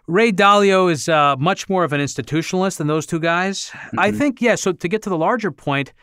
Ray 0.07 0.31
Dalio 0.31 0.91
is 0.91 1.07
uh, 1.07 1.35
much 1.37 1.69
more 1.69 1.83
of 1.83 1.93
an 1.93 2.01
institutionalist 2.01 2.77
than 2.77 2.87
those 2.87 3.05
two 3.05 3.19
guys. 3.19 3.65
Mm-hmm. 3.65 3.99
I 3.99 4.11
think, 4.11 4.41
yeah, 4.41 4.55
so 4.55 4.71
to 4.71 4.87
get 4.87 5.03
to 5.03 5.09
the 5.09 5.17
larger 5.17 5.51
point, 5.51 5.93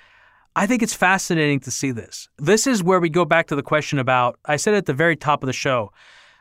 I 0.55 0.67
think 0.67 0.83
it's 0.83 0.95
fascinating 0.95 1.61
to 1.61 1.71
see 1.71 1.91
this. 1.91 2.29
This 2.39 2.67
is 2.67 2.83
where 2.83 3.01
we 3.01 3.11
go 3.11 3.25
back 3.25 3.49
to 3.49 3.57
the 3.57 3.63
question 3.63 3.99
about, 3.99 4.39
I 4.45 4.57
said 4.57 4.75
at 4.75 4.87
the 4.87 4.95
very 4.95 5.17
top 5.17 5.43
of 5.43 5.49
the 5.49 5.53
show, 5.53 5.93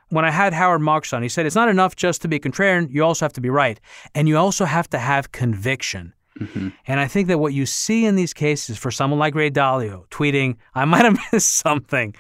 when 0.09 0.24
I 0.24 0.30
had 0.32 0.53
Howard 0.53 0.82
Marks 0.82 1.11
on, 1.11 1.24
he 1.24 1.30
said, 1.30 1.47
it's 1.47 1.55
not 1.55 1.68
enough 1.68 1.95
just 1.95 2.22
to 2.22 2.28
be 2.28 2.39
contrarian, 2.39 2.88
you 2.91 3.03
also 3.03 3.26
have 3.26 3.34
to 3.34 3.41
be 3.41 3.49
right. 3.49 3.80
And 4.13 4.28
you 4.28 4.38
also 4.38 4.66
have 4.66 4.89
to 4.91 4.99
have 4.99 5.32
conviction. 5.32 6.13
Mm-hmm. 6.40 6.70
And 6.88 7.00
I 7.00 7.08
think 7.08 7.28
that 7.30 7.40
what 7.40 7.54
you 7.54 7.66
see 7.66 8.06
in 8.06 8.16
these 8.16 8.34
cases 8.34 8.78
for 8.78 8.92
someone 8.92 9.20
like 9.20 9.36
Ray 9.36 9.50
Dalio 9.50 10.08
tweeting, 10.10 10.58
I 10.74 10.86
might 10.86 11.06
have 11.06 11.18
missed 11.32 11.56
something, 11.58 12.16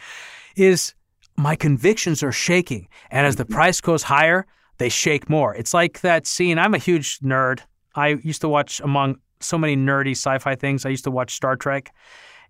is 0.55 0.93
my 1.37 1.55
convictions 1.55 2.23
are 2.23 2.31
shaking. 2.31 2.87
And 3.11 3.27
as 3.27 3.35
the 3.35 3.43
mm-hmm. 3.43 3.53
price 3.53 3.81
goes 3.81 4.03
higher, 4.03 4.45
they 4.77 4.89
shake 4.89 5.29
more. 5.29 5.55
It's 5.55 5.73
like 5.73 6.01
that 6.01 6.27
scene. 6.27 6.57
I'm 6.57 6.73
a 6.73 6.77
huge 6.77 7.19
nerd. 7.19 7.61
I 7.95 8.09
used 8.23 8.41
to 8.41 8.49
watch, 8.49 8.79
among 8.81 9.19
so 9.39 9.57
many 9.57 9.75
nerdy 9.75 10.11
sci 10.11 10.37
fi 10.39 10.55
things, 10.55 10.85
I 10.85 10.89
used 10.89 11.03
to 11.05 11.11
watch 11.11 11.33
Star 11.33 11.55
Trek. 11.55 11.93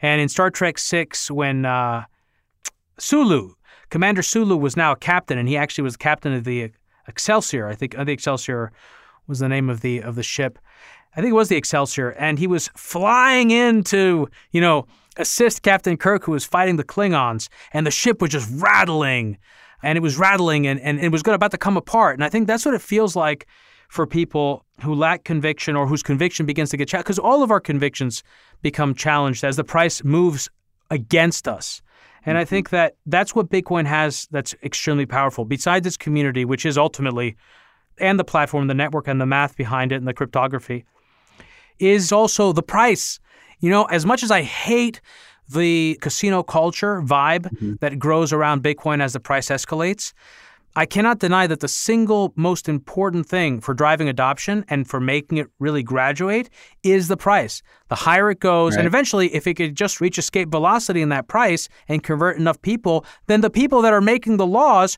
And 0.01 0.21
in 0.21 0.29
Star 0.29 0.49
Trek 0.49 0.77
6, 0.77 1.31
when 1.31 1.65
uh, 1.65 2.05
Sulu, 2.99 3.53
Commander 3.89 4.21
Sulu 4.21 4.57
was 4.57 4.75
now 4.75 4.91
a 4.91 4.95
captain, 4.95 5.37
and 5.37 5.47
he 5.47 5.57
actually 5.57 5.83
was 5.83 5.93
the 5.93 5.99
captain 5.99 6.33
of 6.33 6.43
the 6.43 6.71
Excelsior. 7.07 7.67
I 7.67 7.75
think 7.75 7.95
the 7.95 8.11
Excelsior 8.11 8.71
was 9.27 9.39
the 9.39 9.49
name 9.49 9.69
of 9.69 9.81
the 9.81 10.01
of 10.01 10.15
the 10.15 10.23
ship. 10.23 10.59
I 11.15 11.21
think 11.21 11.31
it 11.31 11.35
was 11.35 11.49
the 11.49 11.55
Excelsior, 11.55 12.09
and 12.11 12.37
he 12.37 12.47
was 12.47 12.69
flying 12.75 13.51
in 13.51 13.83
to, 13.85 14.27
you 14.51 14.61
know, 14.61 14.85
assist 15.17 15.61
Captain 15.61 15.95
Kirk, 15.97 16.23
who 16.25 16.33
was 16.33 16.45
fighting 16.45 16.75
the 16.75 16.83
Klingons, 16.83 17.47
and 17.71 17.87
the 17.87 17.91
ship 17.91 18.21
was 18.21 18.31
just 18.31 18.49
rattling 18.61 19.37
and 19.83 19.97
it 19.97 20.01
was 20.01 20.17
rattling 20.17 20.65
and, 20.67 20.79
and 20.79 20.99
it 20.99 21.11
was 21.11 21.21
about 21.25 21.51
to 21.51 21.57
come 21.57 21.77
apart. 21.77 22.15
And 22.15 22.23
I 22.23 22.29
think 22.29 22.47
that's 22.47 22.65
what 22.65 22.73
it 22.73 22.81
feels 22.81 23.15
like 23.15 23.47
for 23.87 24.07
people 24.07 24.65
who 24.81 24.95
lack 24.95 25.23
conviction 25.23 25.75
or 25.75 25.85
whose 25.85 26.01
conviction 26.01 26.45
begins 26.45 26.71
to 26.71 26.77
get 26.77 26.87
challenged, 26.87 27.05
because 27.05 27.19
all 27.19 27.43
of 27.43 27.51
our 27.51 27.59
convictions 27.59 28.23
become 28.61 28.95
challenged 28.95 29.43
as 29.43 29.57
the 29.57 29.63
price 29.63 30.03
moves 30.03 30.49
against 30.89 31.47
us. 31.47 31.81
And 32.25 32.37
I 32.37 32.41
mm-hmm. 32.41 32.49
think 32.49 32.69
that 32.71 32.95
that's 33.05 33.35
what 33.35 33.49
Bitcoin 33.49 33.85
has 33.85 34.27
that's 34.31 34.55
extremely 34.63 35.05
powerful. 35.05 35.45
Besides 35.45 35.85
its 35.85 35.97
community, 35.97 36.45
which 36.45 36.65
is 36.65 36.77
ultimately, 36.77 37.37
and 37.99 38.19
the 38.19 38.23
platform, 38.23 38.67
the 38.67 38.73
network, 38.73 39.07
and 39.07 39.21
the 39.21 39.27
math 39.27 39.55
behind 39.55 39.91
it, 39.91 39.97
and 39.97 40.07
the 40.07 40.13
cryptography, 40.13 40.83
is 41.79 42.11
also 42.11 42.51
the 42.51 42.63
price. 42.63 43.19
You 43.59 43.69
know, 43.69 43.85
as 43.85 44.05
much 44.05 44.23
as 44.23 44.31
I 44.31 44.41
hate 44.41 45.01
the 45.49 45.97
casino 46.01 46.43
culture 46.43 47.01
vibe 47.01 47.43
mm-hmm. 47.43 47.73
that 47.81 47.99
grows 47.99 48.33
around 48.33 48.63
Bitcoin 48.63 49.01
as 49.01 49.13
the 49.13 49.19
price 49.19 49.49
escalates, 49.49 50.13
I 50.77 50.85
cannot 50.85 51.19
deny 51.19 51.47
that 51.47 51.61
the 51.61 51.69
single 51.69 52.33
most 52.35 52.67
important 52.67 53.27
thing 53.27 53.61
for 53.61 53.73
driving 53.73 54.09
adoption 54.09 54.65
and 54.67 54.85
for 54.85 54.99
making 54.99 55.37
it 55.37 55.47
really 55.57 55.83
graduate 55.83 56.49
is 56.83 57.07
the 57.07 57.15
price. 57.15 57.61
The 57.87 57.95
higher 57.95 58.29
it 58.29 58.41
goes, 58.41 58.73
right. 58.73 58.79
and 58.79 58.87
eventually, 58.87 59.33
if 59.33 59.47
it 59.47 59.53
could 59.53 59.75
just 59.75 60.01
reach 60.01 60.17
escape 60.17 60.49
velocity 60.49 61.01
in 61.01 61.09
that 61.09 61.29
price 61.29 61.69
and 61.87 62.03
convert 62.03 62.37
enough 62.37 62.61
people, 62.61 63.05
then 63.27 63.39
the 63.39 63.49
people 63.49 63.81
that 63.83 63.93
are 63.93 64.01
making 64.01 64.35
the 64.35 64.45
laws 64.45 64.97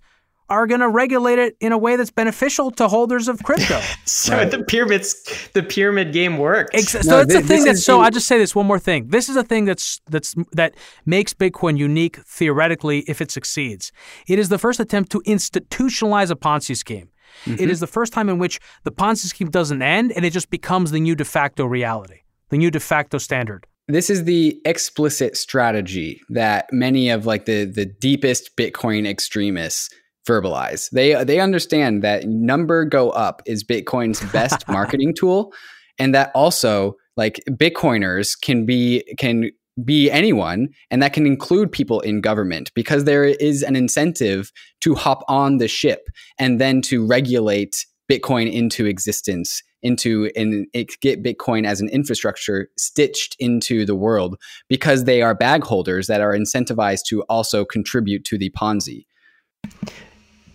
are 0.50 0.68
going 0.68 0.80
to 0.80 0.90
regulate 0.90 1.40
it 1.40 1.58
in 1.60 1.72
a 1.72 1.78
way 1.78 1.96
that's 1.96 2.12
beneficial 2.12 2.72
to 2.72 2.88
holders 2.88 3.28
of 3.28 3.44
crypto. 3.44 3.80
so 4.06 4.36
right. 4.36 4.52
the 4.52 4.64
pyramids, 4.64 5.50
the 5.54 5.64
pyramid 5.64 6.14
game 6.14 6.38
works. 6.38 6.70
Ex- 6.74 6.92
so 6.92 7.00
no, 7.10 7.18
that's 7.24 7.34
the 7.34 7.42
thing 7.42 7.64
that's 7.64 7.84
so. 7.84 8.02
I'll 8.02 8.12
just 8.12 8.28
say 8.28 8.38
this 8.38 8.56
one 8.56 8.66
more 8.66 8.80
thing. 8.80 9.08
This 9.08 9.30
is 9.30 9.36
a 9.36 9.44
thing 9.44 9.66
that's 9.66 10.00
that's 10.08 10.36
that 10.54 10.76
makes 11.06 11.34
Bitcoin 11.34 11.78
unique 11.78 12.18
theoretically 12.26 13.00
if 13.08 13.22
it 13.22 13.32
succeeds. 13.32 13.92
It 14.28 14.40
is 14.40 14.50
the 14.50 14.58
first 14.58 14.80
attempt 14.80 15.12
to 15.12 15.22
institutionalize 15.22 16.32
a 16.32 16.36
Ponzi 16.36 16.76
scheme. 16.76 17.10
Mm-hmm. 17.46 17.62
It 17.62 17.70
is 17.70 17.80
the 17.80 17.88
first 17.88 18.14
time 18.14 18.30
in 18.30 18.40
which 18.40 18.60
the 18.84 18.92
Ponzi 18.92 19.26
scheme 19.26 19.50
doesn't 19.50 19.82
end 19.82 20.12
and 20.14 20.26
it 20.26 20.32
just 20.32 20.50
becomes 20.50 20.92
the 20.92 21.00
new 21.00 21.16
de 21.16 21.26
facto 21.26 21.66
reality, 21.66 22.22
the 22.50 22.58
new 22.58 22.72
de 22.72 22.80
facto 22.80 23.18
standard 23.18 23.68
this 23.88 24.10
is 24.10 24.26
the 24.26 24.60
explicit 24.66 25.38
strategy 25.38 26.22
that 26.30 26.68
many 26.72 27.10
of 27.10 27.26
like 27.26 27.46
the 27.46 27.66
the 27.66 27.86
deepest 27.86 28.56
bitcoin 28.58 29.08
extremists 29.08 29.90
verbalize. 30.28 30.90
They 30.92 31.24
they 31.24 31.40
understand 31.40 32.04
that 32.04 32.26
number 32.26 32.86
go 32.86 33.10
up 33.12 33.42
is 33.46 33.64
Bitcoin's 33.64 34.22
best 34.32 34.68
marketing 34.68 35.14
tool, 35.16 35.54
and 35.98 36.14
that 36.14 36.32
also 36.36 36.96
like 37.16 37.42
Bitcoiners 37.50 38.40
can 38.40 38.66
be 38.66 39.04
can 39.18 39.52
be 39.84 40.10
anyone, 40.10 40.70
and 40.90 41.02
that 41.02 41.14
can 41.14 41.26
include 41.26 41.72
people 41.72 42.00
in 42.02 42.22
government 42.22 42.72
because 42.74 43.04
there 43.04 43.24
is 43.24 43.64
an 43.64 43.76
incentive 43.76 44.52
to 44.82 44.96
hop 44.96 45.24
on 45.28 45.58
the 45.58 45.68
ship 45.68 46.08
and 46.40 46.60
then 46.60 46.82
to 46.82 47.06
regulate 47.06 47.86
Bitcoin 48.12 48.52
into 48.52 48.86
existence, 48.86 49.62
into 49.84 50.32
and 50.36 50.66
get 51.02 51.24
Bitcoin 51.24 51.68
as 51.68 51.82
an 51.82 51.90
infrastructure 51.90 52.70
stitched 52.78 53.36
into 53.40 53.86
the 53.86 53.96
world 53.96 54.38
because 54.70 55.04
they 55.04 55.22
are 55.22 55.36
bag 55.36 55.64
holders 55.64 56.08
that 56.08 56.22
are 56.22 56.34
incentivized 56.34 57.04
to 57.10 57.22
also 57.24 57.66
contribute 57.66 58.26
to 58.26 58.38
the 58.38 58.50
Ponzi. 58.52 59.06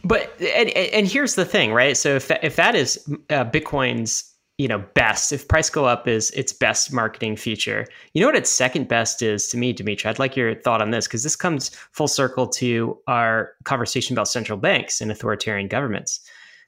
But 0.05 0.41
and, 0.41 0.71
and 0.71 1.07
here's 1.07 1.35
the 1.35 1.45
thing, 1.45 1.73
right? 1.73 1.97
So 1.97 2.17
if 2.17 2.29
that, 2.29 2.43
if 2.43 2.57
that 2.57 2.75
is 2.75 2.99
uh, 3.31 3.45
Bitcoin's 3.45 4.29
you 4.59 4.69
know 4.69 4.85
best, 4.95 5.33
if 5.33 5.49
price 5.49 5.71
go 5.71 5.85
up 5.87 6.07
is 6.07 6.31
its 6.33 6.53
best 6.53 6.93
marketing 6.93 7.37
feature, 7.37 7.87
you 8.13 8.21
know 8.21 8.27
what 8.27 8.37
its 8.37 8.51
second 8.51 8.89
best 8.89 9.23
is 9.23 9.49
to 9.49 9.57
me, 9.57 9.73
Demetri. 9.73 10.09
I'd 10.11 10.19
like 10.19 10.37
your 10.37 10.55
thought 10.55 10.83
on 10.83 10.91
this 10.91 11.07
because 11.07 11.23
this 11.23 11.37
comes 11.37 11.71
full 11.93 12.09
circle 12.09 12.47
to 12.49 12.99
our 13.07 13.53
conversation 13.65 14.15
about 14.15 14.29
central 14.29 14.59
banks 14.59 15.01
and 15.01 15.11
authoritarian 15.11 15.69
governments. 15.69 16.21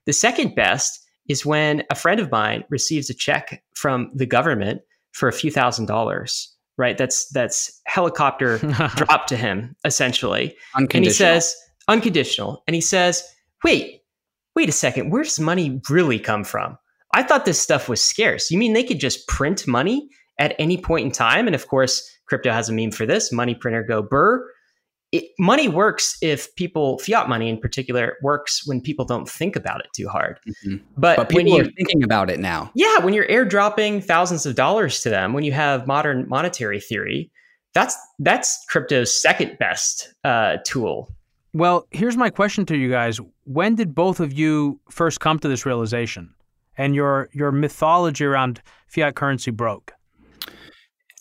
The 0.07 0.13
second 0.13 0.55
best 0.55 1.05
is 1.29 1.47
when 1.47 1.83
a 1.91 1.95
friend 1.95 2.21
of 2.21 2.31
mine 2.31 2.65
receives 2.69 3.11
a 3.11 3.15
check 3.15 3.63
from 3.75 4.11
the 4.15 4.27
government 4.27 4.83
for 5.13 5.29
a 5.29 5.33
few 5.33 5.51
thousand 5.51 5.87
dollars 5.87 6.51
right 6.77 6.99
that's 6.99 7.29
that's 7.29 7.81
helicopter 7.87 8.59
dropped 8.97 9.29
to 9.29 9.37
him 9.37 9.75
essentially 9.85 10.55
and 10.99 11.05
he 11.05 11.11
says 11.11 11.55
unconditional. 11.89 12.63
And 12.67 12.75
he 12.75 12.81
says, 12.81 13.25
wait, 13.63 14.03
wait 14.57 14.69
a 14.69 14.73
second, 14.73 15.11
where 15.11 15.23
does 15.23 15.41
money 15.41 15.81
really 15.89 16.19
come 16.19 16.45
from? 16.45 16.79
I 17.15 17.23
thought 17.23 17.45
this 17.45 17.61
stuff 17.61 17.89
was 17.89 18.03
scarce. 18.03 18.51
You 18.51 18.59
mean 18.59 18.73
they 18.73 18.85
could 18.85 19.01
just 19.01 19.27
print 19.29 19.67
money 19.67 20.09
at 20.39 20.55
any 20.59 20.77
point 20.77 21.07
in 21.07 21.13
time? 21.13 21.47
And 21.47 21.55
of 21.55 21.69
course, 21.69 22.09
crypto 22.27 22.51
has 22.51 22.69
a 22.69 22.73
meme 22.73 22.91
for 22.91 23.07
this 23.07 23.33
money 23.33 23.55
printer 23.55 23.83
go 23.83 24.03
burr. 24.03 24.51
It, 25.13 25.27
money 25.39 25.69
works 25.69 26.17
if 26.23 26.53
people, 26.57 26.99
fiat 26.99 27.29
money 27.29 27.49
in 27.49 27.59
particular, 27.59 28.17
works 28.21 28.67
when 28.67 28.81
people 28.81 29.05
don't 29.05 29.29
think 29.29 29.55
about 29.55 29.79
it 29.79 29.87
too 29.95 30.09
hard. 30.09 30.41
Mm-hmm. 30.49 30.85
But, 30.97 31.17
but 31.17 31.29
people 31.29 31.57
are 31.61 31.71
thinking 31.77 32.03
about 32.03 32.31
it 32.31 32.41
now. 32.41 32.73
Yeah, 32.75 32.99
when 32.99 33.15
you're 33.15 33.29
airdropping 33.29 34.03
thousands 34.03 34.45
of 34.45 34.57
dollars 34.57 35.03
to 35.03 35.11
them, 35.11 35.33
when 35.33 35.45
you 35.45 35.53
have 35.53 35.87
modern 35.87 36.29
monetary 36.29 36.81
theory, 36.81 37.31
that's 37.75 37.97
that's 38.19 38.65
crypto's 38.69 39.15
second 39.15 39.57
best 39.59 40.13
uh, 40.25 40.57
tool 40.65 41.09
well, 41.55 41.87
here's 41.91 42.17
my 42.17 42.31
question 42.31 42.67
to 42.67 42.77
you 42.77 42.91
guys. 42.91 43.21
When 43.45 43.77
did 43.77 43.95
both 43.95 44.21
of 44.21 44.33
you 44.33 44.81
first 44.91 45.21
come 45.21 45.39
to 45.39 45.49
this 45.49 45.65
realization 45.65 46.35
and 46.77 46.95
your 46.95 47.31
your 47.33 47.53
mythology 47.53 48.25
around 48.25 48.61
fiat 48.89 49.15
currency 49.15 49.51
broke? 49.51 49.94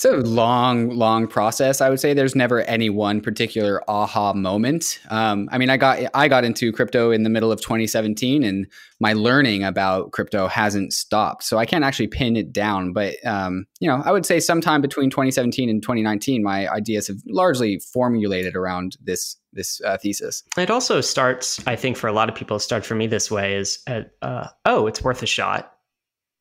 It's 0.03 0.13
a 0.13 0.29
long, 0.29 0.89
long 0.89 1.27
process. 1.27 1.79
I 1.79 1.89
would 1.89 1.97
say 1.97 2.13
there's 2.13 2.35
never 2.35 2.63
any 2.63 2.89
one 2.89 3.21
particular 3.21 3.81
aha 3.89 4.33
moment. 4.33 4.99
Um, 5.09 5.47
I 5.49 5.57
mean, 5.57 5.69
I 5.69 5.77
got 5.77 5.99
I 6.13 6.27
got 6.27 6.43
into 6.43 6.73
crypto 6.73 7.11
in 7.11 7.23
the 7.23 7.29
middle 7.29 7.53
of 7.53 7.61
2017, 7.61 8.43
and 8.43 8.67
my 8.99 9.13
learning 9.13 9.63
about 9.63 10.11
crypto 10.11 10.47
hasn't 10.47 10.91
stopped. 10.91 11.45
So 11.45 11.57
I 11.57 11.65
can't 11.65 11.85
actually 11.85 12.07
pin 12.07 12.35
it 12.35 12.51
down. 12.51 12.91
But 12.91 13.15
um, 13.25 13.65
you 13.79 13.87
know, 13.87 14.01
I 14.03 14.11
would 14.11 14.25
say 14.25 14.41
sometime 14.41 14.81
between 14.81 15.09
2017 15.09 15.69
and 15.69 15.81
2019, 15.81 16.43
my 16.43 16.67
ideas 16.67 17.07
have 17.07 17.19
largely 17.25 17.79
formulated 17.79 18.57
around 18.57 18.97
this 19.01 19.37
this 19.53 19.79
uh, 19.85 19.97
thesis. 19.97 20.43
It 20.57 20.69
also 20.69 20.99
starts, 20.99 21.65
I 21.65 21.77
think, 21.77 21.95
for 21.95 22.07
a 22.07 22.13
lot 22.13 22.27
of 22.27 22.35
people, 22.35 22.59
start 22.59 22.85
for 22.85 22.95
me 22.95 23.07
this 23.07 23.31
way: 23.31 23.55
is 23.55 23.79
uh, 23.87 24.01
uh, 24.21 24.47
oh, 24.65 24.85
it's 24.85 25.01
worth 25.01 25.23
a 25.23 25.27
shot. 25.27 25.71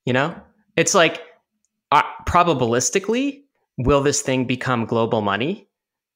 You 0.05 0.15
know, 0.15 0.35
it's 0.77 0.97
like 0.97 1.23
uh, 1.93 2.03
probabilistically 2.27 3.43
will 3.79 4.03
this 4.03 4.23
thing 4.23 4.45
become 4.45 4.85
global 4.85 5.21
money? 5.21 5.69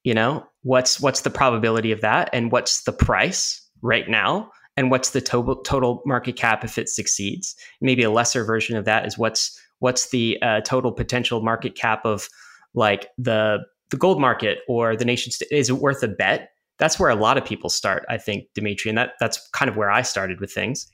You 0.05 0.15
know, 0.15 0.47
what's 0.63 1.01
what's 1.01 1.23
the 1.23 1.31
probability 1.31 1.93
of 1.93 2.01
that, 2.01 2.31
and 2.33 2.53
what's 2.53 2.85
the 2.85 2.93
price 2.93 3.61
right 3.83 4.09
now, 4.09 4.51
and 4.77 4.91
what's 4.91 5.11
the 5.11 5.21
total 5.21 5.57
total 5.57 6.03
market 6.07 6.37
cap 6.37 6.65
if 6.65 6.79
it 6.79 6.89
succeeds? 6.89 7.57
Maybe 7.81 8.03
a 8.03 8.11
lesser 8.11 8.45
version 8.45 8.77
of 8.77 8.85
that 8.85 9.07
is 9.07 9.19
what's 9.19 9.61
what's 9.81 10.11
the 10.11 10.41
uh, 10.43 10.61
total 10.61 10.93
potential 10.93 11.43
market 11.43 11.75
cap 11.75 12.05
of 12.05 12.29
like 12.75 13.09
the 13.19 13.59
the 13.91 13.97
gold 13.97 14.21
market 14.21 14.59
or 14.69 14.97
the 14.97 15.05
nation 15.05 15.33
state? 15.33 15.49
Is 15.51 15.71
it 15.71 15.75
worth 15.75 16.03
a 16.03 16.09
bet? 16.09 16.51
That's 16.79 16.99
where 17.01 17.11
a 17.11 17.17
lot 17.17 17.39
of 17.39 17.45
people 17.45 17.71
start, 17.71 18.05
I 18.09 18.19
think, 18.19 18.45
Demetri, 18.55 18.91
and 18.91 18.99
that 18.99 19.13
that's 19.19 19.49
kind 19.51 19.69
of 19.69 19.77
where 19.77 19.91
I 19.91 20.03
started 20.03 20.41
with 20.41 20.53
things. 20.53 20.87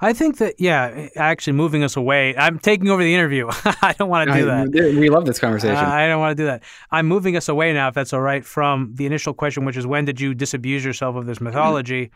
I 0.00 0.12
think 0.12 0.38
that 0.38 0.54
yeah, 0.58 1.08
actually 1.16 1.54
moving 1.54 1.82
us 1.82 1.96
away. 1.96 2.36
I'm 2.36 2.58
taking 2.58 2.88
over 2.90 3.02
the 3.02 3.14
interview. 3.14 3.48
I 3.82 3.94
don't 3.98 4.08
want 4.08 4.30
to 4.30 4.36
do 4.36 4.44
that. 4.46 4.70
We 4.70 5.08
love 5.08 5.24
this 5.26 5.38
conversation. 5.38 5.76
Uh, 5.76 5.88
I 5.88 6.06
don't 6.06 6.20
want 6.20 6.36
to 6.36 6.42
do 6.42 6.46
that. 6.46 6.62
I'm 6.90 7.06
moving 7.06 7.36
us 7.36 7.48
away 7.48 7.72
now, 7.72 7.88
if 7.88 7.94
that's 7.94 8.12
all 8.12 8.20
right, 8.20 8.44
from 8.44 8.92
the 8.94 9.06
initial 9.06 9.34
question, 9.34 9.64
which 9.64 9.76
is 9.76 9.86
when 9.86 10.04
did 10.04 10.20
you 10.20 10.34
disabuse 10.34 10.84
yourself 10.84 11.16
of 11.16 11.26
this 11.26 11.40
mythology, 11.40 12.10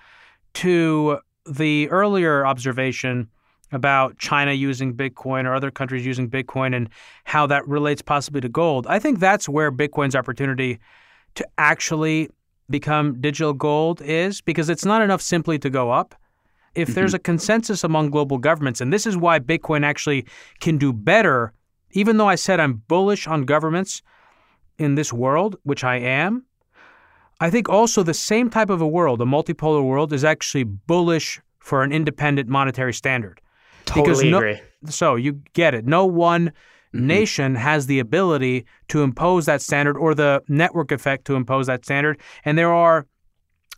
to 0.55 1.19
the 1.47 1.89
earlier 1.91 2.47
observation 2.47 3.29
about 3.73 4.19
China 4.19 4.53
using 4.53 4.95
Bitcoin 4.95 5.45
or 5.45 5.55
other 5.55 5.71
countries 5.71 6.05
using 6.05 6.29
Bitcoin 6.29 6.75
and 6.75 6.89
how 7.25 7.47
that 7.47 7.67
relates 7.69 8.03
possibly 8.03 8.41
to 8.41 8.49
gold. 8.49 8.87
I 8.89 8.99
think 8.99 9.21
that's 9.21 9.49
where 9.49 9.71
Bitcoin's 9.71 10.17
opportunity 10.17 10.81
to 11.37 11.47
actually 11.57 12.29
become 12.69 13.21
digital 13.21 13.53
gold 13.53 14.03
is 14.03 14.41
because 14.41 14.69
it's 14.69 14.85
not 14.85 15.03
enough 15.03 15.23
simply 15.23 15.59
to 15.59 15.71
go 15.71 15.91
up 15.91 16.15
if 16.75 16.89
mm-hmm. 16.89 16.95
there's 16.95 17.15
a 17.15 17.19
consensus 17.19 17.85
among 17.85 18.11
global 18.11 18.39
governments, 18.39 18.81
and 18.81 18.93
this 18.93 19.07
is 19.07 19.17
why 19.17 19.39
Bitcoin 19.39 19.85
actually 19.85 20.27
can 20.61 20.79
do 20.79 20.93
better, 20.93 21.53
even 21.93 22.17
though 22.17 22.29
I 22.29 22.37
said 22.37 22.61
I'm 22.61 22.83
bullish 22.89 23.27
on 23.27 23.45
governments 23.45 24.03
in 24.79 24.95
this 24.95 25.13
world, 25.13 25.57
which 25.63 25.85
I 25.85 25.97
am, 25.97 26.45
I 27.41 27.51
think 27.51 27.69
also 27.69 28.03
the 28.03 28.15
same 28.15 28.51
type 28.51 28.71
of 28.71 28.81
a 28.81 28.87
world, 28.87 29.21
a 29.23 29.25
multipolar 29.25 29.85
world, 29.85 30.13
is 30.13 30.25
actually 30.25 30.65
bullish 30.65 31.41
for 31.59 31.83
an 31.83 31.93
independent 31.93 32.49
monetary 32.49 32.93
standard. 32.93 33.41
Totally 33.87 34.05
because 34.05 34.25
no, 34.25 34.37
agree. 34.39 34.61
So 34.87 35.17
you 35.17 35.41
get 35.55 35.75
it. 35.75 35.87
No 35.87 36.05
one 36.05 36.49
mm-hmm. 36.49 37.07
nation 37.07 37.55
has 37.55 37.87
the 37.87 37.99
ability 37.99 38.67
to 38.89 39.03
impose 39.03 39.47
that 39.47 39.63
standard 39.63 39.97
or 39.97 40.15
the 40.15 40.43
network 40.49 40.93
effect 40.93 41.25
to 41.27 41.35
impose 41.35 41.67
that 41.67 41.85
standard. 41.85 42.21
And 42.45 42.59
there 42.59 42.73
are 42.73 43.07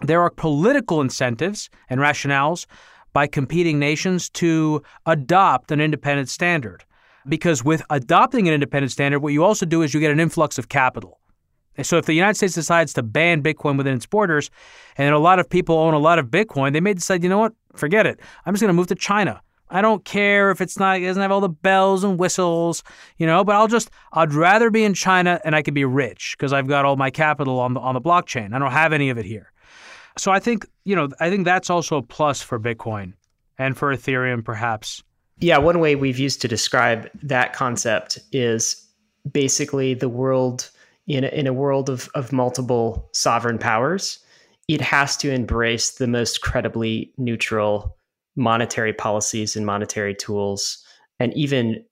there 0.03 0.20
are 0.20 0.30
political 0.30 1.00
incentives 1.00 1.70
and 1.88 2.00
rationales 2.00 2.66
by 3.12 3.26
competing 3.26 3.78
nations 3.78 4.28
to 4.30 4.82
adopt 5.07 5.70
an 5.70 5.80
independent 5.80 6.28
standard. 6.28 6.84
Because 7.28 7.62
with 7.62 7.82
adopting 7.90 8.48
an 8.48 8.55
independent 8.55 8.90
standard, 8.90 9.20
what 9.20 9.32
you 9.32 9.44
also 9.44 9.64
do 9.64 9.82
is 9.82 9.94
you 9.94 10.00
get 10.00 10.11
an 10.11 10.18
influx 10.18 10.59
of 10.59 10.68
capital. 10.68 11.20
So 11.82 11.96
if 11.96 12.05
the 12.05 12.12
United 12.12 12.34
States 12.34 12.55
decides 12.55 12.92
to 12.94 13.03
ban 13.03 13.42
Bitcoin 13.42 13.78
within 13.78 13.94
its 13.94 14.07
borders, 14.07 14.50
and 14.96 15.14
a 15.14 15.18
lot 15.18 15.38
of 15.38 15.48
people 15.48 15.78
own 15.78 15.94
a 15.94 15.98
lot 15.98 16.18
of 16.18 16.26
Bitcoin, 16.26 16.72
they 16.72 16.80
may 16.80 16.94
decide, 16.94 17.22
you 17.22 17.30
know 17.30 17.38
what, 17.38 17.55
forget 17.74 18.07
it. 18.07 18.20
I'm 18.44 18.53
just 18.53 18.61
going 18.61 18.68
to 18.68 18.74
move 18.74 18.88
to 18.88 18.94
China. 18.94 19.40
I 19.70 19.80
don't 19.80 20.05
care 20.05 20.50
if 20.50 20.61
it's 20.61 20.78
not 20.78 20.98
it 20.98 21.07
doesn't 21.07 21.22
have 21.22 21.32
all 21.32 21.40
the 21.40 21.48
bells 21.48 22.05
and 22.05 22.18
whistles, 22.18 22.82
you 23.16 23.26
know, 23.26 23.42
but 23.42 23.57
I'll 23.57 23.68
just 23.68 23.90
I'd 24.12 24.34
rather 24.34 24.68
be 24.70 24.84
in 24.84 24.92
China 24.92 25.40
and 25.46 25.57
I 25.57 25.62
could 25.62 25.72
be 25.72 25.86
rich 25.86 26.34
because 26.36 26.53
I've 26.53 26.66
got 26.66 26.84
all 26.84 26.96
my 26.96 27.11
capital 27.11 27.59
on 27.59 27.72
the 27.72 27.80
on 27.80 27.94
the 27.94 28.00
blockchain. 28.00 28.53
I 28.53 28.59
don't 28.59 28.70
have 28.70 28.92
any 28.92 29.09
of 29.09 29.16
it 29.16 29.24
here. 29.24 29.51
So 30.18 30.30
I 30.32 30.38
think, 30.38 30.66
you 30.84 30.94
know, 30.94 31.08
I 31.20 31.30
think 31.30 31.44
that's 31.44 31.70
also 31.70 31.96
a 31.96 32.02
plus 32.02 32.42
for 32.42 32.58
Bitcoin 32.58 33.14
and 33.58 33.76
for 33.76 33.94
Ethereum 33.94 34.44
perhaps. 34.44 35.02
Yeah, 35.38 35.58
one 35.58 35.80
way 35.80 35.96
we've 35.96 36.18
used 36.18 36.40
to 36.42 36.48
describe 36.48 37.08
that 37.22 37.52
concept 37.52 38.18
is 38.32 38.86
basically 39.30 39.94
the 39.94 40.08
world 40.08 40.70
in 41.06 41.24
a, 41.24 41.28
in 41.28 41.46
a 41.46 41.52
world 41.52 41.90
of, 41.90 42.08
of 42.14 42.32
multiple 42.32 43.08
sovereign 43.12 43.58
powers, 43.58 44.18
it 44.68 44.80
has 44.80 45.16
to 45.18 45.32
embrace 45.32 45.92
the 45.92 46.06
most 46.06 46.40
credibly 46.40 47.12
neutral 47.18 47.96
monetary 48.36 48.92
policies 48.92 49.56
and 49.56 49.66
monetary 49.66 50.14
tools 50.14 50.82
and 51.18 51.34
even 51.34 51.84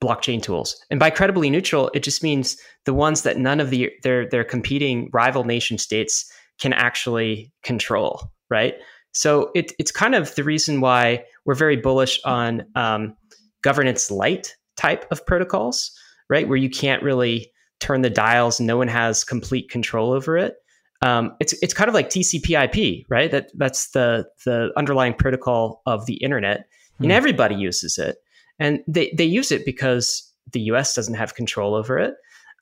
blockchain 0.00 0.42
tools. 0.42 0.76
And 0.90 1.00
by 1.00 1.10
credibly 1.10 1.48
neutral, 1.48 1.90
it 1.94 2.02
just 2.02 2.22
means 2.22 2.56
the 2.84 2.92
ones 2.92 3.22
that 3.22 3.38
none 3.38 3.60
of 3.60 3.70
the 3.70 3.90
their 4.02 4.28
their 4.28 4.44
competing 4.44 5.08
rival 5.12 5.44
nation 5.44 5.78
states 5.78 6.30
can 6.58 6.72
actually 6.72 7.52
control, 7.62 8.30
right? 8.50 8.74
So 9.12 9.50
it, 9.54 9.72
it's 9.78 9.90
kind 9.90 10.14
of 10.14 10.34
the 10.34 10.44
reason 10.44 10.80
why 10.80 11.24
we're 11.44 11.54
very 11.54 11.76
bullish 11.76 12.20
on 12.24 12.66
um, 12.74 13.16
governance 13.62 14.10
light 14.10 14.56
type 14.76 15.10
of 15.10 15.24
protocols, 15.24 15.90
right? 16.28 16.48
Where 16.48 16.58
you 16.58 16.70
can't 16.70 17.02
really 17.02 17.50
turn 17.80 18.02
the 18.02 18.10
dials, 18.10 18.60
and 18.60 18.66
no 18.66 18.76
one 18.76 18.88
has 18.88 19.24
complete 19.24 19.70
control 19.70 20.12
over 20.12 20.36
it 20.36 20.56
um, 21.02 21.36
it's 21.40 21.52
it's 21.62 21.74
kind 21.74 21.88
of 21.88 21.94
like 21.94 22.08
TCP/IP, 22.08 23.06
right? 23.08 23.30
That 23.30 23.50
that's 23.54 23.90
the 23.90 24.26
the 24.44 24.72
underlying 24.76 25.14
protocol 25.14 25.82
of 25.86 26.06
the 26.06 26.14
internet, 26.14 26.66
hmm. 26.98 27.04
and 27.04 27.12
everybody 27.12 27.54
uses 27.54 27.98
it, 27.98 28.16
and 28.58 28.80
they 28.88 29.12
they 29.16 29.24
use 29.24 29.52
it 29.52 29.64
because 29.64 30.32
the 30.52 30.60
U.S. 30.60 30.94
doesn't 30.94 31.14
have 31.14 31.34
control 31.34 31.74
over 31.74 31.98
it. 31.98 32.14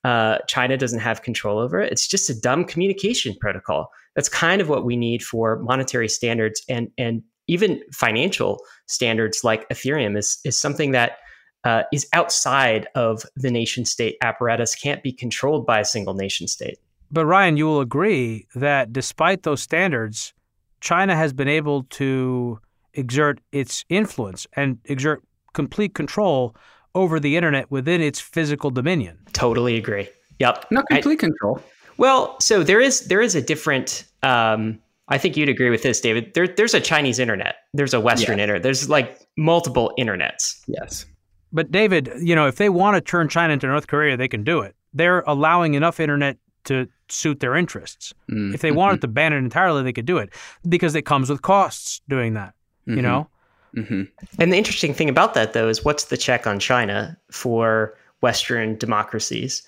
Uh, 0.04 0.38
China 0.46 0.76
doesn't 0.76 1.00
have 1.00 1.22
control 1.22 1.58
over 1.58 1.80
it. 1.80 1.90
It's 1.90 2.06
just 2.06 2.28
a 2.28 2.38
dumb 2.38 2.64
communication 2.64 3.34
protocol. 3.40 3.90
That's 4.14 4.28
kind 4.28 4.60
of 4.60 4.68
what 4.68 4.84
we 4.84 4.96
need 4.96 5.22
for 5.22 5.58
monetary 5.58 6.08
standards 6.08 6.62
and 6.68 6.90
and 6.98 7.22
even 7.46 7.82
financial 7.92 8.60
standards 8.86 9.44
like 9.44 9.68
Ethereum 9.70 10.16
is 10.16 10.38
is 10.44 10.60
something 10.60 10.92
that 10.92 11.18
uh, 11.64 11.82
is 11.92 12.06
outside 12.12 12.86
of 12.94 13.24
the 13.36 13.50
nation 13.50 13.84
state 13.84 14.16
apparatus, 14.20 14.74
can't 14.74 15.02
be 15.02 15.12
controlled 15.12 15.66
by 15.66 15.80
a 15.80 15.84
single 15.84 16.14
nation 16.14 16.46
state. 16.46 16.78
But 17.10 17.26
Ryan, 17.26 17.56
you 17.56 17.66
will 17.66 17.80
agree 17.80 18.46
that 18.54 18.92
despite 18.92 19.42
those 19.44 19.62
standards, 19.62 20.34
China 20.80 21.16
has 21.16 21.32
been 21.32 21.48
able 21.48 21.84
to 21.84 22.60
exert 22.92 23.40
its 23.52 23.84
influence 23.88 24.46
and 24.54 24.78
exert 24.84 25.22
complete 25.54 25.94
control 25.94 26.54
over 26.94 27.18
the 27.20 27.36
internet 27.36 27.70
within 27.70 28.00
its 28.00 28.20
physical 28.20 28.70
dominion. 28.70 29.18
Totally 29.32 29.76
agree. 29.76 30.08
Yep. 30.38 30.66
Not 30.70 30.86
complete 30.88 31.18
I, 31.18 31.26
control. 31.26 31.62
Well, 31.96 32.38
so 32.40 32.62
there 32.62 32.80
is 32.80 33.06
there 33.06 33.20
is 33.20 33.34
a 33.34 33.42
different 33.42 34.04
um, 34.22 34.80
I 35.08 35.18
think 35.18 35.36
you'd 35.36 35.48
agree 35.48 35.70
with 35.70 35.82
this, 35.82 36.00
David. 36.00 36.32
There, 36.34 36.48
there's 36.48 36.74
a 36.74 36.80
Chinese 36.80 37.18
internet. 37.18 37.56
There's 37.74 37.92
a 37.92 38.00
Western 38.00 38.38
yeah. 38.38 38.44
internet. 38.44 38.62
There's 38.62 38.88
like 38.88 39.20
multiple 39.36 39.92
internets. 39.98 40.60
Yes. 40.66 41.04
But 41.52 41.70
David, 41.70 42.10
you 42.20 42.34
know, 42.34 42.46
if 42.48 42.56
they 42.56 42.68
want 42.68 42.96
to 42.96 43.00
turn 43.00 43.28
China 43.28 43.52
into 43.52 43.66
North 43.66 43.86
Korea, 43.86 44.16
they 44.16 44.28
can 44.28 44.42
do 44.44 44.60
it. 44.60 44.74
They're 44.92 45.20
allowing 45.26 45.74
enough 45.74 46.00
internet 46.00 46.38
to 46.64 46.88
suit 47.08 47.40
their 47.40 47.54
interests. 47.54 48.14
Mm-hmm. 48.30 48.54
If 48.54 48.62
they 48.62 48.72
wanted 48.72 49.02
to 49.02 49.08
ban 49.08 49.34
it 49.34 49.36
entirely, 49.36 49.82
they 49.82 49.92
could 49.92 50.06
do 50.06 50.18
it 50.18 50.30
because 50.66 50.94
it 50.94 51.02
comes 51.02 51.28
with 51.28 51.42
costs 51.42 52.00
doing 52.08 52.34
that. 52.34 52.54
Mm-hmm. 52.88 52.96
You 52.96 53.02
know. 53.02 53.28
Mm-hmm. 53.76 54.02
And 54.38 54.52
the 54.52 54.56
interesting 54.56 54.94
thing 54.94 55.08
about 55.08 55.34
that, 55.34 55.52
though, 55.52 55.68
is 55.68 55.84
what's 55.84 56.04
the 56.04 56.16
check 56.16 56.46
on 56.46 56.58
China 56.58 57.18
for 57.30 57.96
Western 58.20 58.76
democracies? 58.76 59.62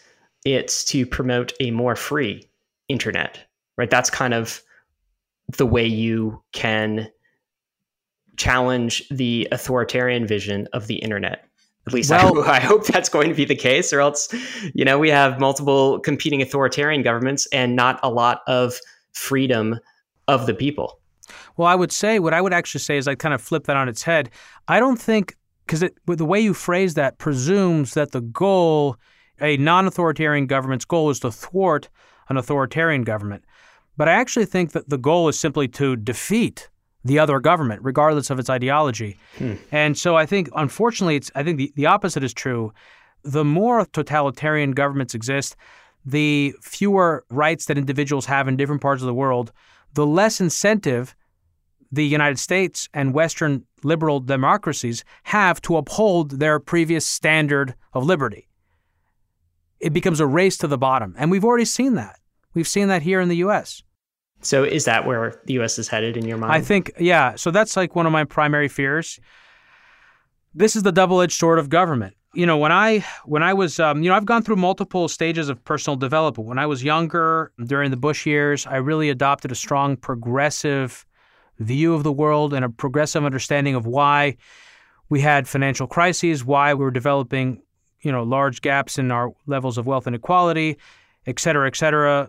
It's 0.45 0.85
to 0.87 1.05
promote 1.05 1.53
a 1.61 1.71
more 1.71 1.97
free 1.97 2.49
internet, 2.89 3.39
right? 3.77 3.91
That's 3.91 4.11
kind 4.11 4.35
of 4.35 4.63
the 5.57 5.67
way 5.67 5.87
you 5.87 6.43
can 6.53 7.11
challenge 8.37 9.09
the 9.09 9.49
authoritarian 9.51 10.27
vision 10.27 10.69
of 10.73 10.87
the 10.87 10.97
internet 10.97 11.47
at 11.87 11.93
least 11.93 12.11
well, 12.11 12.43
I, 12.43 12.57
I, 12.57 12.61
hope 12.61 12.87
that's 12.87 13.09
going 13.09 13.29
to 13.29 13.35
be 13.35 13.45
the 13.45 13.55
case, 13.55 13.93
or 13.93 14.01
else, 14.01 14.29
you 14.75 14.85
know, 14.85 14.99
we 14.99 15.09
have 15.11 15.39
multiple 15.39 16.01
competing 16.01 16.43
authoritarian 16.43 17.03
governments 17.03 17.47
and 17.53 17.77
not 17.77 18.01
a 18.03 18.11
lot 18.11 18.43
of 18.47 18.81
freedom 19.13 19.79
of 20.27 20.47
the 20.47 20.55
people. 20.55 20.99
Well, 21.57 21.69
I 21.69 21.75
would 21.75 21.93
say 21.93 22.19
what 22.19 22.35
I 22.35 22.41
would 22.41 22.53
actually 22.53 22.81
say 22.81 22.97
is 22.97 23.09
I 23.09 23.15
kind 23.15 23.35
of 23.35 23.41
flip 23.41 23.65
that 23.65 23.77
on 23.77 23.89
its 23.89 24.03
head. 24.03 24.31
I 24.69 24.79
don't 24.79 25.01
think 25.01 25.37
because 25.67 25.85
the 26.07 26.25
way 26.25 26.41
you 26.41 26.55
phrase 26.55 26.95
that 26.95 27.19
presumes 27.19 27.95
that 27.95 28.13
the 28.13 28.21
goal, 28.21 28.97
a 29.41 29.57
non-authoritarian 29.57 30.47
government's 30.47 30.85
goal, 30.85 31.11
is 31.11 31.21
to 31.21 31.33
thwart 31.33 31.89
an 32.29 32.37
authoritarian 32.37 33.03
government. 33.03 33.45
But 33.97 34.09
I 34.09 34.13
actually 34.13 34.47
think 34.47 34.73
that 34.73 34.89
the 34.89 34.99
goal 34.99 35.29
is 35.29 35.39
simply 35.39 35.69
to 35.69 35.97
defeat 35.97 36.69
the 37.05 37.19
other 37.19 37.41
government, 37.41 37.83
regardless 37.83 38.31
of 38.31 38.39
its 38.39 38.51
ideology. 38.51 39.17
Hmm. 39.39 39.55
And 39.73 39.97
so 39.97 40.17
I 40.17 40.27
think, 40.27 40.49
unfortunately, 40.55 41.17
it's 41.17 41.31
I 41.35 41.43
think 41.43 41.59
the, 41.59 41.73
the 41.77 41.87
opposite 41.87 42.23
is 42.23 42.35
true. 42.35 42.73
The 43.23 43.45
more 43.45 43.87
totalitarian 43.87 44.73
governments 44.73 45.15
exist, 45.15 45.57
the 46.05 46.55
fewer 46.63 47.25
rights 47.31 47.67
that 47.67 47.79
individuals 47.79 48.27
have 48.27 48.47
in 48.47 48.57
different 48.57 48.83
parts 48.83 49.03
of 49.03 49.07
the 49.07 49.15
world, 49.15 49.53
the 49.97 50.07
less 50.07 50.41
incentive 50.41 51.17
the 51.91 52.07
United 52.07 52.39
States 52.39 52.89
and 52.95 53.15
Western 53.15 53.65
liberal 53.83 54.21
democracies 54.21 55.05
have 55.25 55.61
to 55.63 55.77
uphold 55.77 56.39
their 56.39 56.61
previous 56.61 57.07
standard 57.07 57.75
of 57.93 58.05
liberty. 58.05 58.49
It 59.81 59.93
becomes 59.93 60.21
a 60.21 60.27
race 60.27 60.57
to 60.59 60.67
the 60.67 60.79
bottom. 60.79 61.15
And 61.19 61.31
we've 61.31 61.45
already 61.45 61.65
seen 61.65 61.95
that. 61.95 62.19
We've 62.55 62.69
seen 62.69 62.89
that 62.89 63.03
here 63.03 63.21
in 63.21 63.29
the 63.29 63.37
US. 63.37 63.83
So 64.43 64.65
is 64.65 64.85
that 64.85 65.07
where 65.07 65.41
the 65.47 65.55
US 65.61 65.79
is 65.79 65.89
headed 65.89 66.17
in 66.17 66.27
your 66.27 66.39
mind? 66.39 66.53
I 66.53 66.61
think 66.61 66.93
yeah, 66.99 67.35
so 67.37 67.51
that's 67.51 67.77
like 67.77 67.97
one 67.97 68.07
of 68.07 68.13
my 68.13 68.25
primary 68.25 68.69
fears. 68.69 69.19
This 70.55 70.77
is 70.77 70.83
the 70.83 70.93
double-edged 70.93 71.39
sword 71.39 71.59
of 71.59 71.69
government. 71.69 72.17
You 72.37 72.45
know, 72.45 72.59
when 72.59 72.71
I 72.71 73.03
when 73.25 73.43
I 73.43 73.55
was 73.55 73.81
um, 73.81 74.03
you 74.03 74.11
know, 74.11 74.15
I've 74.15 74.27
gone 74.27 74.43
through 74.43 74.57
multiple 74.57 75.09
stages 75.09 75.49
of 75.49 75.65
personal 75.65 75.97
development. 75.97 76.47
When 76.47 76.59
I 76.59 76.67
was 76.67 76.85
younger, 76.85 77.51
during 77.65 77.91
the 77.91 77.97
Bush 77.97 78.27
years, 78.27 78.67
I 78.67 78.77
really 78.77 79.09
adopted 79.09 79.51
a 79.51 79.55
strong 79.55 79.97
progressive 79.97 81.07
view 81.59 81.95
of 81.95 82.03
the 82.03 82.13
world 82.13 82.53
and 82.53 82.63
a 82.63 82.69
progressive 82.69 83.25
understanding 83.25 83.75
of 83.75 83.87
why 83.87 84.37
we 85.09 85.23
had 85.23 85.49
financial 85.49 85.87
crises, 85.87 86.45
why 86.45 86.75
we 86.75 86.85
were 86.85 86.91
developing, 86.91 87.63
you 88.03 88.13
know, 88.13 88.23
large 88.23 88.61
gaps 88.61 88.99
in 88.99 89.11
our 89.11 89.33
levels 89.47 89.79
of 89.79 89.87
wealth 89.87 90.07
inequality, 90.07 90.77
et 91.27 91.41
cetera, 91.41 91.67
et 91.67 91.75
cetera. 91.75 92.29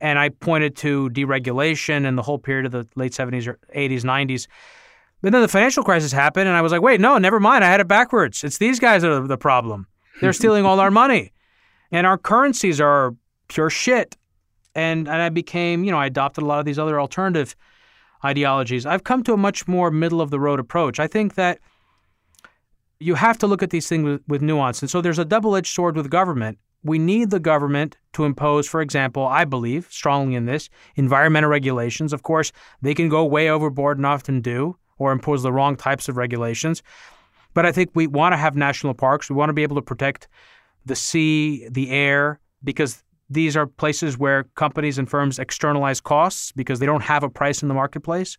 And 0.00 0.20
I 0.20 0.28
pointed 0.28 0.76
to 0.76 1.10
deregulation 1.10 2.06
and 2.06 2.16
the 2.16 2.22
whole 2.22 2.38
period 2.38 2.66
of 2.66 2.72
the 2.72 2.86
late 2.94 3.14
70s 3.14 3.48
or 3.48 3.58
80s, 3.74 4.02
90s. 4.02 4.46
But 5.22 5.32
then 5.32 5.42
the 5.42 5.48
financial 5.48 5.82
crisis 5.82 6.12
happened, 6.12 6.48
and 6.48 6.56
I 6.56 6.62
was 6.62 6.72
like, 6.72 6.82
wait, 6.82 7.00
no, 7.00 7.18
never 7.18 7.40
mind. 7.40 7.64
I 7.64 7.68
had 7.68 7.80
it 7.80 7.88
backwards. 7.88 8.42
It's 8.42 8.58
these 8.58 8.80
guys 8.80 9.02
that 9.02 9.10
are 9.10 9.26
the 9.26 9.36
problem. 9.36 9.86
They're 10.20 10.32
stealing 10.32 10.64
all 10.64 10.80
our 10.80 10.90
money. 10.90 11.32
And 11.92 12.06
our 12.06 12.16
currencies 12.16 12.80
are 12.80 13.16
pure 13.48 13.68
shit. 13.68 14.16
And, 14.76 15.08
and 15.08 15.20
I 15.20 15.28
became, 15.28 15.82
you 15.82 15.90
know, 15.90 15.98
I 15.98 16.06
adopted 16.06 16.44
a 16.44 16.46
lot 16.46 16.60
of 16.60 16.64
these 16.64 16.78
other 16.78 17.00
alternative 17.00 17.56
ideologies. 18.24 18.86
I've 18.86 19.02
come 19.02 19.24
to 19.24 19.32
a 19.32 19.36
much 19.36 19.66
more 19.66 19.90
middle 19.90 20.20
of 20.20 20.30
the 20.30 20.38
road 20.38 20.60
approach. 20.60 21.00
I 21.00 21.08
think 21.08 21.34
that 21.34 21.58
you 23.00 23.16
have 23.16 23.38
to 23.38 23.48
look 23.48 23.64
at 23.64 23.70
these 23.70 23.88
things 23.88 24.04
with, 24.04 24.22
with 24.28 24.40
nuance. 24.40 24.82
And 24.82 24.88
so 24.88 25.00
there's 25.00 25.18
a 25.18 25.24
double 25.24 25.56
edged 25.56 25.74
sword 25.74 25.96
with 25.96 26.10
government 26.10 26.58
we 26.82 26.98
need 26.98 27.30
the 27.30 27.40
government 27.40 27.96
to 28.14 28.24
impose, 28.24 28.66
for 28.66 28.80
example, 28.80 29.26
I 29.26 29.44
believe 29.44 29.88
strongly 29.90 30.34
in 30.34 30.46
this, 30.46 30.70
environmental 30.96 31.50
regulations. 31.50 32.12
Of 32.12 32.22
course, 32.22 32.52
they 32.80 32.94
can 32.94 33.08
go 33.08 33.24
way 33.24 33.50
overboard 33.50 33.98
and 33.98 34.06
often 34.06 34.40
do, 34.40 34.76
or 35.00 35.10
impose 35.10 35.42
the 35.42 35.52
wrong 35.52 35.76
types 35.76 36.08
of 36.08 36.16
regulations. 36.16 36.82
But 37.54 37.66
I 37.66 37.72
think 37.72 37.90
we 37.94 38.06
want 38.06 38.32
to 38.32 38.36
have 38.36 38.54
national 38.54 38.94
parks. 38.94 39.28
We 39.28 39.34
want 39.34 39.48
to 39.48 39.54
be 39.54 39.64
able 39.64 39.76
to 39.76 39.82
protect 39.82 40.28
the 40.86 40.94
sea, 40.94 41.68
the 41.68 41.90
air, 41.90 42.38
because 42.62 43.02
these 43.28 43.56
are 43.56 43.66
places 43.66 44.18
where 44.18 44.44
companies 44.54 44.98
and 44.98 45.08
firms 45.08 45.38
externalize 45.38 46.00
costs 46.00 46.52
because 46.52 46.78
they 46.78 46.86
don't 46.86 47.02
have 47.02 47.22
a 47.22 47.28
price 47.28 47.62
in 47.62 47.68
the 47.68 47.74
marketplace. 47.74 48.38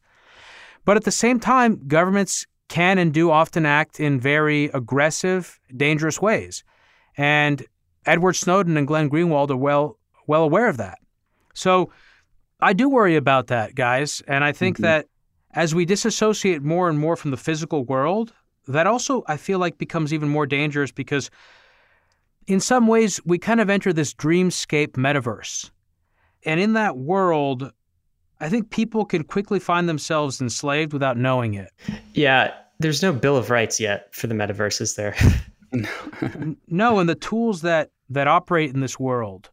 But 0.86 0.98
at 0.98 1.04
the 1.04 1.12
same 1.12 1.40
time, 1.40 1.82
governments 1.88 2.46
can 2.70 2.98
and 2.98 3.14
do 3.14 3.32
often 3.32 3.66
act 3.66 4.00
in 4.00 4.20
very 4.20 4.66
aggressive, 4.74 5.60
dangerous 5.76 6.22
ways. 6.22 6.64
And 7.18 7.66
Edward 8.06 8.34
Snowden 8.34 8.78
and 8.78 8.88
Glenn 8.88 9.10
Greenwald 9.10 9.50
are 9.50 9.58
well 9.58 9.98
well 10.28 10.44
aware 10.44 10.68
of 10.68 10.78
that. 10.78 11.00
So 11.54 11.92
I 12.62 12.74
do 12.74 12.88
worry 12.88 13.16
about 13.16 13.48
that, 13.48 13.76
guys, 13.76 14.22
and 14.28 14.44
I 14.44 14.52
think 14.52 14.78
mm-hmm. 14.78 14.84
that 14.84 15.08
as 15.54 15.76
we 15.76 15.86
disassociate 15.86 16.62
more 16.62 16.90
and 16.90 17.00
more 17.00 17.16
from 17.16 17.32
the 17.32 17.38
physical 17.38 17.84
world, 17.84 18.34
that 18.68 18.88
also 18.88 19.24
I 19.28 19.38
feel 19.38 19.60
like 19.60 19.78
becomes 19.78 20.14
even 20.14 20.30
more 20.30 20.46
dangerous 20.46 20.92
because 20.92 21.30
in 22.48 22.60
some 22.60 22.88
ways, 22.88 23.20
we 23.26 23.38
kind 23.38 23.60
of 23.60 23.70
enter 23.70 23.94
this 23.94 24.14
dreamscape 24.14 24.94
metaverse. 24.94 25.70
And 26.44 26.60
in 26.60 26.74
that 26.74 26.98
world, 26.98 27.72
I 28.40 28.50
think 28.50 28.72
people 28.72 29.06
can 29.06 29.24
quickly 29.24 29.60
find 29.60 29.88
themselves 29.88 30.42
enslaved 30.42 30.92
without 30.92 31.18
knowing 31.18 31.54
it. 31.54 31.72
Yeah, 32.14 32.54
there's 32.80 33.04
no 33.04 33.14
Bill 33.14 33.38
of 33.38 33.50
Rights 33.50 33.80
yet 33.80 34.14
for 34.14 34.28
the 34.28 34.34
metaverse, 34.34 34.82
is 34.82 34.96
there? 34.96 35.16
no, 36.68 37.00
and 37.00 37.08
the 37.08 37.16
tools 37.16 37.62
that 37.62 37.92
that 38.10 38.28
operate 38.28 38.74
in 38.74 38.82
this 38.82 39.00
world 39.00 39.50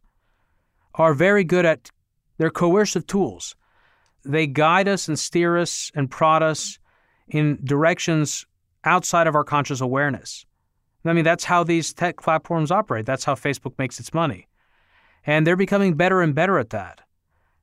are 0.95 1.15
very 1.15 1.45
good 1.45 1.65
at 1.65 1.91
they're 2.39 2.51
coercive 2.51 3.07
tools. 3.07 3.55
They 4.25 4.47
guide 4.47 4.89
us 4.89 5.09
and 5.09 5.19
steer 5.19 5.57
us 5.57 5.91
and 5.95 6.11
prod 6.11 6.43
us 6.43 6.79
in 7.29 7.59
directions 7.65 8.47
outside 8.85 9.27
of 9.27 9.35
our 9.35 9.45
conscious 9.45 9.81
awareness. 9.81 10.45
I 11.05 11.13
mean, 11.13 11.25
that's 11.25 11.45
how 11.45 11.65
these 11.65 11.95
tech 11.95 12.21
platforms 12.21 12.71
operate. 12.71 13.07
That's 13.07 13.25
how 13.25 13.35
Facebook 13.35 13.79
makes 13.79 13.99
its 14.01 14.13
money. 14.13 14.49
And 15.25 15.47
they're 15.47 15.57
becoming 15.57 15.95
better 15.95 16.21
and 16.21 16.35
better 16.35 16.59
at 16.59 16.71
that. 16.71 17.01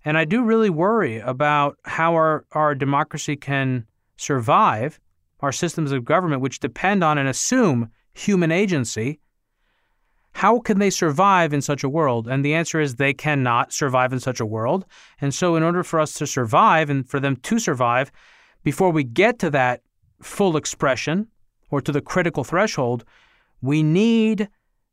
And 0.04 0.18
I 0.18 0.26
do 0.26 0.44
really 0.44 0.70
worry 0.70 1.20
about 1.20 1.78
how 1.84 2.14
our, 2.14 2.46
our 2.52 2.76
democracy 2.76 3.36
can 3.36 3.86
survive, 4.18 5.00
our 5.42 5.52
systems 5.52 5.92
of 5.92 6.06
government, 6.06 6.42
which 6.42 6.60
depend 6.60 7.04
on 7.04 7.18
and 7.18 7.28
assume 7.28 7.90
human 8.14 8.52
agency. 8.52 9.20
How 10.36 10.60
can 10.60 10.80
they 10.80 10.90
survive 10.90 11.54
in 11.54 11.62
such 11.62 11.82
a 11.82 11.88
world? 11.88 12.28
And 12.28 12.44
the 12.44 12.54
answer 12.54 12.82
is 12.82 12.96
they 12.96 13.14
cannot 13.14 13.72
survive 13.72 14.12
in 14.12 14.20
such 14.20 14.42
a 14.42 14.46
world. 14.46 14.86
And 15.22 15.34
so, 15.34 15.56
in 15.56 15.64
order 15.64 15.82
for 15.82 15.98
us 15.98 16.12
to 16.16 16.28
survive 16.28 16.90
and 16.90 17.08
for 17.10 17.22
them 17.22 17.38
to 17.38 17.58
survive, 17.58 18.12
before 18.62 18.92
we 18.92 19.06
get 19.06 19.40
to 19.40 19.50
that 19.52 19.82
full 20.22 20.58
expression 20.58 21.28
or 21.72 21.80
to 21.80 21.92
the 21.94 22.02
critical 22.02 22.44
threshold, 22.44 23.06
we 23.62 23.82
need 23.82 24.50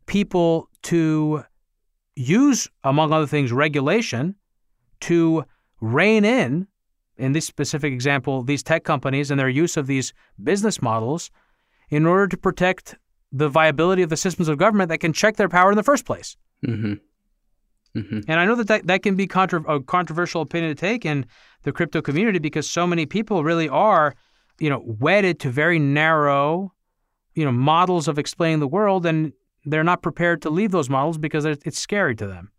people 0.06 0.68
to 0.82 1.42
use, 2.14 2.70
among 2.84 3.12
other 3.12 3.26
things, 3.26 3.50
regulation 3.50 4.36
to 5.00 5.44
rein 5.80 6.24
in, 6.24 6.68
in 7.16 7.32
this 7.32 7.46
specific 7.46 7.92
example, 7.92 8.44
these 8.44 8.62
tech 8.62 8.84
companies 8.84 9.32
and 9.32 9.40
their 9.40 9.48
use 9.48 9.76
of 9.76 9.88
these 9.88 10.12
business 10.40 10.80
models 10.80 11.32
in 11.90 12.06
order 12.06 12.28
to 12.28 12.36
protect 12.36 12.94
the 13.32 13.48
viability 13.48 14.02
of 14.02 14.10
the 14.10 14.16
systems 14.16 14.48
of 14.48 14.58
government 14.58 14.90
that 14.90 14.98
can 14.98 15.12
check 15.12 15.36
their 15.36 15.48
power 15.48 15.70
in 15.70 15.76
the 15.76 15.82
first 15.82 16.04
place. 16.04 16.36
Mm-hmm. 16.66 16.94
Mm-hmm. 17.96 18.20
And 18.28 18.40
I 18.40 18.44
know 18.44 18.54
that, 18.54 18.68
that 18.68 18.86
that 18.86 19.02
can 19.02 19.16
be 19.16 19.26
contra- 19.26 19.62
a 19.64 19.80
controversial 19.80 20.42
opinion 20.42 20.74
to 20.74 20.80
take 20.80 21.04
in 21.04 21.26
the 21.62 21.72
crypto 21.72 22.00
community 22.00 22.38
because 22.38 22.70
so 22.70 22.86
many 22.86 23.06
people 23.06 23.44
really 23.44 23.68
are, 23.68 24.14
you 24.58 24.70
know, 24.70 24.82
wedded 24.84 25.40
to 25.40 25.50
very 25.50 25.78
narrow, 25.78 26.72
you 27.34 27.44
know, 27.44 27.52
models 27.52 28.08
of 28.08 28.18
explaining 28.18 28.60
the 28.60 28.68
world, 28.68 29.04
and 29.04 29.32
they're 29.64 29.84
not 29.84 30.02
prepared 30.02 30.42
to 30.42 30.50
leave 30.50 30.70
those 30.70 30.88
models 30.88 31.18
because 31.18 31.44
it's 31.44 31.78
scary 31.78 32.14
to 32.16 32.26
them. 32.26 32.51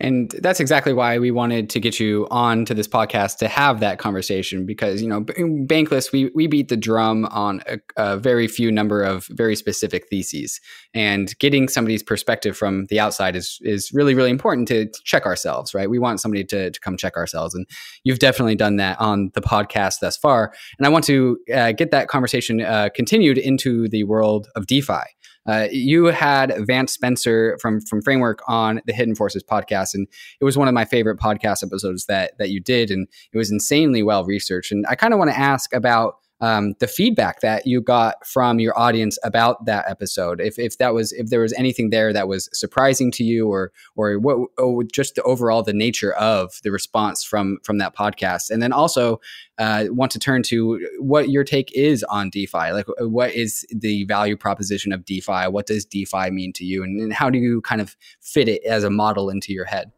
And 0.00 0.30
that's 0.42 0.60
exactly 0.60 0.92
why 0.92 1.18
we 1.18 1.32
wanted 1.32 1.68
to 1.70 1.80
get 1.80 1.98
you 1.98 2.28
on 2.30 2.64
to 2.66 2.74
this 2.74 2.86
podcast 2.86 3.38
to 3.38 3.48
have 3.48 3.80
that 3.80 3.98
conversation 3.98 4.64
because, 4.64 5.02
you 5.02 5.08
know, 5.08 5.22
Bankless, 5.22 6.12
we, 6.12 6.30
we 6.36 6.46
beat 6.46 6.68
the 6.68 6.76
drum 6.76 7.24
on 7.26 7.62
a, 7.66 7.78
a, 7.96 8.16
very 8.16 8.46
few 8.46 8.70
number 8.70 9.02
of 9.02 9.26
very 9.30 9.56
specific 9.56 10.08
theses. 10.08 10.60
And 10.94 11.36
getting 11.40 11.68
somebody's 11.68 12.04
perspective 12.04 12.56
from 12.56 12.86
the 12.86 13.00
outside 13.00 13.34
is, 13.34 13.58
is 13.62 13.90
really, 13.92 14.14
really 14.14 14.30
important 14.30 14.68
to, 14.68 14.86
to 14.86 15.00
check 15.02 15.26
ourselves, 15.26 15.74
right? 15.74 15.90
We 15.90 15.98
want 15.98 16.20
somebody 16.20 16.44
to, 16.44 16.70
to 16.70 16.80
come 16.80 16.96
check 16.96 17.16
ourselves. 17.16 17.54
And 17.54 17.66
you've 18.04 18.20
definitely 18.20 18.54
done 18.54 18.76
that 18.76 19.00
on 19.00 19.32
the 19.34 19.40
podcast 19.40 19.96
thus 20.00 20.16
far. 20.16 20.52
And 20.78 20.86
I 20.86 20.90
want 20.90 21.04
to 21.06 21.38
uh, 21.52 21.72
get 21.72 21.90
that 21.90 22.06
conversation 22.06 22.60
uh, 22.60 22.90
continued 22.94 23.38
into 23.38 23.88
the 23.88 24.04
world 24.04 24.46
of 24.54 24.68
DeFi. 24.68 25.02
Uh, 25.48 25.66
you 25.72 26.06
had 26.06 26.54
Vance 26.66 26.92
Spencer 26.92 27.58
from 27.60 27.80
from 27.80 28.02
Framework 28.02 28.40
on 28.46 28.80
the 28.86 28.92
Hidden 28.92 29.14
Forces 29.14 29.42
podcast, 29.42 29.94
and 29.94 30.06
it 30.40 30.44
was 30.44 30.58
one 30.58 30.68
of 30.68 30.74
my 30.74 30.84
favorite 30.84 31.18
podcast 31.18 31.64
episodes 31.64 32.06
that 32.06 32.36
that 32.38 32.50
you 32.50 32.60
did, 32.60 32.90
and 32.90 33.08
it 33.32 33.38
was 33.38 33.50
insanely 33.50 34.02
well 34.02 34.24
researched. 34.24 34.70
And 34.70 34.84
I 34.88 34.94
kind 34.94 35.14
of 35.14 35.18
want 35.18 35.30
to 35.30 35.38
ask 35.38 35.72
about 35.72 36.16
um, 36.40 36.74
the 36.78 36.86
feedback 36.86 37.40
that 37.40 37.66
you 37.66 37.80
got 37.80 38.24
from 38.26 38.60
your 38.60 38.78
audience 38.78 39.18
about 39.24 39.64
that 39.66 39.84
episode. 39.88 40.40
If, 40.40 40.58
if 40.58 40.78
that 40.78 40.94
was 40.94 41.12
if 41.12 41.30
there 41.30 41.40
was 41.40 41.52
anything 41.54 41.90
there 41.90 42.12
that 42.12 42.28
was 42.28 42.48
surprising 42.52 43.10
to 43.12 43.24
you, 43.24 43.48
or 43.48 43.72
or 43.96 44.18
what 44.18 44.48
or 44.56 44.84
just 44.84 45.16
the 45.16 45.22
overall 45.22 45.62
the 45.62 45.72
nature 45.72 46.12
of 46.14 46.60
the 46.62 46.70
response 46.70 47.24
from 47.24 47.58
from 47.64 47.78
that 47.78 47.96
podcast, 47.96 48.50
and 48.50 48.62
then 48.62 48.72
also 48.72 49.20
uh, 49.58 49.86
want 49.88 50.12
to 50.12 50.18
turn 50.18 50.42
to 50.44 50.86
what 51.00 51.28
your 51.28 51.44
take 51.44 51.72
is 51.72 52.04
on 52.04 52.30
DeFi. 52.30 52.72
Like, 52.72 52.86
what 53.00 53.32
is 53.32 53.66
the 53.70 54.04
value 54.04 54.36
proposition 54.36 54.92
of 54.92 55.04
DeFi? 55.04 55.48
What 55.48 55.66
does 55.66 55.84
DeFi 55.84 56.30
mean 56.30 56.52
to 56.54 56.64
you, 56.64 56.84
and, 56.84 57.00
and 57.00 57.12
how 57.12 57.30
do 57.30 57.38
you 57.38 57.60
kind 57.62 57.80
of 57.80 57.96
fit 58.20 58.48
it 58.48 58.62
as 58.64 58.84
a 58.84 58.90
model 58.90 59.28
into 59.28 59.52
your 59.52 59.64
head? 59.64 59.90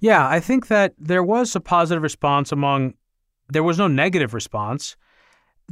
Yeah, 0.00 0.26
I 0.26 0.40
think 0.40 0.68
that 0.68 0.94
there 0.98 1.22
was 1.22 1.54
a 1.54 1.60
positive 1.60 2.02
response 2.02 2.52
among. 2.52 2.94
There 3.48 3.62
was 3.62 3.76
no 3.76 3.86
negative 3.86 4.32
response 4.32 4.96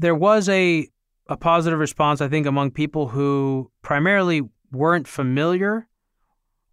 there 0.00 0.14
was 0.14 0.48
a 0.48 0.88
a 1.28 1.36
positive 1.36 1.78
response, 1.78 2.20
I 2.20 2.28
think, 2.28 2.46
among 2.46 2.72
people 2.72 3.06
who 3.06 3.70
primarily 3.82 4.42
weren't 4.72 5.06
familiar 5.06 5.86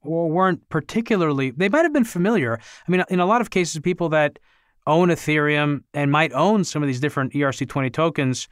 or 0.01 0.31
weren't 0.31 0.67
particularly. 0.69 1.51
They 1.51 1.69
might 1.69 1.83
have 1.83 1.93
been 1.93 2.03
familiar. 2.03 2.57
I 2.87 2.91
mean, 2.91 3.03
in 3.09 3.19
a 3.19 3.25
lot 3.25 3.41
of 3.41 3.51
cases, 3.51 3.79
people 3.81 4.09
that 4.09 4.39
own 4.87 5.09
Ethereum 5.09 5.83
and 5.93 6.11
might 6.11 6.33
own 6.33 6.63
some 6.63 6.81
of 6.81 6.87
these 6.87 6.99
different 6.99 7.33
ERC20 7.33 7.93
tokens, 7.93 8.47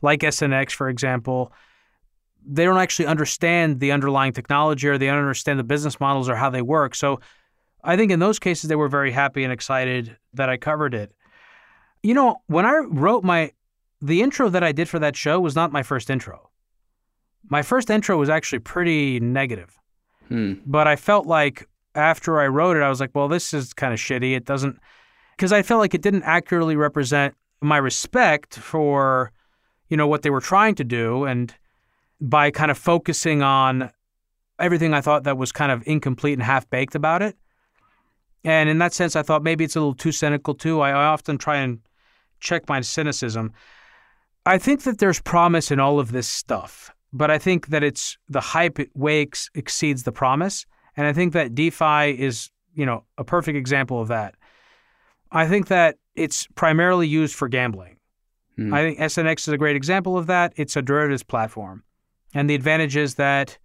like 0.00 0.20
SNX, 0.20 0.72
for 0.72 0.88
example, 0.88 1.52
they 2.46 2.64
don't 2.64 2.78
actually 2.78 3.06
understand 3.06 3.78
the 3.80 3.92
underlying 3.92 4.32
technology 4.32 4.88
or 4.88 4.96
they 4.96 5.06
don't 5.06 5.18
understand 5.18 5.58
the 5.58 5.64
business 5.64 6.00
models 6.00 6.30
or 6.30 6.36
how 6.36 6.48
they 6.48 6.62
work. 6.62 6.94
So 6.94 7.20
I 7.84 7.96
think 7.96 8.10
in 8.10 8.20
those 8.20 8.38
cases, 8.38 8.68
they 8.68 8.76
were 8.76 8.88
very 8.88 9.10
happy 9.10 9.44
and 9.44 9.52
excited 9.52 10.16
that 10.32 10.48
I 10.48 10.56
covered 10.56 10.94
it. 10.94 11.12
You 12.02 12.14
know, 12.14 12.36
when 12.46 12.64
I 12.64 12.78
wrote 12.88 13.22
my 13.22 13.52
the 14.02 14.20
intro 14.20 14.48
that 14.48 14.64
I 14.64 14.72
did 14.72 14.88
for 14.88 14.98
that 14.98 15.16
show 15.16 15.40
was 15.40 15.54
not 15.54 15.72
my 15.72 15.82
first 15.82 16.10
intro. 16.10 16.50
My 17.48 17.62
first 17.62 17.88
intro 17.88 18.18
was 18.18 18.28
actually 18.28 18.58
pretty 18.58 19.20
negative. 19.20 19.78
Hmm. 20.28 20.54
But 20.66 20.88
I 20.88 20.96
felt 20.96 21.26
like 21.26 21.68
after 21.94 22.40
I 22.40 22.48
wrote 22.48 22.76
it, 22.76 22.82
I 22.82 22.88
was 22.88 23.00
like, 23.00 23.14
well, 23.14 23.28
this 23.28 23.54
is 23.54 23.72
kind 23.72 23.92
of 23.92 24.00
shitty. 24.00 24.34
It 24.34 24.44
doesn't, 24.44 24.78
because 25.36 25.52
I 25.52 25.62
felt 25.62 25.80
like 25.80 25.94
it 25.94 26.02
didn't 26.02 26.24
accurately 26.24 26.74
represent 26.74 27.34
my 27.60 27.76
respect 27.76 28.56
for, 28.56 29.30
you 29.88 29.96
know, 29.96 30.08
what 30.08 30.22
they 30.22 30.30
were 30.30 30.40
trying 30.40 30.74
to 30.76 30.84
do. 30.84 31.24
And 31.24 31.54
by 32.20 32.50
kind 32.50 32.70
of 32.70 32.78
focusing 32.78 33.42
on 33.42 33.90
everything 34.58 34.94
I 34.94 35.00
thought 35.00 35.24
that 35.24 35.38
was 35.38 35.52
kind 35.52 35.70
of 35.70 35.82
incomplete 35.86 36.34
and 36.34 36.42
half 36.42 36.68
baked 36.70 36.94
about 36.94 37.22
it. 37.22 37.36
And 38.44 38.68
in 38.68 38.78
that 38.78 38.92
sense, 38.92 39.14
I 39.14 39.22
thought 39.22 39.44
maybe 39.44 39.64
it's 39.64 39.76
a 39.76 39.80
little 39.80 39.94
too 39.94 40.12
cynical 40.12 40.54
too. 40.54 40.80
I, 40.80 40.90
I 40.90 41.04
often 41.04 41.38
try 41.38 41.58
and 41.58 41.78
check 42.40 42.68
my 42.68 42.80
cynicism. 42.80 43.52
I 44.44 44.58
think 44.58 44.82
that 44.82 44.98
there's 44.98 45.20
promise 45.20 45.70
in 45.70 45.78
all 45.78 46.00
of 46.00 46.12
this 46.12 46.28
stuff, 46.28 46.90
but 47.12 47.30
I 47.30 47.38
think 47.38 47.68
that 47.68 47.84
it's 47.84 48.18
the 48.28 48.40
hype 48.40 48.80
it 48.80 48.90
wakes 48.94 49.50
exceeds 49.54 50.02
the 50.02 50.12
promise, 50.12 50.66
and 50.96 51.06
I 51.06 51.12
think 51.12 51.32
that 51.32 51.54
DeFi 51.54 52.18
is, 52.18 52.50
you 52.74 52.84
know, 52.84 53.04
a 53.18 53.24
perfect 53.24 53.56
example 53.56 54.00
of 54.00 54.08
that. 54.08 54.34
I 55.30 55.46
think 55.46 55.68
that 55.68 55.96
it's 56.14 56.46
primarily 56.54 57.06
used 57.06 57.34
for 57.34 57.48
gambling. 57.48 57.96
Mm. 58.58 58.74
I 58.74 58.82
think 58.82 58.98
SNX 58.98 59.40
is 59.40 59.48
a 59.48 59.58
great 59.58 59.76
example 59.76 60.18
of 60.18 60.26
that. 60.26 60.52
It's 60.56 60.76
a 60.76 60.82
derivatives 60.82 61.22
platform, 61.22 61.84
and 62.34 62.50
the 62.50 62.54
advantage 62.54 62.96
is 62.96 63.14
that 63.14 63.58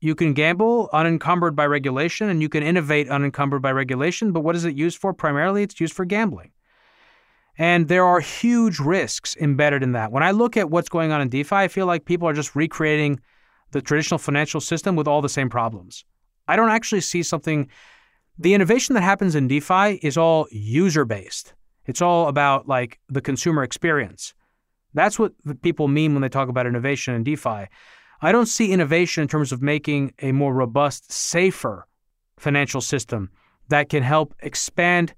you 0.00 0.14
can 0.14 0.32
gamble 0.32 0.88
unencumbered 0.92 1.56
by 1.56 1.66
regulation, 1.66 2.28
and 2.28 2.40
you 2.40 2.48
can 2.48 2.62
innovate 2.62 3.08
unencumbered 3.08 3.62
by 3.62 3.72
regulation. 3.72 4.30
But 4.30 4.40
what 4.40 4.54
is 4.54 4.64
it 4.64 4.76
used 4.76 4.98
for? 4.98 5.12
Primarily, 5.12 5.64
it's 5.64 5.80
used 5.80 5.94
for 5.94 6.04
gambling. 6.04 6.52
And 7.58 7.88
there 7.88 8.04
are 8.04 8.20
huge 8.20 8.78
risks 8.78 9.36
embedded 9.36 9.82
in 9.82 9.92
that. 9.92 10.12
When 10.12 10.22
I 10.22 10.30
look 10.30 10.56
at 10.56 10.70
what's 10.70 10.88
going 10.88 11.10
on 11.10 11.20
in 11.20 11.28
DeFi, 11.28 11.56
I 11.56 11.68
feel 11.68 11.86
like 11.86 12.04
people 12.04 12.28
are 12.28 12.32
just 12.32 12.54
recreating 12.54 13.20
the 13.72 13.82
traditional 13.82 14.18
financial 14.18 14.60
system 14.60 14.94
with 14.94 15.08
all 15.08 15.20
the 15.20 15.28
same 15.28 15.50
problems. 15.50 16.04
I 16.46 16.56
don't 16.56 16.70
actually 16.70 17.00
see 17.00 17.22
something. 17.22 17.68
The 18.38 18.54
innovation 18.54 18.94
that 18.94 19.02
happens 19.02 19.34
in 19.34 19.48
DeFi 19.48 19.98
is 20.02 20.16
all 20.16 20.46
user 20.52 21.04
based. 21.04 21.52
It's 21.86 22.00
all 22.00 22.28
about 22.28 22.68
like 22.68 23.00
the 23.08 23.20
consumer 23.20 23.64
experience. 23.64 24.34
That's 24.94 25.18
what 25.18 25.32
people 25.62 25.88
mean 25.88 26.12
when 26.14 26.22
they 26.22 26.28
talk 26.28 26.48
about 26.48 26.66
innovation 26.66 27.14
in 27.14 27.24
DeFi. 27.24 27.66
I 28.20 28.32
don't 28.32 28.46
see 28.46 28.72
innovation 28.72 29.22
in 29.22 29.28
terms 29.28 29.52
of 29.52 29.62
making 29.62 30.14
a 30.20 30.32
more 30.32 30.54
robust, 30.54 31.10
safer 31.10 31.86
financial 32.38 32.80
system 32.80 33.30
that 33.68 33.88
can 33.88 34.02
help 34.02 34.34
expand 34.40 35.14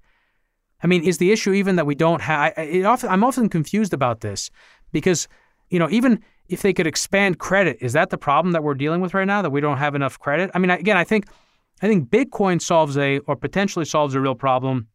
I 0.82 0.86
mean, 0.86 1.05
is 1.05 1.19
the 1.19 1.32
issue 1.32 1.52
even 1.52 1.77
that 1.77 1.86
we 1.86 1.94
don't 1.94 2.23
have? 2.23 2.52
Often, 2.85 3.11
I'm 3.11 3.24
often 3.24 3.48
confused 3.48 3.93
about 3.93 4.20
this 4.20 4.51
because, 4.93 5.28
you 5.69 5.78
know, 5.78 5.89
even 5.90 6.23
if 6.48 6.62
they 6.62 6.73
could 6.73 6.86
expand 6.86 7.39
credit, 7.39 7.78
is 7.81 7.93
that 7.93 8.11
the 8.11 8.19
problem 8.19 8.52
that 8.52 8.62
we're 8.62 8.74
dealing 8.74 9.01
with 9.01 9.15
right 9.15 9.27
now? 9.27 9.43
That 9.43 9.51
we 9.51 9.61
don't 9.61 9.78
have 9.78 9.94
enough 9.94 10.19
credit? 10.19 10.51
I 10.55 10.59
mean, 10.59 10.70
again, 10.70 10.97
I 10.97 11.05
think, 11.05 11.27
I 11.82 11.86
think 11.86 12.09
Bitcoin 12.11 12.61
solves 12.61 12.97
a 12.97 13.19
or 13.20 13.36
potentially 13.36 13.85
solves 13.85 14.15
a 14.15 14.20
real 14.20 14.35
problem 14.35 14.89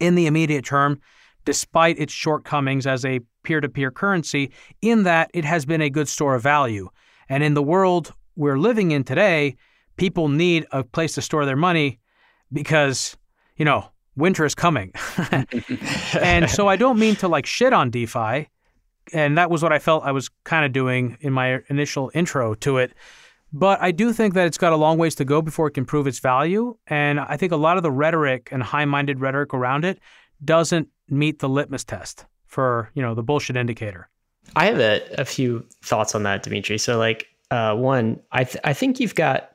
in 0.00 0.14
the 0.14 0.26
immediate 0.26 0.64
term, 0.64 1.00
despite 1.44 1.98
its 1.98 2.12
shortcomings 2.12 2.86
as 2.86 3.04
a 3.04 3.20
peer-to-peer 3.42 3.90
currency. 3.90 4.50
In 4.82 5.02
that 5.04 5.30
it 5.34 5.44
has 5.44 5.64
been 5.64 5.82
a 5.82 5.90
good 5.90 6.08
store 6.08 6.34
of 6.34 6.42
value, 6.42 6.88
and 7.28 7.42
in 7.42 7.54
the 7.54 7.62
world 7.62 8.12
we're 8.36 8.58
living 8.58 8.90
in 8.90 9.04
today, 9.04 9.56
people 9.96 10.28
need 10.28 10.66
a 10.72 10.82
place 10.82 11.14
to 11.14 11.22
store 11.22 11.44
their 11.44 11.56
money 11.56 12.00
because, 12.52 13.16
you 13.56 13.64
know, 13.64 13.90
winter 14.16 14.44
is 14.44 14.54
coming. 14.54 14.92
and 16.20 16.50
so 16.50 16.68
I 16.68 16.76
don't 16.76 16.98
mean 16.98 17.16
to 17.16 17.28
like 17.28 17.46
shit 17.46 17.72
on 17.72 17.90
DeFi. 17.90 18.48
And 19.12 19.38
that 19.38 19.50
was 19.50 19.62
what 19.62 19.72
I 19.72 19.78
felt 19.78 20.04
I 20.04 20.12
was 20.12 20.28
kind 20.44 20.64
of 20.64 20.72
doing 20.72 21.18
in 21.20 21.32
my 21.32 21.60
initial 21.68 22.10
intro 22.14 22.54
to 22.54 22.78
it. 22.78 22.92
But 23.52 23.80
I 23.82 23.90
do 23.90 24.12
think 24.12 24.34
that 24.34 24.46
it's 24.46 24.58
got 24.58 24.72
a 24.72 24.76
long 24.76 24.98
ways 24.98 25.16
to 25.16 25.24
go 25.24 25.42
before 25.42 25.66
it 25.66 25.72
can 25.72 25.84
prove 25.84 26.06
its 26.06 26.20
value. 26.20 26.76
And 26.86 27.18
I 27.18 27.36
think 27.36 27.50
a 27.50 27.56
lot 27.56 27.76
of 27.76 27.82
the 27.82 27.90
rhetoric 27.90 28.48
and 28.52 28.62
high 28.62 28.84
minded 28.84 29.20
rhetoric 29.20 29.52
around 29.52 29.84
it 29.84 29.98
doesn't 30.44 30.88
meet 31.08 31.40
the 31.40 31.48
litmus 31.48 31.82
test 31.82 32.26
for, 32.46 32.90
you 32.94 33.02
know, 33.02 33.14
the 33.14 33.22
bullshit 33.22 33.56
indicator. 33.56 34.08
I 34.54 34.66
have 34.66 34.78
a, 34.78 35.02
a 35.18 35.24
few 35.24 35.66
thoughts 35.82 36.14
on 36.14 36.22
that, 36.24 36.42
Demetri. 36.44 36.78
So 36.78 36.98
like 36.98 37.26
uh, 37.50 37.74
one, 37.74 38.20
I 38.32 38.44
th- 38.44 38.62
I 38.64 38.72
think 38.72 39.00
you've 39.00 39.14
got 39.14 39.49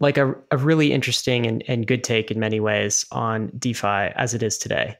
like 0.00 0.18
a, 0.18 0.34
a 0.50 0.56
really 0.56 0.92
interesting 0.92 1.46
and, 1.46 1.64
and 1.68 1.86
good 1.86 2.04
take 2.04 2.30
in 2.30 2.38
many 2.38 2.60
ways 2.60 3.06
on 3.10 3.50
DeFi 3.58 4.12
as 4.14 4.34
it 4.34 4.42
is 4.42 4.58
today. 4.58 4.96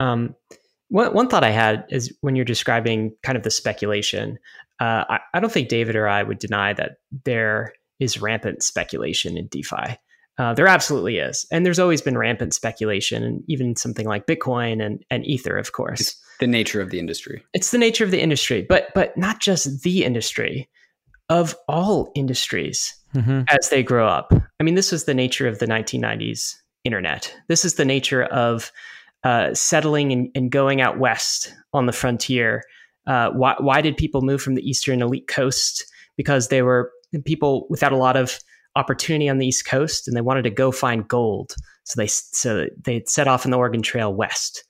Um, 0.00 0.34
one, 0.88 1.14
one 1.14 1.28
thought 1.28 1.44
I 1.44 1.50
had 1.50 1.84
is 1.90 2.14
when 2.20 2.36
you're 2.36 2.44
describing 2.44 3.14
kind 3.22 3.36
of 3.36 3.44
the 3.44 3.50
speculation, 3.50 4.38
uh, 4.80 5.04
I, 5.08 5.20
I, 5.34 5.40
don't 5.40 5.52
think 5.52 5.68
David 5.68 5.94
or 5.94 6.08
I 6.08 6.22
would 6.22 6.38
deny 6.38 6.72
that 6.72 6.96
there 7.24 7.74
is 8.00 8.20
rampant 8.20 8.62
speculation 8.62 9.36
in 9.36 9.46
DeFi. 9.48 9.98
Uh, 10.38 10.54
there 10.54 10.66
absolutely 10.66 11.18
is. 11.18 11.46
And 11.52 11.66
there's 11.66 11.78
always 11.78 12.00
been 12.00 12.16
rampant 12.16 12.54
speculation, 12.54 13.22
and 13.22 13.44
even 13.46 13.76
something 13.76 14.06
like 14.06 14.26
Bitcoin 14.26 14.84
and, 14.84 15.04
and 15.10 15.24
Ether, 15.26 15.56
of 15.56 15.72
course. 15.72 16.00
It's 16.00 16.16
the 16.40 16.46
nature 16.46 16.80
of 16.80 16.88
the 16.88 16.98
industry. 16.98 17.44
It's 17.52 17.70
the 17.70 17.78
nature 17.78 18.04
of 18.04 18.10
the 18.10 18.20
industry, 18.20 18.64
but 18.66 18.88
but 18.94 19.16
not 19.18 19.40
just 19.40 19.82
the 19.82 20.02
industry, 20.02 20.70
of 21.30 21.56
all 21.68 22.10
industries 22.14 22.94
mm-hmm. 23.14 23.42
as 23.48 23.70
they 23.70 23.82
grow 23.82 24.06
up. 24.06 24.32
I 24.58 24.62
mean, 24.62 24.74
this 24.74 24.92
was 24.92 25.04
the 25.04 25.14
nature 25.14 25.48
of 25.48 25.60
the 25.60 25.66
1990s 25.66 26.56
internet. 26.84 27.34
This 27.48 27.64
is 27.64 27.74
the 27.74 27.84
nature 27.84 28.24
of 28.24 28.70
uh, 29.24 29.54
settling 29.54 30.12
and, 30.12 30.28
and, 30.34 30.50
going 30.50 30.80
out 30.80 30.98
west 30.98 31.54
on 31.72 31.86
the 31.86 31.92
frontier. 31.92 32.64
Uh, 33.06 33.30
why, 33.30 33.54
why 33.58 33.80
did 33.80 33.96
people 33.96 34.22
move 34.22 34.40
from 34.40 34.54
the 34.54 34.68
eastern 34.68 35.02
elite 35.02 35.28
coast? 35.28 35.84
Because 36.16 36.48
they 36.48 36.62
were 36.62 36.90
people 37.24 37.66
without 37.68 37.92
a 37.92 37.96
lot 37.96 38.16
of 38.16 38.38
opportunity 38.76 39.28
on 39.28 39.38
the 39.38 39.46
east 39.46 39.66
coast, 39.66 40.08
and 40.08 40.16
they 40.16 40.22
wanted 40.22 40.42
to 40.42 40.50
go 40.50 40.72
find 40.72 41.06
gold. 41.06 41.54
So 41.84 42.00
they 42.00 42.06
so 42.06 42.66
they 42.82 43.02
set 43.06 43.28
off 43.28 43.44
on 43.44 43.50
the 43.50 43.58
Oregon 43.58 43.82
Trail 43.82 44.14
west. 44.14 44.64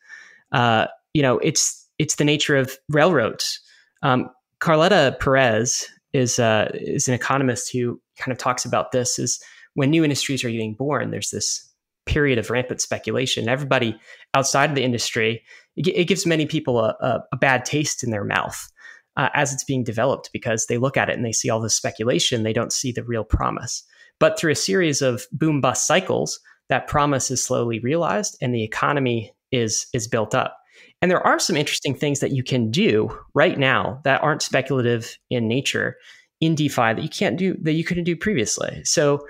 Uh, 0.53 0.87
you 1.15 1.23
know, 1.23 1.39
it's 1.39 1.87
it's 1.99 2.16
the 2.16 2.24
nature 2.24 2.57
of 2.57 2.77
railroads. 2.89 3.61
Um, 4.03 4.31
Carlota 4.59 5.16
Perez 5.20 5.87
is 6.12 6.39
uh, 6.39 6.70
is 6.74 7.09
an 7.09 7.15
economist 7.15 7.73
who 7.73 8.01
kind 8.19 8.32
of 8.32 8.39
talks 8.39 8.65
about 8.65 8.93
this. 8.93 9.19
Is 9.19 9.43
when 9.74 9.91
new 9.91 10.05
industries 10.05 10.45
are 10.45 10.51
getting 10.51 10.74
born, 10.74 11.11
there's 11.11 11.31
this 11.31 11.66
period 12.07 12.39
of 12.39 12.51
rampant 12.51 12.81
speculation. 12.81 13.49
Everybody 13.49 13.99
outside 14.35 14.70
of 14.70 14.77
the 14.77 14.82
industry, 14.82 15.43
it, 15.77 15.87
it 15.89 16.05
gives 16.09 16.27
many 16.27 16.47
people 16.47 16.81
a, 16.81 16.97
a, 17.01 17.23
a, 17.32 17.37
bad 17.37 17.65
taste 17.65 18.03
in 18.03 18.11
their 18.11 18.24
mouth 18.24 18.69
uh, 19.16 19.28
as 19.35 19.53
it's 19.53 19.65
being 19.65 19.85
developed 19.85 20.31
because 20.32 20.66
they 20.66 20.78
look 20.78 20.97
at 20.97 21.09
it 21.09 21.16
and 21.16 21.24
they 21.24 21.32
see 21.32 21.51
all 21.51 21.61
this 21.61 21.74
speculation. 21.74 22.43
They 22.43 22.53
don't 22.53 22.73
see 22.73 22.91
the 22.91 23.05
real 23.05 23.24
promise. 23.24 23.85
But 24.19 24.39
through 24.39 24.53
a 24.53 24.57
series 24.57 25.03
of 25.03 25.27
boom 25.32 25.61
bust 25.61 25.87
cycles, 25.87 26.41
that 26.69 26.87
promise 26.87 27.31
is 27.31 27.43
slowly 27.43 27.81
realized 27.81 28.37
and 28.41 28.55
the 28.55 28.65
economy 28.65 29.32
is 29.51 29.87
is 29.93 30.07
built 30.09 30.35
up. 30.35 30.57
And 31.02 31.10
there 31.10 31.27
are 31.27 31.39
some 31.39 31.56
interesting 31.56 31.94
things 31.94 32.20
that 32.20 32.32
you 32.32 32.43
can 32.43 32.70
do 32.70 33.16
right 33.35 33.59
now 33.59 34.01
that 34.05 34.22
aren't 34.22 34.43
speculative 34.43 35.16
in 35.31 35.48
nature 35.48 35.97
in 36.40 36.55
DeFi 36.55 36.94
that 36.94 37.02
you 37.02 37.09
can't 37.09 37.39
do 37.39 37.56
that 37.62 37.72
you 37.72 37.85
couldn't 37.85 38.05
do 38.05 38.16
previously. 38.16 38.82
So 38.85 39.27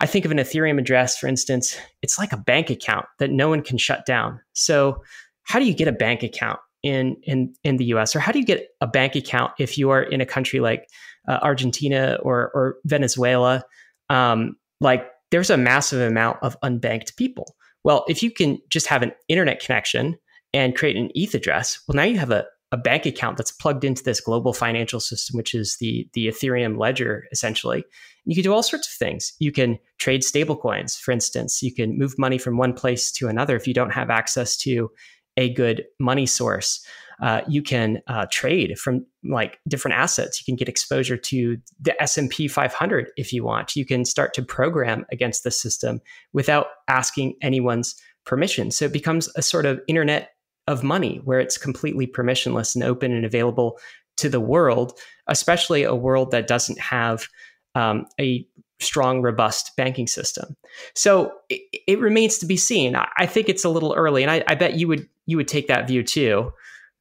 I 0.00 0.06
think 0.06 0.24
of 0.24 0.30
an 0.30 0.38
Ethereum 0.38 0.78
address, 0.78 1.18
for 1.18 1.26
instance, 1.26 1.76
it's 2.02 2.18
like 2.18 2.32
a 2.32 2.36
bank 2.36 2.70
account 2.70 3.06
that 3.18 3.30
no 3.30 3.48
one 3.48 3.62
can 3.62 3.78
shut 3.78 4.04
down. 4.04 4.40
So 4.52 5.02
how 5.44 5.58
do 5.58 5.64
you 5.64 5.74
get 5.74 5.88
a 5.88 5.92
bank 5.92 6.22
account 6.22 6.58
in 6.82 7.16
in 7.22 7.54
in 7.64 7.78
the 7.78 7.86
US, 7.86 8.14
or 8.14 8.20
how 8.20 8.32
do 8.32 8.38
you 8.38 8.44
get 8.44 8.68
a 8.80 8.86
bank 8.86 9.16
account 9.16 9.52
if 9.58 9.78
you 9.78 9.90
are 9.90 10.02
in 10.02 10.20
a 10.20 10.26
country 10.26 10.60
like 10.60 10.86
uh, 11.28 11.38
Argentina 11.42 12.18
or 12.22 12.50
or 12.54 12.76
Venezuela? 12.84 13.64
Um, 14.10 14.56
like 14.80 15.06
there's 15.30 15.50
a 15.50 15.56
massive 15.56 16.00
amount 16.00 16.38
of 16.42 16.60
unbanked 16.60 17.16
people. 17.16 17.56
Well, 17.84 18.04
if 18.08 18.22
you 18.22 18.30
can 18.30 18.58
just 18.70 18.86
have 18.88 19.02
an 19.02 19.12
internet 19.28 19.60
connection 19.60 20.16
and 20.56 20.76
create 20.76 20.96
an 20.96 21.10
ETH 21.14 21.34
address, 21.34 21.78
well, 21.86 21.96
now 21.96 22.04
you 22.04 22.18
have 22.18 22.30
a, 22.30 22.46
a 22.72 22.76
bank 22.76 23.06
account 23.06 23.36
that's 23.36 23.52
plugged 23.52 23.84
into 23.84 24.02
this 24.02 24.20
global 24.20 24.52
financial 24.52 25.00
system, 25.00 25.36
which 25.36 25.54
is 25.54 25.76
the 25.80 26.08
the 26.14 26.26
Ethereum 26.28 26.78
ledger, 26.78 27.26
essentially. 27.32 27.84
You 28.24 28.34
can 28.34 28.42
do 28.42 28.52
all 28.52 28.62
sorts 28.62 28.88
of 28.88 28.94
things. 28.94 29.32
You 29.38 29.52
can 29.52 29.78
trade 29.98 30.22
stablecoins, 30.22 30.98
for 30.98 31.12
instance. 31.12 31.62
You 31.62 31.72
can 31.72 31.96
move 31.96 32.18
money 32.18 32.38
from 32.38 32.56
one 32.56 32.72
place 32.72 33.12
to 33.12 33.28
another 33.28 33.54
if 33.54 33.68
you 33.68 33.74
don't 33.74 33.92
have 33.92 34.10
access 34.10 34.56
to 34.58 34.90
a 35.36 35.52
good 35.52 35.84
money 36.00 36.26
source. 36.26 36.84
Uh, 37.22 37.40
you 37.48 37.62
can 37.62 38.02
uh, 38.08 38.26
trade 38.30 38.78
from 38.78 39.06
like 39.24 39.58
different 39.68 39.96
assets. 39.96 40.40
You 40.40 40.44
can 40.44 40.56
get 40.56 40.68
exposure 40.68 41.16
to 41.16 41.56
the 41.80 42.02
S 42.02 42.18
and 42.18 42.28
P 42.28 42.46
500 42.46 43.10
if 43.16 43.32
you 43.32 43.44
want. 43.44 43.74
You 43.74 43.86
can 43.86 44.04
start 44.04 44.34
to 44.34 44.42
program 44.42 45.06
against 45.10 45.44
the 45.44 45.50
system 45.50 46.00
without 46.32 46.66
asking 46.88 47.36
anyone's 47.40 47.94
permission. 48.26 48.70
So 48.70 48.84
it 48.84 48.92
becomes 48.92 49.30
a 49.36 49.42
sort 49.42 49.64
of 49.64 49.80
internet 49.88 50.30
of 50.66 50.82
money 50.82 51.20
where 51.24 51.40
it's 51.40 51.58
completely 51.58 52.06
permissionless 52.06 52.74
and 52.74 52.84
open 52.84 53.12
and 53.12 53.24
available 53.24 53.78
to 54.16 54.28
the 54.28 54.40
world, 54.40 54.98
especially 55.28 55.82
a 55.82 55.94
world 55.94 56.30
that 56.30 56.46
doesn't 56.46 56.78
have 56.80 57.26
um, 57.74 58.06
a 58.18 58.46
strong, 58.80 59.22
robust 59.22 59.72
banking 59.76 60.06
system. 60.06 60.56
So 60.94 61.32
it, 61.48 61.62
it, 61.86 62.00
remains 62.00 62.38
to 62.38 62.46
be 62.46 62.56
seen. 62.56 62.96
I, 62.96 63.26
think 63.26 63.48
it's 63.48 63.64
a 63.64 63.68
little 63.68 63.94
early, 63.94 64.22
and 64.22 64.30
I, 64.30 64.42
I, 64.48 64.54
bet 64.54 64.74
you 64.74 64.88
would 64.88 65.08
you 65.26 65.36
would 65.36 65.48
take 65.48 65.68
that 65.68 65.86
view 65.86 66.02
too. 66.02 66.52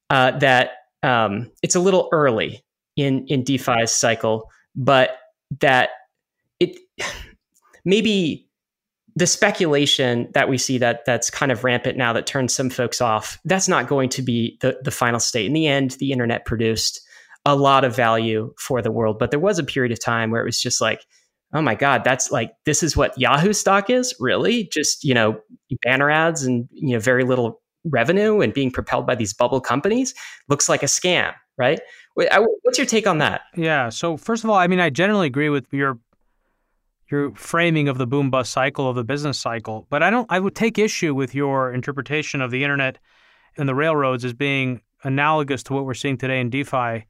Uh, 0.09 0.37
that 0.39 0.71
um, 1.03 1.51
it's 1.61 1.75
a 1.75 1.79
little 1.79 2.09
early 2.11 2.63
in 2.95 3.25
in 3.27 3.43
DeFi's 3.43 3.91
cycle, 3.91 4.49
but 4.75 5.17
that 5.59 5.89
it 6.59 6.77
maybe 7.85 8.47
the 9.15 9.27
speculation 9.27 10.29
that 10.33 10.49
we 10.49 10.57
see 10.57 10.77
that 10.77 11.05
that's 11.05 11.29
kind 11.29 11.51
of 11.51 11.63
rampant 11.63 11.97
now 11.97 12.11
that 12.13 12.27
turns 12.27 12.53
some 12.53 12.69
folks 12.69 12.99
off 12.99 13.39
that's 13.45 13.67
not 13.67 13.87
going 13.87 14.09
to 14.09 14.21
be 14.21 14.57
the, 14.61 14.77
the 14.83 14.91
final 14.91 15.19
state. 15.19 15.45
In 15.45 15.53
the 15.53 15.67
end 15.67 15.91
the 15.91 16.11
internet 16.11 16.45
produced 16.45 17.01
a 17.45 17.55
lot 17.55 17.83
of 17.83 17.95
value 17.95 18.53
for 18.57 18.81
the 18.81 18.91
world 18.91 19.17
but 19.19 19.31
there 19.31 19.39
was 19.39 19.59
a 19.59 19.63
period 19.63 19.91
of 19.91 19.99
time 19.99 20.31
where 20.31 20.41
it 20.41 20.45
was 20.45 20.61
just 20.61 20.81
like 20.81 21.05
oh 21.53 21.61
my 21.61 21.75
god 21.75 22.03
that's 22.03 22.31
like 22.31 22.51
this 22.65 22.83
is 22.83 22.97
what 22.97 23.17
yahoo 23.17 23.53
stock 23.53 23.89
is? 23.89 24.13
Really? 24.19 24.69
Just 24.71 25.03
you 25.03 25.13
know 25.13 25.39
banner 25.81 26.09
ads 26.09 26.43
and 26.43 26.67
you 26.71 26.93
know 26.93 26.99
very 26.99 27.23
little 27.23 27.61
revenue 27.85 28.41
and 28.41 28.53
being 28.53 28.71
propelled 28.71 29.05
by 29.05 29.15
these 29.15 29.33
bubble 29.33 29.61
companies? 29.61 30.13
Looks 30.49 30.67
like 30.69 30.83
a 30.83 30.87
scam 30.87 31.33
right? 31.57 31.79
What's 32.15 32.77
your 32.77 32.85
take 32.85 33.07
on 33.07 33.19
that? 33.19 33.41
Yeah 33.55 33.87
so 33.89 34.17
first 34.17 34.43
of 34.43 34.49
all 34.49 34.57
i 34.57 34.67
mean 34.67 34.81
i 34.81 34.89
generally 34.89 35.27
agree 35.27 35.49
with 35.49 35.71
your 35.71 35.99
your 37.09 37.31
framing 37.35 37.87
of 37.87 37.97
the 37.97 38.07
boom 38.07 38.29
bust 38.29 38.51
cycle 38.51 38.89
of 38.89 38.95
the 38.95 39.03
business 39.03 39.39
cycle. 39.39 39.87
But 39.89 40.03
I 40.03 40.09
don't 40.09 40.27
I 40.29 40.39
would 40.39 40.55
take 40.55 40.77
issue 40.77 41.13
with 41.13 41.35
your 41.35 41.71
interpretation 41.71 42.41
of 42.41 42.51
the 42.51 42.63
internet 42.63 42.97
and 43.57 43.69
the 43.69 43.75
railroads 43.75 44.25
as 44.25 44.33
being 44.33 44.81
analogous 45.03 45.63
to 45.63 45.73
what 45.73 45.85
we're 45.85 45.93
seeing 45.93 46.17
today 46.17 46.39
in 46.39 46.49
DeFi 46.49 47.05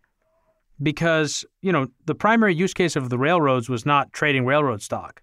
because, 0.81 1.45
you 1.61 1.71
know, 1.71 1.87
the 2.05 2.15
primary 2.15 2.53
use 2.53 2.73
case 2.73 2.95
of 2.95 3.09
the 3.09 3.17
railroads 3.17 3.69
was 3.69 3.85
not 3.85 4.11
trading 4.13 4.45
railroad 4.45 4.81
stock. 4.81 5.21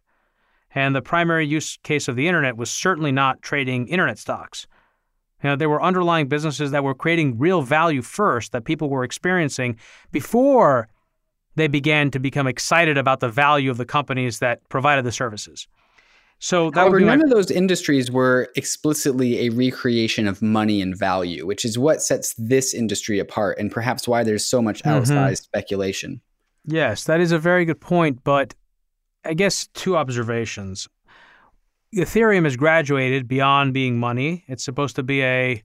And 0.74 0.97
the 0.97 1.03
primary 1.03 1.47
use 1.47 1.78
case 1.82 2.09
of 2.09 2.16
the 2.16 2.27
internet 2.27 2.57
was 2.57 2.70
certainly 2.70 3.12
not 3.12 3.43
trading 3.43 3.89
internet 3.89 4.19
stocks. 4.19 4.66
You 5.43 5.51
know, 5.51 5.57
there 5.57 5.69
were 5.69 5.82
underlying 5.82 6.28
businesses 6.28 6.70
that 6.70 6.85
were 6.85 6.94
creating 6.94 7.39
real 7.39 7.62
value 7.62 8.01
first 8.01 8.53
that 8.53 8.65
people 8.65 8.89
were 8.89 9.05
experiencing 9.05 9.77
before 10.11 10.89
they 11.55 11.69
began 11.69 12.11
to 12.11 12.19
become 12.19 12.47
excited 12.47 12.97
about 12.97 13.20
the 13.20 13.29
value 13.29 13.70
of 13.70 13.77
the 13.77 13.85
companies 13.85 14.39
that 14.39 14.66
provided 14.69 15.05
the 15.05 15.12
services. 15.12 15.66
So 16.39 16.70
that 16.70 16.81
However, 16.81 16.99
none 16.99 17.19
my... 17.19 17.24
of 17.24 17.31
those 17.31 17.53
industries 17.53 18.11
were 18.11 18.49
explicitly 18.57 19.47
a 19.47 19.51
recreation 19.51 20.27
of 20.27 20.43
money 20.43 20.83
and 20.83 20.99
value, 20.99 21.47
which 21.47 21.65
is 21.65 21.79
what 21.79 22.03
sets 22.03 22.35
this 22.37 22.74
industry 22.74 23.20
apart, 23.20 23.59
and 23.59 23.70
perhaps 23.70 24.09
why 24.09 24.24
there's 24.24 24.45
so 24.45 24.61
much 24.61 24.83
outsized 24.83 25.12
mm-hmm. 25.12 25.35
speculation. 25.35 26.20
Yes, 26.65 27.05
that 27.05 27.20
is 27.20 27.31
a 27.31 27.39
very 27.39 27.65
good 27.65 27.81
point. 27.81 28.24
But 28.24 28.55
I 29.24 29.35
guess 29.35 29.69
two 29.69 29.97
observations. 29.97 30.89
Ethereum 31.95 32.45
has 32.45 32.57
graduated 32.57 33.29
beyond 33.29 33.73
being 33.73 33.99
money. 33.99 34.45
It's 34.49 34.65
supposed 34.65 34.97
to 34.97 35.05
be 35.05 35.23
a, 35.23 35.62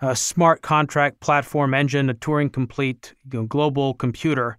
a 0.00 0.16
smart 0.16 0.62
contract 0.62 1.20
platform 1.20 1.74
engine, 1.74 2.08
a 2.08 2.14
Turing 2.14 2.50
complete 2.50 3.14
you 3.30 3.40
know, 3.40 3.46
global 3.46 3.92
computer 3.92 4.56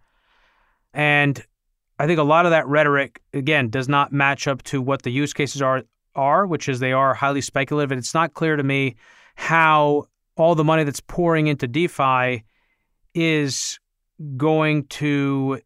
and 0.98 1.42
I 1.98 2.08
think 2.08 2.20
a 2.20 2.24
lot 2.24 2.46
of 2.46 2.52
that 2.52 2.68
rhetoric, 2.68 3.22
again, 3.34 3.70
does 3.70 3.88
not 3.88 4.12
match 4.12 4.48
up 4.50 4.64
to 4.64 4.82
what 4.82 5.04
the 5.04 5.12
use 5.12 5.32
cases 5.32 5.62
are, 5.62 5.84
are, 6.16 6.46
which 6.46 6.68
is 6.68 6.80
they 6.80 6.92
are 6.92 7.14
highly 7.14 7.42
speculative. 7.42 7.92
And 7.92 8.00
it's 8.00 8.14
not 8.14 8.34
clear 8.34 8.58
to 8.58 8.64
me 8.64 8.98
how 9.36 10.06
all 10.36 10.56
the 10.56 10.64
money 10.64 10.84
that's 10.84 11.00
pouring 11.00 11.48
into 11.48 11.68
DeFi 11.68 12.44
is 13.14 13.80
going 14.36 14.86
to 14.88 15.62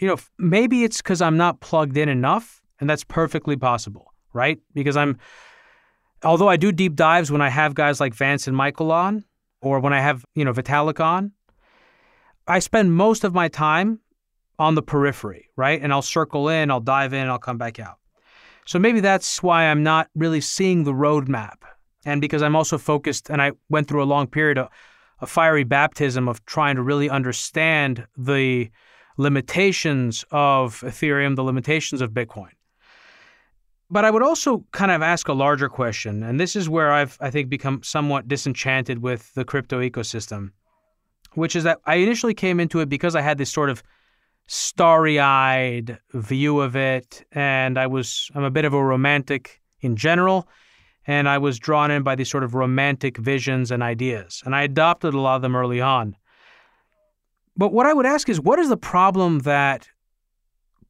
you 0.00 0.08
know, 0.08 0.16
maybe 0.38 0.82
it's 0.82 0.96
because 0.96 1.20
I'm 1.20 1.36
not 1.36 1.60
plugged 1.60 1.96
in 1.98 2.08
enough, 2.08 2.62
and 2.80 2.88
that's 2.88 3.04
perfectly 3.04 3.54
possible, 3.54 4.14
right? 4.32 4.58
Because 4.72 4.96
I'm, 4.96 5.18
although 6.24 6.48
I 6.48 6.56
do 6.56 6.72
deep 6.72 6.96
dives 6.96 7.30
when 7.30 7.42
I 7.42 7.50
have 7.50 7.74
guys 7.74 8.00
like 8.00 8.14
Vance 8.14 8.48
and 8.48 8.56
Michael 8.56 8.92
on, 8.92 9.24
or 9.60 9.78
when 9.78 9.92
I 9.92 10.00
have, 10.00 10.24
you 10.34 10.42
know, 10.42 10.54
Vitalik 10.54 11.00
on, 11.00 11.32
I 12.46 12.60
spend 12.60 12.94
most 12.94 13.24
of 13.24 13.34
my 13.34 13.48
time 13.48 14.00
on 14.60 14.74
the 14.74 14.82
periphery, 14.82 15.48
right? 15.56 15.80
And 15.80 15.90
I'll 15.90 16.02
circle 16.02 16.50
in, 16.50 16.70
I'll 16.70 16.80
dive 16.80 17.14
in, 17.14 17.28
I'll 17.28 17.38
come 17.38 17.56
back 17.56 17.80
out. 17.80 17.96
So 18.66 18.78
maybe 18.78 19.00
that's 19.00 19.42
why 19.42 19.64
I'm 19.64 19.82
not 19.82 20.08
really 20.14 20.42
seeing 20.42 20.84
the 20.84 20.92
roadmap. 20.92 21.62
And 22.04 22.20
because 22.20 22.42
I'm 22.42 22.54
also 22.54 22.76
focused, 22.76 23.30
and 23.30 23.40
I 23.40 23.52
went 23.70 23.88
through 23.88 24.02
a 24.02 24.04
long 24.04 24.26
period 24.26 24.58
of 24.58 24.68
a 25.22 25.26
fiery 25.26 25.64
baptism 25.64 26.28
of 26.28 26.44
trying 26.44 26.76
to 26.76 26.82
really 26.82 27.08
understand 27.08 28.06
the 28.18 28.70
limitations 29.16 30.26
of 30.30 30.80
Ethereum, 30.82 31.36
the 31.36 31.42
limitations 31.42 32.02
of 32.02 32.12
Bitcoin. 32.12 32.50
But 33.90 34.04
I 34.04 34.10
would 34.10 34.22
also 34.22 34.64
kind 34.72 34.90
of 34.92 35.00
ask 35.00 35.26
a 35.28 35.32
larger 35.32 35.70
question, 35.70 36.22
and 36.22 36.38
this 36.38 36.54
is 36.54 36.68
where 36.68 36.92
I've, 36.92 37.16
I 37.20 37.30
think, 37.30 37.48
become 37.48 37.82
somewhat 37.82 38.28
disenchanted 38.28 39.02
with 39.02 39.32
the 39.34 39.44
crypto 39.44 39.80
ecosystem, 39.80 40.50
which 41.32 41.56
is 41.56 41.64
that 41.64 41.78
I 41.86 41.96
initially 41.96 42.34
came 42.34 42.60
into 42.60 42.80
it 42.80 42.90
because 42.90 43.16
I 43.16 43.22
had 43.22 43.38
this 43.38 43.50
sort 43.50 43.70
of 43.70 43.82
starry-eyed 44.52 45.96
view 46.12 46.58
of 46.58 46.74
it, 46.74 47.24
and 47.30 47.78
I 47.78 47.86
was 47.86 48.28
I'm 48.34 48.42
a 48.42 48.50
bit 48.50 48.64
of 48.64 48.74
a 48.74 48.84
romantic 48.84 49.60
in 49.80 49.94
general, 49.94 50.48
and 51.06 51.28
I 51.28 51.38
was 51.38 51.60
drawn 51.60 51.92
in 51.92 52.02
by 52.02 52.16
these 52.16 52.28
sort 52.28 52.42
of 52.42 52.52
romantic 52.52 53.16
visions 53.16 53.70
and 53.70 53.80
ideas, 53.80 54.42
and 54.44 54.56
I 54.56 54.62
adopted 54.62 55.14
a 55.14 55.20
lot 55.20 55.36
of 55.36 55.42
them 55.42 55.54
early 55.54 55.80
on. 55.80 56.16
But 57.56 57.72
what 57.72 57.86
I 57.86 57.94
would 57.94 58.06
ask 58.06 58.28
is, 58.28 58.40
what 58.40 58.58
is 58.58 58.68
the 58.68 58.76
problem 58.76 59.40
that 59.40 59.88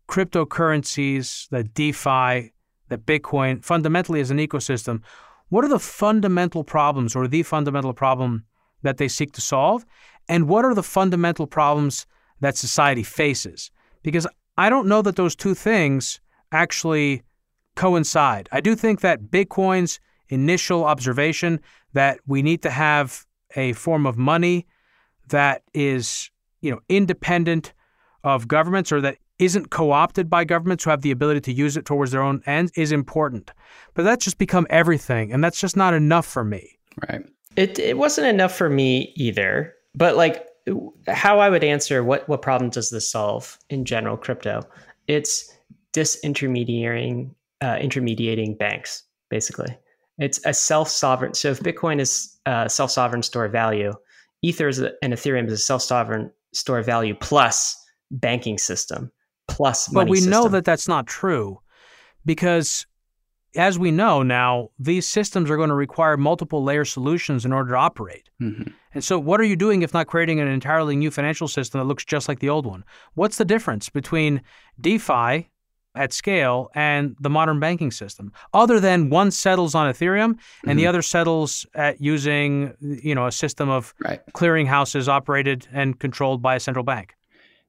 cryptocurrencies, 0.08 1.46
that 1.50 1.74
DeFi, 1.74 2.52
that 2.88 3.04
Bitcoin, 3.04 3.62
fundamentally 3.62 4.20
as 4.20 4.30
an 4.30 4.38
ecosystem, 4.38 5.02
what 5.50 5.66
are 5.66 5.68
the 5.68 5.78
fundamental 5.78 6.64
problems 6.64 7.14
or 7.14 7.28
the 7.28 7.42
fundamental 7.42 7.92
problem 7.92 8.46
that 8.80 8.96
they 8.96 9.08
seek 9.08 9.32
to 9.32 9.42
solve? 9.42 9.84
And 10.30 10.48
what 10.48 10.64
are 10.64 10.74
the 10.74 10.82
fundamental 10.82 11.46
problems 11.46 12.06
that 12.40 12.56
society 12.56 13.02
faces? 13.02 13.70
Because 14.02 14.26
I 14.56 14.70
don't 14.70 14.88
know 14.88 15.02
that 15.02 15.16
those 15.16 15.36
two 15.36 15.54
things 15.54 16.20
actually 16.52 17.22
coincide. 17.76 18.48
I 18.52 18.60
do 18.60 18.74
think 18.74 19.00
that 19.00 19.24
Bitcoin's 19.24 20.00
initial 20.28 20.84
observation 20.84 21.60
that 21.92 22.20
we 22.26 22.42
need 22.42 22.62
to 22.62 22.70
have 22.70 23.26
a 23.56 23.72
form 23.72 24.06
of 24.06 24.16
money 24.16 24.66
that 25.28 25.62
is 25.74 26.30
you 26.60 26.70
know, 26.70 26.80
independent 26.88 27.72
of 28.24 28.48
governments 28.48 28.92
or 28.92 29.00
that 29.00 29.16
isn't 29.38 29.70
co-opted 29.70 30.28
by 30.28 30.44
governments 30.44 30.84
who 30.84 30.90
have 30.90 31.00
the 31.00 31.10
ability 31.10 31.40
to 31.40 31.52
use 31.52 31.76
it 31.76 31.86
towards 31.86 32.10
their 32.12 32.22
own 32.22 32.42
ends 32.46 32.70
is 32.76 32.92
important. 32.92 33.50
But 33.94 34.02
that's 34.02 34.24
just 34.24 34.38
become 34.38 34.66
everything, 34.68 35.32
and 35.32 35.42
that's 35.42 35.58
just 35.58 35.76
not 35.76 35.94
enough 35.94 36.26
for 36.26 36.44
me. 36.44 36.78
Right. 37.08 37.22
It 37.56 37.78
it 37.78 37.96
wasn't 37.96 38.26
enough 38.26 38.54
for 38.54 38.68
me 38.68 39.12
either. 39.16 39.74
But 39.94 40.16
like 40.16 40.46
how 41.08 41.38
I 41.38 41.50
would 41.50 41.64
answer 41.64 42.04
what 42.04 42.28
what 42.28 42.42
problem 42.42 42.70
does 42.70 42.90
this 42.90 43.10
solve 43.10 43.58
in 43.68 43.84
general 43.84 44.16
crypto? 44.16 44.62
It's 45.06 45.52
disintermediating 45.92 47.34
uh, 47.60 47.76
intermediating 47.80 48.56
banks 48.56 49.02
basically. 49.28 49.76
It's 50.18 50.40
a 50.44 50.52
self 50.52 50.88
sovereign. 50.88 51.34
So 51.34 51.50
if 51.50 51.60
Bitcoin 51.60 52.00
is 52.00 52.38
a 52.46 52.68
self 52.68 52.90
sovereign 52.90 53.22
store 53.22 53.46
of 53.46 53.52
value, 53.52 53.92
Ether 54.42 54.68
is 54.68 54.80
a, 54.80 54.92
and 55.02 55.12
Ethereum 55.12 55.46
is 55.46 55.52
a 55.52 55.58
self 55.58 55.82
sovereign 55.82 56.30
store 56.52 56.78
of 56.78 56.86
value 56.86 57.14
plus 57.14 57.76
banking 58.10 58.58
system 58.58 59.10
plus 59.46 59.88
but 59.88 60.08
we 60.08 60.18
system. 60.18 60.30
know 60.30 60.48
that 60.48 60.64
that's 60.64 60.88
not 60.88 61.06
true 61.06 61.60
because 62.24 62.86
as 63.56 63.78
we 63.78 63.90
know 63.90 64.22
now 64.22 64.70
these 64.78 65.06
systems 65.06 65.50
are 65.50 65.56
going 65.56 65.68
to 65.68 65.74
require 65.74 66.16
multiple 66.16 66.62
layer 66.62 66.84
solutions 66.84 67.44
in 67.44 67.52
order 67.52 67.70
to 67.70 67.76
operate 67.76 68.28
mm-hmm. 68.40 68.70
and 68.94 69.04
so 69.04 69.18
what 69.18 69.40
are 69.40 69.44
you 69.44 69.56
doing 69.56 69.82
if 69.82 69.92
not 69.92 70.06
creating 70.06 70.40
an 70.40 70.48
entirely 70.48 70.96
new 70.96 71.10
financial 71.10 71.48
system 71.48 71.78
that 71.78 71.84
looks 71.84 72.04
just 72.04 72.28
like 72.28 72.38
the 72.40 72.48
old 72.48 72.66
one 72.66 72.84
what's 73.14 73.38
the 73.38 73.44
difference 73.44 73.88
between 73.88 74.40
defi 74.80 75.48
at 75.96 76.12
scale 76.12 76.70
and 76.74 77.16
the 77.20 77.30
modern 77.30 77.58
banking 77.58 77.90
system 77.90 78.32
other 78.54 78.78
than 78.78 79.10
one 79.10 79.30
settles 79.30 79.74
on 79.74 79.92
ethereum 79.92 80.24
and 80.24 80.38
mm-hmm. 80.38 80.76
the 80.76 80.86
other 80.86 81.02
settles 81.02 81.66
at 81.74 82.00
using 82.00 82.74
you 82.80 83.14
know 83.14 83.26
a 83.26 83.32
system 83.32 83.68
of 83.68 83.92
right. 84.04 84.20
clearing 84.32 84.66
houses 84.66 85.08
operated 85.08 85.66
and 85.72 85.98
controlled 85.98 86.40
by 86.40 86.54
a 86.54 86.60
central 86.60 86.84
bank 86.84 87.16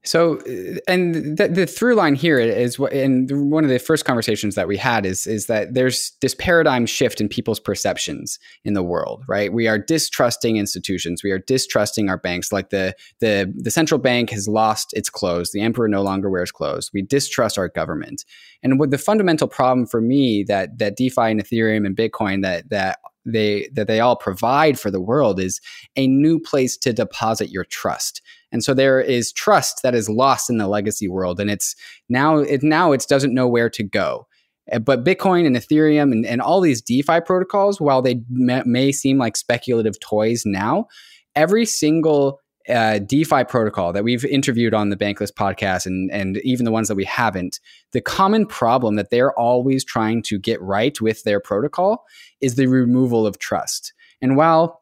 so, 0.04 0.38
uh, 0.40 0.80
and 0.88 1.36
the, 1.36 1.48
the, 1.48 1.66
through 1.66 1.94
line 1.94 2.16
here 2.16 2.40
is 2.40 2.76
what, 2.76 2.92
and 2.92 3.50
one 3.50 3.62
of 3.62 3.70
the 3.70 3.78
first 3.78 4.04
conversations 4.04 4.56
that 4.56 4.66
we 4.66 4.76
had 4.76 5.06
is 5.06 5.28
is 5.28 5.46
that 5.46 5.74
there's 5.74 6.12
this 6.20 6.34
paradigm 6.34 6.86
shift 6.86 7.20
in 7.20 7.28
people's 7.28 7.60
perceptions 7.60 8.40
in 8.64 8.74
the 8.74 8.82
world, 8.82 9.22
right? 9.28 9.52
We 9.52 9.68
are 9.68 9.78
distrusting 9.78 10.56
institutions, 10.56 11.22
we 11.22 11.30
are 11.30 11.38
distrusting 11.38 12.08
our 12.08 12.18
banks. 12.18 12.50
Like 12.50 12.70
the 12.70 12.96
the 13.20 13.52
the 13.56 13.70
central 13.70 13.98
bank 13.98 14.30
has 14.30 14.48
lost 14.48 14.92
its 14.92 15.08
clothes, 15.08 15.52
the 15.52 15.60
emperor 15.60 15.86
no 15.86 16.02
longer 16.02 16.28
wears 16.28 16.50
clothes. 16.50 16.90
We 16.92 17.02
distrust 17.02 17.56
our 17.56 17.68
government, 17.68 18.24
and 18.62 18.80
what 18.80 18.90
the 18.90 18.98
fundamental 18.98 19.46
problem 19.46 19.86
for 19.86 20.00
me 20.00 20.42
that 20.48 20.78
that 20.78 20.96
DeFi 20.96 21.30
and 21.30 21.42
Ethereum 21.42 21.86
and 21.86 21.96
Bitcoin 21.96 22.42
that 22.42 22.70
that 22.70 22.98
they 23.24 23.68
that 23.74 23.86
they 23.86 24.00
all 24.00 24.16
provide 24.16 24.78
for 24.78 24.90
the 24.90 25.00
world 25.00 25.40
is 25.40 25.60
a 25.96 26.06
new 26.06 26.38
place 26.38 26.76
to 26.78 26.92
deposit 26.92 27.50
your 27.50 27.64
trust. 27.64 28.22
And 28.50 28.62
so 28.62 28.74
there 28.74 29.00
is 29.00 29.32
trust 29.32 29.80
that 29.82 29.94
is 29.94 30.08
lost 30.08 30.50
in 30.50 30.58
the 30.58 30.68
legacy 30.68 31.08
world, 31.08 31.40
and 31.40 31.50
it's 31.50 31.74
now 32.08 32.38
it 32.38 32.62
now 32.62 32.92
it 32.92 33.06
doesn't 33.08 33.34
know 33.34 33.48
where 33.48 33.70
to 33.70 33.82
go. 33.82 34.26
Eh, 34.68 34.78
but 34.78 35.04
Bitcoin 35.04 35.46
and 35.46 35.56
Ethereum 35.56 36.12
and, 36.12 36.26
and 36.26 36.40
all 36.40 36.60
these 36.60 36.82
DeFi 36.82 37.20
protocols, 37.20 37.80
while 37.80 38.02
they 38.02 38.20
may, 38.28 38.62
may 38.64 38.92
seem 38.92 39.18
like 39.18 39.36
speculative 39.36 39.98
toys 40.00 40.42
now, 40.44 40.86
every 41.34 41.64
single 41.64 42.40
uh, 42.68 42.98
DeFi 42.98 43.44
protocol 43.44 43.92
that 43.92 44.04
we've 44.04 44.24
interviewed 44.24 44.74
on 44.74 44.90
the 44.90 44.96
Bankless 44.96 45.32
podcast 45.32 45.86
and, 45.86 46.10
and 46.10 46.38
even 46.38 46.64
the 46.64 46.70
ones 46.70 46.88
that 46.88 46.94
we 46.94 47.04
haven't, 47.04 47.60
the 47.92 48.00
common 48.00 48.46
problem 48.46 48.96
that 48.96 49.10
they're 49.10 49.38
always 49.38 49.84
trying 49.84 50.22
to 50.24 50.38
get 50.38 50.60
right 50.62 51.00
with 51.00 51.22
their 51.24 51.40
protocol 51.40 52.04
is 52.40 52.54
the 52.54 52.66
removal 52.66 53.26
of 53.26 53.38
trust. 53.38 53.92
And 54.20 54.36
while 54.36 54.80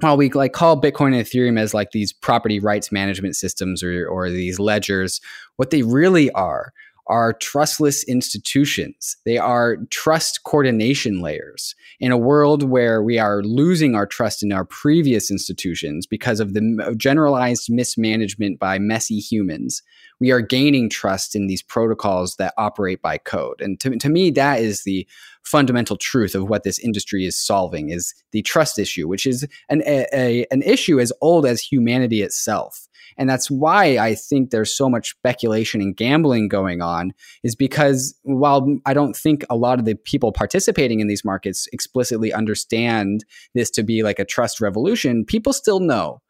while 0.00 0.16
we 0.16 0.30
like 0.30 0.52
call 0.52 0.80
Bitcoin 0.80 1.14
and 1.14 1.24
Ethereum 1.24 1.60
as 1.60 1.74
like 1.74 1.92
these 1.92 2.12
property 2.12 2.58
rights 2.58 2.90
management 2.90 3.36
systems 3.36 3.82
or, 3.82 4.08
or 4.08 4.30
these 4.30 4.58
ledgers, 4.58 5.20
what 5.56 5.70
they 5.70 5.82
really 5.82 6.30
are 6.32 6.72
are 7.12 7.34
trustless 7.34 8.04
institutions. 8.04 9.18
They 9.26 9.36
are 9.36 9.76
trust 9.90 10.44
coordination 10.44 11.20
layers. 11.20 11.74
In 12.00 12.10
a 12.10 12.16
world 12.16 12.62
where 12.62 13.02
we 13.02 13.18
are 13.18 13.42
losing 13.42 13.94
our 13.94 14.06
trust 14.06 14.42
in 14.42 14.50
our 14.50 14.64
previous 14.64 15.30
institutions 15.30 16.06
because 16.06 16.40
of 16.40 16.54
the 16.54 16.94
generalized 16.96 17.68
mismanagement 17.70 18.58
by 18.58 18.78
messy 18.78 19.18
humans, 19.18 19.82
we 20.22 20.30
are 20.30 20.40
gaining 20.40 20.88
trust 20.88 21.34
in 21.34 21.48
these 21.48 21.62
protocols 21.62 22.36
that 22.36 22.54
operate 22.56 23.02
by 23.02 23.18
code. 23.18 23.60
And 23.60 23.80
to, 23.80 23.96
to 23.96 24.08
me, 24.08 24.30
that 24.30 24.60
is 24.60 24.84
the 24.84 25.04
fundamental 25.42 25.96
truth 25.96 26.36
of 26.36 26.48
what 26.48 26.62
this 26.62 26.78
industry 26.78 27.26
is 27.26 27.36
solving 27.36 27.90
is 27.90 28.14
the 28.30 28.40
trust 28.42 28.78
issue, 28.78 29.08
which 29.08 29.26
is 29.26 29.44
an, 29.68 29.82
a, 29.84 30.46
an 30.52 30.62
issue 30.62 31.00
as 31.00 31.12
old 31.20 31.44
as 31.44 31.60
humanity 31.60 32.22
itself. 32.22 32.86
And 33.18 33.28
that's 33.28 33.50
why 33.50 33.98
I 33.98 34.14
think 34.14 34.50
there's 34.50 34.72
so 34.72 34.88
much 34.88 35.10
speculation 35.10 35.80
and 35.80 35.96
gambling 35.96 36.46
going 36.46 36.80
on, 36.80 37.14
is 37.42 37.56
because 37.56 38.14
while 38.22 38.78
I 38.86 38.94
don't 38.94 39.16
think 39.16 39.44
a 39.50 39.56
lot 39.56 39.80
of 39.80 39.86
the 39.86 39.96
people 39.96 40.30
participating 40.30 41.00
in 41.00 41.08
these 41.08 41.24
markets 41.24 41.68
explicitly 41.72 42.32
understand 42.32 43.24
this 43.54 43.70
to 43.72 43.82
be 43.82 44.04
like 44.04 44.20
a 44.20 44.24
trust 44.24 44.60
revolution, 44.60 45.24
people 45.24 45.52
still 45.52 45.80
know. 45.80 46.21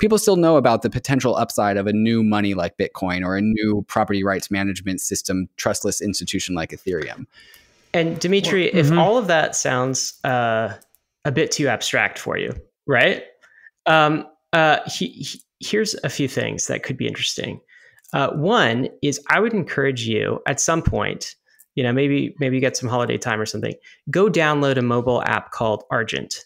People 0.00 0.18
still 0.18 0.36
know 0.36 0.56
about 0.56 0.82
the 0.82 0.90
potential 0.90 1.36
upside 1.36 1.76
of 1.76 1.86
a 1.86 1.92
new 1.92 2.24
money 2.24 2.54
like 2.54 2.76
Bitcoin 2.78 3.24
or 3.24 3.36
a 3.36 3.42
new 3.42 3.84
property 3.86 4.24
rights 4.24 4.50
management 4.50 5.00
system, 5.00 5.48
trustless 5.56 6.00
institution 6.00 6.54
like 6.54 6.70
Ethereum. 6.70 7.26
And 7.92 8.18
Demetri, 8.18 8.70
well, 8.72 8.82
mm-hmm. 8.82 8.92
if 8.94 8.98
all 8.98 9.18
of 9.18 9.26
that 9.26 9.54
sounds 9.54 10.18
uh, 10.24 10.74
a 11.24 11.30
bit 11.30 11.50
too 11.50 11.68
abstract 11.68 12.18
for 12.18 12.38
you, 12.38 12.52
right? 12.86 13.24
Um, 13.86 14.26
uh, 14.52 14.78
he, 14.86 15.08
he, 15.08 15.42
here's 15.60 15.94
a 16.02 16.08
few 16.08 16.28
things 16.28 16.66
that 16.66 16.82
could 16.82 16.96
be 16.96 17.06
interesting. 17.06 17.60
Uh, 18.12 18.30
one 18.30 18.88
is 19.02 19.20
I 19.28 19.38
would 19.38 19.52
encourage 19.52 20.06
you 20.06 20.40
at 20.46 20.60
some 20.60 20.82
point, 20.82 21.34
you 21.74 21.82
know, 21.82 21.92
maybe 21.92 22.34
maybe 22.40 22.56
you 22.56 22.60
get 22.60 22.76
some 22.76 22.88
holiday 22.88 23.18
time 23.18 23.40
or 23.40 23.46
something, 23.46 23.74
go 24.10 24.28
download 24.28 24.78
a 24.78 24.82
mobile 24.82 25.22
app 25.24 25.50
called 25.52 25.84
Argent, 25.90 26.44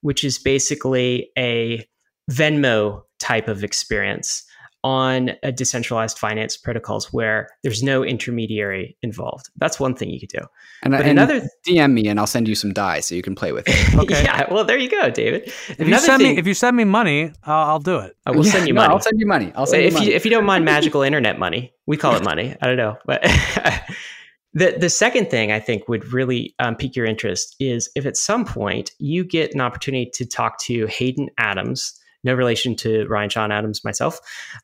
which 0.00 0.24
is 0.24 0.38
basically 0.38 1.30
a 1.38 1.86
Venmo 2.30 3.02
type 3.18 3.48
of 3.48 3.62
experience. 3.64 4.42
on 4.84 5.32
a 5.42 5.50
decentralized 5.50 6.16
finance 6.16 6.56
protocols 6.56 7.12
where 7.12 7.48
there's 7.64 7.82
no 7.82 8.04
intermediary 8.04 8.96
involved. 9.02 9.48
That's 9.56 9.80
one 9.80 9.96
thing 9.96 10.10
you 10.10 10.20
could 10.20 10.28
do. 10.28 10.38
And, 10.84 10.92
But 10.92 11.00
and 11.00 11.10
another- 11.18 11.48
DM 11.66 11.92
me 11.92 12.06
and 12.06 12.20
I'll 12.20 12.26
send 12.28 12.46
you 12.46 12.54
some 12.54 12.72
Dai 12.72 13.00
so 13.00 13.16
you 13.16 13.22
can 13.22 13.34
play 13.34 13.50
with 13.50 13.64
it. 13.66 13.94
Okay. 13.98 14.22
yeah, 14.22 14.46
well, 14.52 14.64
there 14.64 14.78
you 14.78 14.88
go, 14.88 15.10
David. 15.10 15.42
If 15.48 15.80
you 15.80 15.86
Another 15.86 16.04
send 16.06 16.22
thing, 16.22 16.34
me 16.34 16.38
if 16.38 16.46
you 16.46 16.54
send 16.54 16.76
me 16.76 16.84
money, 16.84 17.32
I'll, 17.42 17.66
I'll 17.70 17.78
do 17.80 17.96
it. 17.98 18.16
I 18.26 18.30
will 18.30 18.46
Yeah, 18.46 18.52
send 18.52 18.68
you 18.68 18.74
no, 18.74 18.82
money. 18.82 18.92
I'll 18.94 19.00
send 19.00 19.18
you 19.18 19.26
money. 19.26 19.50
I'll 19.56 19.66
send 19.66 19.82
if 19.82 19.92
you 19.92 19.98
money. 19.98 20.10
you 20.10 20.14
if 20.14 20.24
you 20.24 20.30
don't 20.30 20.44
mind 20.44 20.64
magical 20.64 21.02
internet 21.02 21.36
money, 21.36 21.72
we 21.86 21.96
call 21.96 22.14
it 22.14 22.22
money. 22.22 22.54
I 22.60 22.66
don't 22.68 22.76
know, 22.76 22.96
but 23.06 23.22
the 24.52 24.76
the 24.78 24.88
second 24.90 25.30
thing 25.30 25.50
I 25.50 25.58
think 25.58 25.88
would 25.88 26.12
really 26.12 26.54
um, 26.60 26.76
pique 26.76 26.94
your 26.94 27.06
interest 27.06 27.56
is 27.58 27.90
if 27.96 28.06
at 28.06 28.16
some 28.16 28.44
point 28.44 28.92
you 29.00 29.24
get 29.24 29.52
an 29.54 29.60
opportunity 29.60 30.10
to 30.14 30.24
talk 30.24 30.60
to 30.60 30.86
Hayden 30.86 31.28
Adams, 31.38 31.98
no 32.26 32.34
relation 32.34 32.76
to 32.76 33.06
Ryan 33.06 33.30
Sean 33.30 33.50
Adams 33.52 33.82
myself, 33.84 34.18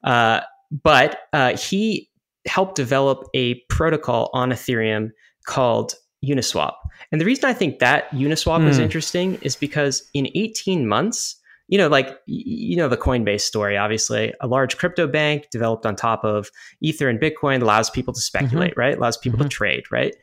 uh, 0.04 0.40
but 0.82 1.20
uh, 1.32 1.56
he 1.56 2.10
helped 2.46 2.74
develop 2.74 3.24
a 3.34 3.54
protocol 3.70 4.28
on 4.34 4.50
Ethereum 4.50 5.10
called 5.46 5.94
Uniswap. 6.24 6.74
And 7.10 7.20
the 7.20 7.24
reason 7.24 7.44
I 7.48 7.52
think 7.52 7.78
that 7.78 8.10
Uniswap 8.10 8.68
is 8.68 8.76
Hmm. 8.76 8.82
interesting 8.82 9.34
is 9.42 9.56
because 9.56 10.02
in 10.14 10.28
18 10.34 10.86
months, 10.86 11.36
you 11.68 11.78
know, 11.78 11.88
like 11.88 12.18
you 12.26 12.76
know 12.76 12.88
the 12.88 12.96
Coinbase 12.98 13.40
story. 13.42 13.76
Obviously, 13.78 14.34
a 14.40 14.46
large 14.46 14.76
crypto 14.76 15.06
bank 15.06 15.46
developed 15.50 15.86
on 15.86 15.96
top 15.96 16.22
of 16.24 16.50
Ether 16.82 17.08
and 17.08 17.18
Bitcoin 17.20 17.62
allows 17.62 17.88
people 17.88 18.12
to 18.12 18.20
speculate, 18.20 18.74
right? 18.76 18.96
Allows 18.98 19.16
people 19.16 19.38
Mhm. 19.38 19.44
to 19.44 19.48
trade, 19.48 19.84
right? 19.90 20.14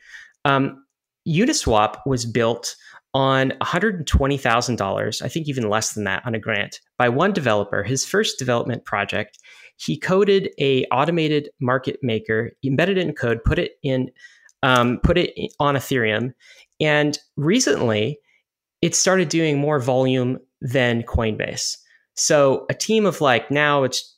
Um, 0.44 0.84
Uniswap 1.28 1.96
was 2.06 2.24
built 2.24 2.76
on 3.14 3.50
$120,000, 3.60 5.22
I 5.22 5.28
think 5.28 5.48
even 5.48 5.68
less 5.68 5.92
than 5.92 6.04
that, 6.04 6.24
on 6.24 6.34
a 6.34 6.38
grant 6.38 6.80
by 6.96 7.08
one 7.08 7.32
developer. 7.32 7.82
His 7.82 8.04
first 8.04 8.38
development 8.38 8.84
project, 8.84 9.38
he 9.76 9.98
coded 9.98 10.50
a 10.60 10.84
automated 10.86 11.50
market 11.60 11.98
maker, 12.02 12.52
embedded 12.64 12.98
it 12.98 13.06
in 13.06 13.14
code, 13.14 13.42
put 13.44 13.58
it 13.58 13.72
in, 13.82 14.10
um, 14.62 15.00
put 15.02 15.18
it 15.18 15.32
on 15.58 15.74
Ethereum, 15.74 16.32
and 16.80 17.18
recently 17.36 18.18
it 18.82 18.94
started 18.94 19.28
doing 19.28 19.58
more 19.58 19.78
volume 19.78 20.38
than 20.60 21.02
Coinbase. 21.02 21.76
So 22.14 22.66
a 22.70 22.74
team 22.74 23.06
of 23.06 23.20
like 23.20 23.50
now 23.50 23.82
it's 23.82 24.16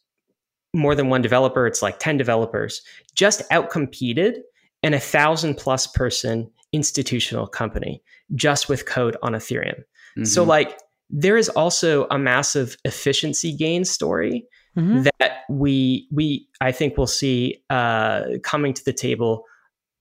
more 0.74 0.94
than 0.94 1.08
one 1.08 1.22
developer, 1.22 1.66
it's 1.66 1.82
like 1.82 1.98
10 1.98 2.16
developers, 2.16 2.82
just 3.14 3.48
outcompeted 3.50 4.38
an 4.82 4.94
a 4.94 5.00
thousand 5.00 5.56
plus 5.56 5.86
person 5.86 6.50
institutional 6.72 7.46
company 7.46 8.02
just 8.34 8.68
with 8.68 8.86
code 8.86 9.16
on 9.22 9.32
Ethereum. 9.32 9.82
So 10.24 10.44
Mhm. 10.44 10.48
like 10.48 10.78
there 11.10 11.36
is 11.36 11.48
also 11.50 12.06
a 12.10 12.18
massive 12.18 12.76
efficiency 12.84 13.54
gain 13.54 13.84
story 13.84 14.46
Mhm. 14.76 15.04
that 15.18 15.44
we 15.50 16.08
we 16.10 16.48
I 16.60 16.72
think 16.72 16.96
we'll 16.96 17.06
see 17.06 17.62
uh, 17.70 18.24
coming 18.42 18.72
to 18.74 18.84
the 18.84 18.92
table 18.92 19.44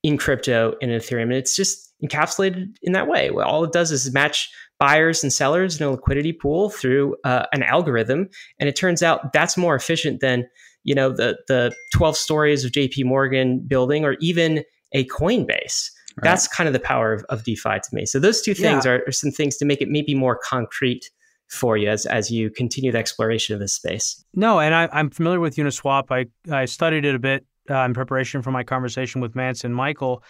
in 0.04 0.18
crypto 0.18 0.76
and 0.82 0.92
in 0.92 1.00
Ethereum. 1.00 1.24
And 1.24 1.34
it's 1.34 1.56
just 1.56 1.94
encapsulated 2.04 2.68
in 2.82 2.94
that 2.94 3.08
way. 3.08 3.30
Well, 3.32 3.48
all 3.48 3.64
it 3.64 3.72
does 3.74 3.92
is 3.92 4.12
match 4.14 4.50
buyers 4.80 5.22
and 5.24 5.32
sellers 5.32 5.80
in 5.80 5.86
a 5.86 5.92
liquidity 5.92 6.34
pool 6.34 6.70
through 6.72 7.16
uh, 7.24 7.46
an 7.54 7.62
algorithm, 7.64 8.28
and 8.60 8.68
it 8.68 8.76
turns 8.76 9.04
out 9.04 9.32
that's 9.34 9.56
more 9.58 9.76
efficient 9.76 10.20
than 10.22 10.48
you 10.84 10.96
know 10.96 11.10
the 11.12 11.38
the 11.48 11.72
twelve 11.94 12.18
stories 12.18 12.66
of 12.66 12.72
J.P. 12.72 13.04
Morgan 13.04 13.60
building 13.68 14.04
or 14.06 14.16
even 14.20 14.64
a 14.94 15.06
Coinbase. 15.06 15.90
Right. 16.18 16.24
That's 16.24 16.48
kind 16.48 16.68
of 16.68 16.74
the 16.74 16.80
power 16.80 17.14
of, 17.14 17.24
of 17.30 17.44
DeFi 17.44 17.80
to 17.80 17.90
me. 17.94 18.06
So 18.06 18.20
those 18.20 18.42
two 18.42 18.54
things 18.54 18.86
are, 18.86 19.04
are 19.08 19.12
some 19.12 19.32
things 19.32 19.58
to 19.58 19.66
make 19.66 19.82
it 19.82 19.90
maybe 19.90 20.14
more 20.14 20.38
concrete 20.44 21.10
for 21.48 21.76
you 21.78 21.90
as 21.90 22.06
as 22.06 22.32
you 22.32 22.50
continue 22.50 22.92
the 22.92 22.98
exploration 22.98 23.54
of 23.54 23.60
this 23.60 23.74
space. 23.74 24.24
No, 24.36 24.60
and 24.60 24.74
I, 24.74 24.88
I'm 24.94 25.10
familiar 25.10 25.40
with 25.40 25.56
Uniswap. 25.56 26.06
I, 26.10 26.26
I 26.54 26.66
studied 26.66 27.06
it 27.06 27.14
a 27.16 27.20
bit 27.20 27.46
uh, 27.70 27.80
in 27.84 27.94
preparation 27.94 28.42
for 28.42 28.52
my 28.52 28.64
conversation 28.64 29.22
with 29.22 29.34
Vance 29.34 29.64
and 29.64 29.76
Michael. 29.76 30.24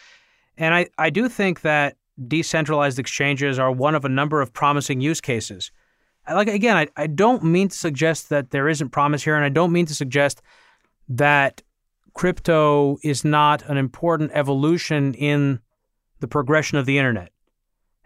And 0.58 0.74
I, 0.74 0.88
I 0.98 1.10
do 1.10 1.30
think 1.30 1.62
that 1.62 1.96
decentralized 2.28 3.00
exchanges 3.00 3.58
are 3.60 3.72
one 3.72 3.96
of 3.96 4.04
a 4.06 4.10
number 4.10 4.42
of 4.42 4.52
promising 4.54 5.00
use 5.02 5.22
cases. 5.22 5.72
I- 6.28 6.34
Like, 6.34 6.48
again, 6.48 6.76
I, 6.78 6.88
I 6.98 7.08
don't 7.08 7.44
mean 7.44 7.70
to 7.70 7.78
suggest 7.78 8.30
that 8.30 8.52
there 8.52 8.68
isn't 8.68 8.90
promise 8.90 9.24
here, 9.24 9.36
and 9.36 9.46
I 9.46 9.50
don't 9.50 9.72
mean 9.72 9.86
to 9.88 9.96
suggest 9.96 10.42
that 11.10 11.62
crypto 12.14 12.98
is 13.04 13.24
not 13.24 13.64
an 13.70 13.78
important 13.78 14.32
evolution 14.34 15.14
in 15.14 15.60
the 16.22 16.28
progression 16.28 16.78
of 16.78 16.86
the 16.86 16.98
internet. 16.98 17.30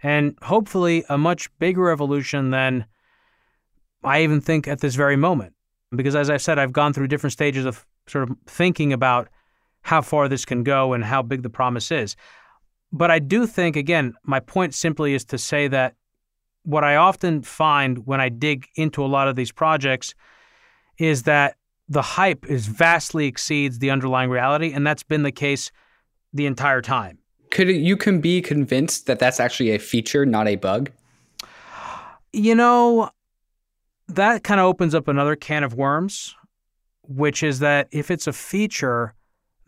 And 0.01 0.35
hopefully, 0.41 1.05
a 1.07 1.17
much 1.17 1.49
bigger 1.59 1.89
evolution 1.89 2.49
than 2.49 2.85
I 4.03 4.23
even 4.23 4.41
think 4.41 4.67
at 4.67 4.81
this 4.81 4.95
very 4.95 5.15
moment 5.15 5.55
because 5.95 6.15
as 6.15 6.29
I 6.29 6.37
said, 6.37 6.59
I've 6.59 6.73
gone 6.73 6.93
through 6.93 7.07
different 7.07 7.33
stages 7.33 7.65
of 7.65 7.85
sort 8.07 8.29
of 8.29 8.35
thinking 8.45 8.93
about 8.93 9.29
how 9.81 10.01
far 10.01 10.27
this 10.27 10.45
can 10.45 10.63
go 10.63 10.93
and 10.93 11.03
how 11.03 11.21
big 11.21 11.43
the 11.43 11.49
promise 11.49 11.91
is. 11.91 12.15
But 12.91 13.11
I 13.11 13.19
do 13.19 13.45
think, 13.45 13.75
again, 13.75 14.13
my 14.23 14.39
point 14.39 14.73
simply 14.73 15.13
is 15.13 15.25
to 15.25 15.37
say 15.37 15.67
that 15.67 15.95
what 16.63 16.83
I 16.83 16.95
often 16.95 17.41
find 17.43 18.05
when 18.05 18.19
I 18.19 18.29
dig 18.29 18.67
into 18.75 19.03
a 19.03 19.07
lot 19.07 19.27
of 19.27 19.35
these 19.35 19.51
projects 19.51 20.15
is 20.97 21.23
that 21.23 21.57
the 21.87 22.01
hype 22.01 22.45
is 22.49 22.65
vastly 22.65 23.27
exceeds 23.27 23.77
the 23.79 23.91
underlying 23.91 24.29
reality, 24.29 24.71
and 24.73 24.87
that's 24.87 25.03
been 25.03 25.23
the 25.23 25.31
case 25.31 25.71
the 26.33 26.47
entire 26.47 26.81
time. 26.81 27.19
Could 27.55 27.69
you 27.69 27.95
can 27.95 28.19
be 28.19 28.41
convinced 28.41 29.05
that 29.05 29.17
that's 29.17 29.39
actually 29.39 29.71
a 29.71 29.79
feature, 29.79 30.25
not 30.25 30.45
a 30.45 30.57
bug? 30.57 30.91
You 32.33 32.53
know, 32.53 33.11
that 34.09 34.43
kind 34.43 34.59
of 34.59 34.65
opens 34.65 34.93
up 34.93 35.07
another 35.07 35.37
can 35.37 35.63
of 35.63 35.73
worms, 35.73 36.35
which 37.03 37.43
is 37.43 37.59
that 37.59 37.87
if 37.91 38.11
it's 38.11 38.27
a 38.27 38.33
feature, 38.33 39.13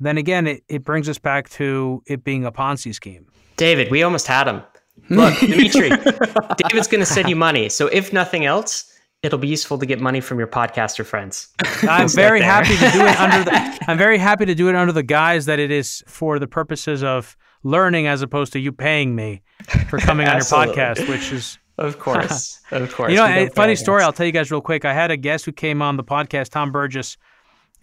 then 0.02 0.18
again, 0.18 0.48
it, 0.48 0.64
it 0.68 0.84
brings 0.84 1.08
us 1.08 1.18
back 1.18 1.48
to 1.52 2.04
it 2.08 2.26
being 2.26 2.44
a 2.44 2.52
Ponzi 2.52 2.94
scheme. 2.94 3.26
David, 3.56 3.90
we 3.90 4.04
almost 4.04 4.28
had 4.28 4.50
him. 4.50 4.64
Look, 5.10 5.34
Demetri, 5.40 5.88
David's 5.88 6.90
going 6.90 7.00
to 7.00 7.06
send 7.06 7.30
you 7.30 7.38
money. 7.38 7.70
So 7.70 7.88
if 7.88 8.12
nothing 8.12 8.44
else, 8.44 8.94
it'll 9.24 9.40
be 9.40 9.48
useful 9.48 9.78
to 9.78 9.86
get 9.86 10.02
money 10.02 10.20
from 10.20 10.40
your 10.40 10.48
podcaster 10.48 11.06
friends. 11.06 11.48
I'm 11.84 12.10
very 12.10 12.42
happy 12.42 12.76
to 12.76 12.92
do 12.92 13.06
it 13.06 13.18
under 13.18 13.46
the 13.46 13.78
I'm 13.88 13.98
very 13.98 14.18
happy 14.18 14.46
to 14.46 14.56
do 14.56 14.68
it 14.68 14.76
under 14.76 14.92
the 14.92 15.04
guise 15.04 15.46
that 15.46 15.60
it 15.60 15.72
is 15.72 16.04
for 16.06 16.38
the 16.38 16.48
purposes 16.48 17.02
of 17.02 17.38
learning 17.64 18.08
as 18.08 18.22
opposed 18.22 18.54
to 18.54 18.60
you 18.60 18.72
paying 18.72 19.16
me 19.16 19.42
for 19.90 19.98
coming 20.00 20.28
on 20.28 20.36
your 20.36 20.46
podcast, 20.46 21.08
which 21.10 21.32
is 21.32 21.58
Of 21.78 22.00
course, 22.00 22.60
of 22.72 22.92
course. 22.94 23.12
You 23.12 23.18
know, 23.18 23.28
a 23.28 23.50
funny 23.50 23.76
story. 23.76 24.02
I'll 24.02 24.14
tell 24.14 24.26
you 24.26 24.32
guys 24.32 24.50
real 24.50 24.62
quick. 24.62 24.84
I 24.84 24.94
had 24.94 25.12
a 25.12 25.18
guest 25.18 25.46
who 25.46 25.52
came 25.52 25.82
on 25.82 25.96
the 25.96 26.04
podcast, 26.04 26.50
Tom 26.50 26.72
Burgis, 26.72 27.18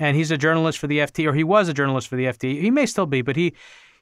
and 0.01 0.16
he's 0.16 0.32
a 0.32 0.36
journalist 0.36 0.78
for 0.78 0.88
the 0.88 0.98
FT, 0.98 1.28
or 1.28 1.32
he 1.32 1.44
was 1.44 1.68
a 1.68 1.74
journalist 1.74 2.09
for 2.09 2.16
the 2.16 2.24
FT. 2.24 2.60
He 2.60 2.70
may 2.70 2.86
still 2.86 3.06
be, 3.06 3.22
but 3.22 3.36
he 3.36 3.55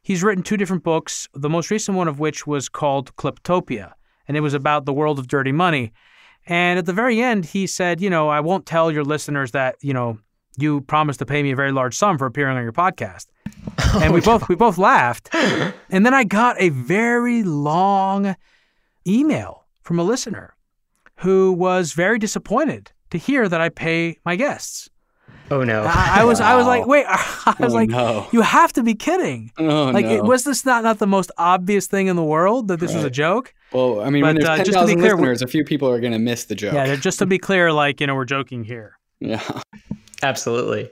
he's 0.02 0.22
written 0.22 0.42
two 0.42 0.56
different 0.56 0.82
books. 0.82 1.28
The 1.34 1.50
most 1.50 1.70
recent 1.70 1.96
one 1.96 2.08
of 2.08 2.18
which 2.18 2.46
was 2.46 2.70
called 2.70 3.14
Kleptopia, 3.16 3.92
and 4.26 4.36
it 4.36 4.40
was 4.40 4.54
about 4.54 4.86
the 4.86 4.94
world 4.94 5.18
of 5.18 5.28
dirty 5.28 5.52
money. 5.52 5.92
And 6.46 6.78
at 6.78 6.86
the 6.86 6.94
very 6.94 7.20
end, 7.20 7.44
he 7.44 7.66
said, 7.66 8.00
"You 8.00 8.08
know, 8.08 8.30
I 8.30 8.40
won't 8.40 8.64
tell 8.64 8.90
your 8.90 9.04
listeners 9.04 9.50
that 9.50 9.76
you 9.82 9.92
know 9.92 10.18
you 10.58 10.80
promised 10.82 11.18
to 11.20 11.26
pay 11.26 11.42
me 11.42 11.52
a 11.52 11.56
very 11.56 11.72
large 11.72 11.94
sum 11.96 12.18
for 12.18 12.26
appearing 12.26 12.56
on 12.56 12.62
your 12.62 12.72
podcast." 12.72 13.26
And 14.02 14.12
we 14.14 14.20
both 14.20 14.48
we 14.48 14.54
both 14.54 14.78
laughed. 14.78 15.28
And 15.90 16.06
then 16.06 16.14
I 16.14 16.24
got 16.24 16.56
a 16.60 16.70
very 16.70 17.42
long 17.42 18.34
email 19.06 19.66
from 19.82 19.98
a 19.98 20.02
listener 20.02 20.54
who 21.16 21.52
was 21.52 21.92
very 21.92 22.18
disappointed 22.18 22.92
to 23.10 23.18
hear 23.18 23.48
that 23.48 23.60
I 23.60 23.68
pay 23.68 24.18
my 24.24 24.36
guests. 24.36 24.88
Oh 25.50 25.62
no! 25.64 25.82
I, 25.82 26.20
I 26.20 26.24
was 26.24 26.40
I 26.40 26.54
was 26.56 26.66
like, 26.66 26.86
wait, 26.92 27.04
I 27.06 27.54
was 27.60 27.72
Oh, 27.72 27.76
like, 27.76 27.90
no. 27.90 28.26
you 28.32 28.40
have 28.40 28.72
to 28.74 28.82
be 28.82 28.94
kidding. 28.94 29.50
Oh, 29.58 29.90
like, 29.92 30.06
no. 30.06 30.12
it, 30.16 30.24
was 30.24 30.44
this 30.44 30.64
not 30.64 30.82
not 30.82 30.98
the 30.98 31.06
most 31.06 31.30
obvious 31.36 31.86
thing 31.86 32.06
in 32.06 32.16
the 32.16 32.24
world 32.24 32.68
that 32.68 32.80
this 32.80 32.94
was 32.94 33.04
a 33.04 33.10
joke? 33.10 33.52
well, 33.72 34.00
I 34.00 34.08
mean, 34.10 34.22
when 34.22 34.36
there's 34.36 34.48
uh, 34.48 34.56
just 34.64 34.78
to 34.78 34.86
be 34.86 34.94
10,000 34.94 34.98
clear, 35.00 35.16
we- 35.16 35.22
listeners, 35.22 35.42
a 35.42 35.46
few 35.46 35.64
people 35.64 35.88
are 35.90 36.00
going 36.00 36.12
to 36.14 36.18
miss 36.18 36.44
the 36.46 36.54
joke. 36.54 36.72
Yeah, 36.74 36.96
just 36.96 37.18
to 37.18 37.26
be 37.26 37.38
clear, 37.38 37.70
like 37.72 38.00
you 38.00 38.06
know, 38.06 38.14
we're 38.14 38.24
joking 38.24 38.64
here. 38.64 38.98
Yeah. 39.20 39.42
Absolutely. 40.22 40.90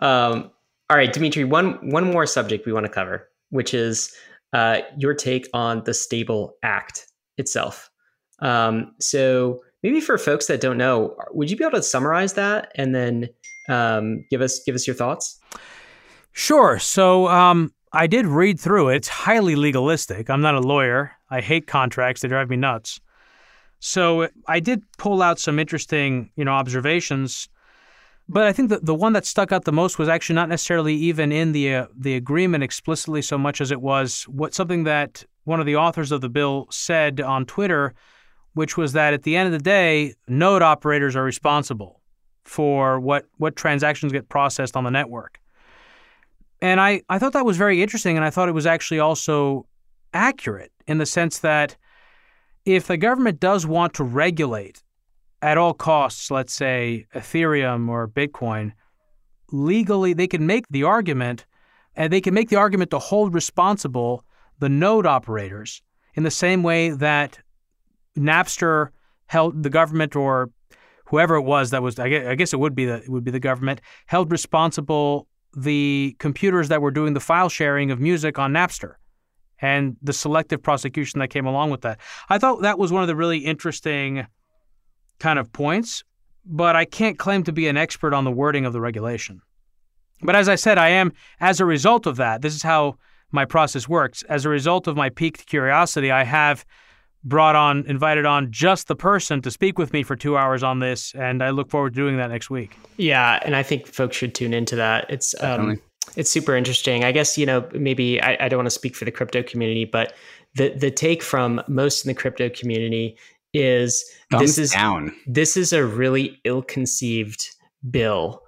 Um, 0.00 0.50
all 0.90 0.96
right, 0.96 1.12
Demetri. 1.12 1.44
One 1.44 1.74
one 1.90 2.04
more 2.04 2.26
subject 2.26 2.66
we 2.66 2.72
want 2.72 2.86
to 2.86 2.92
cover, 2.92 3.28
which 3.50 3.74
is 3.74 4.14
uh, 4.52 4.80
your 4.96 5.14
take 5.14 5.48
on 5.52 5.82
the 5.84 5.94
Stable 5.94 6.54
Act 6.62 7.06
itself. 7.36 7.90
Um, 8.40 8.94
so 9.00 9.60
maybe 9.82 10.00
for 10.00 10.16
folks 10.16 10.46
that 10.46 10.60
don't 10.60 10.78
know, 10.78 11.16
would 11.32 11.50
you 11.50 11.56
be 11.56 11.64
able 11.64 11.78
to 11.78 11.82
summarize 11.82 12.34
that 12.34 12.72
and 12.74 12.94
then 12.94 13.28
um, 13.68 14.24
give 14.30 14.40
us 14.40 14.60
give 14.64 14.74
us 14.74 14.86
your 14.86 14.96
thoughts? 14.96 15.38
Sure. 16.32 16.78
So 16.78 17.28
um, 17.28 17.72
I 17.92 18.06
did 18.06 18.26
read 18.26 18.60
through 18.60 18.90
it. 18.90 18.96
It's 18.96 19.08
highly 19.08 19.56
legalistic. 19.56 20.30
I'm 20.30 20.40
not 20.40 20.54
a 20.54 20.60
lawyer. 20.60 21.12
I 21.30 21.40
hate 21.40 21.66
contracts. 21.66 22.22
They 22.22 22.28
drive 22.28 22.48
me 22.48 22.56
nuts. 22.56 23.00
So 23.80 24.28
I 24.46 24.60
did 24.60 24.82
pull 24.98 25.22
out 25.22 25.38
some 25.38 25.58
interesting, 25.58 26.30
you 26.36 26.44
know, 26.44 26.52
observations. 26.52 27.48
But 28.28 28.44
I 28.46 28.52
think 28.52 28.68
that 28.68 28.84
the 28.84 28.94
one 28.94 29.14
that 29.14 29.24
stuck 29.24 29.52
out 29.52 29.64
the 29.64 29.72
most 29.72 29.98
was 29.98 30.08
actually 30.08 30.34
not 30.34 30.50
necessarily 30.50 30.94
even 30.94 31.32
in 31.32 31.52
the 31.52 31.74
uh, 31.74 31.86
the 31.96 32.14
agreement 32.14 32.62
explicitly 32.62 33.22
so 33.22 33.38
much 33.38 33.60
as 33.60 33.70
it 33.70 33.80
was 33.80 34.24
what 34.24 34.54
something 34.54 34.84
that 34.84 35.24
one 35.44 35.60
of 35.60 35.66
the 35.66 35.76
authors 35.76 36.12
of 36.12 36.20
the 36.20 36.28
bill 36.28 36.66
said 36.70 37.20
on 37.20 37.46
Twitter, 37.46 37.94
which 38.52 38.76
was 38.76 38.92
that 38.92 39.14
at 39.14 39.22
the 39.22 39.34
end 39.34 39.46
of 39.46 39.52
the 39.52 39.64
day, 39.64 40.14
node 40.28 40.60
operators 40.60 41.16
are 41.16 41.24
responsible 41.24 42.02
for 42.44 43.00
what 43.00 43.24
what 43.38 43.56
transactions 43.56 44.12
get 44.12 44.28
processed 44.28 44.76
on 44.76 44.84
the 44.84 44.90
network. 44.90 45.40
And 46.60 46.80
I, 46.80 47.02
I 47.08 47.18
thought 47.18 47.32
that 47.32 47.46
was 47.46 47.56
very 47.56 47.82
interesting, 47.82 48.16
and 48.16 48.26
I 48.26 48.30
thought 48.30 48.48
it 48.48 48.52
was 48.52 48.66
actually 48.66 49.00
also 49.00 49.66
accurate 50.12 50.72
in 50.86 50.98
the 50.98 51.06
sense 51.06 51.38
that 51.38 51.76
if 52.64 52.88
the 52.88 52.96
government 52.96 53.40
does 53.40 53.66
want 53.66 53.94
to 53.94 54.04
regulate 54.04 54.82
at 55.42 55.58
all 55.58 55.74
costs, 55.74 56.30
let's 56.30 56.52
say 56.52 57.06
Ethereum 57.14 57.88
or 57.88 58.08
Bitcoin, 58.08 58.72
legally 59.52 60.12
they 60.12 60.26
can 60.26 60.46
make 60.46 60.66
the 60.68 60.82
argument, 60.82 61.46
and 61.94 62.12
they 62.12 62.20
can 62.20 62.34
make 62.34 62.48
the 62.48 62.56
argument 62.56 62.90
to 62.90 62.98
hold 62.98 63.34
responsible 63.34 64.24
the 64.58 64.68
node 64.68 65.06
operators 65.06 65.82
in 66.14 66.22
the 66.24 66.30
same 66.30 66.62
way 66.62 66.90
that 66.90 67.38
Napster 68.16 68.88
held 69.26 69.62
the 69.62 69.70
government 69.70 70.16
or 70.16 70.50
whoever 71.06 71.36
it 71.36 71.42
was 71.42 71.70
that 71.70 71.82
was 71.82 71.98
I 71.98 72.34
guess 72.34 72.52
it 72.52 72.58
would 72.58 72.74
be 72.74 72.84
the 72.84 72.96
it 72.96 73.08
would 73.08 73.24
be 73.24 73.30
the 73.30 73.40
government 73.40 73.80
held 74.06 74.30
responsible 74.30 75.26
the 75.56 76.16
computers 76.18 76.68
that 76.68 76.82
were 76.82 76.90
doing 76.90 77.14
the 77.14 77.20
file 77.20 77.48
sharing 77.48 77.90
of 77.90 78.00
music 78.00 78.38
on 78.38 78.52
Napster 78.52 78.94
and 79.60 79.96
the 80.02 80.12
selective 80.12 80.62
prosecution 80.62 81.20
that 81.20 81.28
came 81.28 81.46
along 81.46 81.70
with 81.70 81.80
that. 81.82 81.98
I 82.28 82.38
thought 82.38 82.62
that 82.62 82.78
was 82.78 82.92
one 82.92 83.02
of 83.02 83.08
the 83.08 83.16
really 83.16 83.38
interesting 83.38 84.26
kind 85.18 85.38
of 85.38 85.52
points, 85.52 86.04
but 86.44 86.76
I 86.76 86.84
can't 86.84 87.18
claim 87.18 87.42
to 87.44 87.52
be 87.52 87.68
an 87.68 87.76
expert 87.76 88.14
on 88.14 88.24
the 88.24 88.30
wording 88.30 88.64
of 88.64 88.72
the 88.72 88.80
regulation. 88.80 89.40
But 90.22 90.36
as 90.36 90.48
I 90.48 90.56
said, 90.56 90.78
I 90.78 90.88
am, 90.88 91.12
as 91.40 91.60
a 91.60 91.64
result 91.64 92.06
of 92.06 92.16
that, 92.16 92.42
this 92.42 92.54
is 92.54 92.62
how 92.62 92.96
my 93.30 93.44
process 93.44 93.88
works. 93.88 94.22
As 94.28 94.44
a 94.44 94.48
result 94.48 94.86
of 94.86 94.96
my 94.96 95.10
piqued 95.10 95.46
curiosity, 95.46 96.10
I 96.10 96.24
have 96.24 96.64
brought 97.24 97.56
on, 97.56 97.84
invited 97.86 98.26
on 98.26 98.50
just 98.50 98.88
the 98.88 98.96
person 98.96 99.42
to 99.42 99.50
speak 99.50 99.78
with 99.78 99.92
me 99.92 100.02
for 100.02 100.16
two 100.16 100.36
hours 100.36 100.62
on 100.62 100.78
this, 100.78 101.14
and 101.14 101.42
I 101.42 101.50
look 101.50 101.70
forward 101.70 101.94
to 101.94 102.00
doing 102.00 102.16
that 102.16 102.30
next 102.30 102.50
week. 102.50 102.76
Yeah, 102.96 103.38
and 103.44 103.54
I 103.54 103.62
think 103.62 103.86
folks 103.86 104.16
should 104.16 104.34
tune 104.34 104.54
into 104.54 104.76
that. 104.76 105.06
It's 105.10 105.34
um, 105.42 105.80
it's 106.16 106.30
super 106.30 106.56
interesting. 106.56 107.04
I 107.04 107.12
guess 107.12 107.36
you 107.36 107.44
know 107.44 107.68
maybe 107.72 108.20
I, 108.22 108.36
I 108.40 108.48
don't 108.48 108.58
want 108.58 108.66
to 108.66 108.70
speak 108.70 108.96
for 108.96 109.04
the 109.04 109.10
crypto 109.10 109.42
community, 109.42 109.84
but 109.84 110.14
the 110.54 110.70
the 110.70 110.90
take 110.90 111.22
from 111.22 111.62
most 111.68 112.04
in 112.04 112.08
the 112.08 112.14
crypto 112.14 112.48
community 112.48 113.16
is 113.54 114.04
Thumbs 114.30 114.42
this 114.42 114.58
is 114.58 114.70
down. 114.72 115.14
this 115.26 115.56
is 115.56 115.72
a 115.72 115.84
really 115.84 116.40
ill 116.44 116.62
conceived 116.62 117.48
bill 117.90 118.42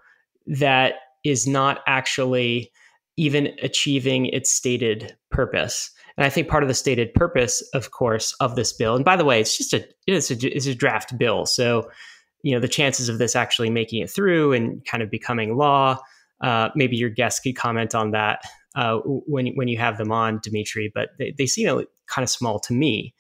that 0.47 0.95
is 1.25 1.47
not 1.47 1.81
actually 1.87 2.71
even 3.17 3.55
achieving 3.63 4.27
its 4.27 4.51
stated 4.51 5.17
purpose. 5.31 5.91
And 6.17 6.25
I 6.27 6.31
think 6.31 6.49
part 6.49 6.63
of 6.63 6.69
the 6.69 6.75
stated 6.75 7.15
purpose, 7.15 7.63
of 7.75 7.91
course, 7.91 8.35
of 8.41 8.57
this 8.57 8.73
bill, 8.73 8.97
and 8.97 9.05
by 9.05 9.17
the 9.17 9.25
way, 9.25 9.41
it's 9.41 9.57
just 9.57 9.73
a 9.73 9.87
it's 10.07 10.31
a, 10.31 10.57
it's 10.57 10.67
a 10.67 10.75
draft 10.75 11.17
bill, 11.17 11.47
so 11.47 11.89
you 12.43 12.55
know 12.55 12.61
the 12.61 12.69
chances 12.69 13.09
of 13.09 13.19
this 13.19 13.37
actually 13.37 13.71
making 13.71 14.03
it 14.03 14.11
through 14.11 14.53
and 14.53 14.85
kind 14.85 15.03
of 15.03 15.11
becoming 15.11 15.57
law. 15.57 15.99
Uh, 16.43 16.71
maybe 16.75 16.97
your 16.97 17.11
guests 17.11 17.41
could 17.41 17.57
comment 17.57 17.95
on 17.95 18.11
that 18.11 18.41
uh, 18.75 18.99
when 19.05 19.49
when 19.55 19.69
you 19.69 19.79
have 19.79 19.99
them 19.99 20.13
on, 20.13 20.41
Demetri. 20.43 20.91
But 20.95 21.11
they, 21.19 21.35
they 21.37 21.47
seem 21.47 21.85
kind 22.07 22.23
of 22.23 22.31
small 22.31 22.59
to 22.61 22.73
me. 22.73 23.15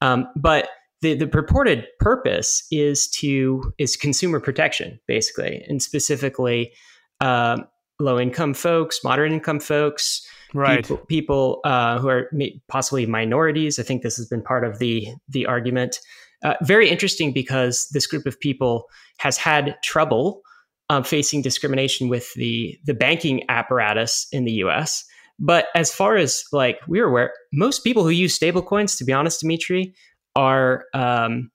Um, 0.00 0.26
but 0.36 0.68
the, 1.02 1.14
the 1.14 1.26
purported 1.26 1.86
purpose 1.98 2.64
is 2.70 3.08
to 3.08 3.72
is 3.78 3.96
consumer 3.96 4.40
protection, 4.40 4.98
basically, 5.06 5.64
and 5.68 5.82
specifically 5.82 6.72
um, 7.20 7.66
low 7.98 8.18
income 8.18 8.54
folks, 8.54 9.02
moderate 9.02 9.32
income 9.32 9.60
folks, 9.60 10.24
right? 10.54 10.84
People, 10.84 10.96
people 11.08 11.60
uh, 11.64 11.98
who 11.98 12.08
are 12.08 12.30
possibly 12.68 13.04
minorities. 13.04 13.78
I 13.78 13.82
think 13.82 14.02
this 14.02 14.16
has 14.16 14.26
been 14.26 14.42
part 14.42 14.64
of 14.64 14.78
the 14.78 15.08
the 15.28 15.44
argument. 15.44 15.98
Uh, 16.44 16.54
very 16.62 16.88
interesting 16.88 17.32
because 17.32 17.88
this 17.92 18.06
group 18.06 18.26
of 18.26 18.38
people 18.38 18.88
has 19.18 19.36
had 19.36 19.76
trouble 19.84 20.42
um, 20.88 21.04
facing 21.04 21.42
discrimination 21.42 22.08
with 22.08 22.32
the 22.34 22.78
the 22.84 22.94
banking 22.94 23.42
apparatus 23.48 24.28
in 24.30 24.44
the 24.44 24.52
U.S. 24.52 25.04
But 25.40 25.66
as 25.74 25.92
far 25.92 26.16
as 26.16 26.44
like 26.52 26.78
we're 26.86 27.08
aware, 27.08 27.32
most 27.52 27.82
people 27.82 28.04
who 28.04 28.10
use 28.10 28.38
stablecoins, 28.38 28.96
to 28.98 29.04
be 29.04 29.12
honest, 29.12 29.40
Demetri, 29.40 29.94
are 30.36 30.84
um, 30.94 31.50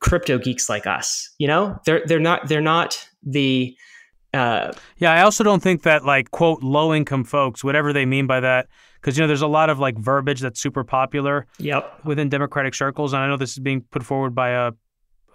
crypto 0.00 0.38
geeks 0.38 0.68
like 0.68 0.86
us. 0.86 1.28
You 1.38 1.46
know, 1.46 1.78
they're 1.86 2.02
they're 2.06 2.20
not 2.20 2.48
they're 2.48 2.60
not 2.60 3.08
the 3.22 3.76
uh, 4.32 4.72
yeah, 4.98 5.12
I 5.12 5.22
also 5.22 5.42
don't 5.42 5.62
think 5.62 5.82
that 5.82 6.04
like 6.04 6.30
quote 6.30 6.62
low 6.62 6.94
income 6.94 7.24
folks, 7.24 7.64
whatever 7.64 7.92
they 7.92 8.06
mean 8.06 8.26
by 8.26 8.40
that, 8.40 8.68
because 9.00 9.16
you 9.16 9.22
know 9.22 9.26
there's 9.26 9.42
a 9.42 9.48
lot 9.48 9.70
of 9.70 9.78
like 9.78 9.98
verbiage 9.98 10.40
that's 10.40 10.60
super 10.60 10.84
popular. 10.84 11.46
Yep. 11.58 12.04
Within 12.04 12.28
Democratic 12.28 12.74
circles, 12.74 13.12
and 13.12 13.22
I 13.22 13.28
know 13.28 13.36
this 13.36 13.52
is 13.52 13.58
being 13.58 13.82
put 13.90 14.04
forward 14.04 14.34
by 14.34 14.50
a 14.50 14.72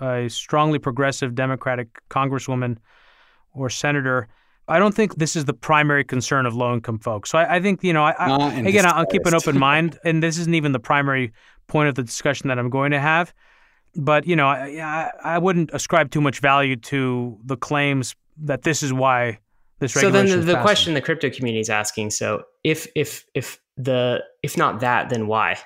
a 0.01 0.30
strongly 0.30 0.80
progressive 0.80 1.35
Democratic 1.35 1.88
congresswoman 2.09 2.77
or 3.53 3.69
senator. 3.69 4.27
I 4.67 4.80
don't 4.80 4.95
think 4.95 5.15
this 5.15 5.35
is 5.35 5.45
the 5.45 5.53
primary 5.53 6.03
concern 6.03 6.45
of 6.45 6.55
low 6.55 6.73
income 6.73 6.99
folks. 6.99 7.30
So 7.30 7.38
I, 7.38 7.57
I 7.57 7.61
think 7.61 7.84
you 7.84 7.93
know, 7.93 8.03
I, 8.03 8.11
I, 8.17 8.53
again, 8.61 8.85
I'll 8.85 9.05
keep 9.05 9.26
an 9.26 9.35
open 9.35 9.59
mind, 9.59 9.99
and 10.05 10.23
this 10.23 10.38
isn't 10.38 10.55
even 10.55 10.72
the 10.72 10.80
primary 10.80 11.34
point 11.67 11.89
of 11.89 11.95
the 11.95 12.03
discussion 12.03 12.47
that 12.49 12.59
I'm 12.59 12.69
going 12.69 12.91
to 12.91 12.99
have. 12.99 13.33
But 13.95 14.27
you 14.27 14.35
know, 14.35 14.47
I, 14.47 15.11
I 15.23 15.37
wouldn't 15.37 15.71
ascribe 15.73 16.11
too 16.11 16.21
much 16.21 16.39
value 16.39 16.75
to 16.77 17.37
the 17.43 17.55
claims 17.57 18.15
that 18.43 18.63
this 18.63 18.83
is 18.83 18.91
why 18.91 19.39
this 19.79 19.93
so 19.93 20.09
then 20.09 20.29
the, 20.29 20.37
the 20.37 20.61
question 20.61 20.93
the 20.93 21.01
crypto 21.01 21.29
community 21.29 21.59
is 21.59 21.69
asking 21.69 22.09
so 22.09 22.43
if 22.63 22.87
if 22.95 23.25
if 23.33 23.59
the 23.77 24.23
if 24.41 24.57
not 24.57 24.79
that 24.79 25.09
then 25.09 25.27
why? 25.27 25.57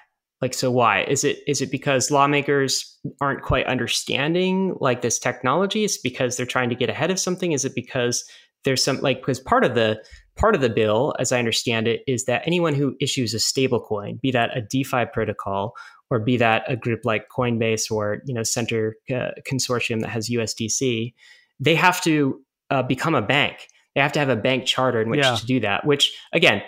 Like 0.41 0.53
so 0.53 0.71
why? 0.71 1.03
Is 1.03 1.23
it 1.23 1.39
is 1.47 1.61
it 1.61 1.69
because 1.69 2.11
lawmakers 2.11 2.97
aren't 3.19 3.41
quite 3.41 3.65
understanding 3.65 4.76
like 4.80 5.01
this 5.01 5.19
technology? 5.19 5.84
Is 5.84 5.97
because 5.97 6.38
they're 6.38 6.45
trying 6.45 6.69
to 6.69 6.76
get 6.76 6.89
ahead 6.89 7.11
of 7.11 7.19
something? 7.19 7.51
Is 7.51 7.65
it 7.65 7.76
because 7.76 8.23
there's 8.63 8.84
some 8.84 8.99
like 9.01 9.19
because 9.19 9.39
part 9.39 9.63
of 9.63 9.76
the 9.76 10.01
part 10.40 10.56
of 10.56 10.61
the 10.61 10.70
bill 10.70 11.14
as 11.20 11.32
i 11.32 11.40
understand 11.40 11.88
it 11.88 12.02
is 12.07 12.26
that 12.26 12.41
anyone 12.45 12.74
who 12.74 12.95
issues 12.99 13.34
a 13.34 13.38
stablecoin, 13.38 14.20
be 14.22 14.32
that 14.32 14.56
a 14.56 14.61
defi 14.61 15.06
protocol 15.14 15.76
or 16.10 16.20
be 16.20 16.38
that 16.38 16.64
a 16.68 16.76
group 16.76 17.02
like 17.03 17.30
coinbase 17.30 17.91
or 17.91 18.22
you 18.26 18.34
know 18.34 18.44
Centre 18.44 18.95
uh, 19.11 19.32
consortium 19.48 20.02
that 20.02 20.10
has 20.10 20.30
usdc 20.30 21.14
they 21.60 21.76
have 21.76 22.02
to 22.02 22.41
uh, 22.70 22.84
become 22.84 23.16
a 23.16 23.22
bank. 23.22 23.68
They 23.95 24.02
have 24.02 24.11
to 24.14 24.20
have 24.20 24.30
a 24.30 24.36
bank 24.36 24.66
charter 24.66 25.02
in 25.02 25.10
which 25.10 25.22
yeah. 25.22 25.36
to 25.36 25.45
do 25.45 25.60
that. 25.61 25.86
Which 25.86 26.18
again, 26.34 26.61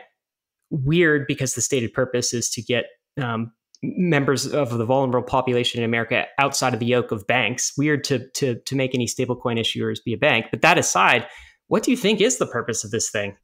weird 0.70 1.26
because 1.28 1.56
the 1.56 1.62
stated 1.62 1.94
purpose 1.94 2.34
is 2.34 2.50
to 2.52 2.62
get 2.62 2.86
um, 3.22 3.52
members 3.84 4.48
of 4.48 4.78
the 4.78 4.86
vulnerable 4.86 5.26
population 5.26 5.80
in 5.80 5.86
America 5.86 6.26
outside 6.40 6.74
of 6.74 6.80
the 6.80 6.86
yoke 6.86 7.12
of 7.12 7.26
banks. 7.28 7.74
Weird 7.78 8.04
to 8.06 8.28
to 8.32 8.56
to 8.60 8.76
make 8.76 8.94
any 8.94 9.06
stablecoin 9.06 9.60
issuers 9.60 10.04
be 10.04 10.14
a 10.14 10.18
bank. 10.18 10.48
But 10.52 10.62
that 10.62 10.78
aside, 10.78 11.28
what 11.68 11.84
do 11.84 11.92
you 11.92 11.98
think 11.98 12.20
is 12.20 12.38
the 12.38 12.48
purpose 12.48 12.84
of 12.84 12.92
this 12.92 13.10
thing? 13.10 13.38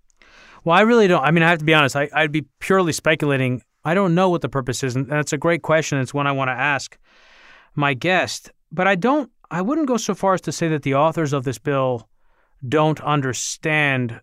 Well, 0.68 0.76
I 0.76 0.82
really 0.82 1.08
don't. 1.08 1.24
I 1.24 1.32
mean, 1.32 1.44
I 1.44 1.50
have 1.50 1.60
to 1.60 1.66
be 1.66 1.74
honest. 1.74 1.96
I, 1.96 2.10
I'd 2.14 2.34
be 2.34 2.46
purely 2.60 2.92
speculating. 2.92 3.64
I 3.86 3.94
don't 3.94 4.14
know 4.14 4.28
what 4.28 4.42
the 4.42 4.50
purpose 4.50 4.84
is, 4.84 4.98
and 4.98 5.08
that's 5.08 5.32
a 5.32 5.38
great 5.38 5.62
question. 5.62 5.98
It's 5.98 6.14
one 6.14 6.28
I 6.28 6.34
want 6.34 6.50
to 6.50 6.54
ask 6.54 6.98
my 7.74 7.94
guest. 7.94 8.52
But 8.70 8.86
I 8.86 8.96
don't. 8.96 9.32
I 9.50 9.62
wouldn't 9.62 9.88
go 9.88 9.96
so 9.96 10.14
far 10.14 10.34
as 10.34 10.42
to 10.42 10.52
say 10.52 10.68
that 10.68 10.84
the 10.84 10.94
authors 10.94 11.32
of 11.32 11.46
this 11.46 11.58
bill 11.58 12.10
don't 12.68 13.00
understand 13.00 14.20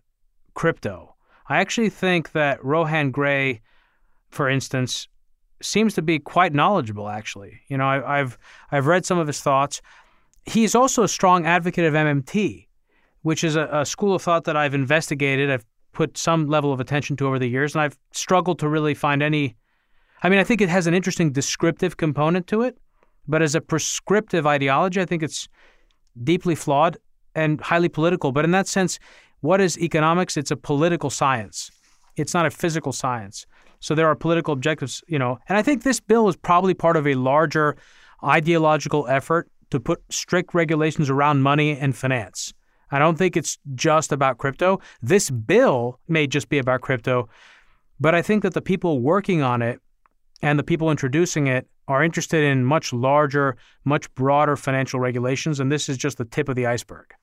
crypto. 0.53 1.15
I 1.49 1.57
actually 1.57 1.89
think 1.89 2.33
that 2.33 2.63
Rohan 2.63 3.09
Grey, 3.09 3.61
for 4.29 4.47
instance, 4.47 5.07
seems 5.63 5.95
to 5.95 6.03
be 6.03 6.19
quite 6.19 6.53
knowledgeable. 6.53 7.09
Actually, 7.09 7.61
you 7.69 7.77
know, 7.77 7.87
I, 7.87 8.19
have 8.19 8.37
I've 8.71 8.85
read 8.85 9.03
some 9.03 9.17
of 9.17 9.25
his 9.25 9.41
thoughts. 9.41 9.81
He's 10.45 10.75
also 10.75 11.01
a 11.01 11.07
strong 11.07 11.47
advocate 11.47 11.85
of 11.85 11.95
MMT, 11.95 12.67
which 13.23 13.43
is 13.43 13.55
a, 13.55 13.67
a 13.71 13.83
school 13.83 14.13
of 14.13 14.21
thought 14.21 14.43
that 14.43 14.55
I've 14.55 14.75
investigated. 14.75 15.49
I've 15.49 15.65
put 15.95 16.17
some 16.17 16.47
level 16.47 16.71
of 16.71 16.79
attention 16.79 17.15
to 17.17 17.27
over 17.27 17.39
the 17.39 17.47
years, 17.47 17.73
and 17.73 17.81
I've 17.81 17.97
struggled 18.11 18.59
to 18.59 18.69
really 18.69 18.93
find 18.93 19.23
any. 19.23 19.55
I 20.21 20.29
mean, 20.29 20.39
I 20.39 20.43
think 20.43 20.61
it 20.61 20.69
has 20.69 20.85
an 20.85 20.93
interesting 20.93 21.31
descriptive 21.31 21.97
component 21.97 22.47
to 22.47 22.61
it, 22.61 22.77
but 23.27 23.41
as 23.41 23.55
a 23.55 23.61
prescriptive 23.61 24.45
ideology, 24.45 25.01
I 25.01 25.05
think 25.05 25.23
it's 25.23 25.47
deeply 26.23 26.55
flawed 26.55 26.97
and 27.33 27.59
highly 27.61 27.89
political. 27.89 28.31
But 28.31 28.45
in 28.45 28.51
that 28.51 28.67
sense, 28.67 28.99
what 29.41 29.61
is 29.61 29.77
economics? 29.77 30.37
It's 30.37 30.51
a 30.51 30.55
political 30.55 31.09
science. 31.09 31.71
It's 32.15 32.33
not 32.33 32.45
a 32.45 32.51
physical 32.51 32.91
science. 32.91 33.45
So 33.79 33.93
there 33.93 34.07
are 34.07 34.15
political 34.15 34.53
objectives, 34.53 35.03
you 35.07 35.19
know. 35.19 35.37
And 35.47 35.57
I 35.57 35.61
think 35.61 35.83
this 35.83 35.99
bill 35.99 36.27
is 36.27 36.35
probably 36.35 36.73
part 36.73 36.97
of 36.97 37.05
a 37.05 37.15
larger 37.15 37.75
ideological 38.23 39.07
effort 39.07 39.49
to 39.69 39.79
put 39.79 40.01
strict 40.09 40.53
regulations 40.53 41.09
around 41.09 41.41
money 41.41 41.77
and 41.77 41.95
finance. 41.95 42.53
I 42.91 42.99
don't 42.99 43.17
think 43.17 43.35
it's 43.35 43.57
just 43.73 44.11
about 44.11 44.37
crypto. 44.37 44.79
This 45.01 45.29
bill 45.29 45.99
may 46.07 46.27
just 46.27 46.49
be 46.49 46.57
about 46.57 46.81
crypto, 46.81 47.29
but 47.99 48.15
I 48.15 48.21
think 48.21 48.43
that 48.43 48.53
the 48.53 48.61
people 48.61 48.99
working 48.99 49.41
on 49.41 49.61
it 49.61 49.79
and 50.41 50.59
the 50.59 50.63
people 50.63 50.91
introducing 50.91 51.47
it 51.47 51.67
are 51.87 52.03
interested 52.03 52.43
in 52.43 52.65
much 52.65 52.91
larger, 52.93 53.55
much 53.83 54.13
broader 54.15 54.55
financial 54.55 54.99
regulations, 54.99 55.59
and 55.59 55.71
this 55.71 55.87
is 55.87 55.97
just 55.97 56.17
the 56.17 56.25
tip 56.25 56.49
of 56.49 56.55
the 56.55 56.65
iceberg. 56.65 57.13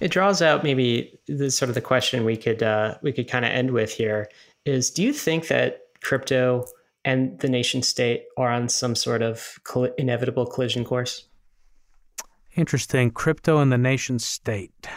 It 0.00 0.10
draws 0.10 0.40
out 0.40 0.64
maybe 0.64 1.18
the 1.26 1.50
sort 1.50 1.68
of 1.68 1.74
the 1.74 1.80
question 1.80 2.24
we 2.24 2.36
could 2.36 2.62
uh, 2.62 2.96
we 3.02 3.12
could 3.12 3.28
kind 3.28 3.44
of 3.44 3.50
end 3.50 3.72
with 3.72 3.92
here 3.92 4.28
is: 4.64 4.90
Do 4.90 5.02
you 5.02 5.12
think 5.12 5.48
that 5.48 5.80
crypto 6.02 6.64
and 7.04 7.38
the 7.40 7.48
nation 7.48 7.82
state 7.82 8.24
are 8.36 8.50
on 8.50 8.68
some 8.68 8.94
sort 8.94 9.22
of 9.22 9.58
inevitable 9.98 10.46
collision 10.46 10.84
course? 10.84 11.26
Interesting. 12.56 13.10
Crypto 13.10 13.58
and 13.58 13.70
the 13.70 13.78
nation 13.78 14.18
state. 14.18 14.88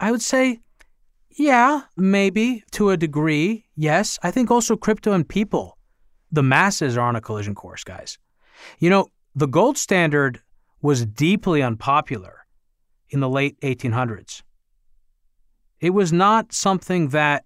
I 0.00 0.10
would 0.10 0.22
say, 0.22 0.60
yeah, 1.30 1.82
maybe 1.96 2.64
to 2.72 2.90
a 2.90 2.96
degree. 2.96 3.66
Yes. 3.76 4.18
I 4.22 4.30
think 4.30 4.50
also 4.50 4.76
crypto 4.76 5.12
and 5.12 5.28
people, 5.28 5.78
the 6.30 6.42
masses 6.42 6.96
are 6.96 7.08
on 7.08 7.16
a 7.16 7.20
collision 7.20 7.54
course, 7.54 7.84
guys. 7.84 8.18
You 8.78 8.90
know, 8.90 9.08
the 9.34 9.46
gold 9.46 9.78
standard 9.78 10.40
was 10.82 11.04
deeply 11.04 11.62
unpopular 11.62 12.46
in 13.10 13.20
the 13.20 13.28
late 13.28 13.60
1800s. 13.60 14.42
It 15.80 15.90
was 15.90 16.12
not 16.12 16.52
something 16.52 17.08
that 17.08 17.44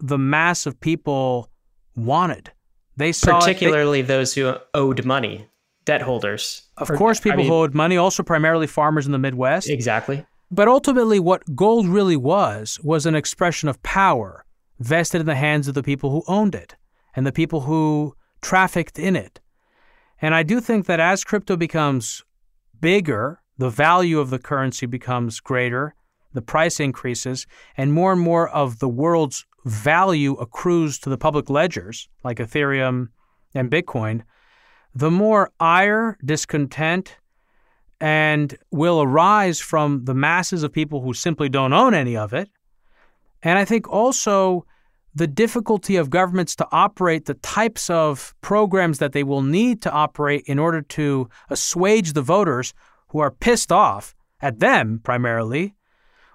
the 0.00 0.18
mass 0.18 0.66
of 0.66 0.80
people 0.80 1.50
wanted. 1.94 2.50
They 2.96 3.12
saw 3.12 3.40
particularly 3.40 4.02
they, 4.02 4.08
those 4.08 4.34
who 4.34 4.54
owed 4.72 5.04
money, 5.04 5.48
debt 5.84 6.02
holders. 6.02 6.62
Of 6.76 6.90
or, 6.90 6.96
course, 6.96 7.20
people 7.20 7.34
I 7.34 7.36
mean, 7.42 7.46
who 7.48 7.54
owed 7.54 7.74
money, 7.74 7.96
also 7.96 8.22
primarily 8.22 8.66
farmers 8.66 9.06
in 9.06 9.12
the 9.12 9.18
Midwest. 9.18 9.68
Exactly. 9.68 10.24
But 10.50 10.68
ultimately, 10.68 11.18
what 11.18 11.56
gold 11.56 11.88
really 11.88 12.16
was 12.16 12.78
was 12.82 13.06
an 13.06 13.14
expression 13.14 13.68
of 13.68 13.82
power 13.82 14.44
vested 14.78 15.20
in 15.20 15.26
the 15.26 15.34
hands 15.34 15.68
of 15.68 15.74
the 15.74 15.82
people 15.82 16.10
who 16.10 16.22
owned 16.28 16.54
it 16.54 16.76
and 17.16 17.26
the 17.26 17.32
people 17.32 17.62
who 17.62 18.14
trafficked 18.42 18.98
in 18.98 19.16
it. 19.16 19.40
And 20.20 20.34
I 20.34 20.42
do 20.42 20.60
think 20.60 20.86
that 20.86 21.00
as 21.00 21.24
crypto 21.24 21.56
becomes 21.56 22.22
bigger, 22.80 23.40
the 23.58 23.70
value 23.70 24.18
of 24.18 24.30
the 24.30 24.38
currency 24.38 24.86
becomes 24.86 25.40
greater, 25.40 25.94
the 26.32 26.42
price 26.42 26.80
increases, 26.80 27.46
and 27.76 27.92
more 27.92 28.12
and 28.12 28.20
more 28.20 28.48
of 28.48 28.78
the 28.78 28.88
world's 28.88 29.46
value 29.64 30.34
accrues 30.34 30.98
to 30.98 31.10
the 31.10 31.18
public 31.18 31.48
ledgers, 31.48 32.08
like 32.22 32.38
Ethereum 32.38 33.08
and 33.54 33.70
Bitcoin, 33.70 34.22
the 34.94 35.10
more 35.10 35.50
ire, 35.58 36.18
discontent, 36.24 37.16
and 38.04 38.58
will 38.70 39.00
arise 39.00 39.58
from 39.58 40.04
the 40.04 40.12
masses 40.12 40.62
of 40.62 40.70
people 40.70 41.00
who 41.00 41.14
simply 41.14 41.48
don't 41.48 41.72
own 41.72 41.94
any 41.94 42.14
of 42.14 42.34
it. 42.34 42.50
And 43.42 43.58
I 43.58 43.64
think 43.64 43.88
also 43.88 44.66
the 45.14 45.26
difficulty 45.26 45.96
of 45.96 46.10
governments 46.10 46.54
to 46.56 46.68
operate 46.70 47.24
the 47.24 47.32
types 47.32 47.88
of 47.88 48.34
programs 48.42 48.98
that 48.98 49.12
they 49.12 49.22
will 49.22 49.40
need 49.40 49.80
to 49.80 49.90
operate 49.90 50.44
in 50.44 50.58
order 50.58 50.82
to 50.82 51.30
assuage 51.48 52.12
the 52.12 52.20
voters 52.20 52.74
who 53.08 53.20
are 53.20 53.30
pissed 53.30 53.72
off 53.72 54.14
at 54.42 54.58
them 54.58 55.00
primarily 55.02 55.74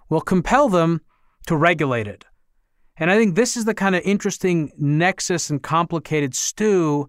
will 0.09 0.21
compel 0.21 0.69
them 0.69 1.01
to 1.45 1.55
regulate 1.55 2.07
it. 2.07 2.25
And 2.97 3.11
I 3.11 3.17
think 3.19 3.35
this 3.35 3.55
is 3.55 3.65
the 3.65 3.75
kind 3.75 3.95
of 3.95 4.01
interesting 4.01 4.71
nexus 4.79 5.51
and 5.51 5.61
complicated 5.61 6.33
stew 6.33 7.07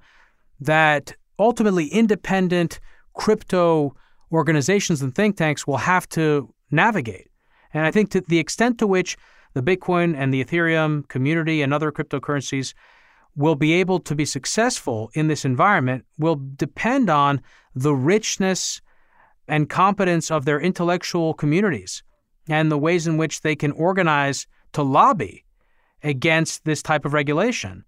that 0.61 1.17
ultimately 1.39 1.87
independent 1.87 2.79
crypto 3.15 3.95
organizations 4.33 5.03
and 5.03 5.15
think 5.15 5.37
tanks 5.37 5.67
will 5.67 5.79
have 5.79 6.09
to 6.11 6.53
navigate. 6.71 7.29
And 7.73 7.87
I 7.87 7.91
think 7.91 8.11
to 8.11 8.21
the 8.21 8.39
extent 8.39 8.79
to 8.79 8.87
which 8.87 9.17
the 9.55 9.63
Bitcoin 9.63 10.17
and 10.17 10.33
the 10.33 10.45
Ethereum 10.45 11.09
community 11.09 11.63
and 11.63 11.75
other 11.75 11.91
cryptocurrencies 11.91 12.75
will 13.37 13.55
be 13.55 13.73
able 13.75 14.01
to 14.01 14.15
be 14.15 14.25
successful 14.25 15.11
in 15.15 15.29
this 15.29 15.45
environment 15.45 16.05
will 16.19 16.41
depend 16.57 17.09
on 17.09 17.41
the 17.75 17.95
richness 17.95 18.81
and 19.49 19.69
competence 19.69 20.31
of 20.31 20.45
their 20.45 20.61
intellectual 20.61 21.35
communities 21.35 22.03
and 22.49 22.71
the 22.71 22.79
ways 22.79 23.07
in 23.07 23.17
which 23.17 23.43
they 23.43 23.57
can 23.57 23.73
organize 23.73 24.47
to 24.73 24.83
lobby 24.83 25.45
against 26.03 26.65
this 26.65 26.83
type 26.83 27.05
of 27.05 27.13
regulation. 27.13 27.85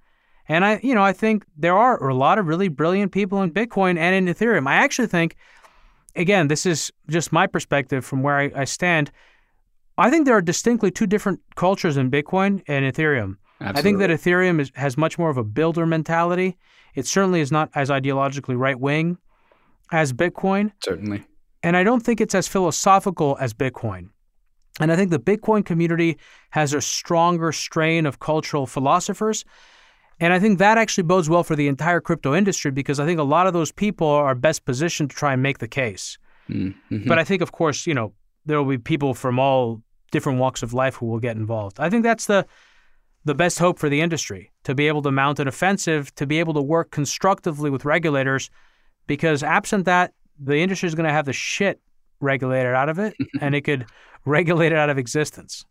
And 0.48 0.64
I, 0.64 0.80
you 0.82 0.94
know, 0.94 1.02
I 1.02 1.12
think 1.12 1.44
there 1.56 1.76
are 1.76 2.08
a 2.08 2.14
lot 2.14 2.38
of 2.38 2.46
really 2.46 2.68
brilliant 2.68 3.12
people 3.12 3.42
in 3.42 3.52
Bitcoin 3.52 3.96
and 3.96 4.14
in 4.14 4.32
Ethereum. 4.32 4.66
I 4.66 4.74
actually 4.74 5.08
think, 5.08 5.36
again, 6.16 6.48
this 6.48 6.66
is 6.66 6.92
just 7.08 7.32
my 7.32 7.46
perspective 7.46 8.04
from 8.04 8.22
where 8.22 8.38
I, 8.38 8.50
I 8.54 8.64
stand. 8.64 9.10
I 9.98 10.10
think 10.10 10.26
there 10.26 10.36
are 10.36 10.42
distinctly 10.42 10.90
two 10.90 11.06
different 11.06 11.40
cultures 11.54 11.96
in 11.96 12.10
Bitcoin 12.10 12.62
and 12.66 12.84
Ethereum. 12.84 13.36
Absolutely. 13.60 13.78
I 13.78 13.82
think 13.82 13.98
that 13.98 14.10
Ethereum 14.10 14.60
is, 14.60 14.72
has 14.74 14.96
much 14.96 15.18
more 15.18 15.30
of 15.30 15.36
a 15.36 15.44
builder 15.44 15.86
mentality. 15.86 16.56
It 16.94 17.06
certainly 17.06 17.40
is 17.40 17.52
not 17.52 17.70
as 17.74 17.90
ideologically 17.90 18.58
right 18.58 18.78
wing 18.78 19.18
as 19.92 20.12
Bitcoin. 20.12 20.72
Certainly. 20.82 21.24
And 21.62 21.76
I 21.76 21.84
don't 21.84 22.00
think 22.00 22.20
it's 22.20 22.34
as 22.34 22.48
philosophical 22.48 23.36
as 23.40 23.54
Bitcoin. 23.54 24.08
And 24.80 24.90
I 24.90 24.96
think 24.96 25.10
the 25.10 25.20
Bitcoin 25.20 25.64
community 25.64 26.18
has 26.50 26.72
a 26.74 26.80
stronger 26.80 27.52
strain 27.52 28.06
of 28.06 28.18
cultural 28.18 28.66
philosophers. 28.66 29.44
And 30.20 30.32
I 30.32 30.38
think 30.38 30.58
that 30.58 30.78
actually 30.78 31.04
bodes 31.04 31.28
well 31.28 31.42
for 31.42 31.56
the 31.56 31.68
entire 31.68 32.00
crypto 32.00 32.34
industry 32.34 32.70
because 32.70 33.00
I 33.00 33.06
think 33.06 33.18
a 33.18 33.24
lot 33.24 33.46
of 33.46 33.52
those 33.52 33.72
people 33.72 34.06
are 34.06 34.34
best 34.34 34.64
positioned 34.64 35.10
to 35.10 35.16
try 35.16 35.32
and 35.32 35.42
make 35.42 35.58
the 35.58 35.68
case. 35.68 36.18
Mm-hmm. 36.48 37.08
But 37.08 37.18
I 37.18 37.24
think, 37.24 37.42
of 37.42 37.52
course, 37.52 37.86
you 37.86 37.94
know, 37.94 38.12
there 38.46 38.58
will 38.58 38.68
be 38.68 38.78
people 38.78 39.14
from 39.14 39.38
all 39.38 39.82
different 40.10 40.38
walks 40.38 40.62
of 40.62 40.74
life 40.74 40.96
who 40.96 41.06
will 41.06 41.18
get 41.18 41.36
involved. 41.36 41.80
I 41.80 41.90
think 41.90 42.02
that's 42.02 42.26
the 42.26 42.46
the 43.24 43.34
best 43.34 43.58
hope 43.58 43.78
for 43.78 43.88
the 43.88 44.00
industry 44.00 44.50
to 44.64 44.74
be 44.74 44.88
able 44.88 45.02
to 45.02 45.12
mount 45.12 45.38
an 45.38 45.46
offensive, 45.46 46.12
to 46.16 46.26
be 46.26 46.40
able 46.40 46.54
to 46.54 46.62
work 46.62 46.90
constructively 46.90 47.70
with 47.70 47.84
regulators, 47.84 48.50
because 49.06 49.44
absent 49.44 49.84
that, 49.84 50.12
the 50.40 50.56
industry 50.56 50.88
is 50.88 50.94
going 50.96 51.06
to 51.06 51.12
have 51.12 51.26
the 51.26 51.32
shit 51.32 51.80
regulated 52.20 52.74
out 52.74 52.88
of 52.88 52.98
it, 52.98 53.14
and 53.40 53.54
it 53.54 53.62
could 53.62 53.86
regulate 54.24 54.72
it 54.72 54.78
out 54.78 54.90
of 54.90 54.98
existence. 54.98 55.64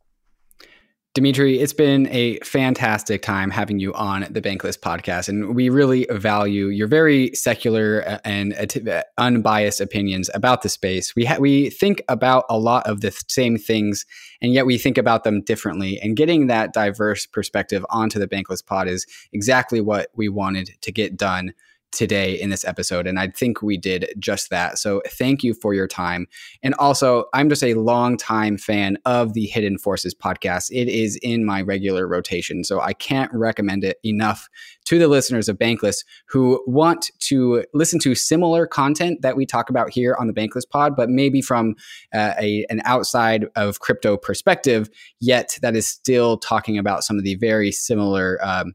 Demetri, 1.13 1.59
it's 1.59 1.73
been 1.73 2.07
a 2.07 2.39
fantastic 2.39 3.21
time 3.21 3.51
having 3.51 3.79
you 3.79 3.93
on 3.95 4.25
the 4.29 4.41
Bankless 4.41 4.79
podcast, 4.79 5.27
and 5.27 5.53
we 5.53 5.67
really 5.67 6.07
value 6.09 6.67
your 6.67 6.87
very 6.87 7.35
secular 7.35 8.07
uh, 8.07 8.19
and 8.23 8.53
uh, 8.87 9.03
unbiased 9.17 9.81
opinions 9.81 10.29
about 10.33 10.61
the 10.61 10.69
space. 10.69 11.13
We 11.13 11.25
ha- 11.25 11.35
we 11.37 11.69
think 11.69 12.01
about 12.07 12.45
a 12.49 12.57
lot 12.57 12.87
of 12.87 13.01
the 13.01 13.11
same 13.27 13.57
things, 13.57 14.05
and 14.41 14.53
yet 14.53 14.65
we 14.65 14.77
think 14.77 14.97
about 14.97 15.25
them 15.25 15.41
differently. 15.41 15.99
And 16.01 16.15
getting 16.15 16.47
that 16.47 16.71
diverse 16.71 17.25
perspective 17.25 17.85
onto 17.89 18.17
the 18.17 18.27
Bankless 18.27 18.65
pod 18.65 18.87
is 18.87 19.05
exactly 19.33 19.81
what 19.81 20.11
we 20.15 20.29
wanted 20.29 20.69
to 20.79 20.93
get 20.93 21.17
done 21.17 21.53
today 21.91 22.39
in 22.39 22.49
this 22.49 22.65
episode. 22.65 23.07
And 23.07 23.19
I 23.19 23.27
think 23.27 23.61
we 23.61 23.77
did 23.77 24.13
just 24.17 24.49
that. 24.49 24.77
So 24.77 25.01
thank 25.07 25.43
you 25.43 25.53
for 25.53 25.73
your 25.73 25.87
time. 25.87 26.27
And 26.63 26.73
also, 26.75 27.25
I'm 27.33 27.49
just 27.49 27.63
a 27.63 27.73
long 27.73 28.17
time 28.17 28.57
fan 28.57 28.97
of 29.05 29.33
the 29.33 29.45
Hidden 29.45 29.77
Forces 29.77 30.15
podcast. 30.15 30.71
It 30.71 30.87
is 30.87 31.17
in 31.21 31.45
my 31.45 31.61
regular 31.61 32.07
rotation. 32.07 32.63
So 32.63 32.79
I 32.79 32.93
can't 32.93 33.31
recommend 33.33 33.83
it 33.83 33.97
enough 34.03 34.49
to 34.85 34.99
the 34.99 35.07
listeners 35.07 35.47
of 35.49 35.57
Bankless 35.57 36.03
who 36.27 36.63
want 36.65 37.11
to 37.19 37.65
listen 37.73 37.99
to 37.99 38.15
similar 38.15 38.65
content 38.65 39.21
that 39.21 39.35
we 39.35 39.45
talk 39.45 39.69
about 39.69 39.89
here 39.89 40.15
on 40.19 40.27
the 40.27 40.33
Bankless 40.33 40.67
pod, 40.69 40.95
but 40.95 41.09
maybe 41.09 41.41
from 41.41 41.75
uh, 42.13 42.33
a, 42.39 42.65
an 42.69 42.81
outside 42.85 43.45
of 43.55 43.79
crypto 43.79 44.17
perspective, 44.17 44.89
yet 45.19 45.57
that 45.61 45.75
is 45.75 45.87
still 45.87 46.37
talking 46.37 46.77
about 46.77 47.03
some 47.03 47.17
of 47.17 47.23
the 47.23 47.35
very 47.35 47.71
similar 47.71 48.39
um, 48.41 48.73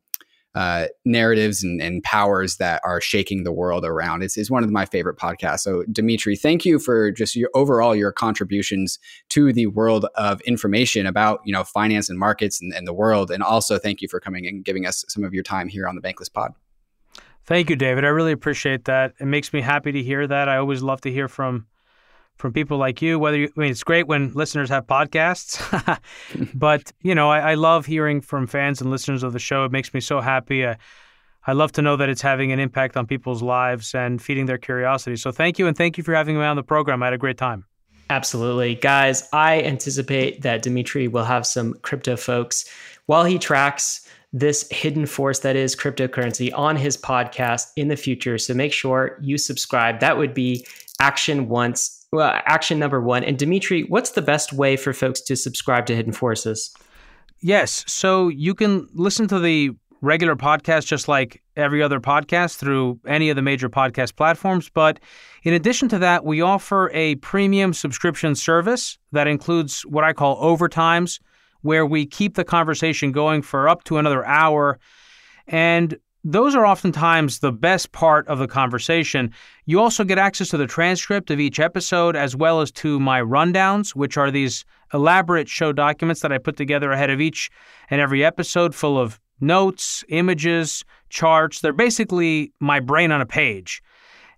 uh, 0.56 0.86
narratives 1.04 1.62
and, 1.62 1.82
and, 1.82 2.02
powers 2.02 2.56
that 2.56 2.80
are 2.82 2.98
shaking 2.98 3.44
the 3.44 3.52
world 3.52 3.84
around. 3.84 4.22
It's, 4.22 4.38
it's 4.38 4.50
one 4.50 4.64
of 4.64 4.70
my 4.70 4.86
favorite 4.86 5.18
podcasts. 5.18 5.60
So, 5.60 5.84
Demetri, 5.92 6.34
thank 6.34 6.64
you 6.64 6.78
for 6.78 7.10
just 7.10 7.36
your 7.36 7.50
overall 7.54 7.94
your 7.94 8.10
contributions 8.10 8.98
to 9.28 9.52
the 9.52 9.66
world 9.66 10.06
of 10.14 10.40
information 10.42 11.04
about 11.04 11.40
you 11.44 11.52
know 11.52 11.62
finance 11.62 12.08
and 12.08 12.18
markets 12.18 12.62
and, 12.62 12.72
and 12.72 12.86
the 12.86 12.94
world, 12.94 13.30
and 13.30 13.42
also 13.42 13.78
thank 13.78 14.00
you 14.00 14.08
for 14.08 14.18
coming 14.18 14.46
and 14.46 14.64
giving 14.64 14.86
us 14.86 15.04
some 15.08 15.24
of 15.24 15.34
your 15.34 15.42
time 15.42 15.68
here 15.68 15.86
on 15.86 15.94
the 15.94 16.00
Bankless 16.00 16.32
Pod. 16.32 16.54
Thank 17.44 17.68
you, 17.68 17.76
David. 17.76 18.04
I 18.04 18.08
really 18.08 18.32
appreciate 18.32 18.86
that. 18.86 19.12
It 19.20 19.26
makes 19.26 19.52
me 19.52 19.60
happy 19.60 19.92
to 19.92 20.02
hear 20.02 20.26
that. 20.26 20.48
I 20.48 20.56
always 20.56 20.80
love 20.80 21.02
to 21.02 21.12
hear 21.12 21.28
from 21.28 21.66
from 22.36 22.52
people 22.52 22.78
like 22.78 23.02
you. 23.02 23.18
Whether 23.18 23.38
you, 23.38 23.52
I 23.56 23.60
mean, 23.60 23.70
it's 23.70 23.84
great 23.84 24.06
when 24.06 24.32
listeners 24.34 24.68
have 24.68 24.86
podcasts, 24.86 25.60
but 26.54 26.92
you 27.02 27.14
know, 27.14 27.30
I, 27.30 27.52
I, 27.52 27.54
love 27.54 27.86
hearing 27.86 28.20
from 28.20 28.46
fans 28.46 28.80
and 28.80 28.90
listeners 28.90 29.22
of 29.22 29.32
the 29.32 29.38
show. 29.38 29.64
It 29.64 29.72
makes 29.72 29.92
me 29.92 30.00
so 30.00 30.20
happy. 30.20 30.66
I, 30.66 30.76
I 31.46 31.52
love 31.52 31.72
to 31.72 31.82
know 31.82 31.96
that 31.96 32.08
it's 32.08 32.22
having 32.22 32.52
an 32.52 32.58
impact 32.58 32.96
on 32.96 33.06
people's 33.06 33.42
lives 33.42 33.94
and 33.94 34.20
feeding 34.20 34.46
their 34.46 34.58
curiosity. 34.58 35.16
So 35.16 35.30
thank 35.30 35.58
you, 35.58 35.66
and 35.66 35.76
thank 35.76 35.96
you 35.96 36.04
for 36.04 36.14
having 36.14 36.36
me 36.36 36.42
on 36.42 36.56
the 36.56 36.62
program. 36.62 37.02
I 37.02 37.06
had 37.06 37.14
a 37.14 37.18
great 37.18 37.38
time. 37.38 37.64
Absolutely. 38.08 38.76
Guys, 38.76 39.28
I 39.32 39.62
anticipate 39.62 40.42
that 40.42 40.62
Demetri 40.62 41.08
will 41.08 41.24
have 41.24 41.46
some 41.46 41.74
crypto 41.82 42.16
folks 42.16 42.64
while 43.06 43.24
he 43.24 43.38
tracks 43.38 44.06
this 44.32 44.68
hidden 44.70 45.06
force 45.06 45.40
that 45.40 45.56
is 45.56 45.74
cryptocurrency 45.74 46.52
on 46.54 46.76
his 46.76 46.96
podcast 46.96 47.68
in 47.76 47.88
the 47.88 47.96
future. 47.96 48.38
So 48.38 48.54
make 48.54 48.72
sure 48.72 49.18
you 49.22 49.38
subscribe. 49.38 50.00
That 50.00 50.18
would 50.18 50.34
be 50.34 50.66
action 51.00 51.48
once 51.48 51.95
well, 52.12 52.40
action 52.44 52.78
number 52.78 53.00
one. 53.00 53.24
And 53.24 53.38
Demetri, 53.38 53.82
what's 53.84 54.10
the 54.10 54.22
best 54.22 54.52
way 54.52 54.76
for 54.76 54.92
folks 54.92 55.20
to 55.22 55.36
subscribe 55.36 55.86
to 55.86 55.96
Hidden 55.96 56.12
Forces? 56.12 56.74
Yes. 57.40 57.84
So 57.86 58.28
you 58.28 58.54
can 58.54 58.88
listen 58.94 59.28
to 59.28 59.38
the 59.38 59.70
regular 60.00 60.36
podcast 60.36 60.86
just 60.86 61.08
like 61.08 61.42
every 61.56 61.82
other 61.82 62.00
podcast 62.00 62.56
through 62.56 63.00
any 63.06 63.30
of 63.30 63.36
the 63.36 63.42
major 63.42 63.68
podcast 63.68 64.14
platforms. 64.16 64.68
But 64.68 65.00
in 65.42 65.54
addition 65.54 65.88
to 65.90 65.98
that, 65.98 66.24
we 66.24 66.40
offer 66.40 66.90
a 66.92 67.16
premium 67.16 67.72
subscription 67.72 68.34
service 68.34 68.98
that 69.12 69.26
includes 69.26 69.82
what 69.82 70.04
I 70.04 70.12
call 70.12 70.40
overtimes, 70.42 71.20
where 71.62 71.86
we 71.86 72.06
keep 72.06 72.34
the 72.34 72.44
conversation 72.44 73.12
going 73.12 73.42
for 73.42 73.68
up 73.68 73.84
to 73.84 73.98
another 73.98 74.24
hour. 74.26 74.78
And 75.46 75.96
those 76.28 76.56
are 76.56 76.66
oftentimes 76.66 77.38
the 77.38 77.52
best 77.52 77.92
part 77.92 78.26
of 78.26 78.40
the 78.40 78.48
conversation. 78.48 79.32
You 79.66 79.80
also 79.80 80.02
get 80.02 80.18
access 80.18 80.48
to 80.48 80.56
the 80.56 80.66
transcript 80.66 81.30
of 81.30 81.38
each 81.38 81.60
episode 81.60 82.16
as 82.16 82.34
well 82.34 82.60
as 82.60 82.72
to 82.72 82.98
my 82.98 83.20
rundowns, 83.20 83.90
which 83.90 84.16
are 84.16 84.32
these 84.32 84.64
elaborate 84.92 85.48
show 85.48 85.72
documents 85.72 86.22
that 86.22 86.32
I 86.32 86.38
put 86.38 86.56
together 86.56 86.90
ahead 86.90 87.10
of 87.10 87.20
each 87.20 87.48
and 87.90 88.00
every 88.00 88.24
episode 88.24 88.74
full 88.74 88.98
of 88.98 89.20
notes, 89.40 90.02
images, 90.08 90.84
charts. 91.10 91.60
They're 91.60 91.72
basically 91.72 92.52
my 92.58 92.80
brain 92.80 93.12
on 93.12 93.20
a 93.20 93.26
page. 93.26 93.80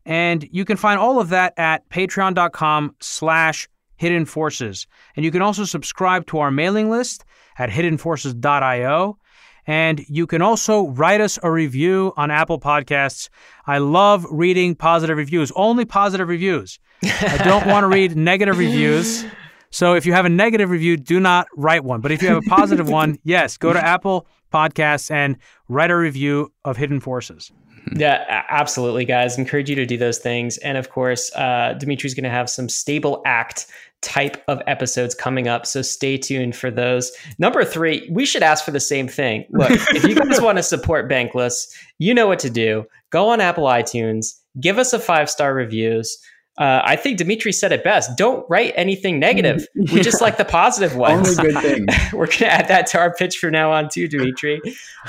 And 0.05 0.47
you 0.53 0.67
can 0.67 0.77
find 0.77 1.01
all 1.01 1.19
of 1.19 1.31
that 1.31 1.55
at 1.57 1.89
patreon.com 1.89 2.97
slash 3.01 3.67
hidden 3.97 4.27
forces. 4.27 4.87
And 5.17 5.25
you 5.25 5.31
can 5.31 5.41
also 5.41 5.65
subscribe 5.65 6.27
to 6.27 6.39
our 6.39 6.51
mailing 6.51 6.91
list 6.91 7.25
at 7.59 7.71
hiddenforces.io. 7.71 9.19
And 9.69 10.03
you 10.09 10.27
can 10.27 10.41
also 10.41 10.87
write 10.89 11.21
us 11.21 11.39
a 11.43 11.51
review 11.51 12.15
on 12.17 12.31
Apple 12.31 12.59
Podcasts. 12.59 13.29
I 13.67 13.79
love 13.79 14.27
reading 14.31 14.75
positive 14.75 15.19
reviews, 15.19 15.53
only 15.55 15.85
positive 15.85 16.27
reviews. 16.27 16.81
I 17.05 17.43
don't 17.45 17.67
want 17.67 17.85
to 17.85 17.89
read 17.89 18.17
negative 18.17 18.57
reviews. 18.57 19.27
So 19.71 19.93
if 19.93 20.07
you 20.07 20.15
have 20.15 20.25
a 20.25 20.31
negative 20.31 20.71
review, 20.71 20.97
do 20.97 21.21
not 21.21 21.49
write 21.55 21.85
one. 21.85 22.01
But 22.01 22.13
if 22.13 22.23
you 22.23 22.29
have 22.29 22.39
a 22.39 22.49
positive 22.49 22.89
one, 22.89 23.19
yes, 23.25 23.59
go 23.59 23.75
to 23.75 23.79
Apple 23.79 24.27
Podcasts 24.51 25.11
and 25.11 25.37
write 25.69 25.91
a 25.91 25.97
review 25.97 26.51
of 26.65 26.79
Hidden 26.79 27.01
Forces. 27.01 27.53
Yeah, 27.95 28.45
absolutely, 28.49 29.05
guys. 29.05 29.37
Encourage 29.37 29.69
you 29.69 29.77
to 29.77 29.87
do 29.87 29.99
those 29.99 30.19
things. 30.19 30.57
And 30.59 30.79
of 30.79 30.91
course, 30.91 31.31
uh, 31.35 31.75
Demetri's 31.79 32.15
going 32.15 32.25
to 32.25 32.31
have 32.31 32.49
some 32.49 32.71
stable 32.71 33.23
act 33.27 33.67
type 34.03 34.43
of 34.49 34.63
episodes 34.67 35.15
coming 35.15 35.49
up. 35.49 35.67
So 35.67 35.83
stay 35.83 36.17
tuned 36.17 36.55
for 36.55 36.71
those. 36.71 37.11
Number 37.39 37.65
three, 37.65 38.09
we 38.13 38.25
should 38.25 38.43
ask 38.43 38.65
for 38.65 38.71
the 38.71 38.81
same 38.81 39.09
thing. 39.09 39.45
Look, 39.51 39.71
if 39.73 40.05
you 40.05 40.15
guys 40.15 40.41
want 40.43 40.59
to 40.59 40.63
support 40.63 41.11
Bankless, 41.11 41.69
you 41.99 42.15
know 42.15 42.27
what 42.27 42.39
to 42.41 42.51
do. 42.51 42.85
Go 43.11 43.29
on 43.29 43.41
Apple 43.41 43.65
iTunes, 43.65 44.39
give 44.61 44.79
us 44.79 44.93
a 44.93 44.99
five 44.99 45.29
star 45.29 45.53
reviews. 45.55 46.17
Uh, 46.59 46.83
I 46.85 46.97
think 46.97 47.19
Demetri 47.19 47.53
said 47.53 47.71
it 47.71 47.85
best. 47.85 48.17
Don't 48.19 48.45
write 48.51 48.73
anything 48.77 49.21
negative. 49.21 49.65
yeah. 49.77 49.93
We 49.95 50.01
just 50.01 50.21
like 50.21 50.39
the 50.39 50.45
positive 50.45 50.97
ones. 50.97 51.39
Only 51.39 51.53
good 51.53 51.63
thing. 51.63 51.87
We're 52.13 52.27
going 52.27 52.39
to 52.39 52.53
add 52.53 52.67
that 52.67 52.89
to 52.89 52.99
our 52.99 53.15
pitch 53.15 53.37
from 53.39 53.53
now 53.53 53.71
on, 53.71 53.89
too, 53.89 54.09
Demetri. 54.09 54.61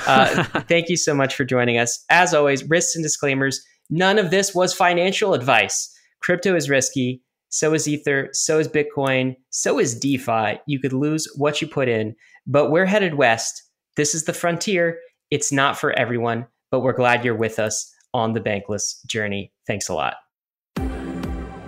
Uh, 0.06 0.44
thank 0.68 0.88
you 0.88 0.96
so 0.96 1.12
much 1.12 1.34
for 1.34 1.44
joining 1.44 1.76
us. 1.76 2.04
As 2.08 2.34
always, 2.34 2.62
risks 2.70 2.94
and 2.94 3.02
disclaimers. 3.02 3.64
None 3.90 4.16
of 4.20 4.30
this 4.30 4.54
was 4.54 4.72
financial 4.72 5.34
advice. 5.34 5.92
Crypto 6.20 6.54
is 6.54 6.70
risky. 6.70 7.20
So 7.50 7.74
is 7.74 7.86
Ether. 7.88 8.28
So 8.32 8.58
is 8.58 8.68
Bitcoin. 8.68 9.36
So 9.50 9.78
is 9.78 9.98
DeFi. 9.98 10.60
You 10.66 10.78
could 10.78 10.92
lose 10.92 11.28
what 11.36 11.60
you 11.60 11.66
put 11.66 11.88
in, 11.88 12.14
but 12.46 12.70
we're 12.70 12.86
headed 12.86 13.14
west. 13.14 13.64
This 13.96 14.14
is 14.14 14.24
the 14.24 14.32
frontier. 14.32 14.98
It's 15.30 15.50
not 15.50 15.76
for 15.78 15.90
everyone, 15.98 16.46
but 16.70 16.80
we're 16.80 16.92
glad 16.92 17.24
you're 17.24 17.34
with 17.34 17.58
us 17.58 17.92
on 18.14 18.32
the 18.32 18.40
bankless 18.40 19.04
journey. 19.06 19.52
Thanks 19.66 19.88
a 19.88 19.94
lot. 19.94 20.14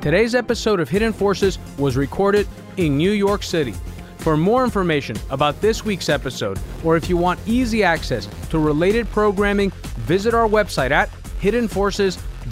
Today's 0.01 0.35
episode 0.35 0.81
of 0.81 0.89
Hidden 0.89 1.13
Forces 1.13 1.59
was 1.79 1.97
recorded 1.97 2.49
in 2.77 2.97
New 2.97 3.13
York 3.13 3.43
City. 3.43 3.75
For 4.19 4.37
more 4.37 4.63
information 4.63 5.17
about 5.31 5.61
this 5.61 5.85
week's 5.85 6.09
episode, 6.09 6.61
or 6.85 6.97
if 6.97 7.09
you 7.09 7.17
want 7.17 7.41
easy 7.47 7.83
access 7.83 8.29
to 8.51 8.61
related 8.61 9.11
programming, 9.11 9.71
visit 9.99 10.33
our 10.33 10.49
website 10.49 10.93
at 10.93 11.11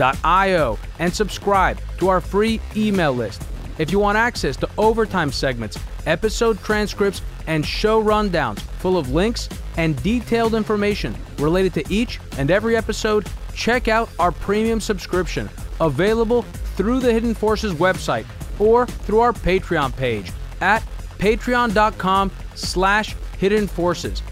hiddenforces.io 0.00 0.78
and 0.98 1.12
subscribe 1.12 1.80
to 1.98 2.08
our 2.08 2.20
free 2.20 2.60
email 2.76 3.12
list. 3.12 3.42
If 3.78 3.90
you 3.90 3.98
want 3.98 4.18
access 4.18 4.56
to 4.58 4.68
overtime 4.76 5.32
segments, 5.32 5.78
episode 6.06 6.58
transcripts, 6.62 7.22
and 7.46 7.64
show 7.64 8.02
rundowns 8.02 8.60
full 8.60 8.98
of 8.98 9.12
links 9.12 9.48
and 9.76 10.00
detailed 10.02 10.54
information 10.54 11.16
related 11.38 11.74
to 11.74 11.92
each 11.92 12.20
and 12.38 12.50
every 12.50 12.76
episode, 12.76 13.26
check 13.54 13.88
out 13.88 14.08
our 14.18 14.30
premium 14.30 14.80
subscription 14.80 15.48
available 15.80 16.42
through 16.76 17.00
the 17.00 17.12
Hidden 17.12 17.34
Forces 17.34 17.72
website 17.72 18.26
or 18.58 18.86
through 18.86 19.20
our 19.20 19.32
Patreon 19.32 19.96
page 19.96 20.32
at 20.60 20.82
patreon.com 21.18 22.30
slash 22.54 23.16
hidden 23.38 23.66
forces. 23.66 24.22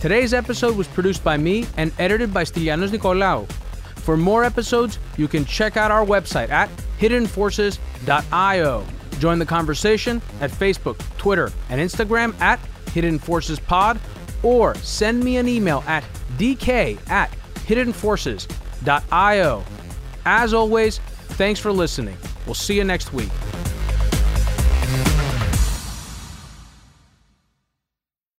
Today's 0.00 0.34
episode 0.34 0.76
was 0.76 0.88
produced 0.88 1.22
by 1.22 1.36
me 1.36 1.66
and 1.76 1.92
edited 1.98 2.32
by 2.32 2.44
Stylianos 2.44 2.90
Nicolaou. 2.90 3.48
For 4.04 4.16
more 4.16 4.44
episodes, 4.44 4.98
you 5.16 5.26
can 5.28 5.44
check 5.44 5.76
out 5.76 5.90
our 5.90 6.04
website 6.04 6.50
at 6.50 6.70
hiddenforces.io. 6.98 8.86
Join 9.18 9.38
the 9.38 9.46
conversation 9.46 10.20
at 10.40 10.50
Facebook, 10.50 10.98
Twitter, 11.16 11.50
and 11.70 11.80
Instagram 11.80 12.38
at 12.40 12.60
Hidden 12.92 13.18
Forces 13.18 13.58
Pod, 13.58 13.98
or 14.42 14.74
send 14.76 15.24
me 15.24 15.38
an 15.38 15.48
email 15.48 15.82
at 15.86 16.04
dk 16.36 16.98
at 17.08 17.30
hiddenforces.io. 17.66 19.64
As 20.26 20.54
always, 20.54 21.00
Thanks 21.34 21.58
for 21.58 21.72
listening. 21.72 22.16
We'll 22.46 22.54
see 22.54 22.76
you 22.76 22.84
next 22.84 23.12
week. 23.12 23.30